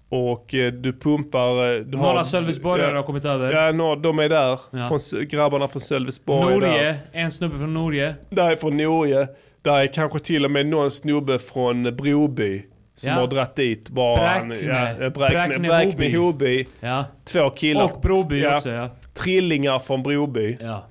Och 0.09 0.53
eh, 0.55 0.73
du 0.73 0.93
pumpar... 0.93 1.79
Du 1.83 1.97
Några 1.97 2.23
Sölvesborgare 2.23 2.95
har 2.95 3.03
kommit 3.03 3.25
över. 3.25 3.53
Ja, 3.53 3.71
nå- 3.71 3.95
de 3.95 4.19
är 4.19 4.29
där. 4.29 4.59
Ja. 4.71 4.87
Från, 4.87 5.27
grabbarna 5.27 5.67
från 5.67 5.81
Sölvesborg. 5.81 6.59
Norge, 6.59 6.97
en 7.11 7.31
snubbe 7.31 7.57
från 7.57 7.73
Norge. 7.73 8.15
Där 8.29 8.51
är 8.51 8.55
från 8.55 8.77
Norge. 8.77 9.27
Där 9.61 9.79
är 9.79 9.93
kanske 9.93 10.19
till 10.19 10.45
och 10.45 10.51
med 10.51 10.65
någon 10.65 10.91
snubbe 10.91 11.39
från 11.39 11.83
Broby. 11.95 12.65
Som 12.99 13.09
Ja. 13.11 13.19
har 13.19 13.27
dratt 13.27 13.55
dit 13.55 13.89
bara... 13.89 14.15
Bräkne. 14.45 14.55
ja, 14.99 15.09
Bräkne, 15.09 15.59
Bräkne 15.59 16.17
Hoby. 16.17 16.65
Ja. 16.79 17.05
Två 17.25 17.49
killar. 17.49 17.83
Och 17.83 18.01
Broby 18.01 18.45
också, 18.45 18.69
ja. 18.69 18.89
Trillingar 19.13 19.79
från 19.79 20.03
Broby. 20.03 20.57
Ja. 20.61 20.87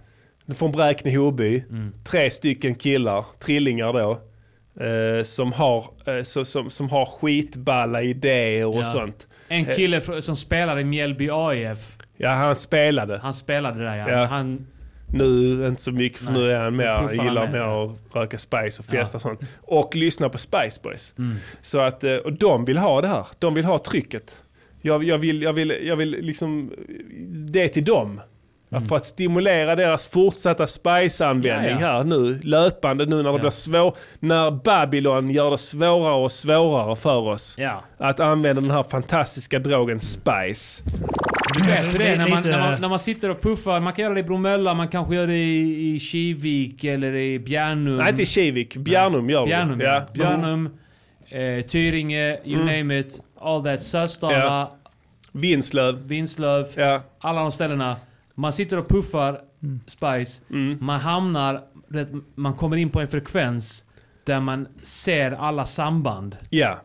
Från 0.57 0.73
Bräkne 0.73 1.17
Hoby. 1.17 1.65
Mm. 1.71 1.93
Tre 2.05 2.31
stycken 2.31 2.75
killar, 2.75 3.25
trillingar 3.39 3.93
då. 3.93 4.11
Eh, 4.85 5.23
som, 5.25 5.53
har, 5.53 5.85
eh, 6.07 6.23
så, 6.23 6.45
som, 6.45 6.71
som 6.71 6.91
har 6.91 7.07
skitballa 7.07 8.03
idéer 8.03 8.67
och 8.67 8.81
Ja. 8.81 8.85
sånt. 8.85 9.27
En 9.49 9.67
Eh, 9.69 9.77
kille 9.77 9.99
fr- 10.01 10.21
som 10.21 10.37
spelar 10.37 10.79
i 10.79 10.85
Mjällby 10.85 11.29
AIF. 11.33 11.97
Ja, 12.17 12.31
han 12.31 12.57
spelade. 12.57 13.19
Han 13.23 13.35
spelade 13.35 13.85
där 13.85 13.97
ja. 13.97 14.11
Ja. 14.11 14.25
Han, 14.25 14.67
Nu 15.13 15.67
inte 15.67 15.83
så 15.83 15.93
mycket 15.93 16.19
för 16.19 16.33
Nej, 16.33 16.41
nu 16.43 16.51
är 16.53 16.65
han 16.65 16.77
mer, 16.77 16.87
han 16.87 17.11
gillar 17.13 17.43
med, 17.43 17.53
mer 17.53 17.59
ja. 17.59 17.85
att 17.85 18.17
röka 18.17 18.39
spice 18.39 18.83
och 18.83 18.87
festa 18.87 18.97
Ja. 19.13 19.17
och 19.17 19.23
sånt. 19.23 19.41
Och 19.63 19.97
lyssna 19.97 20.29
på 20.29 20.39
Spice 20.39 20.81
Boys. 20.83 21.15
Mm. 21.19 21.37
Så 21.63 21.79
att, 21.79 22.05
eh, 22.05 22.17
och 22.17 22.33
de 22.33 22.65
vill 22.65 22.79
ha 22.79 23.01
det 23.01 23.09
här. 23.09 23.27
De 23.39 23.55
vill 23.55 23.65
ha 23.65 23.79
trycket. 23.79 24.37
Jag, 24.83 25.05
jag, 25.05 25.19
vill, 25.19 25.43
jag, 25.43 25.53
vill, 25.53 25.75
jag 25.83 25.97
vill 25.97 26.11
liksom, 26.11 26.73
det 27.51 27.63
är 27.63 27.69
till 27.69 27.85
dem. 27.85 28.21
Mm. 28.71 28.87
För 28.87 28.97
att 28.97 29.05
stimulera 29.05 29.77
deras 29.77 30.07
fortsatta 30.07 30.67
Spice-användning 30.67 31.71
Ja, 31.71 31.81
ja. 31.81 31.87
här 31.87 32.05
nu, 32.05 32.41
löpande 32.43 33.07
nu 33.07 33.23
när 33.23 33.33
det 33.33 33.39
blir 33.39 33.51
svår, 33.51 33.97
när 34.19 34.51
Babylon 34.51 35.31
gör 35.31 35.51
det 35.51 35.59
svårare 35.59 36.15
och 36.15 36.33
svårare 36.33 36.97
för 36.97 37.17
oss. 37.17 37.55
Ja. 37.59 37.85
Att 37.99 38.21
använda 38.21 38.63
den 38.63 38.71
här 38.71 38.83
fantastiska 38.83 39.59
drogen 39.59 40.01
Spice. 40.01 40.83
Du 41.55 41.63
vet 41.69 41.95
hur 41.95 41.99
det 41.99 42.09
är 42.09 42.17
när 42.17 42.31
man, 42.31 42.43
när, 42.45 42.71
man, 42.71 42.81
när 42.81 42.89
man 42.89 42.99
sitter 42.99 43.29
och 43.31 43.41
puffar. 43.43 43.81
Man 43.81 43.93
kan 43.93 44.03
göra 44.03 44.15
det 44.15 44.21
i 44.21 44.23
Bromölla, 44.23 44.75
man 44.75 44.89
kanske 44.89 45.15
gör 45.15 45.27
det 45.27 45.37
i, 45.37 45.95
i 45.95 45.99
Kivik 46.01 46.85
eller 46.85 47.15
i 47.15 47.39
Bjärnum. 47.39 47.97
Nej, 47.97 48.11
inte 48.11 48.23
i 48.23 48.27
Kivik. 48.27 48.77
Bjärnum 48.77 49.31
gör 49.31 49.45
vi. 49.45 49.49
Bjärnum, 49.49 49.81
ja. 49.81 49.87
Ja. 49.95 50.07
Bjärnum, 50.15 50.71
eh, 51.29 51.67
Tyringe, 51.67 52.39
you 52.45 52.63
Mm. 52.63 52.79
name 52.79 52.99
it. 52.99 53.21
All 53.41 53.65
that. 53.65 53.83
Sösdala, 53.83 54.39
Ja. 54.39 54.77
Vinslöv. 55.33 56.07
Vinslöv. 56.07 56.67
Alla 57.21 57.41
de 57.41 57.53
ställena. 57.53 57.97
Man 58.35 58.53
sitter 58.53 58.77
och 58.79 58.89
puffar 58.89 59.41
Spice. 59.87 60.43
Mm. 60.51 60.79
Man 60.81 61.01
hamnar, 61.01 61.61
man 62.35 62.55
kommer 62.55 62.77
in 62.77 62.91
på 62.91 63.01
en 63.01 63.09
frekvens 63.09 63.85
där 64.25 64.41
man 64.41 64.69
ser 64.83 65.31
alla 65.33 65.65
samband. 65.67 66.37
Ja. 66.51 66.79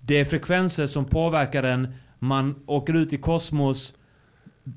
Det 0.00 0.14
är 0.20 0.24
frekvenser 0.24 0.86
som 0.86 1.04
påverkar 1.04 1.62
en. 1.62 1.94
Man 2.22 2.54
åker 2.66 2.94
ut 2.96 3.12
i 3.12 3.16
kosmos. 3.16 3.94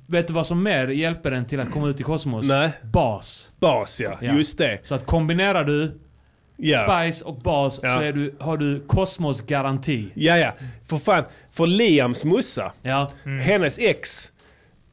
Vet 0.07 0.27
du 0.27 0.33
vad 0.33 0.47
som 0.47 0.63
mer 0.63 0.87
hjälper 0.87 1.31
en 1.31 1.45
till 1.45 1.59
att 1.59 1.71
komma 1.71 1.87
ut 1.87 1.99
i 1.99 2.03
kosmos? 2.03 2.45
Nej. 2.45 2.71
Bas. 2.83 3.51
Bas 3.59 4.01
ja, 4.01 4.17
just 4.21 4.57
det. 4.57 4.79
Så 4.83 4.95
att 4.95 5.05
kombinerar 5.05 5.63
du 5.63 5.99
Ja. 6.57 7.01
Spice 7.03 7.25
och 7.25 7.35
bas 7.39 7.79
Ja. 7.83 7.95
så 7.95 8.01
är 8.01 8.13
du, 8.13 8.35
har 8.39 8.57
du 8.57 8.79
kosmosgaranti. 8.87 10.07
Ja, 10.13 10.37
ja. 10.37 10.53
För 10.87 10.97
fan. 10.97 11.23
För 11.51 11.67
Liams 11.67 12.23
mussa, 12.23 12.71
Ja. 12.81 13.11
hennes 13.41 13.77
ex, 13.79 14.31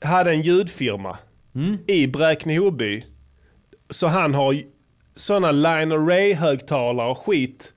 hade 0.04 0.30
en 0.30 0.40
ljudfirma 0.42 1.18
Mm. 1.54 1.78
i 1.86 2.06
Bräkne-Hoby. 2.06 3.02
Så 3.90 4.06
han 4.06 4.34
har 4.34 4.56
sådana 5.14 5.50
line 5.52 5.92
array-högtalare 5.92 7.10
och 7.10 7.18
skit 7.18 7.72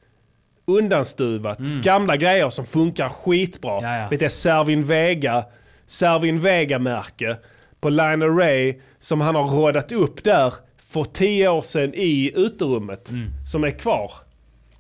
undanstuvat. 0.68 1.60
Gamla 1.60 2.18
grejer 2.18 2.50
som 2.50 2.66
funkar 2.66 3.10
skitbra. 3.10 3.78
Mm. 3.78 3.90
Ja, 3.92 3.98
ja. 4.00 4.10
Vet 4.10 4.22
jag, 4.22 4.32
Servin 4.32 4.84
Vega, 4.84 5.46
Servin 5.86 6.40
Vega-märke 6.40 7.38
på 7.80 7.90
line 7.90 8.22
array 8.22 8.80
som 9.00 9.22
han 9.22 9.36
har 9.36 9.44
rådat 9.48 9.92
upp 9.92 10.24
där 10.24 10.54
för 10.90 11.04
tio 11.04 11.50
år 11.50 11.62
sedan 11.62 11.94
i 11.94 12.32
uterummet. 12.36 13.10
Mm. 13.10 13.30
Som 13.52 13.64
är 13.64 13.72
kvar. 13.72 14.12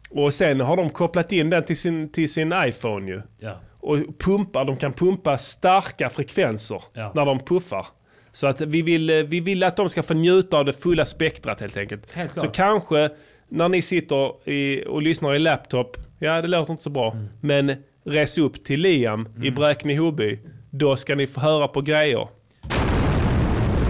Och 0.10 0.34
sen 0.34 0.60
har 0.60 0.78
de 0.78 0.90
kopplat 0.90 1.32
in 1.32 1.49
den 1.49 1.64
till 1.64 1.78
sin, 1.78 2.12
till 2.12 2.34
sin 2.34 2.53
iPhone 2.66 3.12
ju. 3.12 3.22
Ja. 3.40 3.60
Och 3.80 3.98
pumpar, 4.20 4.66
de 4.66 4.78
kan 4.78 4.94
pumpa 4.94 5.38
starka 5.38 6.10
frekvenser 6.10 6.84
Ja. 6.94 7.12
när 7.16 7.26
de 7.26 7.40
puffar. 7.40 7.86
Så 8.32 8.48
att 8.48 8.62
vi 8.62 8.82
vill, 8.82 9.10
eh, 9.10 9.16
vi 9.16 9.40
vill 9.40 9.64
att 9.64 9.78
de 9.78 9.90
ska 9.90 10.03
få 10.03 10.14
njuta 10.14 10.57
av 10.57 10.66
det 10.66 10.74
fulla 10.74 11.06
spektrat 11.06 11.62
helt 11.62 11.78
enkelt. 11.78 12.12
Helt 12.12 12.36
så 12.36 12.48
kanske 12.48 13.10
när 13.56 13.69
ni 13.69 13.82
sitter 13.82 14.49
i, 14.49 14.84
och 14.88 15.02
lyssnar 15.02 15.34
i 15.34 15.40
laptop, 15.40 15.98
ja 16.19 16.41
det 16.41 16.48
låter 16.48 16.72
inte 16.72 16.84
så 16.84 16.90
bra. 16.90 17.11
Mm. 17.11 17.27
Men 17.41 17.76
res 18.06 18.38
upp 18.38 18.64
till 18.64 18.82
Liam 18.82 19.30
i 19.44 19.49
Bräkne-Hoby. 19.52 20.40
Då 20.69 20.95
ska 20.95 21.15
ni 21.15 21.27
få 21.27 21.40
höra 21.40 21.68
på 21.68 21.82
grejer. 21.82 22.27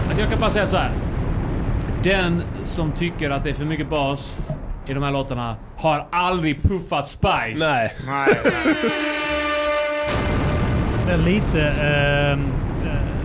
Alltså, 0.04 0.20
Jag 0.20 0.30
kan 0.30 0.40
bara 0.40 0.50
säga 0.50 0.66
så 0.66 0.76
här. 0.76 0.90
Den 2.02 2.42
som 2.64 2.92
tycker 2.92 3.30
att 3.30 3.44
det 3.44 3.50
är 3.50 3.54
för 3.54 3.64
mycket 3.64 3.90
bas 3.90 4.36
i 4.86 4.94
de 4.94 5.02
här 5.02 5.12
låtarna 5.12 5.56
har 5.76 6.06
aldrig 6.10 6.62
puffat 6.62 7.08
Spice. 7.08 7.54
Nej. 7.58 7.92
Det 11.06 11.12
är 11.12 11.16
lite 11.18 11.60
eh, 11.62 12.32
eh, 12.32 12.38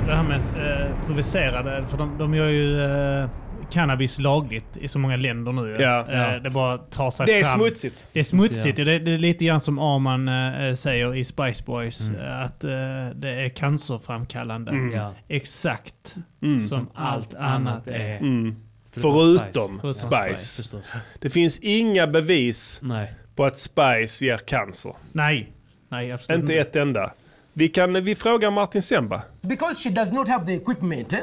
det 0.08 0.16
här 0.16 0.24
med 0.24 0.38
eh, 0.38 0.88
provocerade, 1.06 1.84
för 1.88 1.98
de, 1.98 2.18
de 2.18 2.34
gör 2.34 2.48
ju 2.50 2.84
eh, 2.84 3.26
cannabis 3.72 4.20
lagligt 4.20 4.78
i 4.78 4.88
så 4.88 5.00
många 5.00 5.16
länder 5.18 5.52
nu. 5.52 5.78
Ja. 5.80 6.06
Eh, 6.10 6.18
Ja. 6.18 6.40
Det 6.40 6.50
bara 6.50 6.78
tar 6.78 7.12
sig 7.12 7.26
Det 7.26 7.40
är 7.40 7.44
fram. 7.44 7.60
smutsigt. 7.60 8.06
Det 8.14 8.20
är 8.20 8.24
smutsigt. 8.24 8.76
Det, 8.78 9.00
det 9.00 9.12
är 9.12 9.18
lite 9.18 9.46
grann 9.46 9.62
som 9.62 9.80
Arman 9.80 10.28
eh, 10.28 10.76
säger 10.76 11.16
i 11.16 11.24
Spice 11.26 11.64
Boys. 11.66 12.10
eh, 12.10 12.42
Att 12.42 12.64
eh, 12.64 12.70
det 13.16 13.30
är 13.46 13.50
cancerframkallande. 13.50 14.72
Mm. 14.72 14.92
Ja. 14.94 15.14
Exakt 15.28 16.16
Mm. 16.44 16.60
som 16.60 16.90
allt 16.96 17.34
annat 17.34 17.88
är. 17.88 18.18
Mm. 18.18 18.56
Förutom 18.92 19.80
Förutom 19.82 19.94
Spice. 19.94 20.64
Spice. 20.64 21.02
Det 21.20 21.30
finns 21.30 21.60
inga 21.60 22.08
bevis 22.08 22.80
Nej. 22.84 23.14
på 23.36 23.46
att 23.46 23.58
Spice 23.58 24.26
ger 24.26 24.38
cancer. 24.38 24.96
Nej. 25.12 25.52
Nej, 25.90 26.12
absolut 26.12 26.42
Inte 26.42 26.54
ett 26.56 26.76
enda. 26.76 27.12
Vi, 27.54 27.68
kan, 27.68 28.04
vi 28.04 28.16
frågar 28.16 28.52
Martin 28.52 28.82
Semba. 28.82 29.22
Because 29.42 29.84
she 29.84 29.90
does 29.90 30.12
not 30.12 30.28
have 30.28 30.46
the 30.46 30.54
equipment, 30.54 31.14
eh, 31.14 31.20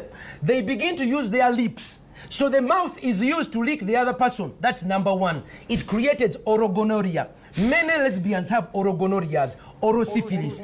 they 0.46 0.62
begin 0.62 0.96
to 0.96 1.02
use 1.02 1.30
their 1.30 1.52
lips. 1.56 1.98
So 2.28 2.48
the 2.48 2.60
mouth 2.60 2.98
is 3.02 3.22
used 3.22 3.52
to 3.52 3.62
lick 3.62 3.80
the 3.80 3.96
other 3.96 4.12
person. 4.12 4.54
That's 4.60 4.84
number 4.84 5.14
one. 5.14 5.42
It 5.68 5.86
created 5.86 6.36
orogonorrhea. 6.46 7.28
Many 7.58 8.02
lesbians 8.02 8.48
have 8.50 8.70
orogonorrheas, 8.72 9.56
orosyphilis. 9.82 10.62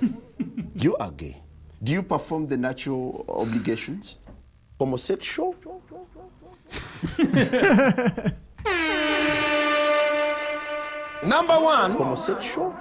You 0.78 0.94
are 0.98 1.10
gay. 1.10 1.40
Do 1.82 1.92
you 1.94 2.02
perform 2.02 2.48
the 2.48 2.56
natural 2.58 3.24
obligations? 3.30 4.18
Homosexual? 4.78 5.54
Number 11.24 11.58
one. 11.58 11.92
Homosexual? 11.92 12.74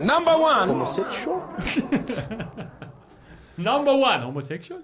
Number 0.00 0.38
one. 0.38 0.68
Homosexual? 0.68 1.42
Number 3.58 3.94
one, 3.94 4.22
homosexual. 4.22 4.82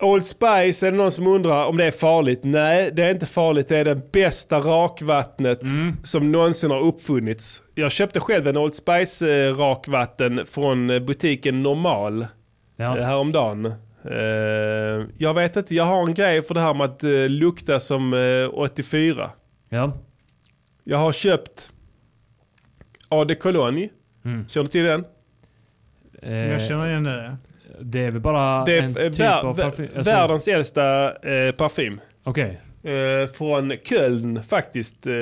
Old 0.00 0.26
Spice, 0.26 0.86
är 0.86 0.90
det 0.90 0.96
någon 0.96 1.12
som 1.12 1.26
undrar 1.26 1.66
om 1.66 1.76
det 1.76 1.84
är 1.84 1.90
farligt? 1.90 2.40
Nej, 2.42 2.90
det 2.92 3.02
är 3.02 3.10
inte 3.10 3.26
farligt. 3.26 3.68
Det 3.68 3.76
är 3.78 3.84
det 3.84 4.12
bästa 4.12 4.58
rakvattnet 4.58 5.62
Mm. 5.62 5.96
som 6.04 6.32
någonsin 6.32 6.70
har 6.70 6.80
uppfunnits. 6.80 7.62
Jag 7.74 7.92
köpte 7.92 8.20
själv 8.20 8.46
en 8.48 8.56
Old 8.56 8.74
Spice 8.74 9.32
eh, 9.48 9.56
rakvatten 9.56 10.46
från 10.46 10.90
eh, 10.90 10.98
butiken 11.00 11.62
Normal 11.62 12.26
Ja. 12.76 12.98
eh, 12.98 13.04
häromdagen. 13.04 13.66
Eh, 14.04 15.06
jag 15.18 15.34
vet 15.34 15.56
inte, 15.56 15.74
jag 15.74 15.84
har 15.84 16.02
en 16.08 16.14
grej 16.14 16.42
för 16.42 16.54
det 16.54 16.60
här 16.60 16.74
med 16.74 16.84
att 16.84 17.02
lukta 17.30 17.80
som 17.80 18.14
eh, 18.14 18.58
84. 18.58 19.30
Ja. 19.68 19.92
Jag 20.84 20.98
har 20.98 21.12
köpt 21.12 21.70
de 23.28 23.34
Cologne. 23.34 23.88
Mm. 24.24 24.48
Känner 24.48 24.64
du 24.64 24.70
till 24.70 24.84
den? 24.84 25.04
Jag 26.50 26.62
känner 26.62 26.86
igen 26.88 27.04
det. 27.04 27.36
Det 27.80 28.00
är 28.00 28.10
väl 28.10 28.20
bara 28.20 28.64
Det 28.64 28.78
är 28.78 28.82
en 28.82 28.96
eh, 28.96 29.10
typ 29.10 29.20
vär, 29.20 29.44
av 29.44 29.54
parfym? 29.56 29.88
Alltså- 29.96 30.10
världens 30.12 30.48
äldsta 30.48 31.06
eh, 31.28 31.52
parfym. 31.52 32.00
Okej. 32.24 32.60
Eh, 32.84 33.32
från 33.32 33.72
Köln 33.84 34.42
faktiskt. 34.44 35.06
Eh, 35.06 35.12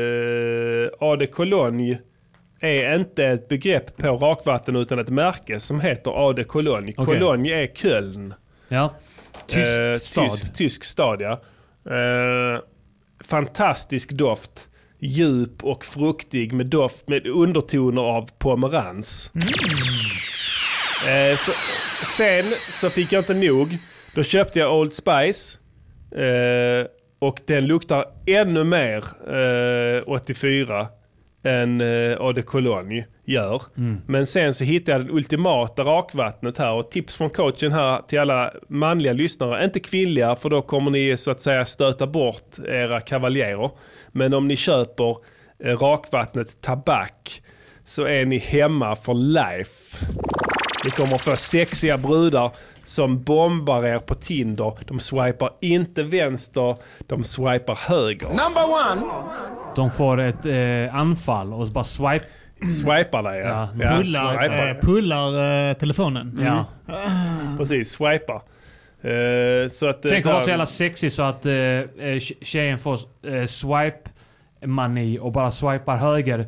Eau 1.01 1.17
de 1.17 1.27
Cologne 1.27 1.99
är 2.61 2.95
inte 2.95 3.25
ett 3.27 3.49
begrepp 3.49 3.97
på 3.97 4.09
rakvatten 4.17 4.77
utan 4.77 4.99
ett 4.99 5.09
märke 5.09 5.61
som 5.61 5.81
heter 5.81 6.11
Eau 6.11 6.33
de 6.33 6.45
Cologne. 6.45 6.93
Okej. 6.97 7.15
Cologne 7.15 7.63
är 7.63 7.67
Köln. 7.67 8.35
Ja. 8.69 8.95
Tysk 9.47 9.69
Eh, 9.79 9.99
stad. 9.99 10.31
Tysk, 10.31 10.55
tysk 10.55 10.85
stad 10.85 11.21
ja. 11.23 11.33
Eh, 11.95 12.61
fantastisk 13.29 14.11
doft. 14.11 14.69
Djup 14.99 15.65
och 15.65 15.85
fruktig 15.85 16.53
med 16.53 16.67
doft 16.67 17.09
med 17.09 17.27
undertoner 17.27 18.03
av 18.03 18.31
pomerans. 18.39 19.33
Eh, 21.09 21.37
så, 21.37 21.53
sen 22.05 22.45
så 22.71 22.91
fick 22.91 23.13
jag 23.13 23.21
inte 23.21 23.35
nog. 23.35 23.79
Då 24.15 24.23
köpte 24.23 24.59
jag 24.59 24.79
Old 24.79 24.93
Spice. 24.93 25.59
Eh, 26.17 26.87
och 27.19 27.41
den 27.47 27.67
luktar 27.67 28.05
ännu 28.27 28.65
mer 28.65 29.05
eh, 29.99 30.03
84 30.07 30.87
än 31.45 31.81
eh, 31.81 31.87
Eau 31.87 32.33
de 32.33 32.43
Cologne 32.43 33.07
gör. 33.25 33.63
Mm. 33.77 34.01
Men 34.07 34.27
sen 34.27 34.55
så 34.55 34.65
hittade 34.65 34.99
jag 34.99 35.07
det 35.07 35.13
ultimata 35.13 35.85
rakvattnet 35.85 36.59
här 36.59 36.73
och 36.73 36.91
tips 36.91 37.17
från 37.17 37.31
coachen 37.31 37.73
här 37.73 38.03
till 38.09 38.19
alla 38.19 38.53
manliga 38.69 39.13
lyssnare. 39.13 39.65
Inte 39.65 39.81
kvinnliga 39.81 40.37
för 40.37 40.51
då 40.51 40.63
kommer 40.63 40.91
ni 40.91 41.17
så 41.17 41.31
att 41.31 41.41
säga 41.41 41.65
stöta 41.65 42.07
bort 42.07 42.59
era 42.69 43.01
kavaljerer. 43.01 43.71
Men 44.13 44.35
om 44.35 44.49
ni 44.49 44.57
köper 44.57 45.17
eh, 45.65 45.79
rakvattnet 45.79 46.61
Tabak 46.61 47.43
så 47.85 48.05
är 48.05 48.25
ni 48.25 48.39
hemma 48.39 48.97
for 48.97 49.15
life. 49.15 50.07
Ni 50.85 50.91
kommer 50.91 51.17
få 51.17 51.37
sexiga 51.37 51.97
brudar 51.97 52.51
som 52.85 53.23
bombar 53.23 53.85
er 53.85 53.99
på 53.99 54.15
Tinder. 54.15 54.73
De 54.89 55.01
swipar 55.01 55.51
inte 55.61 56.03
vänster, 56.03 56.77
de 57.07 57.25
swipar 57.25 57.75
höger. 57.89 58.29
Number 58.29 58.65
one. 58.91 59.03
De 59.77 59.91
får 59.91 60.21
ett 60.21 60.47
eh, 60.47 60.95
anfall 60.95 61.53
och 61.53 61.69
bara 61.69 61.85
swipe. 61.85 62.27
Swipar 62.83 63.23
dig 63.23 63.39
ja. 63.41 63.69
ja 63.81 63.91
Pullar, 63.91 64.39
swipar. 64.39 64.69
eh, 64.69 64.75
pullar 64.81 65.69
eh, 65.71 65.75
telefonen. 65.75 66.39
Ja. 66.43 66.65
Precis, 67.59 67.91
swipar. 67.91 68.41
Eh, 69.03 69.69
så 69.71 69.89
att, 69.89 70.05
eh, 70.05 70.11
Tänk 70.11 70.27
att 70.27 70.33
vara 70.33 70.41
så 70.43 70.51
jävla 70.51 70.67
sexig 70.67 71.13
så 71.13 71.23
att 71.23 71.47
eh, 71.47 71.53
eh, 71.55 71.85
tje- 71.99 72.45
tjejen 72.45 72.79
får 72.79 72.99
eh, 73.27 73.45
swipe-mani 73.47 75.19
och 75.19 75.33
bara 75.33 75.51
swipar 75.51 75.97
höger 75.97 76.47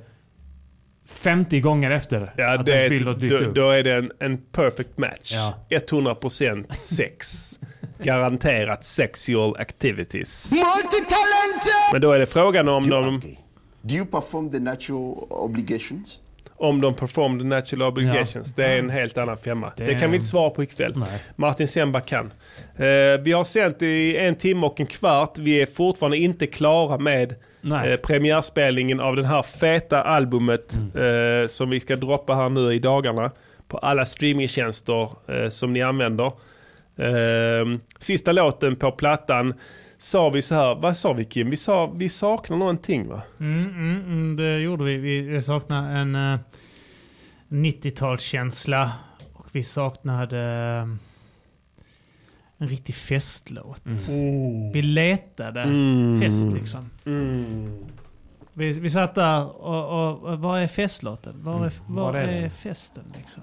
50 1.08 1.60
gånger 1.60 1.90
efter 1.90 2.32
Ja, 2.36 2.54
att 2.58 2.66
det, 2.66 2.72
ens 2.72 2.90
bild 2.90 3.06
har 3.06 3.14
dykt 3.14 3.30
då, 3.30 3.36
upp. 3.38 3.54
då 3.54 3.70
är 3.70 3.82
det 3.82 3.92
en, 3.94 4.12
en 4.20 4.38
perfect 4.52 4.98
match. 4.98 5.32
Ja. 5.32 5.54
100% 5.70 6.74
sex. 6.78 7.50
Garanterat 8.02 8.84
sexual 8.84 9.56
activities. 9.56 10.50
Multitalented! 10.52 11.92
Men 11.92 12.00
då 12.00 12.12
är 12.12 12.18
det 12.18 12.26
frågan 12.26 12.68
om 12.68 12.88
de, 12.88 13.20
Do 13.82 13.94
you 13.94 14.06
perform 14.06 14.50
the 14.50 14.58
natural 14.58 15.26
obligations? 15.30 16.20
om 16.56 16.80
de 16.80 16.94
perform 16.94 17.38
the 17.38 17.44
natural 17.44 17.82
obligations. 17.88 18.54
Det 18.54 18.64
är 18.64 18.78
en 18.78 18.90
helt 18.90 19.18
annan 19.18 19.36
femma. 19.36 19.72
Det, 19.76 19.84
Det- 19.86 19.94
kan 19.94 20.10
vi 20.10 20.16
inte 20.16 20.28
svara 20.28 20.50
på 20.50 20.62
ikväll. 20.62 20.92
Nej. 20.96 21.22
Martin 21.36 21.68
Semba 21.68 22.00
kan. 22.00 22.32
Eh, 22.76 23.20
vi 23.22 23.32
har 23.32 23.44
sänt 23.44 23.82
i 23.82 24.16
en 24.16 24.34
timme 24.36 24.66
och 24.66 24.80
en 24.80 24.86
kvart. 24.86 25.38
Vi 25.38 25.62
är 25.62 25.66
fortfarande 25.66 26.16
inte 26.18 26.46
klara 26.46 26.98
med. 26.98 27.34
Eh, 27.72 27.96
premiärspelningen 27.96 29.00
av 29.00 29.16
det 29.16 29.26
här 29.26 29.42
feta 29.42 30.02
albumet 30.02 30.72
Mm. 30.74 31.42
eh, 31.42 31.48
som 31.48 31.70
vi 31.70 31.80
ska 31.80 31.96
droppa 31.96 32.34
här 32.34 32.48
nu 32.48 32.72
i 32.74 32.78
dagarna 32.78 33.30
på 33.68 33.78
alla 33.78 34.04
streamingtjänster 34.04 35.08
eh, 35.26 35.48
som 35.48 35.72
ni 35.72 35.82
använder. 35.82 36.32
Eh, 36.96 37.78
sista 37.98 38.32
låten 38.32 38.76
på 38.76 38.92
plattan 38.92 39.54
sa 39.98 40.30
vi 40.30 40.42
så 40.42 40.54
här, 40.54 40.74
vad 40.74 40.96
sa 40.96 41.12
vi 41.12 41.24
Kim? 41.24 41.50
Vi 41.50 41.56
sa 41.56 41.86
vi 41.94 42.08
saknar 42.08 42.56
någonting 42.56 43.08
va? 43.08 43.22
Mm, 43.40 43.64
mm, 43.68 44.02
mm, 44.06 44.36
det 44.36 44.58
gjorde 44.58 44.84
vi. 44.84 44.96
Vi, 44.96 45.42
saknade 45.42 45.88
en 45.88 46.14
uh, 46.14 46.38
90-talskänsla 47.48 48.90
och 49.32 49.46
vi 49.52 49.62
saknade 49.62 50.38
eh, 50.40 50.86
en 52.58 52.68
riktig 52.68 52.94
festlåt. 52.94 53.82
Vi 54.72 54.82
letade 54.82 55.62
Mm. 55.62 56.20
fest 56.20 56.52
liksom. 56.52 56.90
Mm. 57.06 57.84
Vi, 58.52 58.80
vi 58.80 58.90
satt 58.90 59.14
där 59.14 59.44
och, 59.64 60.08
och, 60.08 60.22
och 60.32 60.38
var 60.38 60.58
är 60.58 60.66
festlåten? 60.66 61.34
Var 61.44 61.52
är, 61.54 61.58
Mm. 61.58 61.72
var 61.86 62.02
Var 62.12 62.14
är 62.14 62.28
är, 62.28 62.48
festen 62.48 63.04
liksom? 63.18 63.42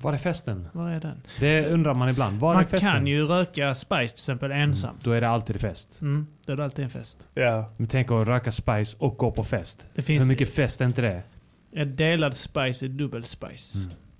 Var 0.00 0.12
är 0.12 0.16
festen? 0.18 0.68
Var 0.72 0.90
är 0.90 1.00
den? 1.00 1.22
Det 1.40 1.66
undrar 1.66 1.94
man 1.94 2.08
ibland. 2.08 2.40
Var 2.40 2.54
Man 2.54 2.62
är 2.62 2.66
festen? 2.66 2.90
kan 2.92 3.06
ju 3.06 3.26
röka 3.26 3.74
Spice 3.74 3.94
till 4.14 4.20
exempel 4.20 4.50
ensam. 4.52 4.96
Då 5.04 5.10
är 5.12 5.20
det 5.20 5.28
alltid 5.28 5.60
fest. 5.60 5.98
Mm, 6.00 6.26
då 6.46 6.52
är 6.52 6.56
det 6.56 6.64
alltid 6.64 6.84
en 6.84 6.90
fest. 6.90 7.28
Ja. 7.34 7.70
Men 7.76 7.86
tänk 7.88 8.10
att 8.10 8.26
röka 8.28 8.52
Spice 8.52 8.96
och 8.98 9.16
gå 9.16 9.30
på 9.30 9.44
fest. 9.44 9.86
Det 9.94 10.02
finns- 10.02 10.22
Hur 10.22 10.28
mycket 10.28 10.54
fest 10.54 10.80
är 10.80 10.84
inte 10.84 11.02
det? 11.02 11.22
En 11.72 11.96
delad 11.96 12.34
Spice 12.34 12.86
är 12.86 12.88
dubbel 12.88 13.24
Spice. 13.24 13.78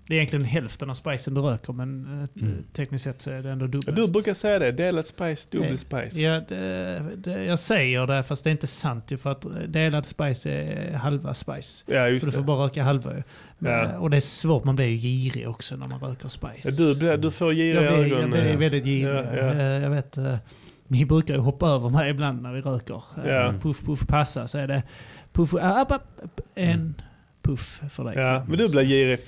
Det 0.09 0.15
är 0.15 0.17
egentligen 0.17 0.45
hälften 0.45 0.91
av 0.91 0.95
spicen 0.95 1.35
du 1.35 1.41
röker 1.41 1.73
men 1.73 2.07
eh, 2.37 2.43
Mm. 2.43 2.65
tekniskt 2.73 3.05
sett 3.05 3.21
så 3.21 3.31
är 3.31 3.43
det 3.43 3.51
ändå 3.51 3.67
dubbelt. 3.67 3.97
Du 3.97 4.07
brukar 4.09 4.35
säga 4.35 4.59
det, 4.59 4.73
delad 4.73 5.07
spice, 5.07 5.49
dubbel 5.51 5.79
spice. 5.79 6.21
Ja, 6.21 6.41
det, 6.49 7.03
det, 7.17 7.45
jag 7.45 7.59
säger 7.59 8.07
det 8.07 8.23
fast 8.23 8.45
det 8.45 8.51
är 8.51 8.53
inte 8.53 8.67
sant 8.67 9.11
ju 9.13 9.17
för 9.17 9.31
att 9.31 9.47
delad 9.69 10.07
spice 10.07 10.51
är 10.51 10.95
halva 10.95 11.35
spice. 11.35 11.85
Ja, 11.87 12.09
just 12.09 12.25
Så 12.25 12.31
du 12.31 12.33
får 12.33 12.41
det. 12.41 12.47
bara 12.47 12.65
röka 12.67 12.83
halva 12.83 13.15
ju. 13.17 13.23
Ja. 13.59 13.99
Och 13.99 14.11
det 14.11 14.17
är 14.17 14.21
svårt, 14.21 14.65
man 14.65 14.77
blir 14.77 14.87
ju 14.87 14.97
girig 14.97 15.49
också 15.49 15.77
när 15.77 15.89
man 15.89 16.01
röker 16.01 16.29
spice. 16.29 16.83
Ja, 16.83 16.95
du, 16.95 17.17
du 17.17 17.31
får 17.31 17.53
giriga 17.53 17.83
jag 17.83 17.95
blir, 18.05 18.05
ögon, 18.17 18.21
Jag 18.21 18.31
blir 18.31 18.47
eh. 18.53 18.59
väldigt 18.59 18.85
girig. 18.85 19.15
Ja, 19.15 19.37
ja. 19.37 19.53
Eh, 19.53 19.63
Jag 19.83 19.91
vet, 19.91 20.17
eh, 20.17 20.37
ni 20.87 21.05
brukar 21.05 21.35
ju 21.35 21.41
hoppa 21.41 21.67
över 21.69 21.89
mig 21.89 22.11
ibland 22.11 22.43
när 22.43 22.53
vi 22.53 22.61
röker. 22.61 23.03
Eh, 23.25 23.31
Ja. 23.33 23.55
Puff, 23.63 23.81
puff, 23.81 24.07
passa 24.07 24.49
så 24.49 24.59
är 24.59 24.67
det 24.67 24.83
puff, 25.33 25.55
upp, 25.55 25.61
upp, 25.91 26.03
upp, 26.23 26.41
en 26.55 26.95
puff 27.43 27.81
för 27.91 28.05
dig. 28.05 28.15
Ja, 28.17 28.45
men 28.49 28.59
du 28.59 28.69
blir, 28.69 28.83
girig, 28.85 29.19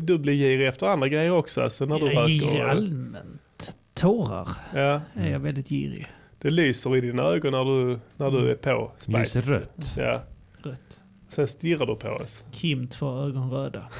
du 0.00 0.18
blir 0.18 0.34
girig 0.34 0.66
efter 0.66 0.86
andra 0.86 1.08
grejer 1.08 1.30
också 1.30 1.62
alltså, 1.62 1.84
när 1.84 1.98
du 1.98 2.06
Jag 2.06 2.14
är 2.14 2.18
röker. 2.20 2.28
girig 2.32 2.60
allmänt. 2.60 3.74
Tårar 3.94 4.48
Ja. 4.74 5.00
är 5.14 5.30
jag 5.30 5.40
väldigt 5.40 5.68
girig. 5.68 6.06
Det 6.38 6.50
lyser 6.50 6.96
i 6.96 7.00
dina 7.00 7.22
ögon 7.22 7.52
när 7.52 7.64
du, 7.64 7.98
när 8.16 8.30
du 8.30 8.50
är 8.50 8.54
på 8.54 8.92
spice. 8.98 9.18
Lyser 9.18 9.42
rött. 9.42 9.94
Ja. 9.96 10.20
Rött. 10.62 11.00
Sen 11.28 11.46
stirrar 11.46 11.86
du 11.86 11.96
på 11.96 12.08
oss. 12.08 12.44
Kim, 12.52 12.88
två 12.88 13.06
ögon 13.18 13.50
röda. 13.50 13.82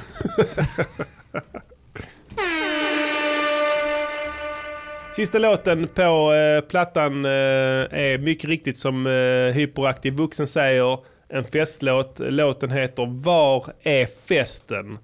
Sista 5.11 5.39
låten 5.39 5.87
på 5.87 6.33
eh, 6.33 6.61
plattan 6.69 7.25
eh, 7.25 7.31
är 7.31 8.17
mycket 8.17 8.49
riktigt 8.49 8.77
som 8.77 9.07
eh, 9.07 9.53
Hyperaktiv 9.53 10.13
Vuxen 10.13 10.47
säger 10.47 10.99
en 11.31 11.43
festlåt. 11.43 12.15
Låten 12.19 12.71
heter 12.71 13.05
Var 13.23 13.73
är 13.81 14.05
festen? 14.25 14.97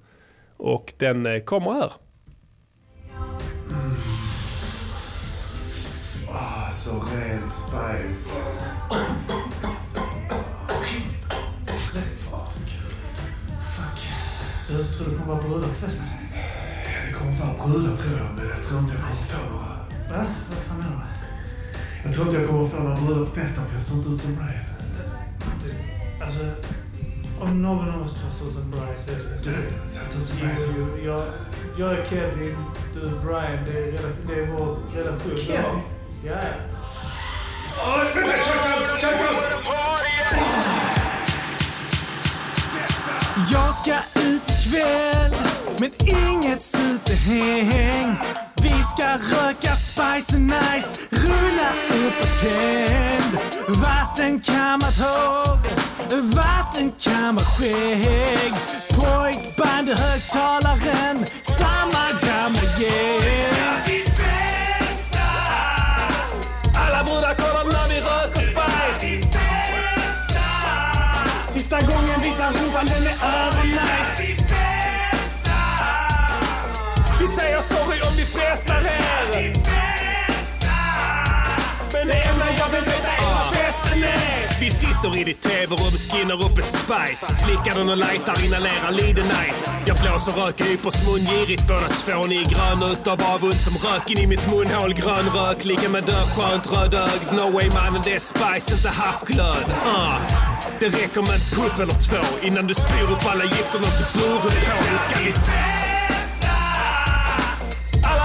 Och 0.57 0.93
den 0.97 1.25
eh, 1.25 1.39
kommer 1.39 1.71
här. 1.71 1.91
Ah, 6.31 6.71
så 6.71 6.91
ren 6.91 7.49
spice. 7.49 8.29
Du 14.67 14.83
tror 14.83 15.09
du 15.09 15.17
kommer 15.17 15.33
vara 15.33 15.41
brudar 15.41 15.67
på 15.67 15.73
festen? 15.73 16.05
Det 17.07 17.13
kommer 17.13 17.33
fan 17.33 17.71
brudar 17.71 17.97
tror 17.97 18.17
jag, 18.17 18.35
men 18.35 18.49
jag 18.49 18.67
tror 18.67 18.79
inte 18.79 18.93
jag 18.93 19.01
kommer 19.01 19.15
få 19.15 19.51
några. 19.51 19.65
Va? 20.17 20.25
Vad 20.49 20.59
fan 20.59 20.77
menar 20.77 20.91
du? 20.91 22.07
Jag 22.07 22.13
tror 22.13 22.27
inte 22.27 22.39
jag 22.39 22.49
kommer 22.49 22.67
få 22.67 22.83
några 22.83 22.95
brudar 22.95 23.25
på 23.25 23.31
festen 23.31 23.65
för 23.65 23.73
jag 23.73 23.83
ser 23.83 23.95
inte 23.95 24.09
ut 24.09 24.21
som 24.21 24.35
dig. 24.35 24.77
Alltså, 26.21 26.43
om 27.41 27.61
någon 27.61 27.89
av 27.89 28.01
oss 28.01 28.15
ut 28.27 28.53
som 28.53 28.71
Brian 28.71 28.87
så 29.05 29.11
är 29.11 29.15
det 29.15 29.51
Du 29.51 30.55
så- 30.55 30.71
jo, 30.77 31.05
jag, 31.05 31.23
jag 31.77 31.99
är 31.99 32.05
Kevin, 32.09 32.55
du 32.93 32.99
är 33.01 33.09
Brian. 33.25 33.65
Det 33.65 33.79
är, 33.79 33.99
det 34.27 34.33
är 34.41 34.47
vår 34.57 34.77
relation. 34.95 35.37
Kevin? 35.37 35.81
Ja, 36.23 36.33
ja. 36.33 36.37
Jag 43.51 43.75
ska 43.75 43.95
ut 44.19 44.41
ikväll, 44.49 45.35
men 45.79 45.91
inget 45.99 46.63
superhäng. 46.63 48.15
Ska 48.91 49.17
röka 49.17 49.75
spice 49.75 50.35
and 50.35 50.47
nice, 50.47 50.87
rulla 51.11 51.69
upp 51.89 52.21
och 52.21 52.41
tänd. 52.41 53.37
Vattenkammat 53.67 54.99
hår, 54.99 55.57
vattenkammat 56.35 57.43
skägg. 57.43 58.53
Pojkband 58.89 59.89
i 59.89 59.93
högtalaren, 59.93 61.25
samma 61.59 62.05
gamla 62.27 62.61
gäng. 62.79 64.05
Alla 66.75 67.03
brudar 67.03 67.33
kollar 67.33 67.65
när 67.65 67.87
vi 67.89 67.99
röker 67.99 68.41
spice. 68.41 69.27
Sista 71.51 71.81
gången 71.81 72.21
visar 72.21 72.51
rumpan, 72.51 72.85
den 72.85 73.07
är 73.07 73.17
över 73.25 73.63
nice 73.63 74.47
Vi 77.19 77.27
säger 77.27 77.61
sorry 77.61 78.06
festar 78.57 78.81
vi. 78.81 79.53
Men 81.93 82.07
det 82.07 82.13
enda 82.13 82.45
jag 82.59 82.69
vill 82.69 82.83
veta 82.83 83.07
är 83.07 83.25
vad 83.35 83.53
festen 83.53 84.03
är. 84.03 84.59
Vi 84.59 84.69
sitter 84.69 85.17
i 85.17 85.23
ditt 85.23 85.41
tv-rum, 85.41 85.95
skinnar 86.09 86.45
upp 86.45 86.57
ett 86.57 86.71
spice. 86.71 87.33
Slickar 87.33 87.77
den 87.79 87.89
och 87.89 87.97
lightar, 87.97 88.45
inhalerar 88.45 88.91
lite 88.91 89.23
nice. 89.23 89.71
Jag 89.85 89.97
blåser 89.97 90.31
rök 90.31 90.61
i 90.61 90.73
Ypers 90.73 91.07
mun, 91.07 91.19
girigt 91.19 91.67
båda 91.67 91.87
två. 91.89 92.27
Ni 92.27 92.35
är 92.43 92.49
gröna 92.49 92.85
utav 92.85 93.17
avund 93.33 93.55
som 93.55 93.73
rök 93.89 94.09
in 94.09 94.19
i 94.19 94.27
mitt 94.27 94.51
munhål. 94.51 94.93
Grön 94.93 95.29
rök, 95.39 95.65
ligger 95.65 95.89
med 95.89 96.03
död, 96.03 96.27
skönt 96.35 96.65
rödögd. 96.73 97.27
No 97.31 97.51
way 97.55 97.69
mannen, 97.69 98.01
det 98.05 98.13
är 98.13 98.19
spice, 98.19 98.67
inte 98.75 98.89
haschglöd. 98.89 99.67
Uh. 99.69 100.15
Det 100.79 100.89
räcker 100.89 101.21
med 101.21 101.37
en 101.39 101.45
puff 101.55 101.79
eller 101.79 101.97
två 102.07 102.47
innan 102.47 102.67
du 102.67 102.73
spyr 102.73 103.07
upp 103.13 103.25
alla 103.31 103.43
gifterna 103.43 103.87
du 103.97 104.19
burit 104.19 104.65
på. 104.65 104.91
Nu 104.91 104.97
ska 105.05 105.19
vi 105.25 105.33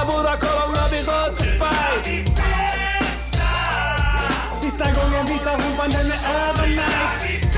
alla 0.02 0.12
brudar 0.12 0.36
kollar 0.36 0.68
när 0.68 0.88
vi 0.90 1.02
röker 1.02 1.44
spice. 1.44 2.30
Sista 4.58 4.84
gången 4.84 5.26
visar 5.26 5.52
rumpan, 5.52 5.90
den 5.90 6.12
är 6.12 6.48
övernice. 6.48 7.48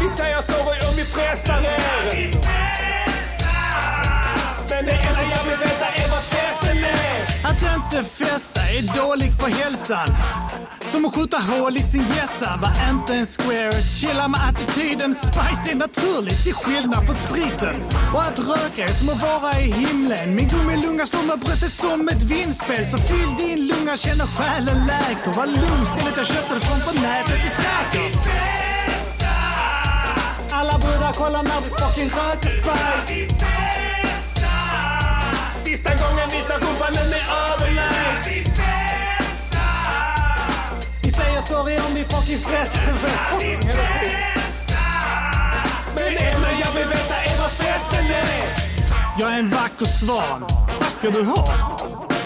Vi 0.00 0.08
säger 0.08 0.40
sorry 0.40 0.88
om 0.88 0.96
vi 0.96 1.04
frestar 1.04 1.60
er. 1.60 2.36
Men 4.70 4.84
det 4.84 4.92
enda 4.92 5.22
jag 5.22 5.44
vill 5.44 5.58
veta 5.58 5.86
är 5.86 6.10
vad 6.10 6.22
festen 6.22 6.78
är. 6.78 7.22
Att 7.44 7.62
inte 7.76 8.08
festa 8.08 8.60
är 8.60 8.96
dåligt 8.96 9.40
för 9.40 9.48
hälsan. 9.48 10.08
Som 10.96 11.04
att 11.04 11.14
skjuta 11.16 11.38
hål 11.38 11.76
i 11.76 11.80
sin 11.80 12.06
hjässa 12.16 12.50
var 12.62 12.72
inte 12.90 13.14
en 13.14 13.26
square. 13.26 13.72
Chilla 13.72 14.28
med 14.28 14.40
attityden, 14.48 15.14
spice 15.14 15.70
är 15.72 15.74
naturligt 15.74 16.42
till 16.44 16.54
skillnad 16.54 17.06
från 17.06 17.16
spriten. 17.16 17.76
Och 18.14 18.22
att 18.22 18.38
röka 18.38 18.84
är 18.84 18.94
som 18.98 19.08
att 19.08 19.22
vara 19.22 19.52
i 19.60 19.70
himlen. 19.82 20.34
Min 20.34 20.48
gummilunga 20.48 21.06
står 21.06 21.22
med 21.30 21.38
bröstet 21.38 21.72
som 21.72 22.08
ett 22.08 22.22
vindspel. 22.22 22.86
Så 22.86 22.98
fyll 22.98 23.30
din 23.38 23.60
lunga, 23.70 23.96
känner 23.96 24.26
själen 24.36 24.78
läker. 24.90 25.32
Var 25.38 25.46
lugn, 25.46 25.86
stället 25.86 26.16
jag 26.16 26.26
köpte 26.26 26.54
det 26.54 26.60
från 26.60 26.80
på 26.86 26.92
nätet 27.00 27.40
är 27.48 27.54
säkert. 27.64 28.20
Alla 30.52 30.78
brudar 30.78 31.12
kollar 31.12 31.42
när 31.42 31.60
vi 31.64 31.70
fucking 31.80 32.10
röker 32.18 32.52
spice. 32.58 33.16
Sista 35.64 35.90
gången 36.02 36.28
visar 36.34 36.58
rumpan 36.64 36.92
den 36.98 37.10
är 37.18 37.24
övernice 37.42 38.45
sorry 41.48 41.76
om 41.78 41.94
vi 41.94 42.04
fucking 42.04 42.38
frestar. 42.48 42.80
Men 45.94 46.14
det 46.14 46.20
enda 46.20 46.48
jag 46.60 46.72
vill 46.78 46.88
veta 46.88 47.14
är 47.14 47.38
vad 47.38 47.50
festen 47.50 48.06
är. 48.06 48.66
Jag 49.18 49.32
är 49.32 49.38
en 49.38 49.50
vacker 49.50 49.84
svan. 49.84 50.44
Tack 50.78 50.90
ska 50.90 51.10
du 51.10 51.22
ha. 51.24 51.76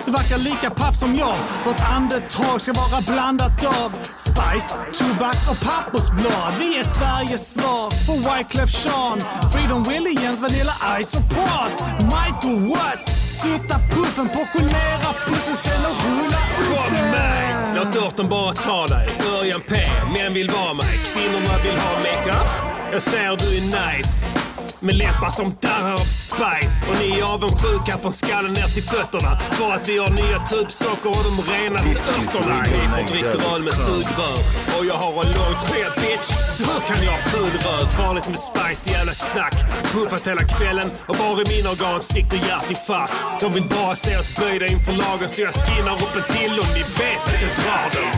Du 0.04 0.12
verkar 0.12 0.38
lika 0.38 0.70
paff 0.70 0.96
som 0.96 1.16
jag. 1.16 1.36
Vårt 1.64 1.80
andetag 1.80 2.60
ska 2.60 2.72
vara 2.72 3.00
blandat 3.06 3.64
av 3.64 3.92
spice, 4.16 4.76
tobak 4.98 5.36
och 5.50 5.60
pappersblad. 5.68 6.54
Vi 6.58 6.78
är 6.78 6.82
Sveriges 6.82 7.54
svar 7.54 7.86
på 8.06 8.12
Wyclef 8.28 8.84
Jean, 8.84 9.20
Freedom 9.52 9.82
Williams, 9.82 10.40
Vanilla 10.40 10.74
Ice 11.02 11.14
och 11.14 11.28
Pras. 11.34 11.74
Michael 11.98 12.68
Watt, 12.68 13.08
sutta 13.42 13.78
puffen, 13.90 14.28
portionera 14.28 15.10
pussen 15.26 15.56
sen 15.62 15.84
och 15.90 16.04
rulla 16.04 16.40
Kom 16.68 17.12
den. 17.12 17.49
Låt 17.76 17.96
örten 17.96 18.28
bara 18.28 18.52
ta 18.52 18.86
dig. 18.86 19.08
Örjan 19.40 19.60
P. 19.60 19.74
Män 20.18 20.34
vill 20.34 20.48
vara 20.48 20.74
mig. 20.74 20.98
Kvinnorna 21.14 21.58
vill 21.62 21.78
ha 21.78 21.98
makeup. 21.98 22.48
Jag 22.92 23.02
ser 23.02 23.36
du 23.36 23.56
är 23.56 23.96
nice. 23.96 24.39
Med 24.82 24.94
läppar 24.94 25.30
som 25.30 25.56
darrar 25.60 25.92
av 25.92 25.98
spice. 25.98 26.76
Och 26.88 26.96
ni 27.00 27.18
är 27.18 27.34
avundsjuka 27.34 27.98
från 28.02 28.12
skallen 28.12 28.52
ner 28.52 28.68
till 28.74 28.82
fötterna. 28.82 29.38
För 29.58 29.70
att 29.76 29.88
vi 29.88 29.98
har 29.98 30.10
nya 30.10 30.38
tubsocker 30.38 31.10
och 31.16 31.24
de 31.28 31.34
renaste 31.52 32.10
örterna. 32.10 32.62
Hiphop 32.62 33.08
dricker 33.10 33.54
öl 33.54 33.62
med 33.62 33.74
sugrör. 33.74 34.38
Och 34.78 34.84
jag 34.90 34.94
har 34.94 35.24
en 35.24 35.32
lång 35.38 35.54
tröja 35.66 35.90
bitch. 36.00 36.28
Så 36.56 36.62
hur 36.70 36.80
kan 36.88 37.04
jag 37.04 37.12
ha 37.12 37.18
ful 37.18 37.52
röv? 37.64 37.86
Farligt 37.86 38.28
med 38.28 38.38
spice, 38.38 38.80
det 38.84 38.90
jävla 38.90 39.14
snack. 39.14 39.54
Puffat 39.92 40.26
hela 40.26 40.44
kvällen 40.44 40.90
och 41.08 41.16
bara 41.18 41.42
i 41.42 41.44
mina 41.56 41.70
organ 41.70 42.00
stick 42.00 42.32
och 42.32 42.42
hjärtinfarkt. 42.48 43.12
De 43.40 43.52
vill 43.52 43.68
bara 43.76 43.94
se 43.94 44.16
oss 44.18 44.36
böjda 44.38 44.66
inför 44.66 44.92
lagen 44.92 45.28
så 45.28 45.40
jag 45.40 45.54
skinnar 45.54 45.94
upp 46.04 46.14
en 46.20 46.26
till 46.34 46.54
och 46.62 46.70
ni 46.76 46.82
vet 47.00 47.22
att 47.30 47.40
jag 47.44 47.52
drar 47.60 47.86
den. 47.96 48.10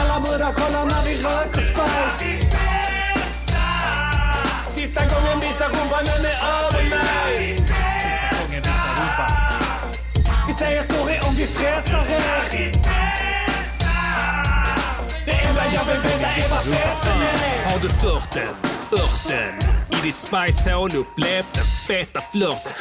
Alla 0.00 0.20
brudar 0.20 0.52
kollar 0.52 0.84
när 0.92 1.02
vi 1.08 1.14
röker 1.26 1.62
spice. 1.72 2.71
Sista 4.92 5.14
gången 5.14 5.40
visar 5.40 5.66
rumpan 5.66 6.04
den 6.04 6.24
är 6.24 6.88
mig. 6.88 7.64
Vi 10.46 10.52
säger 10.52 10.82
sorry 10.82 11.18
om 11.28 11.34
vi 11.36 11.46
frestar 11.46 12.06
er. 12.10 12.72
Det 15.26 15.32
enda 15.32 15.64
jag 15.74 15.84
vill 15.84 16.02
veta 16.02 16.26
är 16.26 16.50
vad 16.50 16.62
festen 16.74 17.22
är. 17.22 17.72
Har 17.72 17.78
du 17.78 17.88
fört 17.88 18.32
den, 18.32 18.54
örten, 18.92 19.70
i 19.90 20.06
ditt 20.06 20.16
spicehål 20.16 20.90
upplevt 20.96 21.54
den 21.54 21.64
feta 21.88 22.20
flörten? 22.32 22.72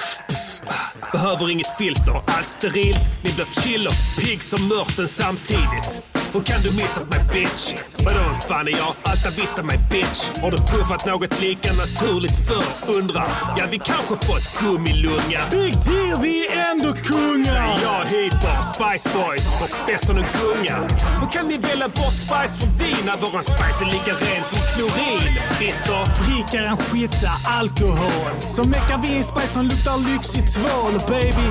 Behöver 1.12 1.52
inget 1.52 1.78
filter, 1.78 2.24
allt 2.28 2.48
sterilt. 2.48 3.00
Ni 3.24 3.34
blir 3.34 3.62
chill 3.62 3.88
och 3.88 4.24
pigg 4.24 4.44
som 4.44 4.68
mörten 4.68 5.08
samtidigt. 5.08 6.11
Hur 6.34 6.41
kan 6.41 6.62
du 6.62 6.72
missat 6.82 7.10
mig 7.10 7.20
bitch? 7.34 7.74
Vadå, 8.06 8.20
vem 8.20 8.40
fan 8.49 8.68
är 8.68 8.72
jag? 8.72 8.94
Alta 9.12 9.30
vista 9.41 9.64
mig 9.64 9.80
bitch. 9.91 10.20
Har 10.41 10.52
du 10.52 10.58
puffat 10.58 11.06
något 11.06 11.41
lika 11.41 11.70
naturligt 11.84 12.38
förr? 12.48 12.94
Undrar. 12.98 13.28
Ja, 13.58 13.66
vi 13.72 13.80
kanske 13.80 14.16
fått 14.28 14.45
gummilunga. 14.62 15.41
Big 15.52 15.74
deal, 15.86 16.22
vi 16.22 16.48
är 16.48 16.72
ändå 16.72 16.94
kungar. 16.94 17.80
Jag 17.86 18.02
hyper, 18.14 18.58
Spice 18.74 19.10
Boys, 19.18 19.45
och 19.62 19.70
bäst 19.88 20.10
och 20.10 20.16
gunga. 20.16 20.78
Hur 21.20 21.30
kan 21.32 21.48
ni 21.48 21.58
välja 21.58 21.88
bort 21.88 22.16
Spice 22.26 22.53
för 22.60 22.70
vin 22.80 23.02
när 23.06 23.18
våran 23.24 23.44
Spice 23.44 23.80
är 23.86 23.90
lika 23.95 24.14
ren 24.26 24.44
som 24.44 24.60
klorin? 24.74 25.34
Bitter. 25.60 26.03
Dricker 26.24 26.64
en 26.72 26.78
skitta 26.78 27.32
alkohol. 27.60 28.32
Så 28.56 28.64
meckar 28.64 28.98
vi 29.03 29.18
en 29.18 29.24
spice 29.24 29.48
som 29.48 29.64
luktar 29.66 29.98
lyxig 30.10 30.44
tvål. 30.53 30.94
Baby, 31.10 31.48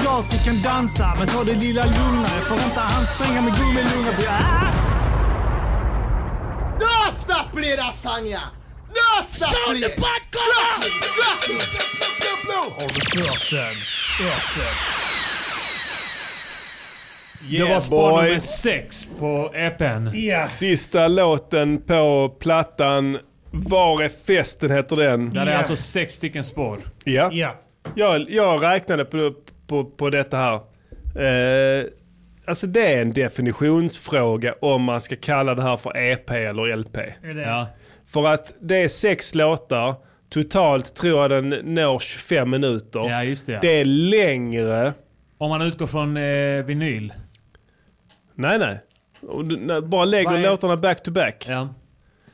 klart 0.00 0.24
vi 0.32 0.38
kan 0.46 0.56
dansa. 0.62 1.06
Men 1.18 1.26
ta 1.28 1.44
det 1.44 1.54
lilla 1.54 1.84
lugnare. 1.84 2.40
Får 2.48 2.58
inte 2.68 2.82
anstränga 2.82 3.40
med 3.40 3.54
gummilunga. 3.58 4.23
Ah! 4.28 4.70
Don't 6.80 7.12
stop 7.18 7.52
play 7.52 7.76
that 7.76 7.94
song, 7.94 8.26
yeah. 8.26 8.40
Don't 8.94 9.24
stop 9.24 9.52
Sound 9.54 9.78
play. 9.78 9.88
the! 9.88 10.00
Crack 10.00 10.22
it, 10.86 11.02
crack 11.02 11.50
it. 11.50 11.80
Har 12.46 12.88
du 12.88 13.22
hört 13.22 13.50
den? 13.50 13.74
Hört 14.26 14.56
den? 14.56 14.74
det 17.50 17.56
Yeah, 17.56 17.70
var 17.72 17.80
spår 17.80 18.22
nummer 18.22 18.38
sex 18.38 19.06
på 19.18 19.52
EPn. 19.54 20.08
Ja. 20.14 20.46
Sista 20.46 21.08
låten 21.08 21.78
på 21.82 22.28
plattan. 22.40 23.18
Var 23.50 24.02
är 24.02 24.10
festen 24.26 24.70
heter 24.70 24.96
den. 24.96 25.30
Där 25.34 25.46
är 25.46 25.50
Ja. 25.52 25.58
alltså 25.58 25.76
sex 25.76 26.14
stycken 26.14 26.44
spår. 26.44 26.78
Ja. 27.04 27.28
Ja. 27.32 27.54
Jag, 27.94 28.30
jag 28.30 28.62
räknade 28.62 29.04
på, 29.04 29.32
på, 29.66 29.84
på 29.84 30.10
detta 30.10 30.36
här. 30.36 30.54
Eh, 31.16 31.84
alltså 32.44 32.66
det 32.66 32.92
är 32.92 33.02
en 33.02 33.12
definitionsfråga 33.12 34.54
om 34.60 34.82
man 34.82 35.00
ska 35.00 35.16
kalla 35.16 35.54
det 35.54 35.62
här 35.62 35.76
för 35.76 35.96
EP 35.96 36.30
eller 36.30 36.76
LP. 36.76 36.96
Är 36.96 37.34
det? 37.34 37.42
Ja. 37.42 37.66
För 38.06 38.26
att 38.26 38.54
det 38.60 38.76
är 38.76 38.88
sex 38.88 39.34
låtar. 39.34 39.94
Totalt 40.30 40.94
tror 40.94 41.20
jag 41.22 41.30
den 41.30 41.48
når 41.74 41.98
25 41.98 42.50
minuter. 42.50 43.00
Ja, 43.10 43.24
just 43.24 43.46
det. 43.46 43.58
Det 43.62 43.80
är 43.80 43.84
längre. 43.84 44.92
Om 45.38 45.48
man 45.48 45.62
utgår 45.62 45.86
från 45.86 46.16
eh, 46.16 46.64
vinyl. 46.64 47.12
Nej, 48.34 48.58
nej. 48.58 48.78
Bara 49.82 50.04
lägger 50.04 50.38
låtarna 50.38 50.76
back 50.76 51.02
to 51.02 51.10
back. 51.10 51.46
Ja. 51.48 51.68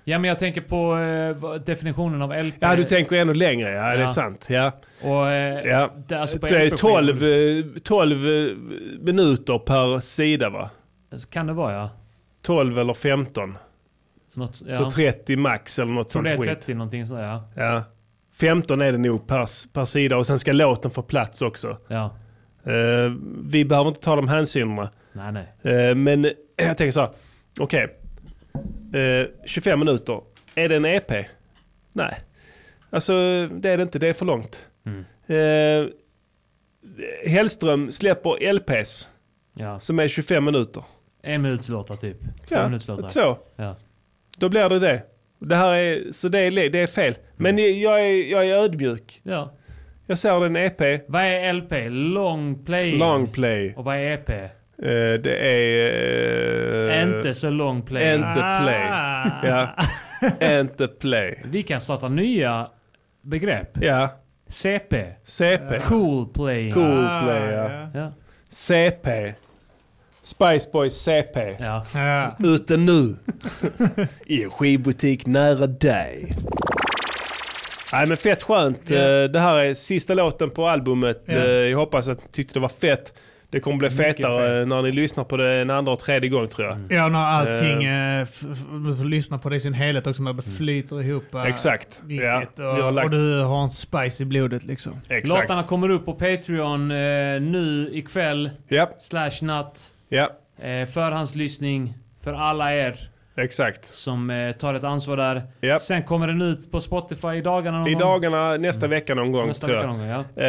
Ja, 0.05 0.19
men 0.19 0.29
jag 0.29 0.39
tänker 0.39 0.61
på 0.61 0.97
eh, 0.99 1.55
definitionen 1.55 2.23
av 2.23 2.45
LP. 2.45 2.55
Ja, 2.61 2.77
du 2.77 2.85
tänker 2.85 3.17
ännu 3.17 3.35
längre. 3.35 3.71
Ja, 3.71 3.83
det 3.83 3.89
är 3.97 4.01
Ja. 4.01 4.09
sant. 4.09 4.47
Ja. 4.51 4.73
Och, 5.03 5.29
eh, 5.29 5.65
Ja. 5.67 5.91
det, 6.09 6.15
alltså 6.21 6.39
det 6.39 6.57
är 6.57 6.67
LP 6.67 6.77
12, 6.77 7.23
eh, 7.25 7.65
12 7.83 8.27
eh, 8.27 8.57
minuter 9.01 9.59
per 9.59 10.01
sida 10.01 10.51
va? 10.51 10.71
Kan 11.31 11.47
det 11.47 11.53
vara 11.53 11.73
ja. 11.75 11.91
12 12.43 12.79
eller 12.79 12.95
15. 12.95 13.59
Något, 14.35 14.63
ja. 14.67 14.77
Så 14.79 14.91
30 14.91 15.37
max 15.37 15.79
eller 15.79 15.93
något 15.93 16.11
sånt 16.11 16.25
det 16.25 16.31
är 16.33 16.37
skit. 16.37 16.49
30 16.49 16.75
någonting 16.75 17.07
sådär 17.07 17.23
ja. 17.23 17.45
Ja. 17.57 17.83
15 18.41 18.81
är 18.81 18.93
det 18.93 18.99
nog 18.99 19.27
per, 19.27 19.73
per 19.73 19.85
sida 19.85 20.17
och 20.17 20.27
sen 20.27 20.39
ska 20.39 20.53
låten 20.53 20.91
få 20.91 21.03
plats 21.03 21.43
också. 21.43 21.77
Ja. 21.89 22.05
Eh, 22.65 23.13
vi 23.45 23.65
behöver 23.65 23.89
inte 23.89 24.01
ta 24.01 24.17
de 24.17 24.29
hänsynerna. 24.29 24.91
Nej, 25.13 25.33
nej. 25.63 25.75
Eh, 25.89 25.95
men 25.95 26.23
jag 26.57 26.79
tänker 26.79 26.91
så 26.91 27.01
här, 27.01 27.11
okej. 27.61 27.97
Eh, 28.95 29.27
25 29.47 29.79
minuter, 29.79 30.21
är 30.55 30.69
det 30.69 30.77
en 30.77 30.85
EP? 30.85 31.11
Nej. 31.93 32.21
Alltså 32.91 33.13
det 33.53 33.71
är 33.71 33.77
det 33.77 33.83
inte, 33.83 33.99
det 33.99 34.09
är 34.09 34.13
för 34.15 34.27
långt. 34.27 34.67
Mm. 34.87 35.05
Eh, 35.27 35.89
Hellström 37.27 37.91
släpper 37.93 38.53
LPs 38.53 39.09
Ja. 39.55 39.79
som 39.79 39.99
är 39.99 40.09
25 40.09 40.45
minuter. 40.45 40.85
En 41.23 41.43
minuts 41.43 41.69
låtar 41.69 41.97
typ. 41.97 42.19
Två 42.21 42.55
Ja, 42.57 42.69
minuts 42.69 42.89
låtar. 42.89 43.09
två. 43.09 43.37
Ja. 43.57 43.77
Då 44.37 44.49
blir 44.49 44.69
det 44.69 44.79
det. 44.79 45.03
det 45.39 45.57
här 45.57 45.75
är, 45.75 46.13
så 46.13 46.29
det 46.29 46.39
är, 46.39 46.71
det 46.71 46.79
är 46.79 46.87
fel. 46.87 47.15
Men 47.37 47.59
jag 47.81 48.01
är, 48.07 48.31
jag 48.33 48.47
är 48.49 48.55
ödmjuk. 48.55 49.21
Ja. 49.23 49.53
Jag 50.07 50.19
ser 50.19 50.45
en 50.47 50.57
EP. 50.57 50.81
Vad 51.09 51.23
är 51.23 51.53
LP? 51.53 51.73
Long 51.91 52.65
play. 52.65 52.99
Long 52.99 53.27
play. 53.27 53.75
Och 53.77 53.85
vad 53.85 53.97
är 53.97 54.11
EP? 54.13 54.51
Eh, 54.83 55.21
det 55.21 55.37
är... 55.37 56.89
eh, 56.91 57.03
Inte 57.03 57.35
så 57.35 57.51
long 57.51 57.83
play. 57.83 58.15
Inte 58.15 58.61
play. 58.63 58.83
Ja. 59.43 59.69
Inte 60.61 60.89
play. 60.89 61.43
Vi 61.45 61.63
kan 61.63 61.81
starta 61.81 62.09
nya 62.09 62.69
begrepp. 63.23 63.71
Ja. 63.81 64.09
CP. 64.49 65.05
CP. 65.25 65.79
Cool 65.81 66.29
play. 66.29 66.73
Cool 66.73 67.07
play, 67.25 67.53
ja. 67.53 67.91
Ja. 67.95 68.13
CP. 68.51 69.35
Spice 70.23 70.71
Boys 70.73 70.95
CP. 71.03 71.57
Ja. 71.59 72.37
Ute 72.39 72.77
nu. 72.77 73.17
I 74.27 74.43
en 74.45 74.51
skivbutik 74.51 75.27
nära 75.27 75.67
dig. 75.67 76.33
Nej 77.93 78.07
men 78.09 78.17
fett 78.17 78.43
skönt. 78.43 78.91
Ja. 78.91 78.97
Eh, 78.97 79.25
Det 79.31 79.41
här 79.41 79.57
är 79.57 79.75
sista 79.75 80.15
låten 80.15 80.51
på 80.51 80.67
albumet. 80.69 81.23
Ja. 81.27 81.33
Eh, 81.35 81.45
Jag 81.51 81.79
hoppas 81.79 82.09
att 82.09 82.23
ni 82.23 82.29
tyckte 82.33 82.55
det 82.55 82.61
var 82.61 82.69
fett. 82.69 83.13
Det 83.51 83.61
kommer 83.61 83.77
bli 83.79 83.91
fetare 83.91 84.65
när 84.65 84.83
ni 84.83 84.93
lyssnar 84.93 85.25
på 85.25 85.37
det 85.37 85.53
en 85.53 85.71
andra 85.71 85.93
och 85.93 85.99
tredje 85.99 86.31
gång 86.31 86.49
tror 86.49 86.69
jag. 86.69 86.81
Ja, 86.89 87.09
när 87.09 87.19
allting... 87.19 87.85
F- 88.23 88.41
Du 88.87 88.97
får 88.97 89.05
lyssna 89.05 89.39
på 89.39 89.49
det 89.49 89.57
i 89.57 89.61
sin 89.61 89.75
helhet 89.75 90.07
också 90.07 90.23
när 90.23 90.33
det 90.33 90.43
flyter 90.43 91.03
ihop. 91.03 91.35
eh, 91.35 91.43
Exakt. 91.45 92.01
Riktigt, 92.09 92.59
Ja, 92.59 92.87
och, 92.87 92.93
lagt- 92.93 93.05
och 93.05 93.11
du 93.11 93.41
har 93.43 93.63
en 93.63 93.71
spice 93.71 94.23
i 94.23 94.27
blodet 94.27 94.65
liksom. 94.65 94.93
Exakt. 95.09 95.41
Låtarna 95.43 95.63
kommer 95.63 95.89
upp 95.89 96.05
på 96.05 96.13
Patreon 96.15 96.91
eh, 96.91 96.97
nu 97.41 97.91
ikväll. 97.93 98.51
Japp. 98.69 98.95
Slash 99.01 99.31
natt. 99.43 99.93
Ja. 100.09 100.31
Eh, 100.63 100.87
förhandslyssning 100.89 101.95
för 102.25 102.33
alla 102.33 102.75
er. 102.75 103.10
Exakt. 103.37 103.87
Som 103.95 104.31
eh, 104.31 104.53
tar 104.53 104.75
ett 104.75 104.85
ansvar 104.85 105.17
där. 105.17 105.43
Japp. 105.61 105.81
Sen 105.83 106.03
kommer 106.03 106.27
den 106.27 106.43
ut 106.43 106.71
på 106.71 106.81
Spotify 106.81 107.29
i 107.29 107.41
dagarna 107.41 107.79
någon 107.79 107.89
I 107.89 107.93
gång. 107.93 108.01
dagarna, 108.01 108.57
nästa 108.57 108.87
vecka 108.89 109.15
någon 109.15 109.33
gång 109.33 109.47
Nästa 109.49 109.67
tror 109.67 109.77
jag. 109.79 109.83
vecka 109.83 109.93
någon 109.93 110.09
gång, 110.09 110.25
ja. 110.37 110.43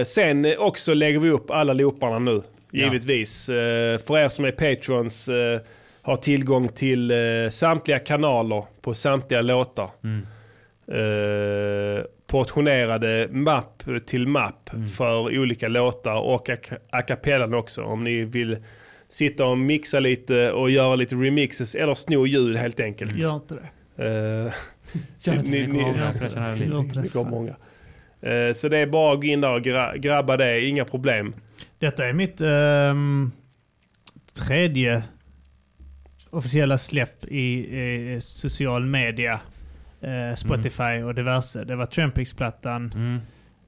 Eh, 0.00 0.04
sen 0.04 0.46
också 0.58 0.94
lägger 0.94 1.18
vi 1.18 1.30
upp 1.30 1.50
alla 1.50 1.72
looparna 1.72 2.18
nu, 2.18 2.42
givetvis. 2.72 3.48
Eh, 3.48 3.98
för 3.98 4.18
er 4.18 4.28
som 4.28 4.44
är 4.44 4.50
patrons 4.52 5.28
eh, 5.28 5.60
har 6.02 6.16
tillgång 6.16 6.68
till 6.68 7.10
eh, 7.10 7.16
samtliga 7.50 7.98
kanaler 7.98 8.64
på 8.82 8.94
samtliga 8.94 9.42
låtar. 9.42 9.90
Mm. 10.04 10.26
Eh, 10.88 12.04
portionerade 12.26 13.28
mapp 13.30 13.82
till 14.06 14.26
mapp 14.28 14.70
Mm. 14.74 14.88
för 14.88 15.38
olika 15.38 15.68
låtar 15.68 16.14
och 16.20 16.48
a, 16.50 16.56
a 16.90 17.02
cappellan 17.02 17.54
också. 17.54 17.82
Om 17.82 18.04
ni 18.04 18.22
vill 18.22 18.56
sitta 19.08 19.46
och 19.46 19.58
mixa 19.58 20.00
lite 20.00 20.52
och 20.52 20.70
göra 20.70 20.96
lite 20.96 21.14
remixes 21.14 21.74
eller 21.74 21.94
sno 21.94 22.26
ljud 22.26 22.56
helt 22.56 22.80
enkelt. 22.80 23.16
Gör 23.16 23.34
inte 23.36 23.54
det. 23.54 24.04
Eh, 24.04 24.52
Gör 25.18 25.34
inte 25.34 25.50
det, 25.50 25.66
ni 25.66 25.82
det. 26.92 27.02
det 27.02 27.08
kommer 27.08 27.30
många. 27.30 27.56
Eh, 28.20 28.52
Så 28.54 28.68
det 28.68 28.78
är 28.78 28.86
bara 28.86 29.12
att 29.14 29.20
gå 29.20 29.26
in 29.26 29.40
där 29.40 29.54
och 29.54 29.60
gra- 29.60 29.96
grabba 29.96 30.36
det, 30.36 30.64
inga 30.66 30.84
problem. 30.84 31.34
Detta 31.78 32.06
är 32.06 32.12
mitt 32.12 32.40
ehm, 32.40 33.32
tredje 34.34 35.02
officiella 36.30 36.78
släpp 36.78 37.24
i, 37.24 37.76
i 37.76 38.18
social 38.20 38.86
media. 38.86 39.40
Eh, 40.00 40.34
Spotify 40.36 41.02
och 41.04 41.14
diverse. 41.14 41.64
Det 41.64 41.76
var 41.76 41.86
Trampix-plattan. 41.86 42.92
Mm. 42.96 43.18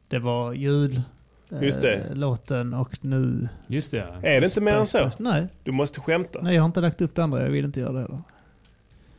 Det 0.09 0.19
var 0.19 0.53
jul. 0.53 1.03
Eh, 1.53 1.63
Just 1.63 1.81
det. 1.81 2.15
Låten 2.15 2.75
och 2.75 2.99
nu... 3.01 3.49
Just 3.67 3.91
det. 3.91 4.07
Är 4.23 4.41
det 4.41 4.47
inte 4.47 4.61
mer 4.61 4.75
än 4.75 4.87
så? 4.87 5.11
Nej. 5.19 5.47
Du 5.65 5.73
måste 5.73 6.01
skämta. 6.01 6.43
Nej, 6.43 6.55
jag 6.55 6.63
har 6.63 6.67
inte 6.67 6.81
lagt 6.81 7.01
upp 7.01 7.15
det 7.15 7.23
andra. 7.25 7.43
Jag 7.43 7.51
vill 7.51 7.65
inte 7.65 7.81
göra 7.81 7.93
det 7.93 8.01
heller. 8.01 8.23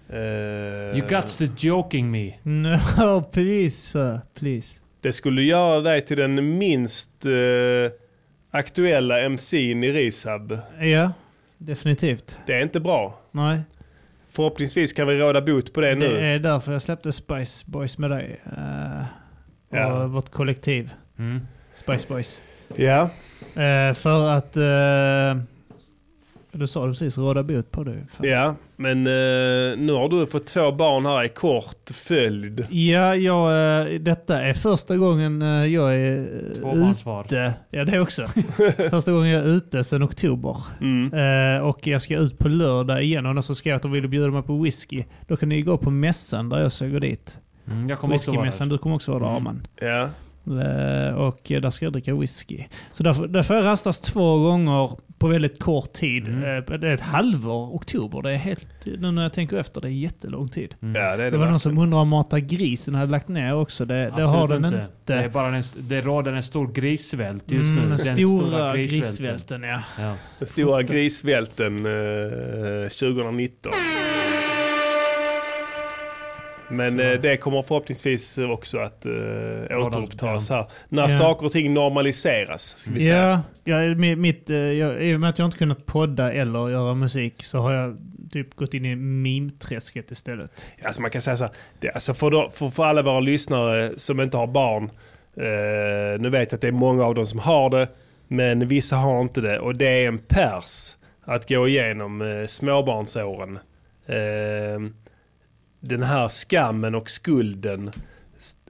Eh, 0.09 0.97
You 0.99 1.07
got 1.09 1.37
to 1.37 1.43
joking 1.57 2.11
me. 2.11 2.33
No, 2.43 3.21
please 3.31 3.69
sir. 3.91 4.19
Please. 4.33 4.79
Det 5.01 5.13
skulle 5.13 5.43
göra 5.43 5.79
dig 5.79 6.01
till 6.01 6.17
den 6.17 6.57
minst 6.57 7.25
eh, 7.25 7.31
aktuella 8.51 9.15
MC'n 9.19 9.85
i 9.85 9.91
Risab. 9.91 10.57
Ja, 10.79 11.11
definitivt. 11.57 12.39
Det 12.45 12.53
är 12.53 12.61
inte 12.61 12.79
bra. 12.79 13.19
Nej. 13.31 13.61
Förhoppningsvis 14.29 14.93
kan 14.93 15.07
vi 15.07 15.19
råda 15.19 15.41
bot 15.41 15.73
på 15.73 15.81
det 15.81 15.95
nu. 15.95 16.07
Det 16.07 16.25
är 16.25 16.39
därför 16.39 16.71
jag 16.71 16.81
släppte 16.81 17.11
Spice 17.11 17.65
Boys 17.67 17.97
med 17.97 18.09
dig. 18.11 18.41
Uh, 18.57 19.03
Ja. 19.69 20.03
Och 20.03 20.11
vårt 20.11 20.29
kollektiv. 20.31 20.93
Mm. 21.19 21.47
Spice 21.79 22.07
Boys. 22.07 22.41
Ja. 22.75 23.09
Eh, 23.61 23.93
för 23.93 24.29
att... 24.29 24.57
eh, 24.57 25.43
du 26.51 26.67
sa 26.67 26.85
det 26.85 26.91
precis, 26.91 27.17
råda 27.17 27.43
bot 27.43 27.71
på 27.71 27.83
det. 27.83 27.97
Fan. 28.17 28.27
Ja, 28.29 28.55
men 28.75 29.07
eh, 29.07 29.77
nu 29.77 29.93
har 29.93 30.09
du 30.09 30.27
fått 30.27 30.45
två 30.45 30.71
barn 30.71 31.05
här 31.05 31.23
i 31.23 31.29
kort 31.29 31.89
följd. 31.93 32.67
Ja, 32.69 33.15
jag, 33.15 33.51
eh, 33.93 33.99
detta 33.99 34.41
är 34.41 34.53
första 34.53 34.97
gången 34.97 35.41
eh, 35.41 35.65
jag 35.65 35.95
är 35.95 36.19
eh, 36.19 36.53
Tvåbarnsfar. 36.61 37.25
ute. 37.25 37.53
Ja, 37.69 37.83
det 37.85 37.99
också. 37.99 38.23
första 38.89 39.11
gången 39.11 39.29
jag 39.31 39.43
är 39.43 39.47
ute 39.47 39.83
sedan 39.83 40.03
oktober. 40.03 40.57
Mm. 40.81 41.13
Eh, 41.57 41.61
och 41.61 41.87
jag 41.87 42.01
ska 42.01 42.17
ut 42.17 42.37
på 42.39 42.47
lördag 42.47 43.03
igen 43.03 43.25
och 43.25 43.33
någon 43.35 43.43
som 43.43 43.55
skrev 43.55 43.75
att 43.75 43.81
de 43.81 43.91
ville 43.91 44.07
bjuda 44.07 44.27
mig 44.27 44.43
på 44.43 44.57
whisky. 44.63 45.03
Då 45.27 45.37
kan 45.37 45.49
ni 45.49 45.61
gå 45.61 45.77
på 45.77 45.89
mässan 45.91 46.49
där 46.49 46.59
jag 46.59 46.71
ska 46.71 46.87
gå 46.87 46.99
dit. 46.99 47.39
Mm, 47.71 47.89
jag 47.89 47.99
kommer 47.99 48.13
också 48.15 48.31
vara 48.31 48.41
Whiskymässan, 48.41 48.69
där. 48.69 48.75
du 48.75 48.79
kommer 48.79 48.95
också 48.95 49.11
vara 49.11 49.23
där 49.23 49.29
Mm. 49.29 49.37
Arman. 49.47 49.67
Ja. 49.81 50.09
Eh, 50.51 51.13
Och 51.15 51.39
där 51.47 51.69
ska 51.71 51.85
jag 51.85 51.93
dricka 51.93 52.15
whisky. 52.15 52.63
Så 52.91 53.03
därför, 53.03 53.27
därför 53.27 53.53
har 53.53 53.61
jag 53.61 53.67
rastats 53.71 54.01
två 54.01 54.39
gånger 54.39 54.91
på 55.19 55.27
väldigt 55.27 55.59
kort 55.59 55.93
tid. 55.93 56.27
Mm. 56.27 56.43
Eh, 56.57 56.77
Det 56.79 56.87
är 56.87 56.91
ett 56.93 57.01
halvår, 57.01 57.75
oktober. 57.75 58.21
Det 58.21 58.31
är 58.31 58.35
helt, 58.37 58.67
nu 58.85 59.11
när 59.11 59.21
jag 59.23 59.33
tänker 59.33 59.57
efter, 59.57 59.81
det 59.81 59.87
är 59.87 59.91
jättelång 59.91 60.47
tid. 60.49 60.75
Ja, 60.79 60.87
det 60.87 60.99
är 60.99 61.17
det, 61.17 61.29
Det 61.29 61.37
var 61.37 61.49
någon 61.49 61.59
som 61.59 61.77
undrade 61.77 62.01
om 62.01 62.09
Mata 62.09 62.39
grisen 62.39 62.95
hade 62.95 63.11
lagt 63.11 63.27
ner 63.27 63.55
också. 63.55 63.85
Det, 63.85 64.13
det 64.15 64.23
har 64.23 64.47
den 64.47 64.65
inte. 64.65 64.85
Det, 65.05 65.13
är 65.13 65.29
bara 65.29 65.55
en, 65.55 65.63
det 65.79 66.01
råder 66.01 66.33
en 66.33 66.43
stor 66.43 66.67
grissvält 66.67 67.51
just 67.51 67.69
Mm, 67.69 67.83
nu. 67.83 67.87
den 67.89 67.97
stora 67.97 68.77
grissvälten, 68.77 69.63
ja. 69.63 69.81
ja. 69.99 70.15
Den 70.39 70.47
stora 70.47 70.83
grisvälten 70.83 71.85
eh, 71.85 72.89
2019. 72.89 73.71
Men 76.69 76.99
eh, 76.99 77.11
det 77.21 77.37
kommer 77.37 77.61
förhoppningsvis 77.61 78.37
också 78.37 78.77
att 78.77 79.05
eh, 79.05 79.11
återupptas 79.79 80.49
här. 80.49 80.65
När 80.89 81.03
Ja. 81.03 81.09
saker 81.09 81.45
och 81.45 81.51
ting 81.51 81.73
normaliseras. 81.73 82.75
Ska 82.77 82.91
vi 82.91 83.01
säga. 83.01 83.41
Ja, 83.63 83.83
ja 83.83 83.95
mitt, 83.95 84.49
eh, 84.49 84.55
jag, 84.57 85.03
i 85.03 85.15
och 85.15 85.19
med 85.19 85.29
att 85.29 85.39
jag 85.39 85.45
inte 85.47 85.57
kunnat 85.57 85.85
podda 85.85 86.33
eller 86.33 86.69
göra 86.69 86.93
musik 86.93 87.43
så 87.43 87.57
har 87.57 87.73
jag 87.73 87.97
typ 88.31 88.55
gått 88.55 88.73
in 88.73 88.85
i 88.85 88.95
meme-träsket 88.95 90.11
istället. 90.11 90.65
Alltså 90.83 91.01
man 91.01 91.11
kan 91.11 91.21
säga 91.21 91.37
så 91.37 91.43
här, 91.43 91.53
det, 91.79 91.91
alltså 91.91 92.13
för, 92.13 92.49
för, 92.51 92.69
för 92.69 92.83
alla 92.83 93.01
våra 93.01 93.19
lyssnare 93.19 93.91
som 93.97 94.19
inte 94.19 94.37
har 94.37 94.47
barn, 94.47 94.83
eh, 95.37 96.21
nu 96.21 96.29
vet 96.29 96.51
jag 96.51 96.57
att 96.57 96.61
det 96.61 96.67
är 96.67 96.71
många 96.71 97.03
av 97.05 97.15
dem 97.15 97.25
som 97.25 97.39
har 97.39 97.69
det, 97.69 97.87
men 98.27 98.67
vissa 98.67 98.95
har 98.95 99.21
inte 99.21 99.41
det. 99.41 99.59
Och 99.59 99.75
det 99.75 99.87
är 100.03 100.07
en 100.07 100.17
pers 100.17 100.95
att 101.23 101.49
gå 101.49 101.67
igenom 101.67 102.21
eh, 102.21 102.45
småbarnsåren. 102.47 103.59
Eh, 104.07 104.79
den 105.79 106.03
här 106.03 106.29
skammen 106.29 106.95
och 106.95 107.09
skulden 107.09 107.91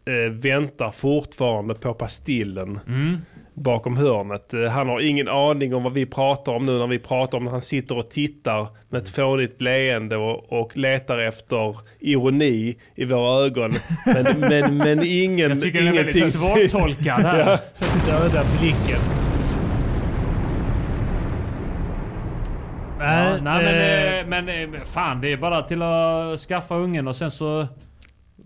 eh, 0.06 0.32
väntar 0.32 0.92
fortfarande 0.92 1.74
på 1.74 1.94
pastillen 1.94 2.80
Mm. 2.88 3.18
bakom 3.54 3.98
hörnet. 3.98 4.54
Eh, 4.54 4.64
Han 4.64 4.88
har 4.90 5.02
ingen 5.02 5.28
aning 5.28 5.76
om 5.76 5.84
vad 5.84 5.94
vi 5.94 6.06
pratar 6.06 6.52
om 6.52 6.66
nu 6.66 6.78
när 6.78 6.88
vi 6.88 7.00
pratar 7.00 7.38
om 7.38 7.44
när 7.44 7.52
han 7.52 7.62
sitter 7.62 7.98
och 7.98 8.10
tittar 8.10 8.68
med 8.90 9.02
ett 9.02 9.10
fånigt 9.10 9.62
leende 9.62 10.18
och, 10.18 10.62
och 10.62 10.78
letar 10.78 11.20
efter 11.20 11.78
ironi 12.00 12.78
i 12.96 13.06
våra 13.06 13.46
ögon. 13.46 13.74
Men, 14.06 14.26
men, 14.40 14.78
men 14.78 15.00
ingen... 15.06 15.50
Jag 15.50 15.62
tycker 15.62 15.80
den 15.80 15.88
är 15.88 15.94
väldigt 15.94 16.16
ingenting- 16.16 16.70
svårtolkad 16.70 17.22
här. 17.22 17.60
Ja. 18.08 18.20
Döda 18.20 18.44
blicken. 18.60 19.00
Ja, 23.00 23.38
Nej, 23.42 23.64
nej, 23.64 24.20
eh, 24.20 24.28
men, 24.28 24.50
eh, 24.50 24.56
men 24.56 24.74
eh, 24.74 24.82
fan, 24.86 25.22
det 25.22 25.32
är 25.34 25.38
bara 25.38 25.62
till 25.62 25.82
att 25.82 26.40
skaffa 26.40 26.76
ungen 26.76 27.08
och 27.08 27.16
sen 27.16 27.32
så... 27.32 27.68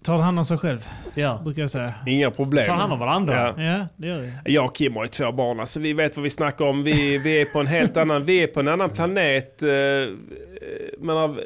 Tar 0.04 0.18
hand 0.18 0.40
om 0.40 0.46
sig 0.46 0.58
själv, 0.58 0.88
Ja. 1.16 1.42
brukar 1.44 1.62
jag 1.62 1.70
säga. 1.72 1.94
Inga 2.08 2.32
problem. 2.32 2.66
Ta 2.66 2.74
hand 2.74 2.94
om 2.94 3.00
varandra. 3.00 3.54
Ja. 3.58 3.64
Ja, 3.64 3.88
det 3.98 4.08
gör 4.08 4.18
vi. 4.18 4.54
Jag 4.54 4.66
och 4.66 4.76
Kim 4.76 4.96
har 4.96 5.04
ju 5.04 5.08
två 5.08 5.32
barn, 5.32 5.60
alltså 5.60 5.80
vi 5.80 5.94
vet 5.94 6.18
vad 6.18 6.24
vi 6.24 6.30
snackar 6.30 6.66
om. 6.66 6.84
Vi, 6.84 7.18
vi 7.18 7.42
är 7.42 7.46
på 7.46 7.60
en 7.60 7.68
helt 7.68 7.98
annan, 7.98 8.26
vi 8.26 8.44
är 8.44 8.48
på 8.48 8.60
en 8.60 8.68
annan 8.68 8.90
planet. 8.90 9.64
Man 11.00 11.18
har, 11.18 11.42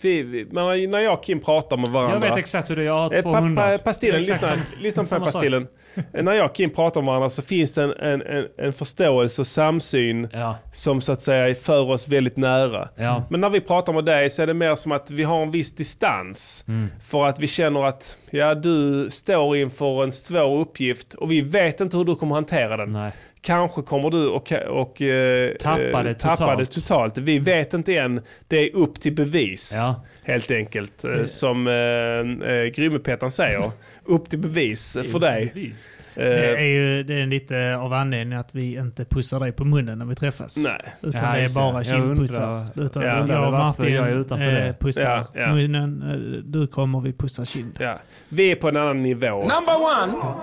vi, 0.00 0.46
man 0.50 0.64
har, 0.64 0.88
när 0.88 0.98
jag 0.98 1.14
och 1.14 1.24
Kim 1.24 1.40
pratar 1.40 1.76
med 1.76 1.90
varandra. 1.90 2.14
Jag 2.14 2.20
vet 2.20 2.38
exakt 2.38 2.70
hur 2.70 2.76
det 2.76 2.82
är. 2.82 2.86
Jag 2.86 2.98
har 2.98 3.14
Eh, 3.14 3.22
200. 3.22 3.62
Pa, 3.62 3.70
pa, 3.70 3.78
pastillen, 3.78 4.22
lyssna, 4.22 4.48
lyssna 4.80 5.04
på 5.04 5.20
pastillen. 5.20 5.66
Eh, 6.12 6.22
När 6.24 6.32
jag 6.32 6.44
och 6.44 6.54
Kim 6.54 6.70
pratar 6.70 7.00
med 7.00 7.06
varandra 7.06 7.30
så 7.30 7.42
finns 7.42 7.72
det 7.72 7.82
en, 7.82 7.92
en, 7.92 8.22
en, 8.22 8.46
en 8.58 8.72
förståelse 8.72 9.40
och 9.40 9.46
samsyn 9.46 10.28
som 10.72 11.00
så 11.00 11.12
att 11.12 11.22
säga 11.22 11.54
för 11.54 11.90
oss 11.90 12.08
väldigt 12.08 12.36
nära. 12.36 12.88
Ja. 12.96 13.22
Men 13.30 13.40
när 13.40 13.50
vi 13.50 13.60
pratar 13.60 13.92
med 13.92 14.04
dig 14.04 14.30
så 14.30 14.42
är 14.42 14.46
det 14.46 14.54
mer 14.54 14.74
som 14.74 14.92
att 14.92 15.10
vi 15.10 15.22
har 15.24 15.42
en 15.42 15.50
viss 15.50 15.74
distans. 15.74 16.64
Mm. 16.68 16.88
För 17.08 17.26
att 17.26 17.38
vi 17.38 17.46
känner 17.46 17.84
att 17.84 18.16
ja, 18.30 18.54
du 18.54 19.10
står 19.10 19.56
inför 19.56 20.02
en 20.02 20.12
svår 20.12 20.60
uppgift 20.60 21.14
och 21.14 21.32
vi 21.32 21.40
vet 21.40 21.80
inte 21.80 21.96
hur 21.96 22.04
du 22.04 22.16
kommer 22.16 22.34
hantera 22.34 22.76
den. 22.76 23.10
Kanske 23.48 23.82
kommer 23.82 24.10
du 24.10 24.28
och, 24.28 24.52
och 24.68 25.02
eh, 25.02 25.50
Tappa 25.56 26.02
det 26.02 26.10
eh, 26.10 26.16
tappa 26.16 26.36
totalt. 26.36 26.58
det 26.58 26.66
totalt. 26.66 27.18
Vi 27.18 27.38
vet 27.38 27.74
inte 27.74 27.96
än. 27.96 28.20
Det 28.48 28.56
är 28.56 28.76
upp 28.76 29.00
till 29.00 29.14
bevis. 29.14 29.72
Ja. 29.74 30.04
Helt 30.22 30.50
enkelt. 30.50 31.04
Eh, 31.04 31.24
Som 31.24 31.66
eh, 31.66 32.64
Grymmepetaren 32.74 33.32
säger. 33.32 33.62
upp 34.04 34.30
till 34.30 34.38
bevis 34.38 34.92
för 35.12 35.18
dig. 35.18 35.72
Det 36.14 36.56
är 36.56 36.60
ju 36.60 37.02
det 37.02 37.14
är 37.14 37.26
lite 37.26 37.76
av 37.76 37.92
anledningen 37.92 38.38
att 38.40 38.54
vi 38.54 38.76
inte 38.76 39.04
pussar 39.04 39.40
dig 39.40 39.52
på 39.52 39.64
munnen 39.64 39.98
när 39.98 40.04
vi 40.06 40.14
träffas. 40.14 40.56
Nej. 40.56 40.80
Utan 41.02 41.24
Ja, 41.24 41.32
det 41.36 41.40
är 41.44 41.54
bara 41.54 41.84
kindpussar. 41.84 42.66
Utan 42.76 43.02
jag 43.02 43.28
jag, 43.28 43.46
och 43.46 43.52
Martin 43.52 43.94
jag 43.94 44.08
är 44.08 44.16
utanför 44.16 44.46
eh, 44.46 44.52
det. 44.66 44.76
pussar 44.80 45.04
Ja, 45.34 45.40
ja. 45.40 45.54
munnen. 45.54 46.42
Du 46.46 46.66
kommer, 46.66 47.00
vi 47.00 47.12
pussar 47.12 47.44
kind. 47.44 47.76
ja. 47.80 47.98
Vi 48.28 48.50
är 48.52 48.56
på 48.56 48.68
en 48.68 48.76
annan 48.76 49.02
nivå. 49.02 49.36
Number 49.38 49.76
one. 50.02 50.34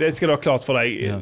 Det 0.00 0.12
ska 0.12 0.26
du 0.26 0.32
ha 0.32 0.36
klart 0.36 0.64
för 0.64 0.74
dig. 0.74 1.14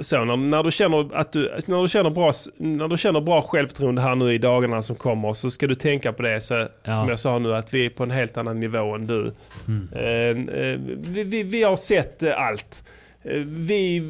Så, 0.00 0.24
när, 0.24 0.36
när, 0.36 0.62
du 0.62 0.70
känner 0.70 1.16
att 1.16 1.32
du, 1.32 1.52
när, 1.66 1.82
du 1.82 1.88
känner 1.88 2.10
bra, 2.10 2.32
när 2.56 2.88
du 2.88 2.96
känner 2.98 3.20
bra 3.20 3.42
självförtroende 3.42 4.02
här 4.02 4.14
nu 4.14 4.34
i 4.34 4.38
dagarna 4.38 4.82
som 4.82 4.96
kommer 4.96 5.32
så 5.32 5.50
ska 5.50 5.66
du 5.66 5.74
tänka 5.74 6.12
på 6.12 6.22
det 6.22 6.40
så, 6.40 6.68
Ja. 6.84 6.92
som 6.92 7.08
jag 7.08 7.18
sa 7.18 7.38
nu 7.38 7.54
att 7.54 7.74
vi 7.74 7.86
är 7.86 7.90
på 7.90 8.02
en 8.02 8.10
helt 8.10 8.36
annan 8.36 8.60
nivå 8.60 8.94
än 8.94 9.06
du. 9.06 9.32
Mm. 9.68 9.88
Eh, 9.92 10.54
eh, 10.60 10.78
vi, 10.96 11.24
vi, 11.24 11.42
vi 11.42 11.62
har 11.62 11.76
sett 11.76 12.22
eh, 12.22 12.40
allt. 12.40 12.84
Eh, 13.22 13.36
vi, 13.46 14.02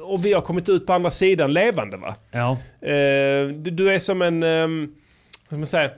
och 0.00 0.24
vi 0.24 0.32
har 0.32 0.40
kommit 0.40 0.68
ut 0.68 0.86
på 0.86 0.92
andra 0.92 1.10
sidan 1.10 1.52
levande 1.52 1.96
va? 1.96 2.14
Ja. 2.30 2.50
Eh, 2.88 3.48
du, 3.48 3.70
du 3.70 3.94
är 3.94 3.98
som 3.98 4.22
en, 4.22 4.42
um, 4.42 4.94
vad 5.40 5.46
ska 5.46 5.56
man 5.56 5.66
säga? 5.66 5.90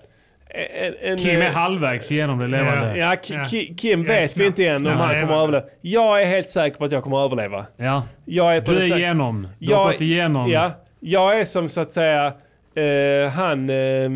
En, 0.50 0.94
en, 1.02 1.18
Kim 1.18 1.40
är 1.40 1.46
eh, 1.46 1.52
halvvägs 1.52 2.12
igenom 2.12 2.38
det 2.38 2.46
levande. 2.46 2.96
Ja, 2.98 3.16
Ja. 3.28 3.38
Ki- 3.42 3.76
Kim 3.76 4.02
Ja, 4.02 4.08
vet 4.08 4.36
vi 4.36 4.46
inte 4.46 4.66
än 4.66 4.86
om 4.86 4.92
han 4.92 5.20
kommer 5.20 5.34
att 5.36 5.42
överleva. 5.42 5.64
Jag 5.80 6.22
är 6.22 6.26
helt 6.26 6.50
säker 6.50 6.76
på 6.78 6.84
att 6.84 6.92
jag 6.92 7.02
kommer 7.02 7.18
att 7.26 7.32
överleva. 7.32 7.66
Ja. 7.76 8.02
Jag 8.24 8.56
är 8.56 8.60
på 8.60 8.72
Du 8.72 8.78
är 8.78 8.96
igenom. 8.96 9.48
Du 9.58 9.74
har 9.74 9.82
Jag- 9.82 9.92
gått 9.92 10.00
igenom. 10.00 10.50
Ja, 10.50 10.70
jag 11.00 11.40
är 11.40 11.44
som 11.44 11.68
så 11.68 11.80
att 11.80 11.90
säga 11.90 12.26
eh, 12.74 13.30
han 13.30 13.70
eh, 13.70 14.10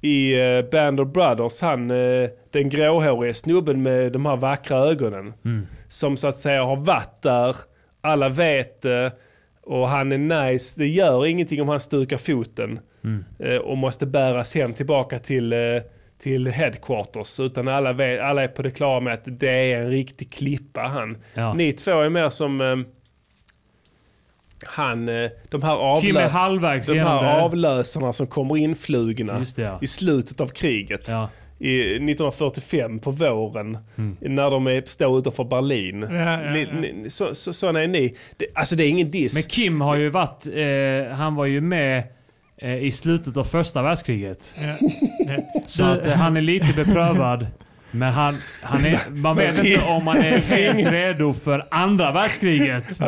i 0.00 0.40
eh, 0.40 0.70
Band 0.72 1.00
of 1.00 1.08
Brothers, 1.08 1.60
han 1.60 1.90
eh, 1.90 2.28
den 2.52 2.68
gråhårige 2.68 3.34
snubben 3.34 3.82
med 3.82 4.12
de 4.12 4.26
här 4.26 4.36
vackra 4.36 4.78
ögonen. 4.78 5.32
Mm. 5.44 5.66
Som 5.88 6.16
så 6.16 6.28
att 6.28 6.38
säga 6.38 6.64
har 6.64 6.76
varit 6.76 7.22
där, 7.22 7.56
alla 8.00 8.28
vet 8.28 8.82
det 8.82 9.12
och 9.62 9.88
han 9.88 10.12
är 10.12 10.48
nice. 10.50 10.80
Det 10.80 10.86
gör 10.88 11.26
ingenting 11.26 11.62
om 11.62 11.68
han 11.68 11.80
stukar 11.80 12.16
foten 12.16 12.78
Mm. 13.04 13.24
eh, 13.38 13.56
och 13.56 13.78
måste 13.78 14.06
bäras 14.06 14.54
hem 14.54 14.72
tillbaka 14.74 15.18
till, 15.18 15.52
eh, 15.52 15.58
till 16.18 16.48
headquarters. 16.48 17.40
Utan 17.40 17.68
alla, 17.68 17.92
vet, 17.92 18.20
alla 18.20 18.42
är 18.42 18.48
på 18.48 18.62
det 18.62 18.70
klara 18.70 19.00
med 19.00 19.14
att 19.14 19.22
det 19.24 19.72
är 19.72 19.80
en 19.80 19.90
riktig 19.90 20.32
klippa 20.32 20.80
han. 20.80 21.16
Ja. 21.34 21.54
Ni 21.54 21.72
två 21.72 21.90
är 22.00 22.08
mer 22.08 22.28
som 22.28 22.60
eh, 22.60 22.76
han, 24.66 25.06
de 25.50 25.62
här, 25.62 25.76
avlö- 25.76 26.28
halvvägs 26.28 26.86
de 26.86 26.98
här 26.98 27.40
avlösarna 27.40 28.12
som 28.12 28.26
kommer 28.26 28.56
influgna 28.56 29.38
Just 29.38 29.56
det, 29.56 29.62
ja. 29.62 29.78
i 29.82 29.86
slutet 29.86 30.40
av 30.40 30.48
kriget. 30.48 31.08
I 31.62 31.80
1945 31.80 32.98
på 32.98 33.10
våren. 33.10 33.78
När 34.20 34.50
de 34.50 34.66
är, 34.66 34.82
står 34.86 35.18
utanför 35.18 35.44
Berlin. 35.44 36.02
Mm. 36.02 36.16
Ja, 36.16 36.42
ja, 36.42 36.50
Ni- 36.50 36.68
ja. 36.72 36.80
ni- 36.80 37.10
Så, 37.10 37.34
så, 37.34 37.52
såna 37.52 37.82
är 37.82 37.88
ni. 37.88 38.16
Det, 38.36 38.46
alltså 38.54 38.76
det 38.76 38.84
är 38.84 38.88
ingen 38.88 39.10
diss. 39.10 39.34
Men 39.34 39.42
Kim 39.42 39.80
har 39.80 39.96
ju 39.96 40.08
varit, 40.08 40.46
eh, 40.46 41.14
han 41.16 41.34
var 41.34 41.46
ju 41.46 41.60
med 41.60 42.02
i 42.62 42.90
slutet 42.90 43.36
av 43.36 43.44
första 43.44 43.82
världskriget. 43.82 44.54
Så 45.66 45.84
att 45.84 46.06
eh, 46.06 46.12
han 46.12 46.36
är 46.36 46.40
lite 46.40 46.72
beprövad. 46.72 47.46
Men 47.90 48.08
han, 48.08 48.36
han 48.62 48.84
är, 48.84 49.10
man 49.10 49.36
vet 49.36 49.64
inte 49.64 49.84
om 49.84 50.06
han 50.06 50.16
är 50.16 50.38
helt 50.38 50.92
redo 50.92 51.32
för 51.32 51.66
andra 51.70 52.12
världskriget. 52.12 53.00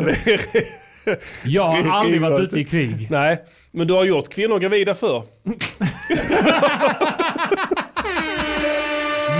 Jag 1.43 1.67
har 1.67 1.99
aldrig 1.99 2.21
varit 2.21 2.39
ute 2.39 2.59
i 2.59 2.65
krig. 2.65 3.07
Nej, 3.11 3.41
men 3.71 3.87
du 3.87 3.93
har 3.93 4.05
gjort 4.05 4.29
kvinnor 4.29 4.59
gravida 4.59 4.95
för. 4.95 5.23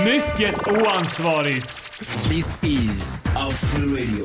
Mycket 0.04 0.68
oansvarigt. 0.68 1.66
This 2.28 2.58
is 2.62 3.18
Afro 3.34 3.86
Radio. 3.86 4.24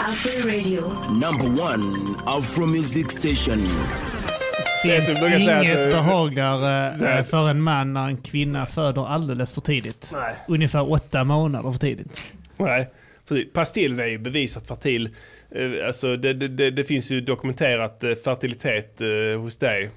Afro 0.00 0.48
Radio. 0.48 0.80
Number 1.10 1.62
one 1.62 1.84
Afro 2.26 2.66
Music 2.66 3.10
Station. 3.10 3.58
Finns 4.82 5.08
inget 5.08 5.48
att, 5.78 5.78
eh, 5.78 5.88
behagligare 5.88 6.94
här- 7.00 7.18
eh, 7.18 7.24
för 7.24 7.50
en 7.50 7.60
man 7.62 7.92
när 7.92 8.06
en 8.08 8.16
kvinna 8.16 8.66
föder 8.66 9.06
alldeles 9.08 9.54
för 9.54 9.60
tidigt. 9.60 10.14
Ungefär 10.48 10.92
åtta 10.92 11.24
månader 11.24 11.72
för 11.72 11.78
tidigt. 11.78 12.32
Nej, 12.56 12.90
precis. 13.28 13.52
pastillen 13.52 14.00
är 14.00 14.06
ju 14.06 14.18
bevisat 14.18 14.68
fertil. 14.68 15.08
Eh, 15.54 15.86
Alltså 15.86 16.16
det, 16.16 16.32
det, 16.34 16.48
det, 16.48 16.70
det 16.70 16.84
finns 16.84 17.10
ju 17.10 17.20
dokumenterat 17.20 18.02
eh, 18.04 18.10
fertilitet 18.24 19.00
eh, 19.00 19.40
hos 19.40 19.56
dig. 19.58 19.90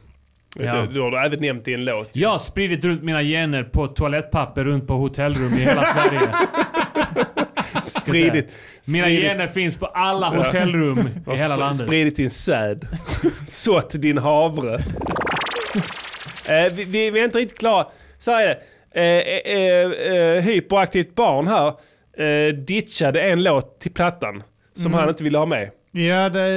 Ja. 0.60 0.76
Det, 0.76 0.94
det 0.94 1.00
har 1.02 1.12
du 1.12 1.18
även 1.26 1.40
nämnt 1.42 1.68
i 1.68 1.74
en 1.74 1.86
låt. 1.86 2.16
Jag 2.16 2.30
har 2.30 2.38
spridit 2.38 2.84
runt 2.86 3.04
mina 3.04 3.24
gener 3.24 3.64
på 3.64 3.88
toalettpapper 3.88 4.64
runt 4.64 4.88
på 4.88 4.94
hotellrum 4.94 5.54
i 5.54 5.58
hela 5.62 5.84
Sverige. 5.84 6.22
Spridit. 8.10 8.56
Mina 8.88 9.08
spridit- 9.08 9.22
gener 9.22 9.48
finns 9.48 9.78
på 9.78 9.86
alla 9.86 10.28
hotellrum 10.30 11.00
i 11.00 11.38
hela 11.38 11.56
Sp- 11.56 11.60
landet. 11.60 11.88
Spridit 11.88 12.16
din 12.16 12.30
säd. 12.30 12.88
Sått 13.48 13.92
din 13.94 14.18
havre. 14.18 14.74
eh, 16.50 16.74
vi, 16.76 16.84
vi, 16.84 17.12
vi 17.12 17.20
är 17.20 17.24
inte 17.26 17.38
riktigt 17.38 17.60
klara. 17.60 17.86
Så 18.18 18.32
här 18.32 18.44
är 18.48 18.48
det. 18.48 18.60
Eh, 18.94 19.56
eh, 19.56 19.92
eh, 20.38 20.42
hyperaktivt 20.44 21.16
barn 21.16 21.48
här 21.48 21.68
eh, 22.18 22.54
ditchade 22.54 23.22
en 23.22 23.44
låt 23.44 23.80
till 23.80 23.92
plattan 23.92 24.44
som 24.74 24.86
Mm. 24.86 25.00
han 25.00 25.10
inte 25.10 25.24
ville 25.24 25.38
ha 25.38 25.46
med. 25.46 25.70
Ja, 25.92 26.30
det, 26.30 26.50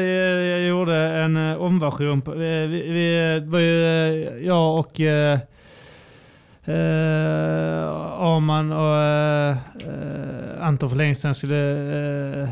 jag 0.46 0.62
gjorde 0.62 0.96
en 0.96 1.50
eh, 1.50 1.56
omversion. 1.62 2.22
På, 2.22 2.30
vi, 2.30 2.66
vi, 2.66 3.40
det 3.40 3.46
var 3.50 3.58
ju 3.60 3.84
eh, 3.86 4.46
jag 4.46 4.78
och 4.78 5.00
eh, 6.66 6.74
eh, 6.74 7.88
Arman 8.22 8.72
och 8.72 8.96
eh, 9.02 9.50
eh, 9.50 10.66
Anton 10.66 10.90
för 10.90 10.96
länge 10.96 11.14
sedan 11.14 11.34
skulle 11.34 11.70
eh, 12.42 12.48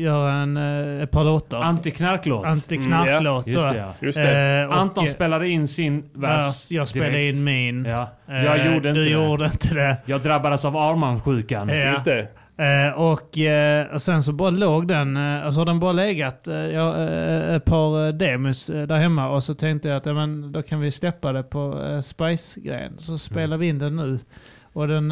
göra 0.00 0.32
en, 0.32 0.56
eh, 0.56 1.02
ett 1.02 1.10
par 1.10 1.24
låtar. 1.24 1.62
Antiknarklåt. 1.62 2.46
Antiknarklåt. 2.46 3.46
Mm, 3.46 3.54
ja. 3.56 3.64
Just 3.66 3.72
det, 3.74 3.78
ja. 3.78 3.94
Just 4.00 4.18
det. 4.18 4.60
Eh, 4.62 4.68
och- 4.68 4.76
Anton 4.76 5.06
spelade 5.06 5.48
in 5.48 5.68
sin 5.68 6.10
vers. 6.14 6.70
Jag 6.70 6.88
spelade 6.88 7.10
direkt. 7.18 7.36
in 7.38 7.44
min. 7.44 7.84
Ja. 7.84 8.08
Eh, 8.28 8.44
Jag 8.44 8.58
gjorde 8.66 8.76
inte 8.88 9.00
du 9.00 9.04
det. 9.04 9.10
gjorde 9.10 9.44
inte 9.44 9.74
det. 9.74 9.96
Jag 10.04 10.20
drabbades 10.20 10.64
av 10.64 10.76
Arman-sjukan. 10.76 11.68
Ja. 11.68 11.74
Just 11.90 12.04
det. 12.04 12.26
Eh, 12.58 12.92
och, 12.92 13.38
eh, 13.38 13.86
och 13.94 14.02
sen 14.02 14.22
så 14.22 14.32
bara 14.32 14.50
låg 14.50 14.88
den, 14.88 15.16
eh, 15.16 15.46
och 15.46 15.54
så 15.54 15.60
har 15.60 15.64
den 15.64 15.80
bara 15.80 15.92
legat 15.92 16.48
eh, 16.48 16.54
ja, 16.54 16.96
eh, 16.96 17.54
ett 17.54 17.64
par 17.64 18.06
eh, 18.06 18.12
demos 18.12 18.70
eh, 18.70 18.86
där 18.86 18.96
hemma 18.96 19.28
och 19.28 19.42
så 19.42 19.54
tänkte 19.54 19.88
jag 19.88 19.96
att 19.96 20.06
ja, 20.06 20.14
men, 20.14 20.52
då 20.52 20.62
kan 20.62 20.80
vi 20.80 20.90
släppa 20.90 21.32
det 21.32 21.42
på 21.42 22.00
Spice-grejen. 22.04 22.98
Så 22.98 23.18
spelar 23.18 23.56
vi 23.56 23.68
in 23.68 23.78
den 23.78 23.96
nu. 23.96 24.18
Och 24.72 24.88
den, 24.88 25.10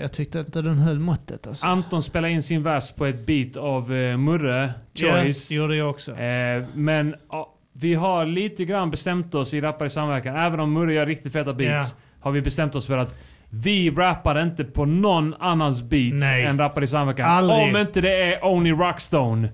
jag 0.00 0.12
tyckte 0.12 0.38
inte 0.40 0.62
den 0.62 0.78
höll 0.78 0.98
måttet 0.98 1.46
alltså. 1.46 1.66
Anton 1.66 2.02
spelade 2.02 2.32
in 2.32 2.42
sin 2.42 2.62
vers 2.62 2.92
på 2.92 3.06
ett 3.06 3.26
beat 3.26 3.56
av 3.56 3.90
Murre, 4.18 4.70
Choice. 4.94 5.50
Ja, 5.50 5.56
gjorde 5.56 5.76
jag 5.76 5.90
också. 5.90 6.12
Men 6.74 7.14
ja, 7.30 7.54
vi 7.72 7.94
har 7.94 8.26
lite 8.26 8.64
grann 8.64 8.90
bestämt 8.90 9.34
oss 9.34 9.54
i 9.54 9.60
Rappar 9.60 9.86
i 9.86 9.90
samverkan, 9.90 10.36
även 10.36 10.60
om 10.60 10.72
Murre 10.72 10.94
gör 10.94 11.06
riktigt 11.06 11.32
feta 11.32 11.52
beats, 11.52 11.96
har 12.20 12.30
vi 12.30 12.42
bestämt 12.42 12.74
oss 12.74 12.86
för 12.86 12.98
att 12.98 13.14
vi 13.62 13.90
rappar 13.90 14.42
inte 14.42 14.64
på 14.64 14.84
någon 14.84 15.34
annans 15.38 15.82
beats 15.82 16.30
Nej. 16.30 16.44
än 16.44 16.58
Rappar 16.58 16.82
i 16.82 16.86
samverkan. 16.86 17.26
Aldrig. 17.30 17.58
Om 17.62 17.76
inte 17.76 18.00
det 18.00 18.22
är 18.34 18.44
Only 18.44 18.70
Rockstone. 18.70 19.48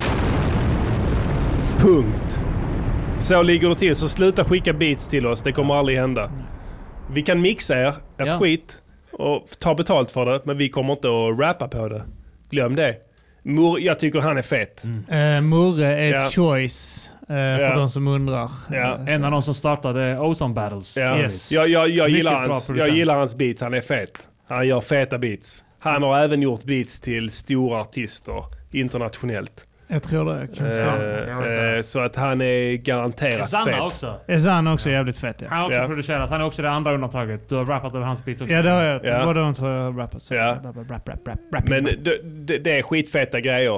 Punkt. 1.78 2.40
Så 3.18 3.42
ligger 3.42 3.68
det 3.68 3.74
till. 3.74 3.96
Så 3.96 4.08
sluta 4.08 4.44
skicka 4.44 4.72
beats 4.72 5.08
till 5.08 5.26
oss. 5.26 5.42
Det 5.42 5.52
kommer 5.52 5.74
aldrig 5.74 5.98
hända. 5.98 6.30
Vi 7.12 7.22
kan 7.22 7.40
mixa 7.40 7.80
er, 7.80 7.88
ett 7.88 7.94
Ja. 8.26 8.38
skit, 8.38 8.78
och 9.12 9.48
ta 9.58 9.74
betalt 9.74 10.10
för 10.10 10.26
det. 10.26 10.40
Men 10.44 10.58
vi 10.58 10.68
kommer 10.68 10.92
inte 10.92 11.08
att 11.08 11.38
rappa 11.40 11.68
på 11.68 11.88
det. 11.88 12.02
Glöm 12.50 12.76
det. 12.76 12.94
Mur, 13.42 13.78
jag 13.78 13.98
tycker 13.98 14.20
han 14.20 14.38
är 14.38 14.42
fet. 14.42 14.84
Eh, 14.84 15.40
Murre 15.40 15.98
är 15.98 16.10
Ja. 16.12 16.28
choice, 16.30 17.10
eh, 17.22 17.26
för 17.26 17.60
Ja. 17.60 17.74
de 17.76 17.88
som 17.88 18.08
undrar. 18.08 18.50
Eh, 18.72 19.14
En 19.14 19.24
av 19.24 19.30
de 19.30 19.42
som 19.42 19.54
startade 19.54 20.18
Ozone 20.18 20.54
Battles. 20.54 20.96
Ja. 20.96 21.18
Yes. 21.18 21.52
Jag, 21.52 21.68
jag, 21.68 21.88
jag, 21.88 22.08
gillar 22.08 22.48
hans, 22.48 22.70
jag 22.76 22.88
gillar 22.88 23.16
hans 23.18 23.34
beats. 23.34 23.62
Han 23.62 23.74
är 23.74 23.80
fet. 23.80 24.12
Han 24.48 24.68
gör 24.68 24.80
feta 24.80 25.18
beats. 25.18 25.64
Han 25.78 26.02
har 26.02 26.18
även 26.18 26.42
gjort 26.42 26.64
beats 26.64 27.00
till 27.00 27.30
stora 27.30 27.80
artister 27.80 28.44
internationellt. 28.70 29.66
Jag 29.92 30.02
tror 30.02 30.34
det 30.34 30.72
stämma. 30.72 31.46
Eh, 31.46 31.74
eh, 31.76 31.82
så 31.82 31.98
att 32.00 32.16
han 32.16 32.40
är 32.40 32.74
garanterat 32.76 33.48
Sanna 33.50 33.64
fet. 33.64 33.80
också. 33.80 34.14
Ezan 34.26 34.66
också 34.66 34.90
jävligt 34.90 35.16
fett 35.16 35.36
ja. 35.42 35.46
Han 35.50 35.58
har 35.58 35.64
också 35.64 35.78
Ja. 35.78 35.86
producerat. 35.86 36.30
Han 36.30 36.40
är 36.40 36.44
också 36.46 36.62
det 36.62 36.70
andra 36.70 36.92
undantaget. 36.92 37.48
Du 37.48 37.54
har 37.54 37.64
rappat 37.64 37.94
över 37.94 38.06
hans 38.06 38.24
beat 38.24 38.40
också. 38.42 38.54
Ja 38.54 38.62
det 38.62 38.70
har 38.70 38.82
jag. 38.82 39.04
Ja. 39.04 39.24
Båda 39.24 39.40
de 39.40 39.54
två 39.54 39.66
har 39.66 39.72
jag 39.72 39.98
rappat. 39.98 40.22
Så. 40.22 40.34
Ja. 40.34 40.56
Rap, 40.64 40.76
rap, 40.76 41.08
rap, 41.08 41.28
rap, 41.28 41.38
rap, 41.54 41.68
Men 41.68 41.84
det, 41.84 42.18
det, 42.22 42.58
det 42.58 42.78
är 42.78 42.82
skitfeta 42.82 43.40
grejer. 43.40 43.74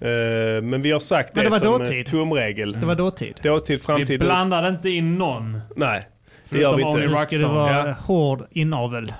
Eh, 0.00 0.62
men 0.62 0.82
vi 0.82 0.92
har 0.92 1.00
sagt 1.00 1.34
det, 1.34 1.40
Men 1.40 1.44
det 1.44 1.50
var 1.50 1.58
som 1.58 1.78
dåtid. 1.80 1.98
en 1.98 2.04
tumregel. 2.04 2.72
Det 2.80 2.86
var 2.86 2.94
dåtid. 2.94 3.40
Dåtid, 3.42 3.78
Vi 3.78 3.82
framtid. 3.84 4.20
blandade 4.20 4.68
inte 4.68 4.90
in 4.90 5.18
någon. 5.18 5.60
Nej, 5.76 6.08
det 6.48 6.58
gör 6.58 6.76
vi 6.76 6.82
Förutom 6.82 6.88
inte. 7.00 7.04
Only 7.06 7.08
Nu 7.08 7.22
ska 7.26 7.36
det 7.36 7.42
Rockstar. 7.42 7.54
vara 7.54 7.88
Ja. 7.88 7.94
hård 8.00 8.42
inavel. 8.50 9.12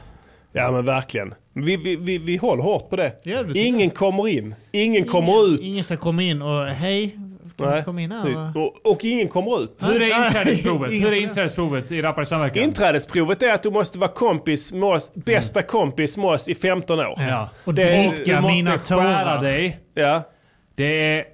Ja 0.53 0.71
men 0.71 0.85
verkligen. 0.85 1.35
Vi, 1.59 1.77
vi, 1.77 1.97
vi, 1.97 2.19
vi 2.19 2.37
håller 2.37 2.63
hårt 2.63 2.91
på 2.91 2.97
det. 2.97 3.13
Ja, 3.23 3.43
det 3.43 3.59
Ingen 3.59 3.91
kommer 3.91 4.29
in. 4.29 4.55
Ingen 4.73 5.05
kommer 5.05 5.47
ut. 5.55 5.61
Ingen 5.61 5.85
ska 5.85 5.97
komma 5.97 6.23
in 6.23 6.43
och 6.43 6.67
hej, 6.67 7.11
kan 7.57 7.69
Nej. 7.69 7.79
du 7.79 7.85
komma 7.85 8.01
in 8.01 8.13
här? 8.13 8.53
Och, 8.59 8.87
och 8.93 9.05
ingen 9.05 9.29
kommer 9.29 9.63
ut. 9.63 9.77
Hur 9.83 10.03
är 10.03 10.25
inträdesprovet? 10.27 10.91
Hur 10.93 11.07
är 11.13 11.17
inträdesprovet 11.17 11.93
i 11.93 12.03
Rappare 12.03 12.27
samverkan? 12.27 12.63
Inträdesprovet 12.65 13.43
är 13.43 13.53
att 13.53 13.63
du 13.63 13.71
måste 13.71 13.99
vara 13.99 14.11
kompis 14.11 14.73
med 14.73 14.85
oss, 14.89 15.15
bästa 15.15 15.63
kompis 15.63 16.17
med 16.17 16.27
oss 16.27 16.49
i 16.49 16.55
15 16.55 16.99
år. 16.99 17.15
Ja. 17.19 17.49
Och 17.65 17.75
Det- 17.75 18.11
dricka 18.11 18.37
Du 18.37 18.41
måste 18.41 18.55
mina 18.57 18.71
skära 18.79 19.25
tårar. 19.25 19.43
dig. 19.43 19.79
Ja, 19.95 20.23
Det 20.75 20.85
är 21.19 21.25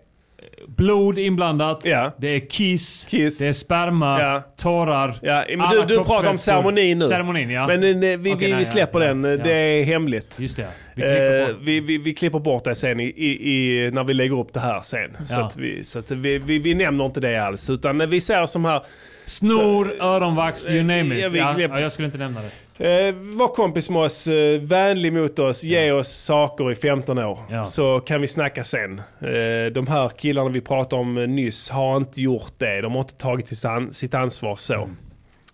blod 0.69 1.19
inblandat. 1.19 1.81
Ja. 1.85 2.11
Det 2.19 2.29
är 2.29 2.51
kiss. 2.51 3.07
Kiss. 3.11 3.39
Det 3.39 3.47
är 3.47 3.53
sperma. 3.53 4.21
Ja. 4.21 4.43
Tårar. 4.57 5.15
ja. 5.23 5.45
Men 5.49 5.71
du, 5.71 5.85
du 5.97 6.05
pratar 6.05 6.31
om 6.31 6.39
ceremonin 6.39 6.99
nu. 6.99 7.05
Ceremonin, 7.09 7.51
ja. 7.51 7.67
Men 7.67 7.83
eh, 7.83 7.89
vi, 7.99 8.17
Okej, 8.17 8.35
vi, 8.39 8.51
nej, 8.51 8.59
vi 8.59 8.65
släpper 8.65 9.01
ja, 9.01 9.07
den. 9.07 9.25
ja. 9.25 9.37
Det 9.45 9.53
är 9.53 9.85
hemligt. 9.85 10.35
Just 10.39 10.57
det. 10.57 10.67
Vi 10.95 11.03
klipper 11.03 11.41
Eh, 11.41 11.47
bort. 11.47 11.57
vi, 11.63 11.81
vi, 11.81 11.99
vi 11.99 12.15
klipper 12.15 12.39
bort 12.39 12.65
det 12.65 12.75
sen 12.75 13.01
i, 13.01 13.05
i, 13.05 13.91
när 13.93 14.05
vi 14.05 14.15
lägger 14.15 14.39
upp 14.41 14.53
det 14.53 14.61
här 14.61 14.81
sen. 14.83 15.17
Så, 15.27 15.41
att 15.41 15.57
vi, 15.57 15.85
så 15.85 15.99
att 15.99 16.11
vi, 16.11 16.39
vi, 16.39 16.59
vi 16.59 16.75
nämner 16.75 17.07
inte 17.07 17.21
det 17.21 17.37
alls. 17.37 17.71
Utan 17.71 18.11
vi 18.11 18.21
säger 18.21 18.47
som 18.47 18.65
här, 18.65 18.83
Snor, 19.27 19.93
öronvax, 20.01 20.69
you 20.69 20.79
name 20.83 21.15
it. 21.19 21.33
Ja, 21.35 21.55
ja, 21.61 21.81
jag 21.81 21.93
skulle 21.93 22.07
inte 22.07 22.19
nämna 22.19 22.41
det. 22.41 22.51
Eh, 22.79 23.15
var 23.15 23.55
kompis 23.55 23.91
med 23.91 24.03
oss, 24.03 24.27
eh, 24.27 24.61
vänlig 24.61 25.13
mot 25.13 25.39
oss, 25.39 25.65
ge 25.65 25.93
oss 25.93 26.09
saker 26.09 26.73
i 26.73 26.75
15 26.75 27.19
år. 27.19 27.39
Ja. 27.51 27.65
Så 27.65 28.01
kan 28.01 28.21
vi 28.21 28.29
snacka 28.29 28.65
sen. 28.65 28.99
Eh, 29.21 29.73
de 29.73 29.87
här 29.87 30.09
killarna 30.09 30.49
vi 30.49 30.61
pratade 30.61 31.03
om 31.03 31.19
eh, 31.19 31.29
nyss 31.29 31.71
har 31.71 31.97
inte 31.97 32.21
gjort 32.21 32.53
det. 32.59 32.81
De 32.81 32.93
har 32.93 33.01
inte 33.01 33.15
tagit 33.15 33.49
sitt 33.93 34.15
ansvar 34.15 34.57
så. 34.57 34.75
Mm. 34.75 34.97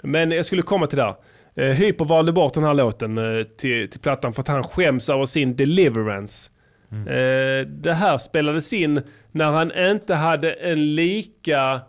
Men 0.02 0.30
jag 0.30 0.44
skulle 0.44 0.62
komma 0.62 0.86
till 0.86 0.98
det. 0.98 1.14
Eh, 1.54 1.70
Hyper 1.70 2.04
valde 2.04 2.32
bort 2.32 2.54
den 2.54 2.64
här 2.64 2.74
låten 2.74 3.18
eh, 3.18 3.42
till, 3.44 3.90
till 3.90 4.00
plattan 4.00 4.34
för 4.34 4.42
att 4.42 4.48
han 4.48 4.64
skäms 4.64 5.08
över 5.08 5.24
sin 5.24 5.56
deliverance. 5.56 6.50
Mm. 6.92 7.08
Eh, 7.08 7.66
det 7.66 7.92
här 7.92 8.18
spelades 8.18 8.72
in 8.72 9.02
när 9.32 9.50
han 9.50 9.72
inte 9.78 10.14
hade 10.14 10.52
en 10.52 10.94
lika... 10.94 11.80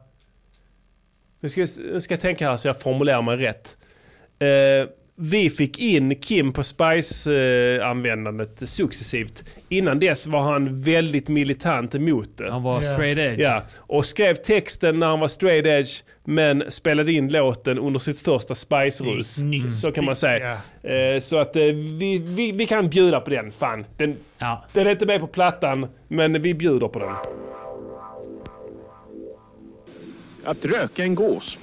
Nu 1.39 1.49
ska, 1.49 1.65
nu 1.93 2.01
ska 2.01 2.14
jag 2.14 2.22
tänka 2.22 2.49
här 2.49 2.57
så 2.57 2.68
jag 2.68 2.81
formulerar 2.81 3.22
mig 3.22 3.38
rätt. 3.38 3.76
Vi 5.22 5.50
fick 5.50 5.80
in 5.80 6.16
Kim 6.16 6.54
på 6.54 6.64
Spice-användandet 6.64 8.70
successivt. 8.70 9.44
Innan 9.70 10.00
dess 10.00 10.28
var 10.28 10.41
han 10.41 10.82
väldigt 10.82 11.28
militant 11.28 11.96
emot 11.96 12.30
det. 12.38 12.52
Han 12.52 12.64
var 12.64 12.76
Ja. 12.84 12.94
straight 12.94 13.18
edge. 13.20 13.40
Ja, 13.41 13.62
och 13.78 14.06
skrev 14.06 14.36
texten 14.36 15.00
när 15.00 15.08
han 15.08 15.20
var 15.20 15.28
straight 15.28 15.66
edge 15.66 16.04
men 16.24 16.64
spelade 16.72 17.12
in 17.12 17.30
låten 17.30 17.80
under 17.80 18.00
sitt 18.00 18.20
första 18.20 18.56
Spice-rus. 18.56 19.36
Snyggt. 19.36 19.78
Så 19.78 19.91
kan 19.91 20.06
man 20.06 20.16
säga. 20.16 20.52
Eh, 20.84 21.20
så 21.22 21.38
att 21.38 21.56
eh, 21.56 21.62
vi, 21.64 22.18
vi, 22.26 22.52
vi 22.52 22.66
kan 22.66 22.90
bjuda 22.90 23.20
på 23.20 23.30
den, 23.30 23.52
fan. 23.52 23.86
Den, 23.98 24.16
Ja. 24.38 24.66
den 24.74 24.88
är 24.88 24.91
inte 24.91 25.06
med 25.06 25.20
på 25.20 25.28
plattan, 25.28 25.88
men 26.08 26.41
vi 26.41 26.54
bjuder 26.54 26.88
på 26.88 27.00
den. 27.00 27.10
Att 30.46 30.66
röka 30.66 31.04
en 31.04 31.16
gås? 31.16 31.58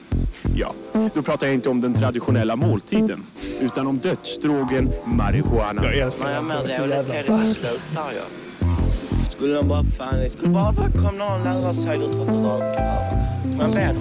Ja, 0.56 0.74
då 1.14 1.22
pratar 1.22 1.46
jag 1.46 1.54
inte 1.54 1.68
om 1.68 1.80
den 1.80 1.94
traditionella 1.94 2.56
måltiden, 2.56 3.26
utan 3.60 3.86
om 3.86 3.98
dödsdrogen 3.98 4.92
marijuana. 5.04 5.84
Jag 5.84 5.96
älskar 5.98 6.24
Men 6.24 6.32
jag 6.34 6.40
den. 6.42 6.48
menar, 6.48 6.62
det 6.62 6.68
Så 6.68 6.74
är 6.74 6.80
väl 6.80 6.90
jävla 6.90 7.14
inte 7.14 8.12
ju. 8.12 8.45
Skulle 9.36 9.54
de 9.54 9.68
bara, 9.68 9.84
fan, 9.84 10.18
det 10.18 10.30
skulle 10.30 10.50
bara 10.50 10.72
vara 10.72 10.90
kom 10.90 11.18
någon 11.18 11.44
lära 11.44 11.74
sig, 11.74 11.98
du 11.98 12.04
får 12.04 12.20
inte 12.20 12.34
röka 12.34 12.80
här. 12.80 13.26
Man 13.58 13.70
vet, 13.70 13.96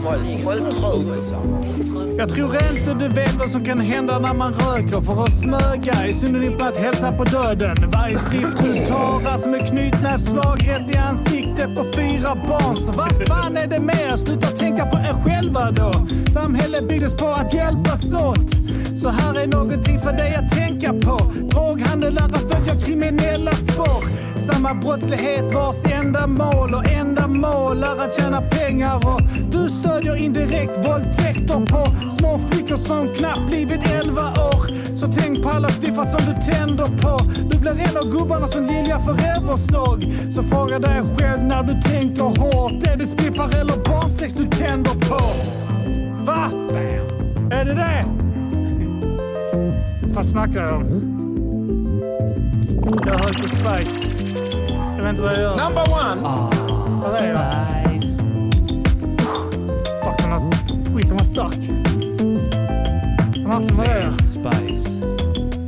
håll, 0.45 0.73
håll. 0.81 1.23
Jag 2.17 2.29
tror 2.29 2.55
inte 2.55 2.93
du 2.93 3.07
vet 3.07 3.35
vad 3.35 3.49
som 3.49 3.65
kan 3.65 3.79
hända 3.79 4.19
när 4.19 4.33
man 4.33 4.53
röker 4.53 5.01
för 5.01 5.23
att 5.23 5.41
smöga 5.41 5.93
är 5.93 6.13
synonymt 6.13 6.59
på 6.59 6.65
att 6.65 6.77
hälsa 6.77 7.11
på 7.11 7.23
döden. 7.23 7.91
Varje 7.91 8.17
skrift 8.17 8.57
du 8.57 8.85
tar 8.85 9.33
är 9.33 9.37
som 9.37 9.53
ett 9.53 9.69
knytnävsslag 9.69 10.67
rätt 10.67 10.95
i 10.95 10.97
ansiktet 10.97 11.75
på 11.75 11.83
fyra 11.95 12.35
barn. 12.47 12.75
Så 12.75 12.91
vad 12.91 13.27
fan 13.27 13.57
är 13.57 13.67
det 13.67 13.79
mer? 13.79 14.15
Sluta 14.15 14.47
tänka 14.47 14.85
på 14.85 14.97
er 14.97 15.15
själva 15.23 15.71
då. 15.71 16.07
Samhället 16.33 16.87
byggdes 16.89 17.13
på 17.15 17.27
att 17.27 17.53
hjälpas 17.53 18.13
åt. 18.13 18.51
Så 19.01 19.09
här 19.09 19.35
är 19.35 19.47
någonting 19.47 19.99
för 19.99 20.11
dig 20.11 20.35
att 20.35 20.51
tänka 20.51 20.93
på. 20.93 21.17
Droghandel 21.51 22.17
är 22.17 22.21
att 22.21 22.51
följa 22.51 22.75
kriminella 22.85 23.51
spår. 23.51 24.25
Samma 24.51 24.73
brottslighet 24.73 25.24
vars 25.53 25.85
enda 25.85 26.27
mål 26.27 26.73
och 26.73 26.85
enda 26.85 27.27
mål 27.27 27.83
är 27.83 28.03
att 28.05 28.15
tjäna 28.19 28.41
pengar 28.41 28.95
och 28.95 29.21
du 29.51 29.69
stödjer 29.69 30.15
indirekt 30.15 30.77
våldtäkter 30.77 31.65
på 31.65 32.11
små 32.11 32.39
flickor 32.39 32.77
som 32.77 33.13
knappt 33.13 33.47
blivit 33.47 33.89
11 33.91 34.21
år. 34.21 34.95
Så 34.95 35.07
tänk 35.11 35.43
på 35.43 35.49
alla 35.49 35.69
stiffar 35.69 36.05
som 36.05 36.33
du 36.33 36.51
tänder 36.51 36.85
på. 36.85 37.19
Du 37.51 37.57
blir 37.57 37.71
en 37.71 37.97
av 37.97 38.11
gubbarna 38.11 38.47
som 38.47 38.63
Lilja 38.63 38.99
Forever 38.99 39.57
såg. 39.71 40.13
Så 40.33 40.43
fråga 40.43 40.79
dig 40.79 41.01
själv 41.17 41.43
när 41.43 41.63
du 41.63 41.81
tänker 41.81 42.23
hårt. 42.23 42.87
Är 42.87 42.95
det 42.97 43.07
spiffar 43.07 43.61
eller 43.61 43.83
barnsex 43.83 44.33
du 44.33 44.45
tänder 44.45 44.91
på? 45.09 45.19
Va? 46.25 46.51
Är 47.51 47.65
det 47.65 47.73
det? 47.73 48.05
Vad 50.13 50.25
snackar 50.25 50.61
jag 50.61 50.75
om? 50.75 51.11
Jag 53.05 53.17
hör 53.17 53.33
på 53.33 53.49
Spice. 53.49 54.24
Vet 55.05 55.09
inte 55.09 55.21
vad 55.21 55.33
jag 55.33 55.41
gör. 55.41 55.55
Number 55.55 55.81
one! 55.81 56.21
Vad 57.01 57.13
är 57.13 57.27
jag? 57.27 58.01
Fuck, 60.03 60.17
den 60.17 60.31
här 60.31 60.51
skiten 60.95 61.17
var 61.17 61.25
stark. 61.25 61.57
Martin, 63.47 63.77
vad 63.77 63.87
är 63.87 64.01
jag? 64.01 64.27
Spice. 64.27 64.89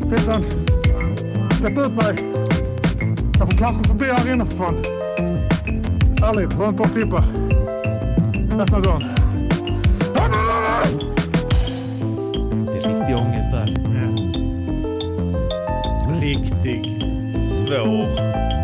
Pissan, 0.09 0.43
släpp 1.59 1.77
ut 1.77 1.91
mig. 1.91 2.15
Jag 3.39 3.51
får 3.51 3.57
kasta 3.57 3.87
förbi 3.87 4.05
här 4.05 4.33
inne 4.33 4.45
för 4.45 4.57
fan. 4.57 4.75
Ärligt, 6.23 6.53
var 6.53 6.69
inte 6.69 6.83
på 6.83 6.89
Filippa. 6.89 7.23
Öppna 8.59 8.79
dörren. 8.79 9.03
Det 12.65 12.77
är 12.77 12.99
riktig 12.99 13.15
ångest 13.15 13.51
där. 13.51 13.75
Riktig 16.21 17.03
svår 17.65 18.56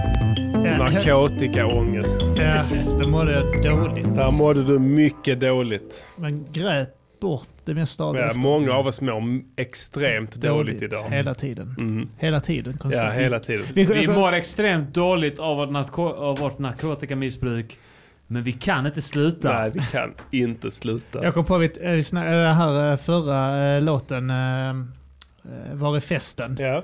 narkotikaångest. 0.63 2.19
Ja, 2.37 2.63
det 2.99 3.07
mådde 3.07 3.31
jag 3.33 3.63
dåligt. 3.63 4.15
Där 4.15 4.31
mådde 4.31 4.63
du 4.63 4.79
mycket 4.79 5.39
dåligt. 5.39 6.05
Men 6.15 6.45
grät 6.51 6.95
bort 7.21 7.47
det 7.65 7.73
mesta 7.73 8.03
av 8.03 8.13
det. 8.13 8.19
Ja, 8.21 8.33
många 8.33 8.71
av 8.73 8.87
oss 8.87 9.01
mår 9.01 9.23
extremt 9.55 10.35
dåligt, 10.35 10.81
idag. 10.81 11.09
Hela 11.09 11.33
tiden. 11.33 11.75
Mm. 11.79 12.09
Hela 12.17 12.39
tiden. 12.39 12.73
Ja, 12.73 12.79
Konstant. 12.81 13.13
hela 13.13 13.39
tiden. 13.39 13.65
Vi, 13.73 13.83
Vi 13.85 14.07
mår 14.07 14.33
extremt 14.33 14.93
dåligt 14.93 15.39
av 15.39 15.57
vårt, 15.57 15.69
narko- 15.69 16.13
av 16.15 16.37
vårt 16.37 16.59
narkotikamissbruk. 16.59 17.79
Men 18.27 18.43
vi 18.43 18.51
kan 18.51 18.85
inte 18.85 19.01
sluta. 19.01 19.53
Nej, 19.59 19.71
vi 19.73 19.79
kan 19.79 20.13
inte 20.31 20.71
sluta. 20.71 21.23
Jag 21.23 21.33
kom 21.33 21.45
på 21.45 21.55
att 21.55 21.61
vi 21.61 22.03
snack- 22.03 22.25
det 22.25 22.53
här 22.53 22.91
eh, 22.91 22.97
förra 22.97 23.75
eh, 23.75 23.81
låten, 23.83 24.29
eh, 24.29 24.69
eh, 24.69 24.75
Var 25.73 25.95
är 25.95 25.99
festen? 25.99 26.57
Ja. 26.59 26.83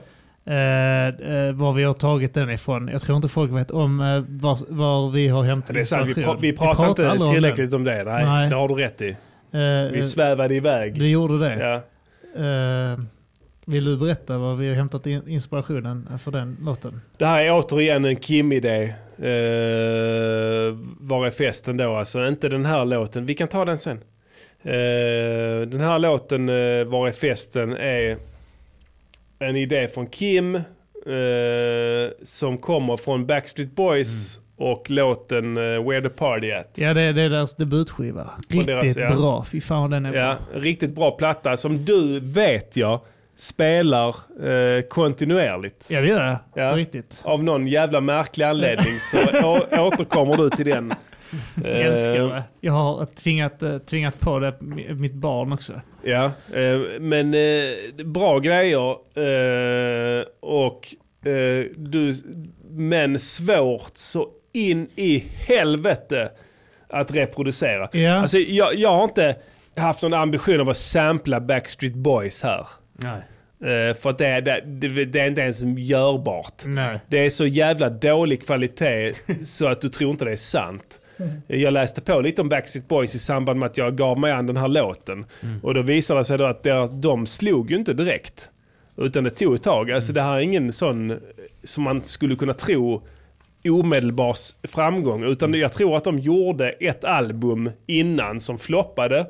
Eh, 0.50 1.08
eh, 1.08 1.52
var 1.54 1.72
vi 1.74 1.84
har 1.84 1.94
tagit 1.94 2.34
den 2.34 2.50
ifrån. 2.50 2.88
Jag 2.88 3.02
tror 3.02 3.16
inte 3.16 3.28
folk 3.28 3.52
vet 3.52 3.72
om 3.72 4.02
eh, 4.02 4.24
var, 4.28 4.58
var 4.74 5.10
vi 5.12 5.28
har 5.28 5.44
hämtat 5.44 5.74
Det 5.74 5.80
är 5.80 5.84
sant, 5.84 6.08
vi, 6.10 6.14
pra- 6.24 6.38
vi 6.40 6.58
pratar 6.58 6.90
inte 6.90 7.10
aldrig 7.10 7.28
om 7.30 7.34
tillräckligt 7.36 7.72
den. 7.72 7.80
om 7.80 7.84
det. 7.84 8.04
Nej, 8.04 8.26
Nej. 8.26 8.50
det 8.50 8.56
har 8.56 8.68
du 8.68 8.74
rätt 8.76 9.02
i. 9.02 9.10
Eh, 9.10 9.92
Vi 9.94 10.04
svävade 10.04 10.56
iväg. 10.56 11.00
Du 11.00 11.08
gjorde 11.10 11.40
det? 11.40 11.56
Ja. 11.60 11.74
Eh, 12.44 13.00
vill 13.66 13.84
du 13.86 13.98
berätta 13.98 14.38
var 14.38 14.56
vi 14.56 14.68
har 14.68 14.76
hämtat 14.76 15.06
in 15.08 15.28
inspirationen 15.28 16.10
för 16.24 16.32
den 16.32 16.58
låten? 16.62 17.02
Det 17.18 17.26
här 17.26 17.44
är 17.44 17.52
återigen 17.54 18.06
en 18.06 18.16
Kim-idé. 18.16 18.94
Uh, 19.20 20.78
var 21.00 21.26
är 21.28 21.32
festen 21.32 21.78
då? 21.78 21.96
Alltså 21.96 22.28
inte 22.28 22.50
den 22.50 22.66
här 22.66 22.86
låten. 22.86 23.26
Vi 23.26 23.34
kan 23.34 23.48
ta 23.48 23.66
den 23.66 23.78
sen. 23.78 23.98
Eh, 24.64 25.68
den 25.68 25.80
här 25.80 26.00
låten, 26.00 26.50
uh, 26.50 26.86
Var 26.86 27.08
är 27.08 27.12
festen, 27.12 27.74
är 27.78 28.18
en 29.40 29.56
idé 29.56 29.88
från 29.94 30.08
Kim. 30.08 30.56
eh, 30.56 30.62
som 32.24 32.58
kommer 32.58 32.98
från 32.98 33.26
Backstreet 33.26 33.76
Boys. 33.76 34.40
Och 34.62 34.90
låten 34.92 35.58
uh, 35.58 35.90
Where 35.90 36.02
the 36.02 36.10
Party 36.10 36.52
At. 36.52 36.72
Ja, 36.76 36.94
det, 36.94 37.12
det 37.14 37.22
är 37.22 37.30
deras 37.30 37.56
debutskiva. 37.56 38.30
Riktigt 38.50 38.68
deras, 38.68 38.98
ja. 38.98 39.10
bra. 39.16 39.44
Fy 39.44 39.62
fan 39.62 39.90
den 39.90 40.06
är 40.06 40.14
Ja, 40.14 40.38
bra. 40.52 40.62
riktigt 40.62 40.96
bra 40.96 41.12
platta 41.12 41.58
som 41.58 41.86
du 41.86 42.20
vet 42.20 42.76
jag 42.76 43.02
spelar 43.36 44.08
eh, 44.44 44.82
kontinuerligt. 44.90 45.86
Ja, 45.88 46.02
det 46.02 46.08
gör 46.08 46.26
jag. 46.26 46.38
Ja. 46.66 46.72
På 46.72 46.78
riktigt. 46.78 47.20
Av 47.24 47.44
någon 47.44 47.68
jävla 47.68 48.02
märklig 48.02 48.46
anledning 48.46 48.94
så 49.00 49.18
å- 49.48 49.88
återkommer 49.88 50.38
du 50.38 50.50
till 50.50 50.66
den. 50.66 50.94
Jag 51.64 51.72
älskar 51.82 52.16
Eh, 52.20 52.28
det. 52.28 52.44
Jag 52.62 52.74
har 52.74 53.06
tvingat, 53.06 53.64
eh, 53.64 53.78
tvingat 53.78 54.20
på 54.20 54.40
det 54.40 54.54
mitt 55.00 55.14
barn 55.14 55.54
också. 55.54 55.74
Ja, 56.04 56.32
eh, 56.54 56.80
men 57.00 57.34
eh, 57.34 58.06
bra 58.06 58.40
grejer 58.40 58.92
eh, 59.16 60.24
och 60.40 60.96
du, 61.76 62.16
men 62.70 63.20
svårt 63.20 63.92
så 63.98 64.28
in 64.54 64.88
i 64.96 65.24
helvete 65.48 66.30
att 66.90 67.12
reproducera. 67.12 67.90
Ja. 67.92 68.14
Alltså, 68.14 68.38
jag, 68.38 68.76
jag 68.76 68.90
har 68.92 69.04
inte 69.04 69.36
haft 69.76 70.02
någon 70.04 70.14
ambition 70.14 70.60
av 70.62 70.70
att 70.70 70.78
sampla 70.78 71.40
Backstreet 71.40 71.94
Boys 71.94 72.44
här. 72.44 72.68
Nej. 72.94 73.22
Eh, 73.72 73.96
för 73.96 74.10
att 74.10 74.18
det, 74.18 74.28
är- 74.28 74.42
det, 74.42 74.62
det, 74.66 75.06
det 75.06 75.20
är 75.20 75.28
inte 75.28 75.42
ens 75.42 75.64
görbart. 75.64 76.64
Nej. 76.66 77.00
Det 77.08 77.26
är 77.26 77.30
så 77.30 77.46
jävla 77.46 77.90
dålig 77.90 78.46
kvalitet 78.46 79.14
så 79.44 79.68
att 79.68 79.82
du 79.82 79.90
tror 79.90 80.12
inte 80.12 80.26
det 80.26 80.32
är 80.32 80.36
sant. 80.36 80.99
Jag 81.48 81.74
läste 81.74 82.02
på 82.02 82.22
lite 82.22 82.42
om 82.42 82.50
Backstreet 82.50 82.88
Boys 82.88 83.16
i 83.16 83.20
samband 83.20 83.60
med 83.60 83.68
att 83.68 83.78
jag 83.78 83.96
gav 83.98 84.20
mig 84.20 84.32
an 84.32 84.48
den 84.48 84.58
här 84.58 84.68
låten. 84.68 85.26
Och 85.64 85.74
då 85.74 85.82
visade 85.82 86.20
det 86.20 86.24
sig 86.24 86.38
då 86.38 86.46
att 86.46 86.64
deras- 86.64 86.92
de 87.02 87.26
slog 87.26 87.72
ju 87.72 87.78
inte 87.78 87.94
direkt. 87.94 88.50
Utan 88.98 89.24
det 89.24 89.30
tog 89.30 89.56
ett 89.56 89.64
tag. 89.64 89.92
Alltså 89.92 90.14
det 90.14 90.22
här 90.22 90.36
är 90.36 90.40
ingen 90.40 90.74
sån 90.74 91.20
som 91.64 91.84
man 91.84 92.04
skulle 92.04 92.36
kunna 92.36 92.54
tro 92.54 93.02
omedelbar 93.70 94.36
framgång. 94.68 95.24
Utan 95.24 95.54
jag 95.54 95.74
tror 95.74 95.98
att 95.98 96.04
de 96.04 96.20
gjorde 96.20 96.70
ett 96.70 97.04
album 97.04 97.70
innan 97.88 98.40
som 98.40 98.60
floppade. 98.60 99.26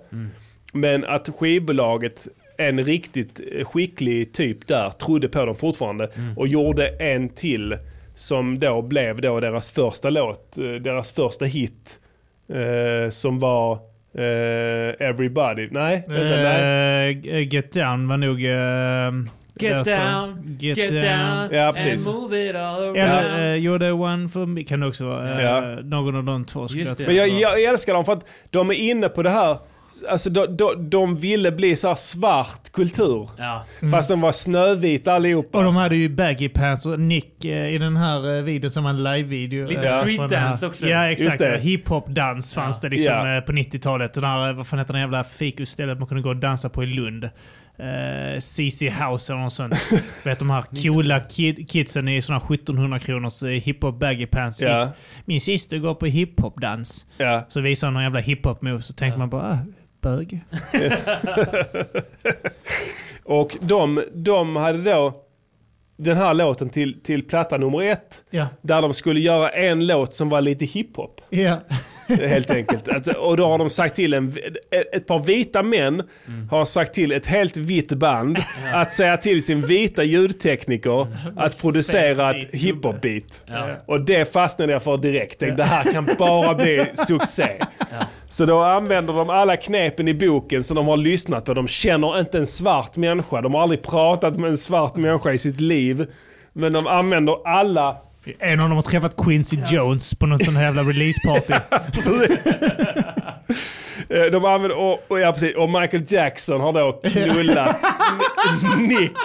Men 0.73 1.03
att 1.05 1.29
skivbolaget, 1.37 2.27
en 2.57 2.83
riktigt 2.83 3.39
skicklig 3.63 4.33
typ 4.33 4.67
där, 4.67 4.89
trodde 4.89 5.29
på 5.29 5.45
dem 5.45 5.55
fortfarande. 5.55 6.09
Och 6.37 6.47
gjorde 6.47 6.87
en 6.87 7.29
till 7.29 7.77
som 8.19 8.59
då 8.59 8.81
blev 8.81 9.21
då 9.21 9.39
deras 9.39 9.71
första 9.71 10.09
låt, 10.09 10.57
eh, 10.57 10.63
deras 10.63 11.11
första 11.11 11.45
hit. 11.45 11.99
Eh, 12.53 13.09
som 13.09 13.39
var 13.39 13.73
eh, 14.17 15.07
Everybody. 15.09 15.67
Nej, 15.71 16.03
vänta, 16.07 16.35
nej. 16.35 17.21
Eh, 17.29 17.53
Get 17.53 17.71
Down 17.73 18.07
var 18.07 18.17
nog... 18.17 18.45
eh, 18.45 19.35
Get 19.61 19.85
down, 19.85 20.57
get, 20.59 20.77
down, 20.77 21.49
Ja, 21.51 21.73
precis. 21.75 22.07
and 22.07 22.15
move 22.15 22.49
it 22.49 22.55
all 22.55 22.83
around. 22.83 22.97
Eller 22.97 23.53
uh, 23.55 23.59
You're 23.61 23.79
the 23.79 23.91
one 23.91 24.29
for 24.29 24.45
me 24.45 24.63
kan 24.63 24.79
det 24.79 24.87
också 24.87 25.05
vara. 25.05 25.41
Ja. 25.43 25.71
Eh, 25.71 25.77
någon 25.83 26.15
av 26.15 26.23
de 26.23 26.45
två 26.45 26.67
skulle 26.67 26.83
jag. 26.83 26.99
Men 27.07 27.15
jag, 27.15 27.29
jag 27.29 27.63
älskar 27.63 27.93
dem 27.93 28.05
för 28.05 28.13
att 28.13 28.25
de 28.49 28.69
är 28.69 28.73
inne 28.73 29.09
på 29.09 29.23
det 29.23 29.29
här, 29.29 29.57
alltså 30.09 30.29
de, 30.29 30.57
de, 30.57 30.89
de 30.89 31.17
ville 31.17 31.51
bli 31.51 31.75
så 31.75 31.87
här 31.87 31.95
svart 31.95 32.71
kultur. 32.71 33.29
Ja. 33.37 33.65
Fast 33.91 34.09
de 34.09 34.21
var 34.21 34.31
snövita 34.31 35.13
allihopa. 35.13 35.57
Och 35.57 35.63
de 35.63 35.75
hade 35.75 35.95
ju 35.95 36.09
baggy 36.09 36.49
pants 36.49 36.85
och 36.85 36.99
Nick 36.99 37.45
eh, 37.45 37.73
i 37.73 37.77
den 37.77 37.97
här 37.97 38.37
eh, 38.37 38.43
videon 38.43 38.71
som 38.71 38.83
var 38.83 38.89
en 38.91 39.03
live-video. 39.03 39.67
Lite 39.67 39.81
eh, 39.89 39.99
street 39.99 40.15
från 40.17 40.27
den 40.29 40.39
här- 40.39 40.47
dance 40.49 40.67
också. 40.67 40.87
Ja 40.87 41.11
exakt. 41.11 41.41
Hiphop-dans 41.59 42.53
fanns 42.53 42.79
det 42.79 42.89
liksom 42.89 43.13
Ja. 43.13 43.37
eh, 43.37 43.41
på 43.41 43.51
90-talet. 43.51 44.13
Den 44.13 44.23
här, 44.23 44.49
eh, 44.49 44.55
vad 44.55 44.67
fan 44.67 44.79
heter 44.79 44.93
den 44.93 45.01
jävla 45.01 45.23
fikusstället 45.23 45.99
man 45.99 46.07
kunde 46.07 46.23
gå 46.23 46.29
och 46.29 46.35
dansa 46.37 46.69
på 46.69 46.83
i 46.83 46.87
Lund? 46.87 47.29
Uh, 47.79 48.39
CC 48.39 48.81
House 48.89 49.33
eller 49.33 49.41
något 49.41 49.53
sånt. 49.53 49.73
vet 50.23 50.39
de 50.39 50.49
här 50.49 50.63
coola 50.83 51.19
kid, 51.19 51.69
kidsen 51.69 52.07
i 52.07 52.21
såna 52.21 52.37
1700 52.37 52.99
kronors 52.99 53.43
eh, 53.43 53.49
hiphop 53.49 53.99
baggy 53.99 54.25
pants. 54.25 54.61
Ja. 54.61 54.79
gick, 54.81 54.89
Min 55.25 55.41
syster 55.41 55.77
går 55.77 55.95
på 55.95 56.05
hiphop-dans. 56.05 57.05
Ja. 57.17 57.45
Så 57.49 57.61
visar 57.61 57.87
han 57.87 57.93
någon 57.93 58.03
jävla 58.03 58.19
hiphop-move 58.21 58.79
så 58.81 58.93
tänker 58.93 59.17
man 59.19 59.29
bara, 59.29 59.41
ah, 59.41 59.57
bög. 60.01 60.41
Och 63.23 63.57
de, 63.61 64.03
de 64.13 64.55
hade 64.55 64.83
då 64.83 65.25
den 65.97 66.17
här 66.17 66.33
låten 66.33 66.69
till, 66.69 67.01
till 67.03 67.27
platta 67.27 67.57
nummer 67.57 67.83
ett. 67.83 68.23
Ja. 68.29 68.47
Där 68.61 68.81
de 68.81 68.93
skulle 68.93 69.19
göra 69.19 69.49
en 69.49 69.87
låt 69.87 70.15
som 70.15 70.29
var 70.29 70.41
lite 70.41 70.65
hiphop. 70.65 71.21
Ja. 71.29 71.59
Helt 72.09 72.51
enkelt. 72.51 72.87
Att, 72.87 73.07
och 73.07 73.37
då 73.37 73.47
har 73.47 73.57
de 73.57 73.69
sagt 73.69 73.95
till 73.95 74.13
en, 74.13 74.33
ett 74.91 75.07
par 75.07 75.19
vita 75.19 75.63
män 75.63 76.03
har 76.51 76.65
sagt 76.65 76.93
till 76.93 77.11
ett 77.11 77.25
helt 77.25 77.57
vitt 77.57 77.89
band 77.89 78.37
att 78.73 78.93
säga 78.93 79.17
till 79.17 79.43
sin 79.43 79.61
vita 79.61 80.03
ljudtekniker 80.03 81.07
att 81.37 81.57
producera 81.61 82.35
ett 82.35 82.53
hiphop-beat. 82.53 83.43
Och 83.85 84.01
det 84.01 84.33
fastnade 84.33 84.73
jag 84.73 84.83
för 84.83 84.97
direkt. 84.97 85.39
Det 85.39 85.63
här 85.63 85.91
kan 85.91 86.09
bara 86.17 86.55
bli 86.55 86.85
succé. 87.07 87.51
Så 88.29 88.45
då 88.45 88.59
använder 88.59 89.13
de 89.13 89.29
alla 89.29 89.57
knepen 89.57 90.07
i 90.07 90.13
boken 90.13 90.63
som 90.63 90.75
de 90.75 90.87
har 90.87 90.97
lyssnat 90.97 91.45
på. 91.45 91.53
De 91.53 91.67
känner 91.67 92.19
inte 92.19 92.37
en 92.37 92.47
svart 92.47 92.95
människa. 92.95 93.41
De 93.41 93.53
har 93.53 93.61
aldrig 93.61 93.81
pratat 93.81 94.37
med 94.37 94.49
en 94.49 94.57
svart 94.57 94.95
människa 94.95 95.31
i 95.31 95.37
sitt 95.37 95.61
liv. 95.61 96.07
Men 96.53 96.73
de 96.73 96.87
använder 96.87 97.47
alla 97.47 97.97
En 98.39 98.59
av 98.59 98.69
dem 98.69 98.75
har 98.75 98.81
träffat 98.81 99.17
Quincy 99.17 99.57
Jones 99.67 100.15
på 100.15 100.25
något 100.25 100.45
sånt 100.45 100.57
här 100.57 100.63
jävla 100.63 100.83
releaseparty. 100.83 101.53
Eh, 104.09 104.25
De 104.31 104.45
använder, 104.45 104.77
och, 104.77 104.99
och, 105.07 105.19
ja, 105.19 105.33
precis, 105.33 105.55
och 105.55 105.69
Michael 105.69 106.03
Jackson 106.07 106.61
har 106.61 106.73
då 106.73 107.01
knullat 107.03 107.77
Nick. 108.77 109.17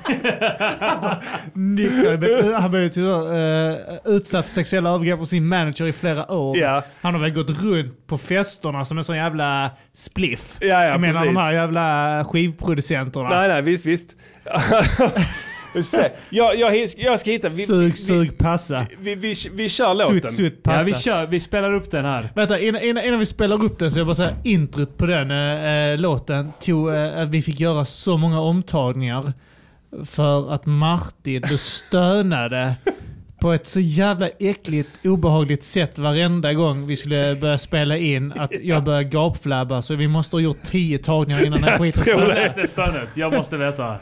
Nick 1.54 1.90
har 1.90 2.60
han 2.60 2.70
blev 2.70 2.88
tyvärr 2.88 3.70
uh, 3.70 3.98
utsatt 4.04 4.46
för 4.46 4.52
sexuella 4.52 4.90
övergrepp 4.90 5.20
av 5.20 5.24
sin 5.24 5.46
manager 5.46 5.86
i 5.86 5.92
flera 5.92 6.32
år. 6.32 6.58
Ja. 6.58 6.82
Han 7.00 7.14
har 7.14 7.20
väl 7.20 7.30
gått 7.30 7.62
runt 7.62 8.06
på 8.06 8.18
festerna 8.18 8.84
som 8.84 8.98
en 8.98 9.04
sån 9.04 9.16
jävla 9.16 9.70
spliff. 9.94 10.56
Ja, 10.60 10.66
ja, 10.66 10.84
jag 10.84 11.00
menar 11.00 11.12
precis. 11.20 11.34
de 11.34 11.40
här 11.40 11.52
jävla 11.52 12.24
skivproducenterna. 12.24 13.28
Nej, 13.28 13.48
nej, 13.48 13.62
visst, 13.62 13.86
visst. 13.86 14.10
Vi 15.74 15.82
jag, 16.30 16.56
jag, 16.56 16.76
jag 16.96 17.20
ska 17.20 17.30
hitta... 17.30 17.48
Vi, 17.48 17.66
Sug, 17.66 17.98
sug, 17.98 18.38
passa. 18.38 18.86
vi, 19.00 19.14
vi, 19.14 19.34
vi, 19.34 19.50
vi 19.52 19.68
kör 19.68 19.94
låten. 19.94 20.20
Sutt, 20.20 20.32
sutt, 20.32 20.62
passa. 20.62 20.78
Ja, 20.78 20.84
vi 20.84 20.94
kör. 20.94 21.26
Vi 21.26 21.40
spelar 21.40 21.74
upp 21.74 21.90
den 21.90 22.04
här. 22.04 22.32
Vänta, 22.34 22.60
innan, 22.60 22.82
innan, 22.82 23.04
innan 23.04 23.18
vi 23.18 23.26
spelar 23.26 23.64
upp 23.64 23.78
den 23.78 23.90
så 23.90 23.94
vill 23.94 24.00
jag 24.00 24.06
bara 24.06 24.14
säga 24.14 24.36
introt 24.44 24.96
på 24.96 25.06
den 25.06 25.30
äh, 25.30 25.98
låten 25.98 26.52
tog 26.60 26.94
äh, 26.94 27.20
att 27.20 27.28
vi 27.28 27.42
fick 27.42 27.60
göra 27.60 27.84
så 27.84 28.16
många 28.16 28.40
omtagningar 28.40 29.32
för 30.04 30.52
att 30.54 30.66
Martin 30.66 31.42
du 31.48 31.58
stönade 31.58 32.74
på 33.40 33.52
ett 33.52 33.66
så 33.66 33.80
jävla 33.80 34.28
äckligt, 34.28 34.88
obehagligt 35.04 35.62
sätt 35.62 35.98
varenda 35.98 36.54
gång 36.54 36.86
vi 36.86 36.96
skulle 36.96 37.36
börja 37.40 37.58
spela 37.58 37.96
in 37.96 38.32
att 38.32 38.50
jag 38.62 38.84
började 38.84 39.04
gapflabba 39.04 39.82
så 39.82 39.94
vi 39.94 40.08
måste 40.08 40.36
ha 40.36 40.40
gjort 40.40 40.62
tio 40.64 40.98
tagningar 40.98 41.46
innan 41.46 41.60
den 41.60 41.68
här 41.68 41.78
skiten 41.78 42.66
stönet. 42.66 43.08
Jag 43.14 43.32
måste 43.32 43.56
veta. 43.56 43.98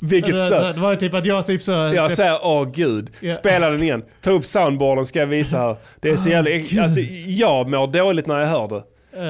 Vilket 0.00 0.34
det, 0.34 0.46
stöd. 0.46 0.74
det 0.74 0.80
var 0.80 0.90
ju 0.90 0.96
typ 0.96 1.14
att 1.14 1.26
jag 1.26 1.46
typ 1.46 1.62
så... 1.62 1.70
Jag 1.72 2.12
säger 2.12 2.38
åh 2.42 2.70
gud, 2.74 3.10
Ja. 3.20 3.32
spela 3.34 3.70
den 3.70 3.82
igen. 3.82 4.04
Ta 4.20 4.30
upp 4.30 4.44
soundboarden 4.44 5.06
ska 5.06 5.18
jag 5.18 5.26
visa 5.26 5.58
här. 5.58 5.76
Det 6.00 6.10
är 6.10 6.16
så 6.16 6.28
jävla 6.28 6.50
äck- 6.50 6.82
alltså, 6.82 7.00
Jag 7.26 7.68
mår 7.70 7.86
dåligt 7.86 8.26
när 8.26 8.40
jag 8.40 8.46
hör 8.46 8.68
det. 8.68 8.82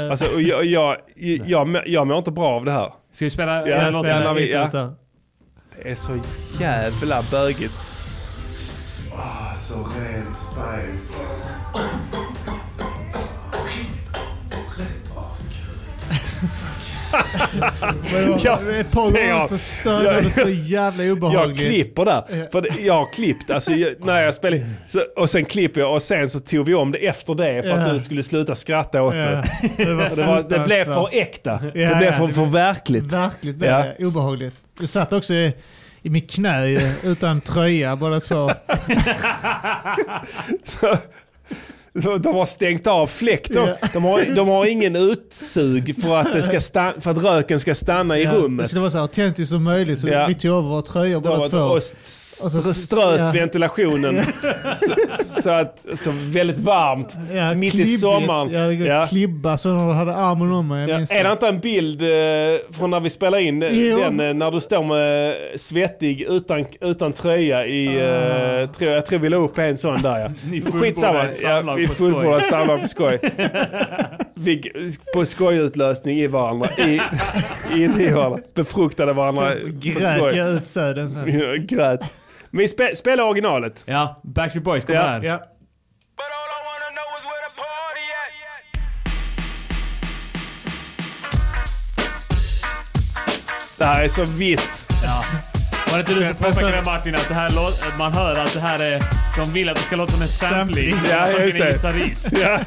Eh, 0.04 0.10
Alltså, 0.10 0.40
jag, 0.40 0.64
jag, 0.64 0.96
jag, 1.16 1.40
jag, 1.46 1.68
mår- 1.68 1.82
jag 1.88 2.06
mår 2.06 2.18
inte 2.18 2.30
bra 2.30 2.48
av 2.50 2.64
det 2.64 2.72
här. 2.72 2.92
Ska 3.12 3.24
vi 3.24 3.30
spela 3.30 3.68
Ja, 3.68 3.78
spela 3.88 3.90
låten? 4.20 4.34
vi- 4.34 4.52
ja. 4.52 4.68
Det 5.82 5.90
är 5.90 5.94
så 5.94 6.18
jävla 6.60 7.16
bögigt. 7.30 7.74
Ah, 9.16 9.54
så 9.54 9.74
ren 9.74 10.34
spice. 10.34 11.24
Ja, 18.44 18.58
Ett 18.80 18.90
par 18.90 19.02
gånger 19.02 19.28
jag. 19.28 19.48
så 19.48 19.58
stönade 19.58 20.20
det 20.20 20.30
så 20.30 20.48
jävla 20.48 21.04
Jag 21.04 21.12
obehagligt. 21.16 21.58
klipper 21.68 22.04
där. 22.04 22.50
För 22.52 22.60
det- 22.60 22.80
jag 22.80 22.94
har 22.94 23.12
klippt, 23.12 23.50
alltså 23.50 23.72
jag, 23.72 23.94
när 24.04 24.22
jag 24.22 24.34
spelar 24.34 24.58
så, 24.88 25.00
och 25.16 25.30
sen 25.30 25.44
klipper 25.44 25.80
jag 25.80 25.94
och 25.94 26.02
sen 26.02 26.30
så 26.30 26.40
tog 26.40 26.66
vi 26.66 26.74
om 26.74 26.92
det 26.92 26.98
efter 26.98 27.34
det 27.34 27.62
för 27.62 27.70
att 27.70 27.92
du 27.94 28.00
skulle 28.00 28.22
sluta 28.22 28.54
skratta 28.54 29.02
åt 29.02 29.12
det. 29.12 29.44
Det 29.76 29.94
var 29.94 30.08
För 30.08 30.16
det, 30.16 30.24
var, 30.24 30.44
det 30.48 30.58
blev 30.58 30.84
för 30.84 31.08
äkta. 31.12 31.56
Det 31.62 31.70
blev 31.98 32.12
för, 32.12 32.28
för 32.28 32.44
verkligt. 32.44 33.04
Verkligt 33.04 33.56
blev 33.56 33.70
Ja. 33.70 33.84
det 33.98 34.04
obehagligt. 34.06 34.54
Du 34.80 34.86
satt 34.86 35.12
också 35.12 35.34
i, 35.34 35.52
i 36.02 36.10
mitt 36.10 36.30
knä 36.30 36.66
utan 37.04 37.40
tröja 37.40 37.96
båda 37.96 38.20
två. 38.20 38.50
Så- 40.64 40.96
De 42.20 42.34
har 42.34 42.46
stängt 42.46 42.86
av 42.86 43.06
fläkten. 43.06 43.66
Ja. 43.80 43.88
De, 43.92 44.04
har, 44.04 44.34
de 44.34 44.48
har 44.48 44.66
ingen 44.66 44.96
utsug 44.96 46.02
för 46.02 46.16
att, 46.20 46.32
det 46.32 46.42
ska 46.42 46.60
stanna, 46.60 46.92
för 47.00 47.10
att 47.10 47.24
röken 47.24 47.60
ska 47.60 47.74
stanna 47.74 48.18
i 48.18 48.22
Ja, 48.24 48.30
Det 48.32 48.38
rummet. 48.38 48.66
skulle 48.66 48.80
vara 48.80 48.90
så 48.90 48.98
autentiskt 48.98 49.50
som 49.50 49.64
möjligt 49.64 50.00
så 50.00 50.08
Ja. 50.08 50.26
vi 50.26 50.34
tog 50.34 50.50
över 50.50 50.68
våra 50.68 50.82
tröjor 50.82 51.20
De 51.20 51.28
båda 51.28 51.48
två. 51.48 51.58
och 51.58 51.76
st- 51.78 52.46
Och 52.46 52.52
så- 52.64 52.74
ströp 52.74 53.18
ja. 53.20 53.30
ventilationen 53.34 54.16
så, 54.74 54.94
så 55.42 55.50
att 55.50 55.86
så 55.94 56.10
väldigt 56.14 56.58
varmt. 56.58 57.16
Ja, 57.34 57.54
mitt 57.54 57.68
i 57.74 57.76
klibbigt. 57.76 58.00
sommaren. 58.00 58.50
Ja, 58.52 58.60
det 58.60 58.74
Ja. 58.74 59.06
Klibba 59.06 59.58
så 59.58 59.68
när 59.72 59.86
du 59.88 59.92
hade 59.92 60.14
armen 60.16 60.52
om 60.52 60.68
mig. 60.68 60.90
Ja, 60.90 60.96
är 60.96 61.24
det 61.24 61.32
inte 61.32 61.48
en 61.48 61.58
bild 61.60 62.02
eh, 62.02 62.08
från 62.78 62.90
när 62.90 63.00
vi 63.00 63.10
spelar 63.10 63.38
in 63.38 63.62
eh, 63.62 63.68
Jo. 63.72 63.98
den 63.98 64.20
eh, 64.20 64.34
när 64.34 64.50
du 64.50 64.60
står 64.60 64.82
med 64.84 65.34
svettig 65.56 66.20
utan, 66.28 66.64
utan 66.80 67.12
tröja 67.12 67.66
i... 67.66 67.86
Eh, 67.86 68.70
tror, 68.70 68.90
jag 68.90 69.06
tror 69.06 69.18
vi 69.18 69.28
la 69.28 69.36
upp 69.36 69.58
en 69.58 69.76
sån 69.78 70.02
där 70.02 70.18
ja. 70.18 70.60
Skitsamma. 70.80 71.24
Ja, 71.42 71.62
vi, 71.86 71.94
skoj. 71.94 72.42
samlar 72.42 72.78
på 72.78 72.88
skoj. 72.88 73.18
Vi, 74.34 74.62
på 75.14 75.24
skojutlösning 75.26 76.18
i 76.18 76.26
varandra. 76.26 76.68
I, 76.78 77.00
in 77.72 78.00
i 78.00 78.12
varandra. 78.12 78.38
Befruktade 78.54 79.12
varandra 79.12 79.50
på 79.50 79.56
Grät 79.66 80.16
skoj. 80.18 80.36
jag 80.36 80.50
ut 80.50 80.66
söden 80.66 81.10
sen. 81.10 81.26
Grät. 81.66 82.00
Men 82.50 82.58
vi 82.58 82.68
spe, 82.68 82.96
spelar 82.96 83.24
originalet. 83.24 83.82
Ja, 83.86 84.20
Backstreet 84.22 84.64
Boys 84.64 84.84
kommer 84.84 85.00
Ja. 85.00 85.06
här. 85.06 85.22
Ja. 85.22 85.42
Det 93.78 93.84
här 93.84 94.04
är 94.04 94.08
så 94.08 94.24
vitt. 94.24 94.83
Ja. 95.94 95.98
Var 95.98 96.04
det 96.04 96.10
inte 96.10 96.14
du 96.14 96.26
som 96.26 96.36
påpekade 96.52 96.82
Martin 96.84 97.14
att 97.14 97.28
det 97.28 97.34
här 97.34 97.50
man 97.98 98.12
hör 98.12 98.36
att 98.38 98.52
det 98.52 98.60
här 98.60 98.78
är... 98.82 99.04
De 99.36 99.52
vill 99.52 99.68
att 99.68 99.76
det 99.76 99.82
ska 99.82 99.96
låta 99.96 100.12
som 100.12 100.22
en 100.22 100.28
sampling. 100.28 100.96
Ja, 101.10 101.30
just 101.30 101.58
det. 101.58 101.72
gitarrist. 101.72 102.28
Ja. 102.32 102.58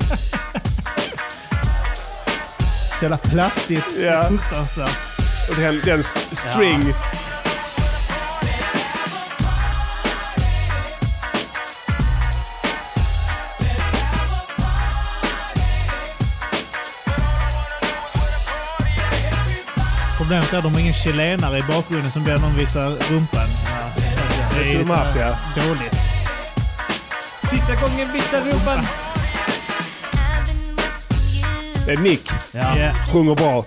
Så 2.99 3.05
jävla 3.05 3.17
plastigt. 3.17 3.97
Ja. 4.01 4.23
Fruktansvärt. 4.23 4.97
Och 5.49 5.55
den, 5.55 5.81
den 5.85 5.99
st- 5.99 6.35
string. 6.35 6.93
Problemet 20.27 20.53
är 20.53 20.57
att 20.57 20.63
de 20.63 20.73
har 20.73 20.79
ingen 20.79 20.93
chilenare 20.93 21.57
i 21.57 21.61
bakgrunden 21.61 22.11
som 22.11 22.23
ber 22.23 22.37
någon 22.37 22.55
visa 22.57 22.89
rumpan. 22.89 23.47
det 24.53 24.71
är 24.71 24.79
ja. 25.19 25.35
dåligt. 25.55 25.95
Sista 27.49 27.75
gången 27.75 28.13
visa 28.13 28.39
rumpan. 28.39 28.79
Det 31.85 31.91
är 31.91 31.97
Nick. 31.97 32.29
Ja. 32.53 32.73
Sjunger 33.13 33.35
bra. 33.35 33.65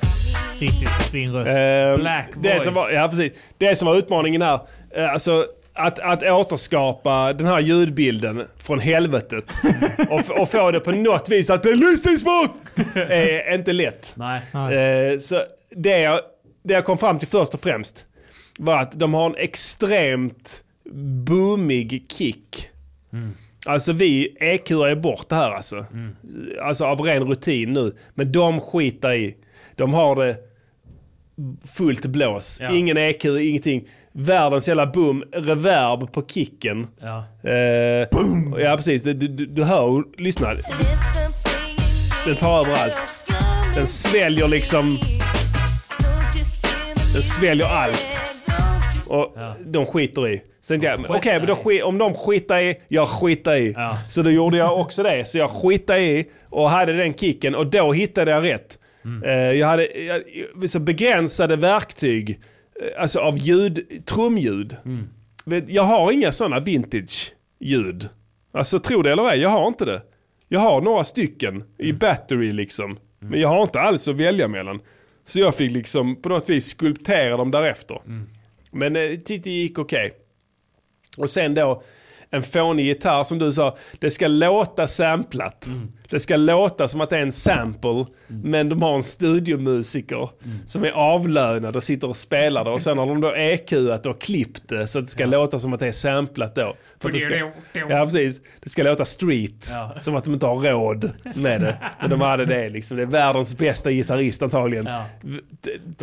Riktigt 0.59 0.89
fin 0.89 1.33
röst. 1.33 1.51
Ehm, 1.51 2.01
Black 2.01 2.29
det 2.37 2.53
voice. 2.53 2.65
som 2.65 2.75
var, 2.75 2.91
ja, 2.91 3.09
precis. 3.09 3.33
Det 3.59 3.77
som 3.77 3.87
var 3.87 3.97
utmaningen 3.97 4.43
här, 4.43 4.61
eh, 4.97 5.13
alltså 5.13 5.47
att, 5.75 5.99
att 5.99 6.23
återskapa 6.23 7.33
den 7.33 7.47
här 7.47 7.61
ljudbilden 7.61 8.47
från 8.59 8.81
helvetet 8.81 9.45
och, 10.11 10.41
och 10.41 10.51
få 10.51 10.71
det 10.71 10.81
på 10.81 10.93
något 10.93 11.29
vis 11.29 11.51
att 11.51 11.63
bli 11.63 11.77
lyssningsbart 11.77 12.51
är 12.95 13.55
inte 13.55 13.73
lätt. 13.73 14.13
Nej. 14.15 14.43
Eh, 14.55 15.19
så 15.19 15.41
det 15.77 15.99
jag, 15.99 16.21
det 16.63 16.75
jag 16.75 16.85
kom 16.85 16.99
fram 16.99 17.19
till 17.19 17.29
först 17.29 17.55
och 17.55 17.61
främst 17.61 18.07
var 18.59 18.77
att 18.77 18.93
de 18.93 19.15
har 19.15 19.27
en 19.27 19.37
extremt 19.37 20.65
boomig 21.25 22.07
kick. 22.13 22.69
Alltså 23.67 23.93
vi 23.93 24.37
EQar 24.41 24.89
ju 24.89 24.97
bort 24.97 25.29
det 25.29 25.35
här 25.35 25.51
alltså. 25.51 25.87
Alltså 26.63 26.85
av 26.85 27.01
ren 27.01 27.25
rutin 27.25 27.73
nu. 27.73 27.97
Men 28.15 28.33
de 28.33 28.61
skitar 28.61 29.13
i. 29.13 29.37
De 29.77 29.95
har 29.95 30.15
det 30.17 30.37
fullt 31.73 32.07
blås. 32.07 32.59
Ja. 32.61 32.77
Ingen 32.77 32.97
EQ, 32.97 33.25
ingenting. 33.25 33.89
Världens 34.13 34.69
jävla 34.69 34.87
boom, 34.87 35.25
reverb 35.33 36.13
på 36.13 36.27
kicken. 36.27 36.87
Ja. 37.01 37.25
Eh, 37.51 38.09
ja 38.63 38.77
precis, 38.77 39.03
du, 39.03 39.13
du, 39.13 39.47
du 39.47 39.65
hör, 39.65 40.21
lyssna. 40.21 40.55
Den 42.27 42.37
tar 42.37 42.61
överallt. 42.61 42.95
Den 43.75 43.87
sväljer 43.87 44.49
liksom... 44.49 44.99
Den 47.13 47.23
sväljer 47.23 47.67
allt. 47.67 48.07
Och 49.09 49.37
de 49.65 49.87
skiter 49.87 50.29
i. 50.29 50.43
Sen 50.61 50.81
jag, 50.81 51.01
okej, 51.09 51.39
men 51.39 51.47
då, 51.47 51.85
om 51.85 51.99
de 51.99 52.15
skitar 52.15 52.61
i, 52.61 52.81
jag 52.89 53.09
skitar 53.09 53.55
i. 53.57 53.73
Ja. 53.77 53.99
Så 54.11 54.23
då 54.23 54.31
gjorde 54.31 54.57
jag 54.57 54.81
också 54.81 55.03
det. 55.03 55.25
Så 55.25 55.39
jag 55.39 55.51
skitade 55.51 56.01
i 56.01 56.29
och 56.49 56.71
hade 56.71 56.93
den 56.93 57.15
kicken 57.15 57.55
och 57.55 57.67
då 57.67 57.93
hittade 57.93 58.31
jag 58.31 58.45
rätt. 58.45 58.79
Eh, 59.25 59.33
jag 59.33 59.67
hade 59.67 59.87
jag, 59.87 60.71
så 60.71 60.79
begränsade 60.79 61.57
verktyg, 61.57 62.31
eh, 62.31 63.03
alltså 63.03 63.21
av 63.21 63.39
ljud, 63.39 64.03
trumljud. 64.07 64.77
Vet, 65.45 65.69
Jag 65.69 65.83
har 65.83 66.13
inga 66.13 66.33
sådana 66.33 66.61
vintage-ljud. 66.61 68.09
Alltså 68.53 68.79
tro 68.79 69.03
det 69.03 69.13
eller 69.13 69.31
ej, 69.31 69.41
jag 69.41 69.49
har 69.49 69.69
inte 69.69 69.85
det. 69.85 70.03
Jag 70.49 70.61
har 70.61 70.81
några 70.81 71.05
stycken 71.05 71.65
i 71.79 71.93
battery 71.93 72.53
liksom. 72.53 72.99
Men 73.19 73.41
jag 73.41 73.49
har 73.49 73.63
inte 73.63 73.81
alls 73.81 74.09
att 74.09 74.17
välja 74.17 74.49
mellan. 74.49 74.81
Så 75.31 75.39
jag 75.41 75.55
fick 75.55 75.73
liksom 75.73 76.23
på 76.23 76.29
något 76.29 76.51
vis 76.51 76.67
skulptera 76.67 77.37
dem 77.37 77.51
därefter. 77.51 78.01
Men 78.73 78.97
eh, 78.97 79.11
tyckte 79.11 79.49
det 79.49 79.51
gick 79.51 79.79
okej. 79.79 80.13
Och 81.17 81.31
sen 81.31 81.55
då 81.55 81.83
en 82.31 82.43
fånig 82.43 82.87
gitarr 82.87 83.25
som 83.25 83.39
du 83.39 83.53
sa, 83.53 83.77
det 83.99 84.11
ska 84.11 84.29
låta 84.29 84.87
samplat. 84.87 85.67
Det 86.11 86.21
ska 86.21 86.37
låta 86.37 86.89
som 86.89 87.01
att 87.01 87.11
det 87.11 87.17
är 87.19 87.23
en 87.23 87.33
sample, 87.33 88.07
men 88.27 88.69
de 88.69 88.83
har 88.83 88.95
en 88.95 89.03
studiomusiker 89.03 90.29
som 90.67 90.85
är 90.85 90.91
avlönad 90.91 91.77
och 91.77 91.85
sitter 91.85 92.09
och 92.09 92.17
spelar 92.17 92.65
det. 92.65 92.71
Och 92.71 92.83
sen 92.83 92.99
har 92.99 93.07
de 93.07 93.21
då 93.21 93.35
EQat 93.37 94.07
och 94.07 94.21
klippt 94.21 94.69
det 94.69 94.87
så 94.87 94.99
att 94.99 95.05
det 95.05 95.11
ska 95.11 95.27
låta 95.27 95.59
som 95.59 95.73
att 95.73 95.81
det 95.81 95.87
är 95.87 95.93
samplat 95.93 96.55
då. 96.55 96.77
För 97.01 97.09
att 97.09 97.15
det 97.15 97.21
ska, 97.21 97.37
ja, 97.89 98.05
precis. 98.05 98.41
Det 98.61 98.69
ska 98.69 98.83
låta 98.83 99.05
street, 99.05 99.67
Ja. 99.71 99.95
som 100.01 100.17
att 100.17 100.25
de 100.25 100.35
inte 100.35 100.47
har 100.47 100.57
råd 100.57 101.11
med 101.35 101.61
det. 101.61 101.79
Men 102.01 102.11
de 102.11 102.21
hade 102.21 102.45
det 102.47 102.69
liksom. 102.69 102.97
Det 102.97 103.03
är 103.03 103.07
världens 103.07 103.59
bästa 103.59 103.91
gitarrist 103.91 104.43
antagligen. 104.43 104.87
Ja. 104.87 105.05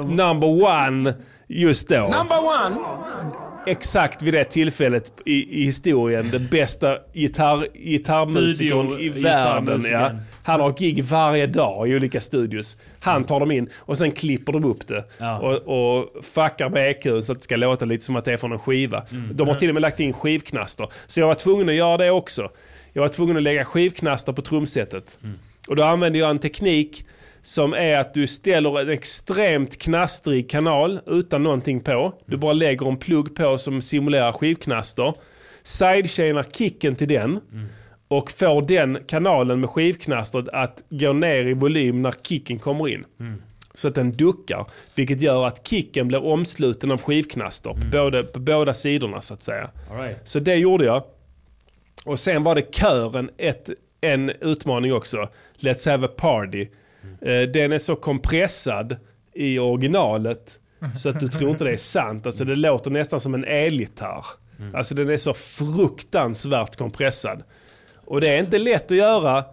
Number 0.04 0.48
one 0.66 1.14
just 1.48 1.90
då 1.90 1.96
Number 1.96 2.38
one. 2.66 2.76
Exakt 3.68 4.22
vid 4.22 4.34
det 4.34 4.44
tillfället 4.44 5.12
i, 5.26 5.62
i 5.62 5.66
historien 5.66 6.30
den 6.32 6.48
bästa 6.52 6.98
gitarr, 7.14 7.68
gitarrmusikern 7.74 9.00
i 9.00 9.10
världen. 9.10 9.84
Ja. 9.92 10.12
Han 10.44 10.60
har 10.60 10.74
gig 10.74 11.04
varje 11.04 11.48
dag 11.48 11.90
i 11.90 11.96
olika 11.96 12.22
studios. 12.22 12.78
Han 13.00 13.24
tar 13.24 13.40
dem 13.40 13.52
in 13.52 13.70
och 13.76 13.98
sen 13.98 14.12
klipper 14.12 14.54
de 14.54 14.66
upp 14.66 14.88
det. 14.88 15.04
Ja. 15.18 15.40
Och, 15.40 15.98
och 15.98 16.26
fuckar 16.26 16.70
med 16.70 16.90
EQ 16.90 17.04
så 17.04 17.32
att 17.32 17.38
det 17.38 17.44
ska 17.44 17.56
låta 17.56 17.86
lite 17.86 18.06
som 18.06 18.16
att 18.16 18.26
det 18.26 18.34
är 18.34 18.38
från 18.38 18.52
en 18.52 18.60
skiva. 18.60 19.04
Mm. 19.12 19.38
De 19.38 19.48
har 19.48 19.56
till 19.56 19.70
och 19.70 19.74
med 19.74 19.82
lagt 19.82 20.00
in 20.00 20.14
skivknaster. 20.14 20.90
Så 21.08 21.20
jag 21.20 21.28
var 21.28 21.36
tvungen 21.36 21.70
att 21.70 21.76
göra 21.76 21.98
det 21.98 22.12
också. 22.12 22.52
Jag 22.94 23.02
var 23.02 23.10
tvungen 23.10 23.38
att 23.38 23.44
lägga 23.44 23.66
skivknaster 23.66 24.34
på 24.34 24.42
trumsetet. 24.42 25.20
Mm. 25.24 25.36
Och 25.68 25.76
då 25.76 25.84
använder 25.84 26.20
jag 26.20 26.30
en 26.30 26.40
teknik 26.40 27.06
som 27.42 27.74
är 27.74 27.98
att 27.98 28.14
du 28.14 28.28
ställer 28.28 28.80
en 28.82 28.90
extremt 28.90 29.78
knastrig 29.78 30.50
kanal 30.50 31.00
utan 31.06 31.44
någonting 31.44 31.80
på. 31.80 32.14
Du 32.26 32.38
bara 32.38 32.54
lägger 32.54 32.88
en 32.88 32.98
plugg 32.98 33.36
på 33.36 33.58
som 33.58 33.82
simulerar 33.82 34.32
skivknaster. 34.32 35.14
Sidechainar 35.64 36.44
kicken 36.44 36.96
till 36.96 37.08
den. 37.08 37.40
Och 38.08 38.32
får 38.32 38.62
den 38.62 39.00
kanalen 39.08 39.60
med 39.60 39.70
skivknastret 39.70 40.50
att 40.50 40.84
gå 40.90 41.14
ner 41.14 41.48
i 41.48 41.54
volym 41.54 42.02
när 42.02 42.14
kicken 42.24 42.60
kommer 42.60 42.88
in. 42.90 43.06
Så 43.74 43.88
att 43.88 43.96
den 43.96 44.12
duckar. 44.12 44.66
Vilket 44.96 45.22
gör 45.22 45.46
att 45.46 45.68
kicken 45.68 46.08
blir 46.08 46.26
omsluten 46.26 46.92
av 46.92 47.02
skivknaster 47.02 47.70
på, 47.70 47.88
både, 47.92 48.24
på 48.24 48.40
båda 48.40 48.74
sidorna 48.74 49.22
så 49.22 49.34
att 49.34 49.44
säga. 49.44 49.70
Right. 49.92 50.18
Så 50.24 50.40
det 50.40 50.56
gjorde 50.56 50.86
jag. 50.86 51.04
Och 52.06 52.20
sen 52.20 52.44
var 52.44 52.56
det 52.56 52.76
kören 52.76 53.30
ett, 53.38 53.70
en 54.02 54.30
utmaning 54.30 54.94
också. 54.94 55.30
Let's 55.60 55.92
have 55.92 56.06
a 56.06 56.10
party. 56.18 56.68
Eh, 57.22 57.42
den 57.42 57.72
är 57.72 57.78
så 57.78 57.96
kompressad 57.96 58.96
i 59.34 59.60
originalet 59.60 60.60
så 60.96 61.10
att 61.10 61.20
du 61.20 61.28
tror 61.28 61.52
inte 61.52 61.64
det 61.64 61.72
är 61.72 61.78
sant. 61.78 62.26
Alltså 62.26 62.46
det 62.46 62.56
låter 62.56 62.92
nästan 62.92 63.20
som 63.20 63.34
en 63.34 63.44
elgitarr. 63.44 64.26
Alltså 64.74 64.96
den 64.96 65.10
är 65.10 65.18
så 65.18 65.34
fruktansvärt 65.34 66.76
kompressad. 66.76 67.44
Och 68.06 68.22
det 68.22 68.28
är 68.30 68.40
inte 68.40 68.58
lätt 68.58 68.92
att 68.92 68.98
göra 68.98 69.44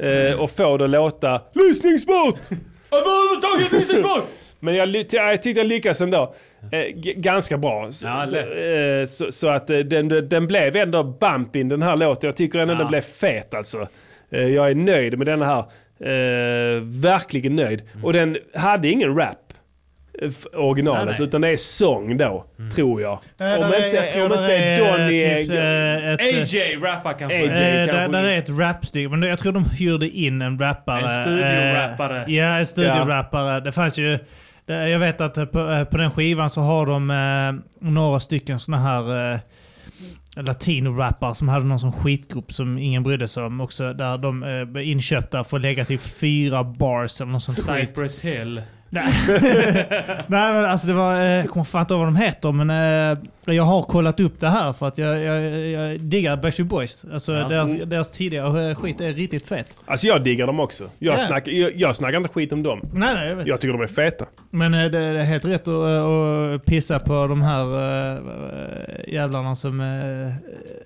eh, 0.00 0.40
och 0.40 0.50
få 0.50 0.76
det 0.76 0.84
att 0.84 0.90
låta 0.90 1.40
lyssningsbart. 1.54 2.34
Överhuvudtaget 2.90 3.72
lyssningsbart! 3.72 4.24
Men 4.60 4.74
jag, 4.74 4.96
jag 5.12 5.42
tyckte 5.42 5.60
jag 5.60 5.66
lyckades 5.66 6.00
ändå. 6.00 6.34
Eh, 6.72 6.84
ganska 7.16 7.58
bra. 7.58 7.92
Så, 7.92 8.06
Ja, 8.06 8.26
så, 8.26 8.36
eh, 8.36 9.06
så, 9.06 9.32
så 9.32 9.48
att 9.48 9.70
eh, 9.70 9.78
den, 9.78 10.28
den 10.28 10.46
blev 10.46 10.76
ändå 10.76 11.02
bumpin 11.02 11.68
den 11.68 11.82
här 11.82 11.96
låten. 11.96 12.28
Jag 12.28 12.36
tycker 12.36 12.58
ändå 12.58 12.74
Ja. 12.74 12.78
den 12.78 12.88
blev 12.88 13.00
fet 13.00 13.54
alltså. 13.54 13.88
Eh, 14.30 14.48
jag 14.48 14.70
är 14.70 14.74
nöjd 14.74 15.18
med 15.18 15.26
den 15.26 15.42
här. 15.42 15.64
Eh, 16.04 16.80
verkligen 16.82 17.56
nöjd. 17.56 17.82
Mm. 17.92 18.04
Och 18.04 18.12
den 18.12 18.36
hade 18.54 18.88
ingen 18.88 19.16
rap. 19.16 19.36
eh, 20.22 20.30
Originalet, 20.60 21.04
Nej, 21.06 21.14
nej. 21.18 21.28
utan 21.28 21.40
det 21.40 21.48
är 21.48 21.56
sång 21.56 22.16
då, 22.16 22.44
tror 22.74 23.00
jag. 23.02 23.12
Eh, 23.12 23.18
om 23.54 23.70
där 23.70 23.72
är- 23.72 23.86
inte, 23.86 23.96
jag 23.96 24.12
tror 24.12 24.24
om 24.24 24.30
där 24.30 24.42
inte 24.42 24.54
är, 24.56 24.78
Donny 24.78 25.20
typ, 25.46 25.50
är... 25.50 26.06
eh, 26.06 26.12
ett, 26.12 26.20
AJ 26.54 26.76
rappar 26.82 27.12
kanske. 27.18 27.36
AJ. 27.38 27.44
Eh, 27.44 27.50
där, 27.54 27.86
kanske- 27.86 28.18
där 28.18 28.24
är 28.28 28.38
ett 28.38 28.48
rapstycke, 28.58 29.08
men 29.08 29.22
jag 29.22 29.38
tror 29.38 29.52
de 29.52 29.64
hyrde 29.70 30.08
in 30.08 30.42
en 30.42 30.58
rappare. 30.58 31.02
En 31.02 31.22
studiorappare. 31.22 32.24
Eh, 32.24 32.34
ja, 32.36 32.58
en 32.58 32.66
studiorappare. 32.66 33.60
Det 33.60 33.72
fanns 33.72 33.98
ju... 33.98 34.18
det- 34.66 34.88
Jag 34.88 34.98
vet 34.98 35.20
att 35.20 35.36
eh, 35.38 35.44
på, 35.44 35.58
eh, 35.70 35.84
på 35.84 35.96
den 35.96 36.10
skivan 36.10 36.50
så 36.50 36.60
har 36.60 36.86
de 36.86 37.10
eh, 37.10 37.88
några 37.90 38.20
stycken 38.20 38.58
såna 38.58 38.78
här 38.78 39.32
eh, 39.34 39.38
latino-rappare 40.36 41.34
som 41.34 41.48
hade 41.48 41.64
någon 41.64 41.80
sån 41.80 41.92
skitgrupp 41.92 42.52
som 42.52 42.78
ingen 42.78 43.02
brydde 43.02 43.28
sig 43.28 43.42
om 43.42 43.60
också. 43.60 43.92
Där 43.92 44.18
de 44.18 44.42
eh, 44.42 44.90
inköpta 44.90 45.44
för 45.44 45.56
att 45.56 45.62
lägga 45.62 45.84
till 45.84 45.98
fyra 45.98 46.64
bars 46.64 47.20
eller 47.20 47.32
något 47.32 47.42
sånt 47.42 47.58
skit. 47.58 47.88
Cypress 47.88 48.20
Hill. 48.20 48.62
Nej. 48.92 49.12
Nej 50.26 50.54
men 50.54 50.64
alltså 50.64 50.86
det 50.86 50.92
var, 50.92 51.24
eh, 51.24 51.30
jag 51.30 51.48
kommer 51.48 51.64
fan 51.64 51.80
inte 51.80 51.94
ihåg 51.94 51.98
vad 52.04 52.08
de 52.08 52.16
heter 52.16 52.52
men 52.52 52.70
eh, 52.70 53.18
jag 53.54 53.64
har 53.64 53.82
kollat 53.82 54.20
upp 54.20 54.40
det 54.40 54.48
här 54.48 54.72
för 54.72 54.88
att 54.88 54.98
jag, 54.98 55.20
jag, 55.22 55.42
jag 55.68 56.00
diggar 56.00 56.36
Backstreet 56.36 56.68
Boys. 56.68 57.04
Alltså 57.12 57.32
Ja. 57.32 57.48
deras, 57.48 57.70
Mm. 57.70 57.88
deras 57.88 58.10
tidigare 58.10 58.74
skit 58.74 59.00
är 59.00 59.12
riktigt 59.12 59.46
fett. 59.46 59.76
Alltså 59.86 60.06
jag 60.06 60.24
diggar 60.24 60.46
dem 60.46 60.60
också. 60.60 60.84
Jag, 60.98 61.14
Ja. 61.14 61.18
snackar, 61.18 61.52
jag, 61.52 61.70
jag 61.76 61.96
snackar 61.96 62.16
inte 62.18 62.28
skit 62.28 62.52
om 62.52 62.62
dem. 62.62 62.80
Nej, 62.94 63.14
nej, 63.14 63.28
jag 63.28 63.36
vet. 63.36 63.46
Jag 63.46 63.60
tycker 63.60 63.72
de 63.72 63.82
är 63.82 63.86
feta. 63.86 64.24
Men 64.50 64.74
eh, 64.74 64.80
det 64.82 64.88
det 65.12 65.20
är 65.20 65.24
helt 65.24 65.44
rätt 65.44 65.68
att, 65.68 65.68
eh, 65.68 66.54
att 66.54 66.64
pissa 66.64 66.98
på 66.98 67.26
de 67.26 67.42
här 67.42 67.64
jävlarna 69.08 69.56
som 69.56 69.82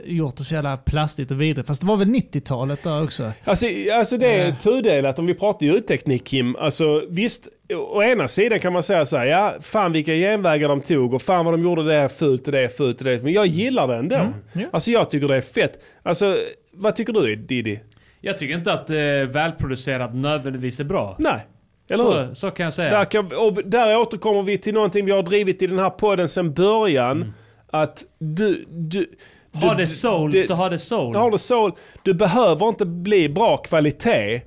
gjort 0.05 0.37
det 0.37 0.45
så 0.45 0.55
jävla 0.55 0.77
plastigt 0.77 1.31
och 1.31 1.41
vidrigt. 1.41 1.67
Fast 1.69 1.81
det 1.81 1.87
var 1.87 1.97
väl 1.97 2.09
90-talet 2.09 2.83
där 2.83 3.03
också? 3.03 3.33
Alltså, 3.45 3.67
alltså 3.99 4.17
det 4.19 4.35
är 4.41 4.51
tudelat 4.53 5.19
om 5.19 5.27
vi 5.27 5.35
pratar 5.35 5.67
ljudteknik 5.67 6.25
Kim. 6.27 6.57
Alltså 6.57 7.03
visst, 7.09 7.49
å 7.73 8.03
ena 8.03 8.29
sidan 8.29 8.59
kan 8.61 8.73
man 8.73 8.83
säga 8.83 9.07
så 9.07 9.17
här, 9.17 9.27
ja 9.27 9.55
fan 9.61 9.93
vilka 9.93 10.13
genvägar 10.13 10.69
de 10.69 10.81
tog 10.81 11.15
och 11.15 11.23
fan 11.23 11.45
vad 11.45 11.55
de 11.55 11.63
gjorde 11.63 11.83
det 11.85 11.93
här 11.95 12.09
fult 12.09 12.47
och 12.47 12.53
det 12.53 12.61
är 12.61 12.69
fult 12.69 12.99
och 12.99 13.05
det. 13.05 13.23
Men 13.23 13.33
jag 13.33 13.47
gillar 13.47 13.89
det 13.89 13.95
ändå. 13.97 14.17
ja. 14.53 14.61
Alltså 14.73 14.91
jag 14.91 15.11
tycker 15.11 15.29
det 15.29 15.37
är 15.37 15.41
fett. 15.41 15.83
Alltså 16.03 16.37
vad 16.73 16.97
tycker 16.97 17.13
du 17.13 17.35
Diddy? 17.35 17.79
Jag 18.21 18.39
tycker 18.39 18.55
inte 18.55 18.73
att 18.73 18.91
eh, 18.91 18.97
välproducerat 19.29 20.15
nödvändigtvis 20.15 20.81
är 20.81 20.85
bra. 20.85 21.17
Nej. 21.19 21.47
Eller 21.91 22.05
så, 22.05 22.19
hur? 22.19 22.35
så 22.35 22.51
kan 22.51 22.65
jag 22.65 22.75
säga. 22.75 22.91
Där, 22.91 23.05
kan, 23.05 23.27
och 23.27 23.53
där 23.65 23.99
återkommer 23.99 24.43
vi 24.43 24.59
till 24.59 24.75
någonting 24.75 25.05
vi 25.05 25.13
har 25.13 25.23
drivit 25.23 25.63
i 25.63 25.67
den 25.67 25.79
här 25.79 25.91
podden 25.91 26.29
sedan 26.29 26.53
början. 26.53 27.33
Att 27.71 28.05
du... 28.19 28.65
du 28.69 29.07
Har 29.55 29.71
du- 29.75 29.77
det 29.83 29.87
soul 29.87 30.31
det- 30.31 30.43
så 30.43 30.55
har 30.55 30.71
det 30.71 30.79
soul. 30.79 31.17
Har 31.17 31.31
det 31.31 31.39
soul. 31.39 31.73
Du 32.03 32.15
behöver 32.15 32.69
inte 32.69 32.87
bli 32.87 33.29
bra 33.29 33.57
kvalitet. 33.57 34.41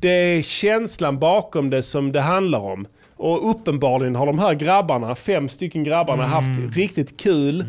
Det 0.00 0.08
är 0.08 0.42
känslan 0.42 1.18
bakom 1.18 1.70
det 1.70 1.82
som 1.82 2.12
det 2.12 2.20
handlar 2.20 2.58
om. 2.58 2.86
Och 3.16 3.50
uppenbarligen 3.50 4.14
har 4.16 4.26
de 4.26 4.38
här 4.38 4.54
grabbarna, 4.54 5.14
fem 5.14 5.48
stycken 5.48 5.84
grabbarna, 5.84 6.24
Mm. 6.24 6.32
haft 6.32 6.76
riktigt 6.76 7.20
kul. 7.20 7.64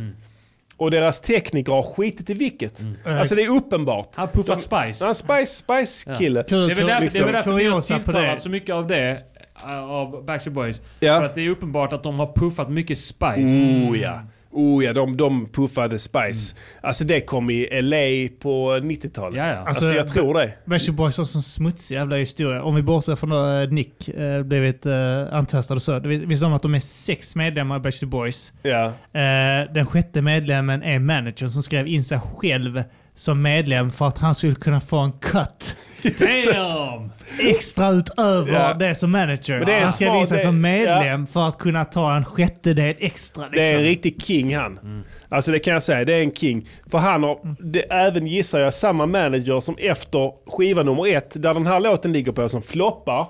Och 0.78 0.92
deras 0.92 1.22
tekniker 1.22 1.72
har 1.72 1.84
skitit 1.84 2.30
i 2.30 2.34
vilket. 2.34 2.80
Mm. 2.80 2.96
Alltså 3.20 3.36
det 3.36 3.44
är 3.44 3.50
uppenbart. 3.50 4.10
Han 4.16 4.28
har 4.28 4.34
puffat 4.34 4.62
Spice. 4.62 5.06
Ja, 5.06 5.14
Spice, 5.14 5.46
Spice 5.46 6.16
kille. 6.16 6.44
Det 6.50 6.56
är 6.56 6.76
väl 6.76 6.88
därför, 6.88 7.10
det 7.10 7.20
är 7.20 7.24
väl 7.24 7.34
därför 7.34 7.54
vi 7.54 7.66
har 7.68 7.82
tilltalat 7.82 8.42
så 8.42 8.50
mycket 8.50 8.76
av 8.76 8.88
det. 8.88 9.18
eh, 9.66 9.84
Av 9.90 10.26
Backstreet 10.26 10.54
Boys. 10.56 10.82
Ja. 11.00 11.20
För 11.20 11.26
att 11.26 11.36
det 11.36 11.42
är 11.42 11.50
uppenbart 11.50 11.94
att 11.94 12.04
de 12.04 12.20
har 12.20 12.34
puffat 12.36 12.70
mycket 12.70 12.98
Spice. 12.98 13.88
Oh 13.90 14.00
ja. 14.00 14.20
Oh 14.54 14.84
ja, 14.86 14.94
de, 14.94 15.18
de 15.18 15.46
puffade 15.52 16.00
Spice. 16.00 16.56
Alltså 16.82 17.04
det 17.04 17.22
kom 17.22 17.50
i 17.50 17.82
LA 17.82 18.36
på 18.40 18.72
90-talet. 18.76 19.38
Alltså, 19.66 19.86
jag 19.86 20.08
tror 20.08 20.34
det. 20.34 20.54
Backstreet 20.66 20.98
Boys 20.98 21.18
har 21.18 21.24
en 21.24 21.28
sån 21.28 21.42
smutsig 21.44 21.96
jävla 21.96 22.16
historia. 22.16 22.64
Om 22.64 22.76
vi 22.76 22.82
bortser 22.82 23.16
från 23.16 23.32
att 23.32 23.68
eh, 23.68 23.74
Nick 23.74 24.10
eh, 24.10 24.44
blivit 24.44 24.86
eh, 24.86 24.94
antastad 25.34 25.74
och 25.74 25.82
så. 25.82 26.00
Vis- 26.00 26.22
Visste 26.22 26.46
de 26.46 26.54
att 26.54 26.62
de 26.62 26.76
är 26.76 26.80
sex 26.80 27.36
medlemmar 27.36 27.78
i 27.78 27.80
Backstreet 27.80 28.10
Boys? 28.12 28.54
Ja. 28.64 28.86
Eh, 28.86 29.74
den 29.74 29.86
sjätte 29.86 30.22
medlemmen 30.22 30.84
är 30.84 31.00
managern 31.00 31.50
som 31.50 31.64
skrev 31.64 31.88
in 31.88 32.04
sig 32.04 32.20
själv 32.38 32.84
som 33.22 33.42
medlem 33.42 33.92
för 33.92 34.08
att 34.08 34.18
han 34.18 34.36
skulle 34.36 34.56
kunna 34.56 34.82
få 34.82 34.98
en 34.98 35.12
cut. 35.12 35.76
Damn! 36.20 37.12
Extra 37.40 37.90
utöver 37.90 38.54
Ja. 38.54 38.74
det 38.74 38.96
som 38.96 39.12
manager. 39.12 39.58
Men 39.58 39.66
det 39.68 39.74
är 39.74 39.78
en 39.78 39.84
han 39.84 39.92
smart- 39.92 40.20
in 40.22 40.28
sig 40.28 40.38
det- 40.38 40.44
som 40.44 40.62
medlem 40.62 41.28
för 41.28 41.48
att 41.48 41.58
kunna 41.58 41.86
ta 41.86 42.16
en 42.16 42.26
sjättedel 42.26 42.96
extra. 43.00 43.50
Det 43.50 43.58
är 43.60 43.62
liksom. 43.62 43.78
en 43.78 43.84
riktig 43.84 44.22
king 44.24 44.56
han. 44.58 45.04
Alltså 45.30 45.52
det 45.52 45.60
kan 45.60 45.74
jag 45.74 45.84
säga, 45.84 46.06
det 46.06 46.14
är 46.14 46.22
en 46.22 46.32
king. 46.34 46.70
För 46.92 46.98
han 46.98 47.24
har, 47.24 47.56
det 47.60 47.92
är 47.92 48.08
även 48.08 48.28
gissar 48.28 48.60
jag, 48.60 48.74
samma 48.74 49.06
manager 49.06 49.60
som 49.60 49.76
efter 49.80 50.32
skiva 50.52 50.84
nummer 50.84 51.08
ett, 51.16 51.42
där 51.42 51.54
den 51.54 51.68
här 51.68 51.80
låten 51.80 52.14
ligger 52.14 52.32
på, 52.32 52.50
som 52.50 52.62
floppar, 52.62 53.28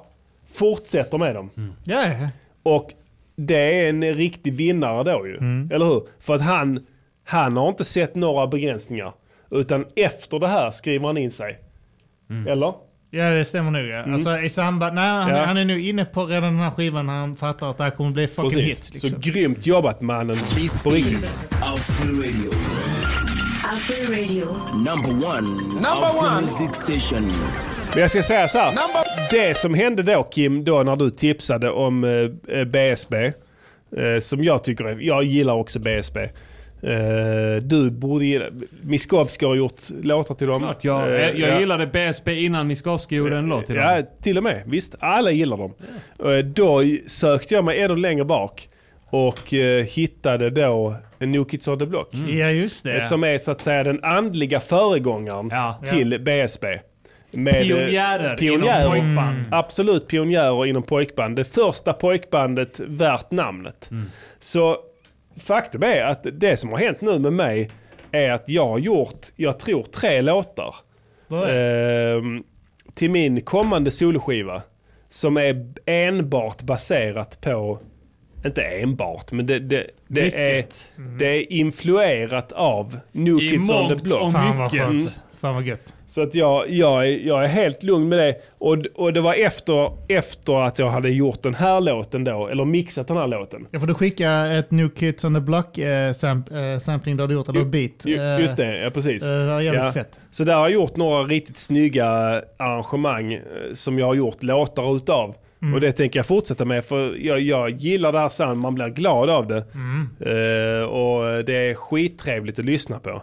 fortsätter 0.53 1.17
med 1.17 1.35
dem. 1.35 1.49
Ja, 1.83 2.03
ja. 2.07 2.29
Och 2.63 2.89
det 3.35 3.79
är 3.85 3.89
en 3.89 4.03
riktig 4.13 4.53
vinnare 4.53 5.03
då 5.03 5.27
ju. 5.27 5.35
Eller 5.71 5.85
hur? 5.85 6.03
För 6.19 6.35
att 6.35 6.41
han, 6.41 6.85
han 7.25 7.57
har 7.57 7.69
inte 7.69 7.83
sett 7.83 8.15
några 8.15 8.47
begränsningar. 8.47 9.11
Utan 9.51 9.85
efter 9.95 10.39
det 10.39 10.47
här 10.47 10.71
skriver 10.71 11.07
han 11.07 11.17
in 11.17 11.31
sig. 11.31 11.59
Eller? 12.47 12.73
Ja, 13.09 13.29
det 13.29 13.45
stämmer 13.45 13.71
nog. 13.71 13.81
Ja. 13.87 13.97
Mm. 13.97 14.13
Alltså, 14.13 14.39
i 14.39 14.49
samband, 14.49 14.95
nej, 14.95 15.09
han, 15.09 15.29
Ja. 15.29 15.45
han 15.45 15.57
är 15.57 15.65
nu 15.65 15.81
inne 15.87 16.05
på 16.05 16.25
redan 16.25 16.43
den 16.53 16.59
här 16.63 16.71
skivan 16.71 17.05
när 17.05 17.13
han 17.13 17.35
fattar 17.35 17.71
att 17.71 17.77
det 17.77 17.83
här 17.83 17.91
kommer 17.91 18.11
bli 18.11 18.27
fucking 18.27 18.51
Precis. 18.51 18.87
hit. 18.87 18.93
Liksom. 18.93 19.09
Så 19.09 19.17
grymt 19.31 19.65
jobbat 19.65 20.01
mannen. 20.01 20.35
På 20.83 20.89
riktigt. 20.89 21.47
Afro 21.51 22.11
Radio. 22.15 22.51
Afro 23.65 24.13
Radio. 24.13 24.45
Number 24.75 25.27
one. 25.29 25.47
Number 25.73 25.89
Afro 25.91 26.27
one. 26.27 26.41
Music 26.41 26.75
Station. 26.99 27.31
Men 27.91 28.01
jag 28.01 28.11
ska 28.11 28.21
säga 28.23 28.47
så 28.47 28.57
här. 28.57 28.73
Det 29.31 29.57
som 29.57 29.73
hände 29.73 30.03
då 30.03 30.23
Kim, 30.23 30.63
då 30.63 30.83
när 30.83 30.95
du 30.95 31.09
tipsade 31.09 31.69
om 31.71 32.03
eh, 32.03 32.57
eh, 32.57 32.65
BSB. 32.65 33.25
Eh, 33.97 34.19
som 34.19 34.43
jag 34.43 34.63
tycker 34.63 34.97
jag 35.01 35.23
gillar 35.23 35.53
också 35.53 35.79
BSB. 35.79 36.29
Eh, 36.83 37.61
du 37.63 37.89
borde 37.91 38.25
gilla, 38.25 38.45
Miskovsky 38.81 39.45
har 39.45 39.55
gjort 39.55 39.81
låtar 40.03 40.35
till 40.35 40.47
dem. 40.47 40.59
Klart, 40.59 40.83
jag, 40.83 41.07
Eh, 41.07 41.19
jag 41.19 41.37
ja. 41.49 41.59
gillade 41.59 41.87
BSB 41.87 42.41
innan 42.41 42.67
Miskovsky 42.67 43.15
gjorde 43.15 43.37
en 43.37 43.45
låt 43.45 43.65
till 43.65 43.75
dem. 43.75 43.83
Ja, 43.83 44.01
till 44.21 44.37
och 44.37 44.43
med. 44.43 44.61
Visst, 44.65 44.95
alla 44.99 45.31
gillar 45.31 45.57
dem. 45.57 45.73
Eh, 46.25 46.37
Då 46.45 46.83
sökte 47.07 47.53
jag 47.53 47.63
mig 47.65 47.81
ännu 47.81 47.95
längre 47.95 48.25
bak 48.25 48.69
och 49.09 49.53
eh, 49.53 49.85
hittade 49.85 50.49
då 50.49 50.95
en 51.19 51.31
New 51.31 51.43
Kids 51.43 51.67
on 51.67 51.79
the 51.79 51.85
Block. 51.85 52.09
Ja, 52.13 52.49
just 52.51 52.83
det. 52.83 53.01
Som 53.01 53.23
är 53.23 53.37
så 53.37 53.51
att 53.51 53.61
säga 53.61 53.83
den 53.83 54.03
andliga 54.03 54.59
föregångaren 54.59 55.51
till 55.89 56.19
BSB. 56.21 56.79
Med, 57.33 57.55
eh, 57.55 57.67
Pionjärer 57.77 58.43
inom 58.43 58.61
pojkband. 58.91 59.43
Absolut 59.51 60.07
pionjärer 60.07 60.65
inom 60.65 60.83
pojkband. 60.83 61.35
Det 61.35 61.43
första 61.43 61.93
pojkbandet 61.93 62.79
värt 62.79 63.31
namnet. 63.31 63.87
Mm. 63.91 64.05
Så 64.39 64.77
faktum 65.39 65.83
är 65.83 66.03
att 66.03 66.25
det 66.33 66.57
som 66.57 66.69
har 66.69 66.77
hänt 66.77 67.01
nu 67.01 67.19
med 67.19 67.33
mig 67.33 67.69
är 68.11 68.31
att 68.31 68.49
jag 68.49 68.67
har 68.67 68.77
gjort, 68.77 69.27
jag 69.35 69.59
tror 69.59 69.83
tre 69.83 70.21
låtar. 70.21 70.75
Ehm, 71.49 72.43
till 72.95 73.11
min 73.11 73.41
kommande 73.41 73.91
soloskiva. 73.91 74.61
Som 75.09 75.37
är 75.37 75.73
enbart 75.85 76.61
baserat 76.61 77.41
på, 77.41 77.79
inte 78.45 78.61
enbart, 78.61 79.31
men 79.31 79.45
det, 79.45 79.59
det, 79.59 79.87
det, 80.07 80.35
är, 80.35 80.55
Mycket. 80.55 80.91
det 81.19 81.25
är 81.25 81.51
influerat 81.51 82.51
av 82.51 82.99
New 83.11 83.39
I 83.41 83.49
Kids 83.49 83.69
on 83.69 83.89
the 83.89 84.03
Block. 84.03 84.21
och 84.21 84.33
mycket. 84.73 85.19
Fan 85.41 85.55
vad 85.55 85.63
gött. 85.63 85.93
Så 86.07 86.21
att 86.21 86.35
jag, 86.35 86.69
jag, 86.69 87.07
är, 87.07 87.27
jag 87.27 87.43
är 87.43 87.47
helt 87.47 87.83
lugn 87.83 88.09
med 88.09 88.19
det. 88.19 88.35
Och, 88.59 88.77
och 88.95 89.13
det 89.13 89.21
var 89.21 89.33
efter, 89.33 89.91
efter 90.07 90.65
att 90.67 90.79
jag 90.79 90.89
hade 90.89 91.09
gjort 91.09 91.41
den 91.43 91.55
här 91.55 91.81
låten 91.81 92.23
då, 92.23 92.47
eller 92.47 92.65
mixat 92.65 93.07
den 93.07 93.17
här 93.17 93.27
låten. 93.27 93.67
Jag 93.71 93.81
får 93.81 93.87
du 93.87 93.93
skicka 93.93 94.31
ett 94.31 94.71
New 94.71 94.89
Kids 94.89 95.23
on 95.25 95.33
the 95.33 95.39
Block 95.39 95.77
eh, 95.77 96.11
sam, 96.13 96.43
eh, 96.51 96.79
sampling 96.79 97.17
där 97.17 97.27
du 97.27 97.33
gjort, 97.33 97.49
eller 97.49 97.65
beat. 97.65 98.05
Ju- 98.05 98.17
Eh, 98.21 98.39
Just 98.41 98.57
det, 98.57 98.77
ja 98.83 98.89
precis. 98.89 99.23
eh, 99.29 99.37
det 99.37 99.47
var 99.47 99.61
jävligt 99.61 99.83
Ja. 99.83 99.91
fett. 99.91 100.19
Så 100.31 100.43
där 100.43 100.53
har 100.55 100.61
jag 100.61 100.71
gjort 100.71 100.95
några 100.95 101.23
riktigt 101.23 101.57
snygga 101.57 102.07
arrangemang 102.57 103.33
eh, 103.33 103.41
som 103.73 103.99
jag 103.99 104.05
har 104.05 104.13
gjort 104.15 104.43
låtar 104.43 104.95
utav. 104.95 105.35
Mm. 105.61 105.73
Och 105.73 105.81
det 105.81 105.91
tänker 105.91 106.19
jag 106.19 106.25
fortsätta 106.25 106.65
med 106.65 106.85
för 106.85 107.15
jag, 107.25 107.39
jag 107.39 107.69
gillar 107.69 108.11
det 108.11 108.19
här 108.19 108.29
sound, 108.29 108.61
man 108.61 108.75
blir 108.75 108.87
glad 108.87 109.29
av 109.29 109.47
det. 109.47 109.63
Mm. 109.73 110.09
Eh, 110.19 110.83
och 110.83 111.45
det 111.45 111.53
är 111.69 111.73
skittrevligt 111.73 112.59
att 112.59 112.65
lyssna 112.65 112.99
på. 112.99 113.21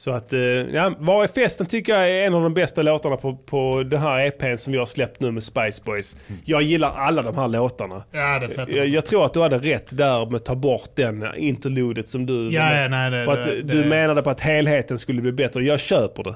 Så 0.00 0.10
att, 0.10 0.32
eh, 0.32 0.40
ja, 0.40 0.94
Var 0.98 1.24
är 1.24 1.28
festen 1.28 1.66
tycker 1.66 1.92
jag 1.94 2.10
är 2.10 2.26
en 2.26 2.34
av 2.34 2.42
de 2.42 2.54
bästa 2.54 2.82
låtarna 2.82 3.16
på, 3.16 3.36
på 3.36 3.82
den 3.86 4.00
här 4.00 4.26
EPn 4.26 4.56
som 4.58 4.72
vi 4.72 4.78
har 4.78 4.86
släppt 4.86 5.20
nu 5.20 5.30
med 5.30 5.42
Spice 5.42 5.82
Boys. 5.84 6.16
Jag 6.44 6.62
gillar 6.62 6.92
alla 6.96 7.22
de 7.22 7.36
här 7.38 7.48
låtarna. 7.48 8.04
Ja, 8.12 8.38
det 8.38 8.46
är 8.46 8.48
fett. 8.48 8.72
Jag, 8.72 8.88
jag 8.88 9.06
tror 9.06 9.24
att 9.24 9.34
du 9.34 9.40
hade 9.40 9.58
rätt 9.58 9.96
där 9.98 10.26
med 10.26 10.34
att 10.34 10.44
ta 10.44 10.54
bort 10.54 10.90
den 10.94 11.24
interludet 11.36 12.08
som 12.08 12.26
du... 12.26 12.50
Ja, 12.52 12.80
ja, 12.82 12.88
nej, 12.88 13.10
det- 13.10 13.24
för 13.24 13.32
att 13.40 13.44
det- 13.44 13.62
du 13.62 13.82
det- 13.82 13.88
menade 13.88 14.22
på 14.22 14.30
att 14.30 14.40
helheten 14.40 14.98
skulle 14.98 15.22
bli 15.22 15.32
bättre. 15.32 15.62
Jag 15.64 15.80
köper 15.80 16.22
det. 16.24 16.34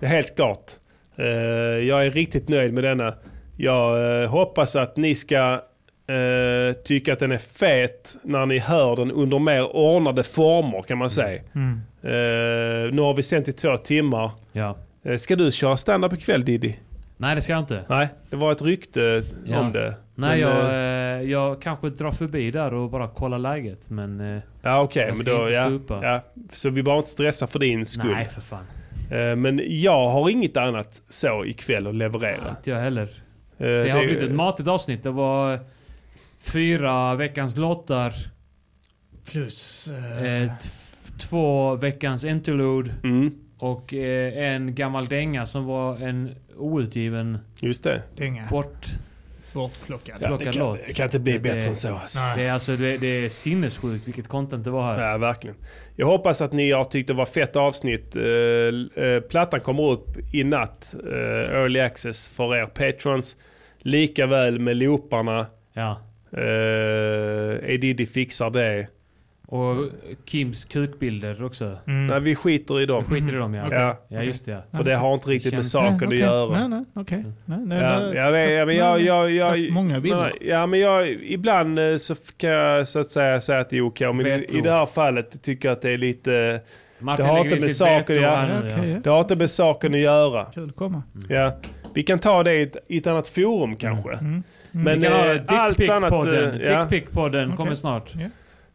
Det 0.00 0.06
är 0.06 0.10
helt 0.10 0.36
klart. 0.36 0.70
Eh, 1.18 1.26
jag 1.88 2.06
är 2.06 2.10
riktigt 2.10 2.48
nöjd 2.48 2.74
med 2.74 2.84
denna. 2.84 3.14
Jag 3.56 4.22
eh, 4.22 4.28
hoppas 4.28 4.76
att 4.76 4.96
ni 4.96 5.14
ska 5.14 5.60
eh, 6.10 6.72
tycka 6.84 7.12
att 7.12 7.18
den 7.18 7.32
är 7.32 7.38
fet 7.38 8.16
när 8.22 8.46
ni 8.46 8.58
hör 8.58 8.96
den 8.96 9.10
under 9.12 9.38
mer 9.38 9.76
ordnade 9.76 10.22
former 10.22 10.82
kan 10.82 10.98
man 10.98 11.10
säga. 11.10 11.42
Mm. 11.54 11.80
Eh, 12.02 12.92
nu 12.94 13.02
har 13.02 13.14
vi 13.14 13.22
sänt 13.22 13.48
i 13.48 13.52
två 13.52 13.76
timmar. 13.76 14.30
Ja. 14.52 14.76
Eh, 15.02 15.16
ska 15.18 15.36
du 15.36 15.50
köra 15.52 15.76
stand-up 15.76 16.12
ikväll 16.12 16.44
Diddy? 16.44 16.72
Nej, 17.16 17.34
det 17.36 17.42
ska 17.42 17.52
jag 17.52 17.60
inte. 17.62 17.84
Nej, 17.88 18.08
det 18.30 18.36
var 18.36 18.52
ett 18.52 18.62
rykte 18.62 19.22
Ja. 19.46 19.58
om 19.60 19.72
det. 19.72 19.94
Nej, 20.14 20.30
Men, 20.30 20.40
jag, 20.40 20.58
eh, 20.60 21.20
eh, 21.20 21.30
jag 21.30 21.62
kanske 21.62 21.90
drar 21.90 22.10
förbi 22.12 22.50
där 22.50 22.74
och 22.74 22.90
bara 22.90 23.08
kollar 23.08 23.38
läget. 23.38 23.90
Men... 23.90 24.20
eh, 24.36 24.42
Ja 24.62 24.80
okej, 24.82 25.02
jag 25.02 25.08
men 25.08 25.16
ska 25.18 25.30
då, 25.30 25.40
inte 25.46 25.52
ja, 25.52 25.66
stupa. 25.66 26.00
ja. 26.02 26.20
Så 26.52 26.70
vi 26.70 26.82
bara 26.82 26.96
inte 26.96 27.08
stressa 27.10 27.46
för 27.46 27.58
din 27.58 27.86
skull. 27.86 28.10
Nej, 28.12 28.26
för 28.26 28.40
fan. 28.40 28.64
Eh, 29.10 29.36
Men 29.36 29.60
jag 29.64 30.08
har 30.08 30.28
inget 30.30 30.56
annat 30.56 31.02
så 31.08 31.44
ikväll 31.44 31.86
att 31.86 31.94
leverera. 31.94 32.48
Inte 32.50 32.70
jag 32.70 32.80
heller. 32.80 33.02
Eh, 33.58 33.66
Det 33.66 33.90
har 33.90 34.04
blivit 34.06 34.22
ett 34.22 34.34
matigt 34.34 34.68
avsnitt. 34.68 35.02
Det 35.02 35.10
var 35.10 35.58
fyra 36.40 37.14
veckans 37.14 37.56
låtar. 37.56 38.12
Plus... 39.30 39.88
Eh, 39.88 40.48
t- 40.56 40.68
två 41.18 41.74
veckans 41.74 42.24
interlude. 42.24 42.94
Mm. 43.04 43.34
Och 43.58 43.94
eh, 43.94 44.52
en 44.54 44.74
gammal 44.74 45.08
dänga 45.08 45.46
som 45.46 45.64
var 45.66 45.96
en 45.96 46.34
outgiven 46.56 47.38
Just 47.60 47.84
det. 47.84 48.02
Dänga. 48.16 48.46
bort... 48.50 48.86
bortplockad. 49.52 50.16
Ja, 50.20 50.36
det, 50.36 50.44
kan, 50.52 50.78
det 50.86 50.92
kan 50.92 51.04
inte 51.04 51.18
bli 51.18 51.38
bättre 51.38 51.62
än 51.62 51.76
så. 51.76 51.94
Alltså. 51.94 52.20
Det 52.36 52.42
är, 52.42 52.52
alltså, 52.52 52.76
det, 52.76 52.96
det 52.96 53.06
är 53.06 53.28
sinnessjukt 53.28 54.08
vilket 54.08 54.28
content 54.28 54.64
det 54.64 54.70
var 54.70 54.82
här. 54.94 55.10
Ja, 55.10 55.18
verkligen. 55.18 55.56
Jag 55.96 56.06
hoppas 56.06 56.40
att 56.40 56.52
ni 56.52 56.70
har 56.72 56.84
tyckt 56.84 57.08
det 57.08 57.14
var 57.14 57.26
fett 57.26 57.56
avsnitt. 57.56 58.16
Eh, 58.16 59.04
eh, 59.04 59.20
plattan 59.20 59.60
kommer 59.60 59.90
upp 59.90 60.34
i 60.34 60.44
natt. 60.44 60.94
eh, 61.06 61.56
early 61.56 61.80
access 61.80 62.28
för 62.28 62.56
er 62.56 62.66
patrons. 62.66 63.36
Lika 63.78 64.26
väl 64.26 64.58
med 64.58 64.76
looparna. 64.76 65.46
Ja. 65.72 66.00
Uh, 66.38 67.70
Edidi 67.74 68.06
fixar 68.06 68.50
det. 68.50 68.86
Och 69.46 69.76
Kims 70.24 70.64
kukbilder 70.64 71.44
också. 71.44 71.76
Nej, 71.84 72.20
vi 72.20 72.34
skiter 72.34 72.80
i 72.80 72.86
dem. 72.86 73.04
Vi 73.08 73.14
skiter 73.20 73.34
i 73.34 73.36
dem, 73.36 73.54
ja. 73.54 73.68
Ja, 73.70 73.98
Ja, 74.08 74.22
just 74.22 74.46
det. 74.46 74.62
För 74.72 74.84
det 74.84 74.94
har 74.94 75.14
inte 75.14 75.28
riktigt 75.28 75.54
med 75.54 75.66
saken 75.66 76.08
Nej, 76.08 76.22
att 76.22 76.28
göra. 76.28 76.58
Nej, 76.58 76.68
nej, 76.68 76.84
okej. 76.94 77.24
Nej, 77.44 77.58
nej, 77.64 77.78
Ja, 77.82 77.98
nej. 78.00 78.14
jag 78.16 78.32
vet, 78.32 78.50
ja, 78.50 78.66
men 78.66 78.76
jag, 78.76 79.00
jag, 79.00 79.30
jag, 79.30 79.72
många 79.72 80.00
bilder. 80.00 80.32
ja, 80.40 80.66
men 80.66 80.80
jag, 80.80 81.08
ibland 81.08 81.78
eh, 81.78 81.96
så 81.96 82.14
kan 82.36 82.50
jag 82.50 82.88
så 82.88 82.98
att 82.98 83.08
säga 83.10 83.40
säga 83.40 83.60
att 83.60 83.70
det 83.70 83.76
är 83.76 83.86
okej. 83.86 84.12
Men 84.12 84.26
i, 84.26 84.46
i 84.58 84.60
det 84.60 84.70
här 84.70 84.86
fallet 84.86 85.42
tycker 85.42 85.68
jag 85.68 85.72
att 85.76 85.82
det 85.82 85.90
är 85.90 85.98
lite... 85.98 86.60
Martin 86.98 87.26
det 87.26 87.32
har 87.32 87.44
inte 87.44 87.60
med 87.60 87.76
saken 87.76 88.16
att 88.16 88.22
göra. 88.22 88.62
ja. 88.70 88.84
Ja. 88.84 88.98
Det 89.04 89.10
har 89.10 89.20
inte 89.20 89.36
med 89.36 89.50
saken 89.50 89.94
att 89.94 90.00
göra. 90.00 90.44
Kul 90.44 90.68
att 90.68 90.76
komma. 90.76 91.02
Ja. 91.28 91.52
Vi 91.94 92.02
kan 92.02 92.18
ta 92.18 92.42
det 92.42 92.54
i 92.54 92.62
ett, 92.62 92.76
i 92.88 92.98
ett 92.98 93.06
annat 93.06 93.28
forum 93.28 93.76
kanske. 93.76 94.12
Mm. 94.12 94.42
Men 94.72 95.00
Vi 95.00 95.06
kan 95.06 95.12
ha 95.12 95.34
eh, 95.34 95.40
allt 95.46 95.88
annat... 95.90 96.12
Eh, 96.12 96.20
ja, 96.20 96.86
Dickpic-podden 96.90 97.56
kommer 97.56 97.74
snart. 97.74 98.12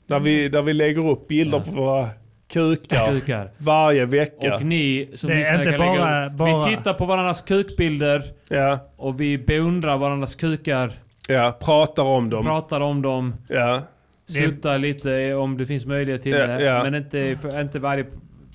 där, 0.07 0.19
vi, 0.19 0.49
där 0.49 0.61
vi 0.61 0.73
lägger 0.73 1.09
upp 1.09 1.27
bilder 1.27 1.59
på 1.59 1.71
våra 1.71 2.07
kukar, 2.47 3.07
Kukar. 3.11 3.51
varje 3.57 4.05
vecka. 4.05 4.55
Och 4.55 4.61
ni 4.63 5.09
som 5.15 5.29
Det 5.29 5.33
är 5.35 5.37
lyssnar 5.37 5.59
inte 5.59 5.71
kan 5.71 5.79
lägga 5.79 5.99
bara- 5.99 6.25
upp. 6.25 6.31
bara- 6.33 6.69
Vi 6.69 6.75
tittar 6.75 6.93
på 6.93 7.05
varandras 7.05 7.41
kukbilder. 7.41 8.23
Ja. 8.49 8.79
Och 8.97 9.21
vi 9.21 9.37
beundrar 9.37 9.97
varandras 9.97 10.35
kukar. 10.35 10.91
Ja, 11.29 11.57
pratar 11.61 12.03
om 12.03 12.29
dem. 12.29 12.43
Pratar 12.45 12.81
om 12.81 13.01
dem. 13.01 13.35
Ja. 13.47 13.81
Suttar 14.27 14.77
lite 14.77 15.33
om 15.33 15.57
det 15.57 15.65
finns 15.65 15.85
möjlighet 15.85 16.21
till 16.21 16.31
Ja, 16.31 16.47
det. 16.47 16.63
ja. 16.63 16.83
Men 16.83 16.95
inte, 16.95 17.37
för, 17.41 17.61
inte 17.61 17.79
varje 17.79 18.05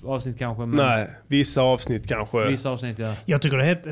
avsnitt 0.05 0.39
kanske. 0.39 0.65
Men 0.65 0.75
Nej, 0.87 1.07
vissa 1.27 1.61
avsnitt 1.61 2.07
kanske. 2.07 2.45
Vissa 2.47 2.69
avsnitt 2.69 2.99
ja. 2.99 3.13
Jag 3.25 3.41
tycker 3.41 3.57
det 3.57 3.63
är 3.63 3.67
helt, 3.67 3.87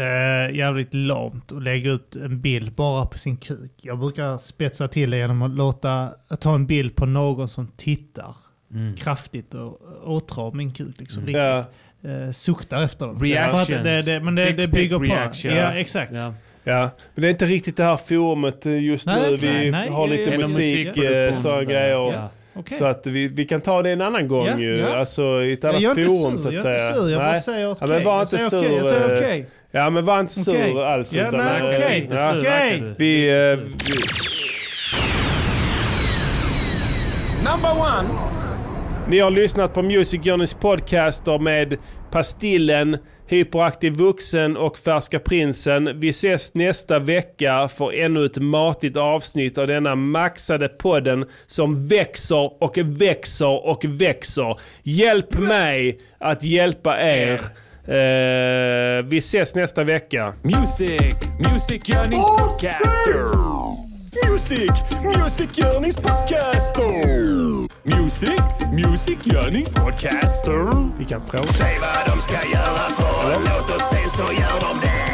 äh, 0.53 0.57
jävligt 0.57 0.93
lamt 0.93 1.51
att 1.51 1.63
lägga 1.63 1.91
ut 1.91 2.15
en 2.15 2.41
bild 2.41 2.71
bara 2.71 3.05
på 3.05 3.17
sin 3.17 3.37
kuk. 3.37 3.71
Jag 3.81 3.99
brukar 3.99 4.37
spetsa 4.37 4.87
till 4.87 5.11
det 5.11 5.17
genom 5.17 5.41
att 5.41 5.51
låta 5.51 6.09
att 6.27 6.41
ta 6.41 6.55
en 6.55 6.67
bild 6.67 6.95
på 6.95 7.05
någon 7.05 7.47
som 7.47 7.67
tittar 7.77 8.35
Mm. 8.73 8.95
kraftigt 8.95 9.53
och 9.53 9.81
åtrar 10.05 10.51
min 10.51 10.71
kuk. 10.73 10.95
Liksom, 10.99 11.23
Mm. 11.23 11.35
Ja. 11.35 11.57
riktigt, 11.57 12.25
eh, 12.27 12.31
suktar 12.31 12.83
efter 12.83 13.05
den. 13.07 13.19
Reactions. 13.19 13.69
Att 13.69 13.83
Det, 13.83 14.01
det, 14.01 14.19
men 14.19 14.35
det, 14.35 14.51
det 14.51 14.67
bygger 14.67 14.97
på. 14.97 15.03
reactions. 15.03 15.55
Ja, 15.55 15.71
exakt. 15.75 16.11
Ja. 16.11 16.33
Ja, 16.63 16.89
men 17.15 17.21
det 17.21 17.27
är 17.27 17.31
inte 17.31 17.45
riktigt 17.45 17.77
det 17.77 17.83
här 17.83 17.97
forumet 17.97 18.65
eh, 18.65 18.83
just 18.83 19.05
Nej, 19.05 19.31
nu. 19.31 19.37
Vi 19.37 19.47
nej, 19.47 19.71
nej, 19.71 19.89
har 19.89 20.07
lite 20.07 20.23
ja, 20.23 20.31
ja. 20.31 20.37
musik, 20.39 20.55
musikproduktion 20.87 21.27
eh, 21.27 21.33
sådana 21.33 21.63
grejer. 21.63 22.27
Ja. 22.59 22.63
Okej. 22.65 22.77
Så 22.77 22.85
att 22.85 23.07
vi, 23.07 23.27
vi 23.27 23.45
kan 23.45 23.61
ta 23.61 23.81
det 23.81 23.89
en 23.89 24.01
annan 24.01 24.27
gång 24.27 24.47
Ja, 24.47 24.57
ju. 24.59 24.77
ja. 24.77 24.97
Alltså 24.97 25.21
i 25.43 25.53
ett 25.53 25.63
annat 25.63 25.81
Jag 25.81 25.95
forum 26.05 26.37
sur, 26.37 26.43
så 26.43 26.47
att 26.47 26.53
jag 26.53 26.65
är 26.65 26.71
inte 26.75 26.79
säga. 26.83 26.93
sur, 26.93 27.09
jag 27.09 27.19
bara 27.19 27.31
Nej. 27.31 27.41
säger 27.41 27.59
ja, 27.65 27.71
okej. 27.71 27.87
men 27.87 28.03
var 28.03 28.13
Jag 28.13 28.21
inte 28.23 28.37
säger 28.37 28.49
sur. 28.63 28.77
jag 28.77 28.85
säger 28.85 29.09
eh, 29.13 29.17
okej. 29.17 29.45
Ja 29.71 29.89
men 29.89 30.05
var 30.05 30.19
inte 30.19 30.33
sur 30.33 30.51
Okej. 30.53 30.83
alls. 30.83 31.13
Ja, 31.13 31.27
utan, 31.27 31.39
nej, 31.45 31.59
eh, 31.61 31.65
okej. 31.67 32.07
ja. 32.11 32.33
Okej. 32.39 32.83
Vi, 32.97 33.29
eh, 33.29 33.57
vi, 33.87 33.95
Number 37.43 37.71
one. 37.71 38.09
Ni 39.07 39.19
har 39.19 39.31
lyssnat 39.31 39.73
på 39.73 39.81
Music 39.81 40.21
Journeys 40.25 40.53
podcaster 40.53 41.39
med 41.39 41.77
Pastillen, 42.11 42.97
Hyperaktiv 43.29 43.93
Vuxen 43.93 44.57
och 44.57 44.77
Färska 44.77 45.19
Prinsen. 45.19 45.99
Vi 45.99 46.09
ses 46.09 46.53
nästa 46.53 46.99
vecka 46.99 47.69
för 47.77 47.93
ännu 47.93 48.25
ett 48.25 48.37
matigt 48.37 48.97
avsnitt 48.97 49.57
av 49.57 49.67
denna 49.67 49.95
maxade 49.95 50.67
podden 50.67 51.25
som 51.45 51.87
växer 51.87 52.63
och 52.63 52.77
växer 52.77 53.67
och 53.67 53.85
växer. 53.85 54.59
Hjälp 54.83 55.39
mig 55.39 55.99
att 56.17 56.43
hjälpa 56.43 57.01
er. 57.01 57.41
Uh, 57.89 59.05
vi 59.05 59.17
ses 59.17 59.55
nästa 59.55 59.83
vecka. 59.83 60.33
Music, 60.41 61.15
Music 61.51 61.89
Yearnings 61.89 62.25
Podcaster. 62.25 63.25
Music, 64.29 64.71
Music 65.03 65.59
Yearnings 65.59 65.95
Podcaster. 65.95 67.58
Music, 67.89 68.39
Music 68.71 69.17
Yearnings 69.25 69.71
Podcaster. 69.71 70.89
Vi 70.97 71.05
kan 71.05 71.21
prova. 71.21 71.47
Säg 71.47 71.77
vad 71.81 72.15
de 72.15 72.21
ska 72.21 72.33
göra 72.33 72.89
för 72.89 73.33
en 73.33 73.41
låt 73.41 73.75
och 73.75 73.81
sen 73.81 74.09
så 74.09 74.23
gör 74.23 74.59
de 74.59 74.79
det. 74.81 75.08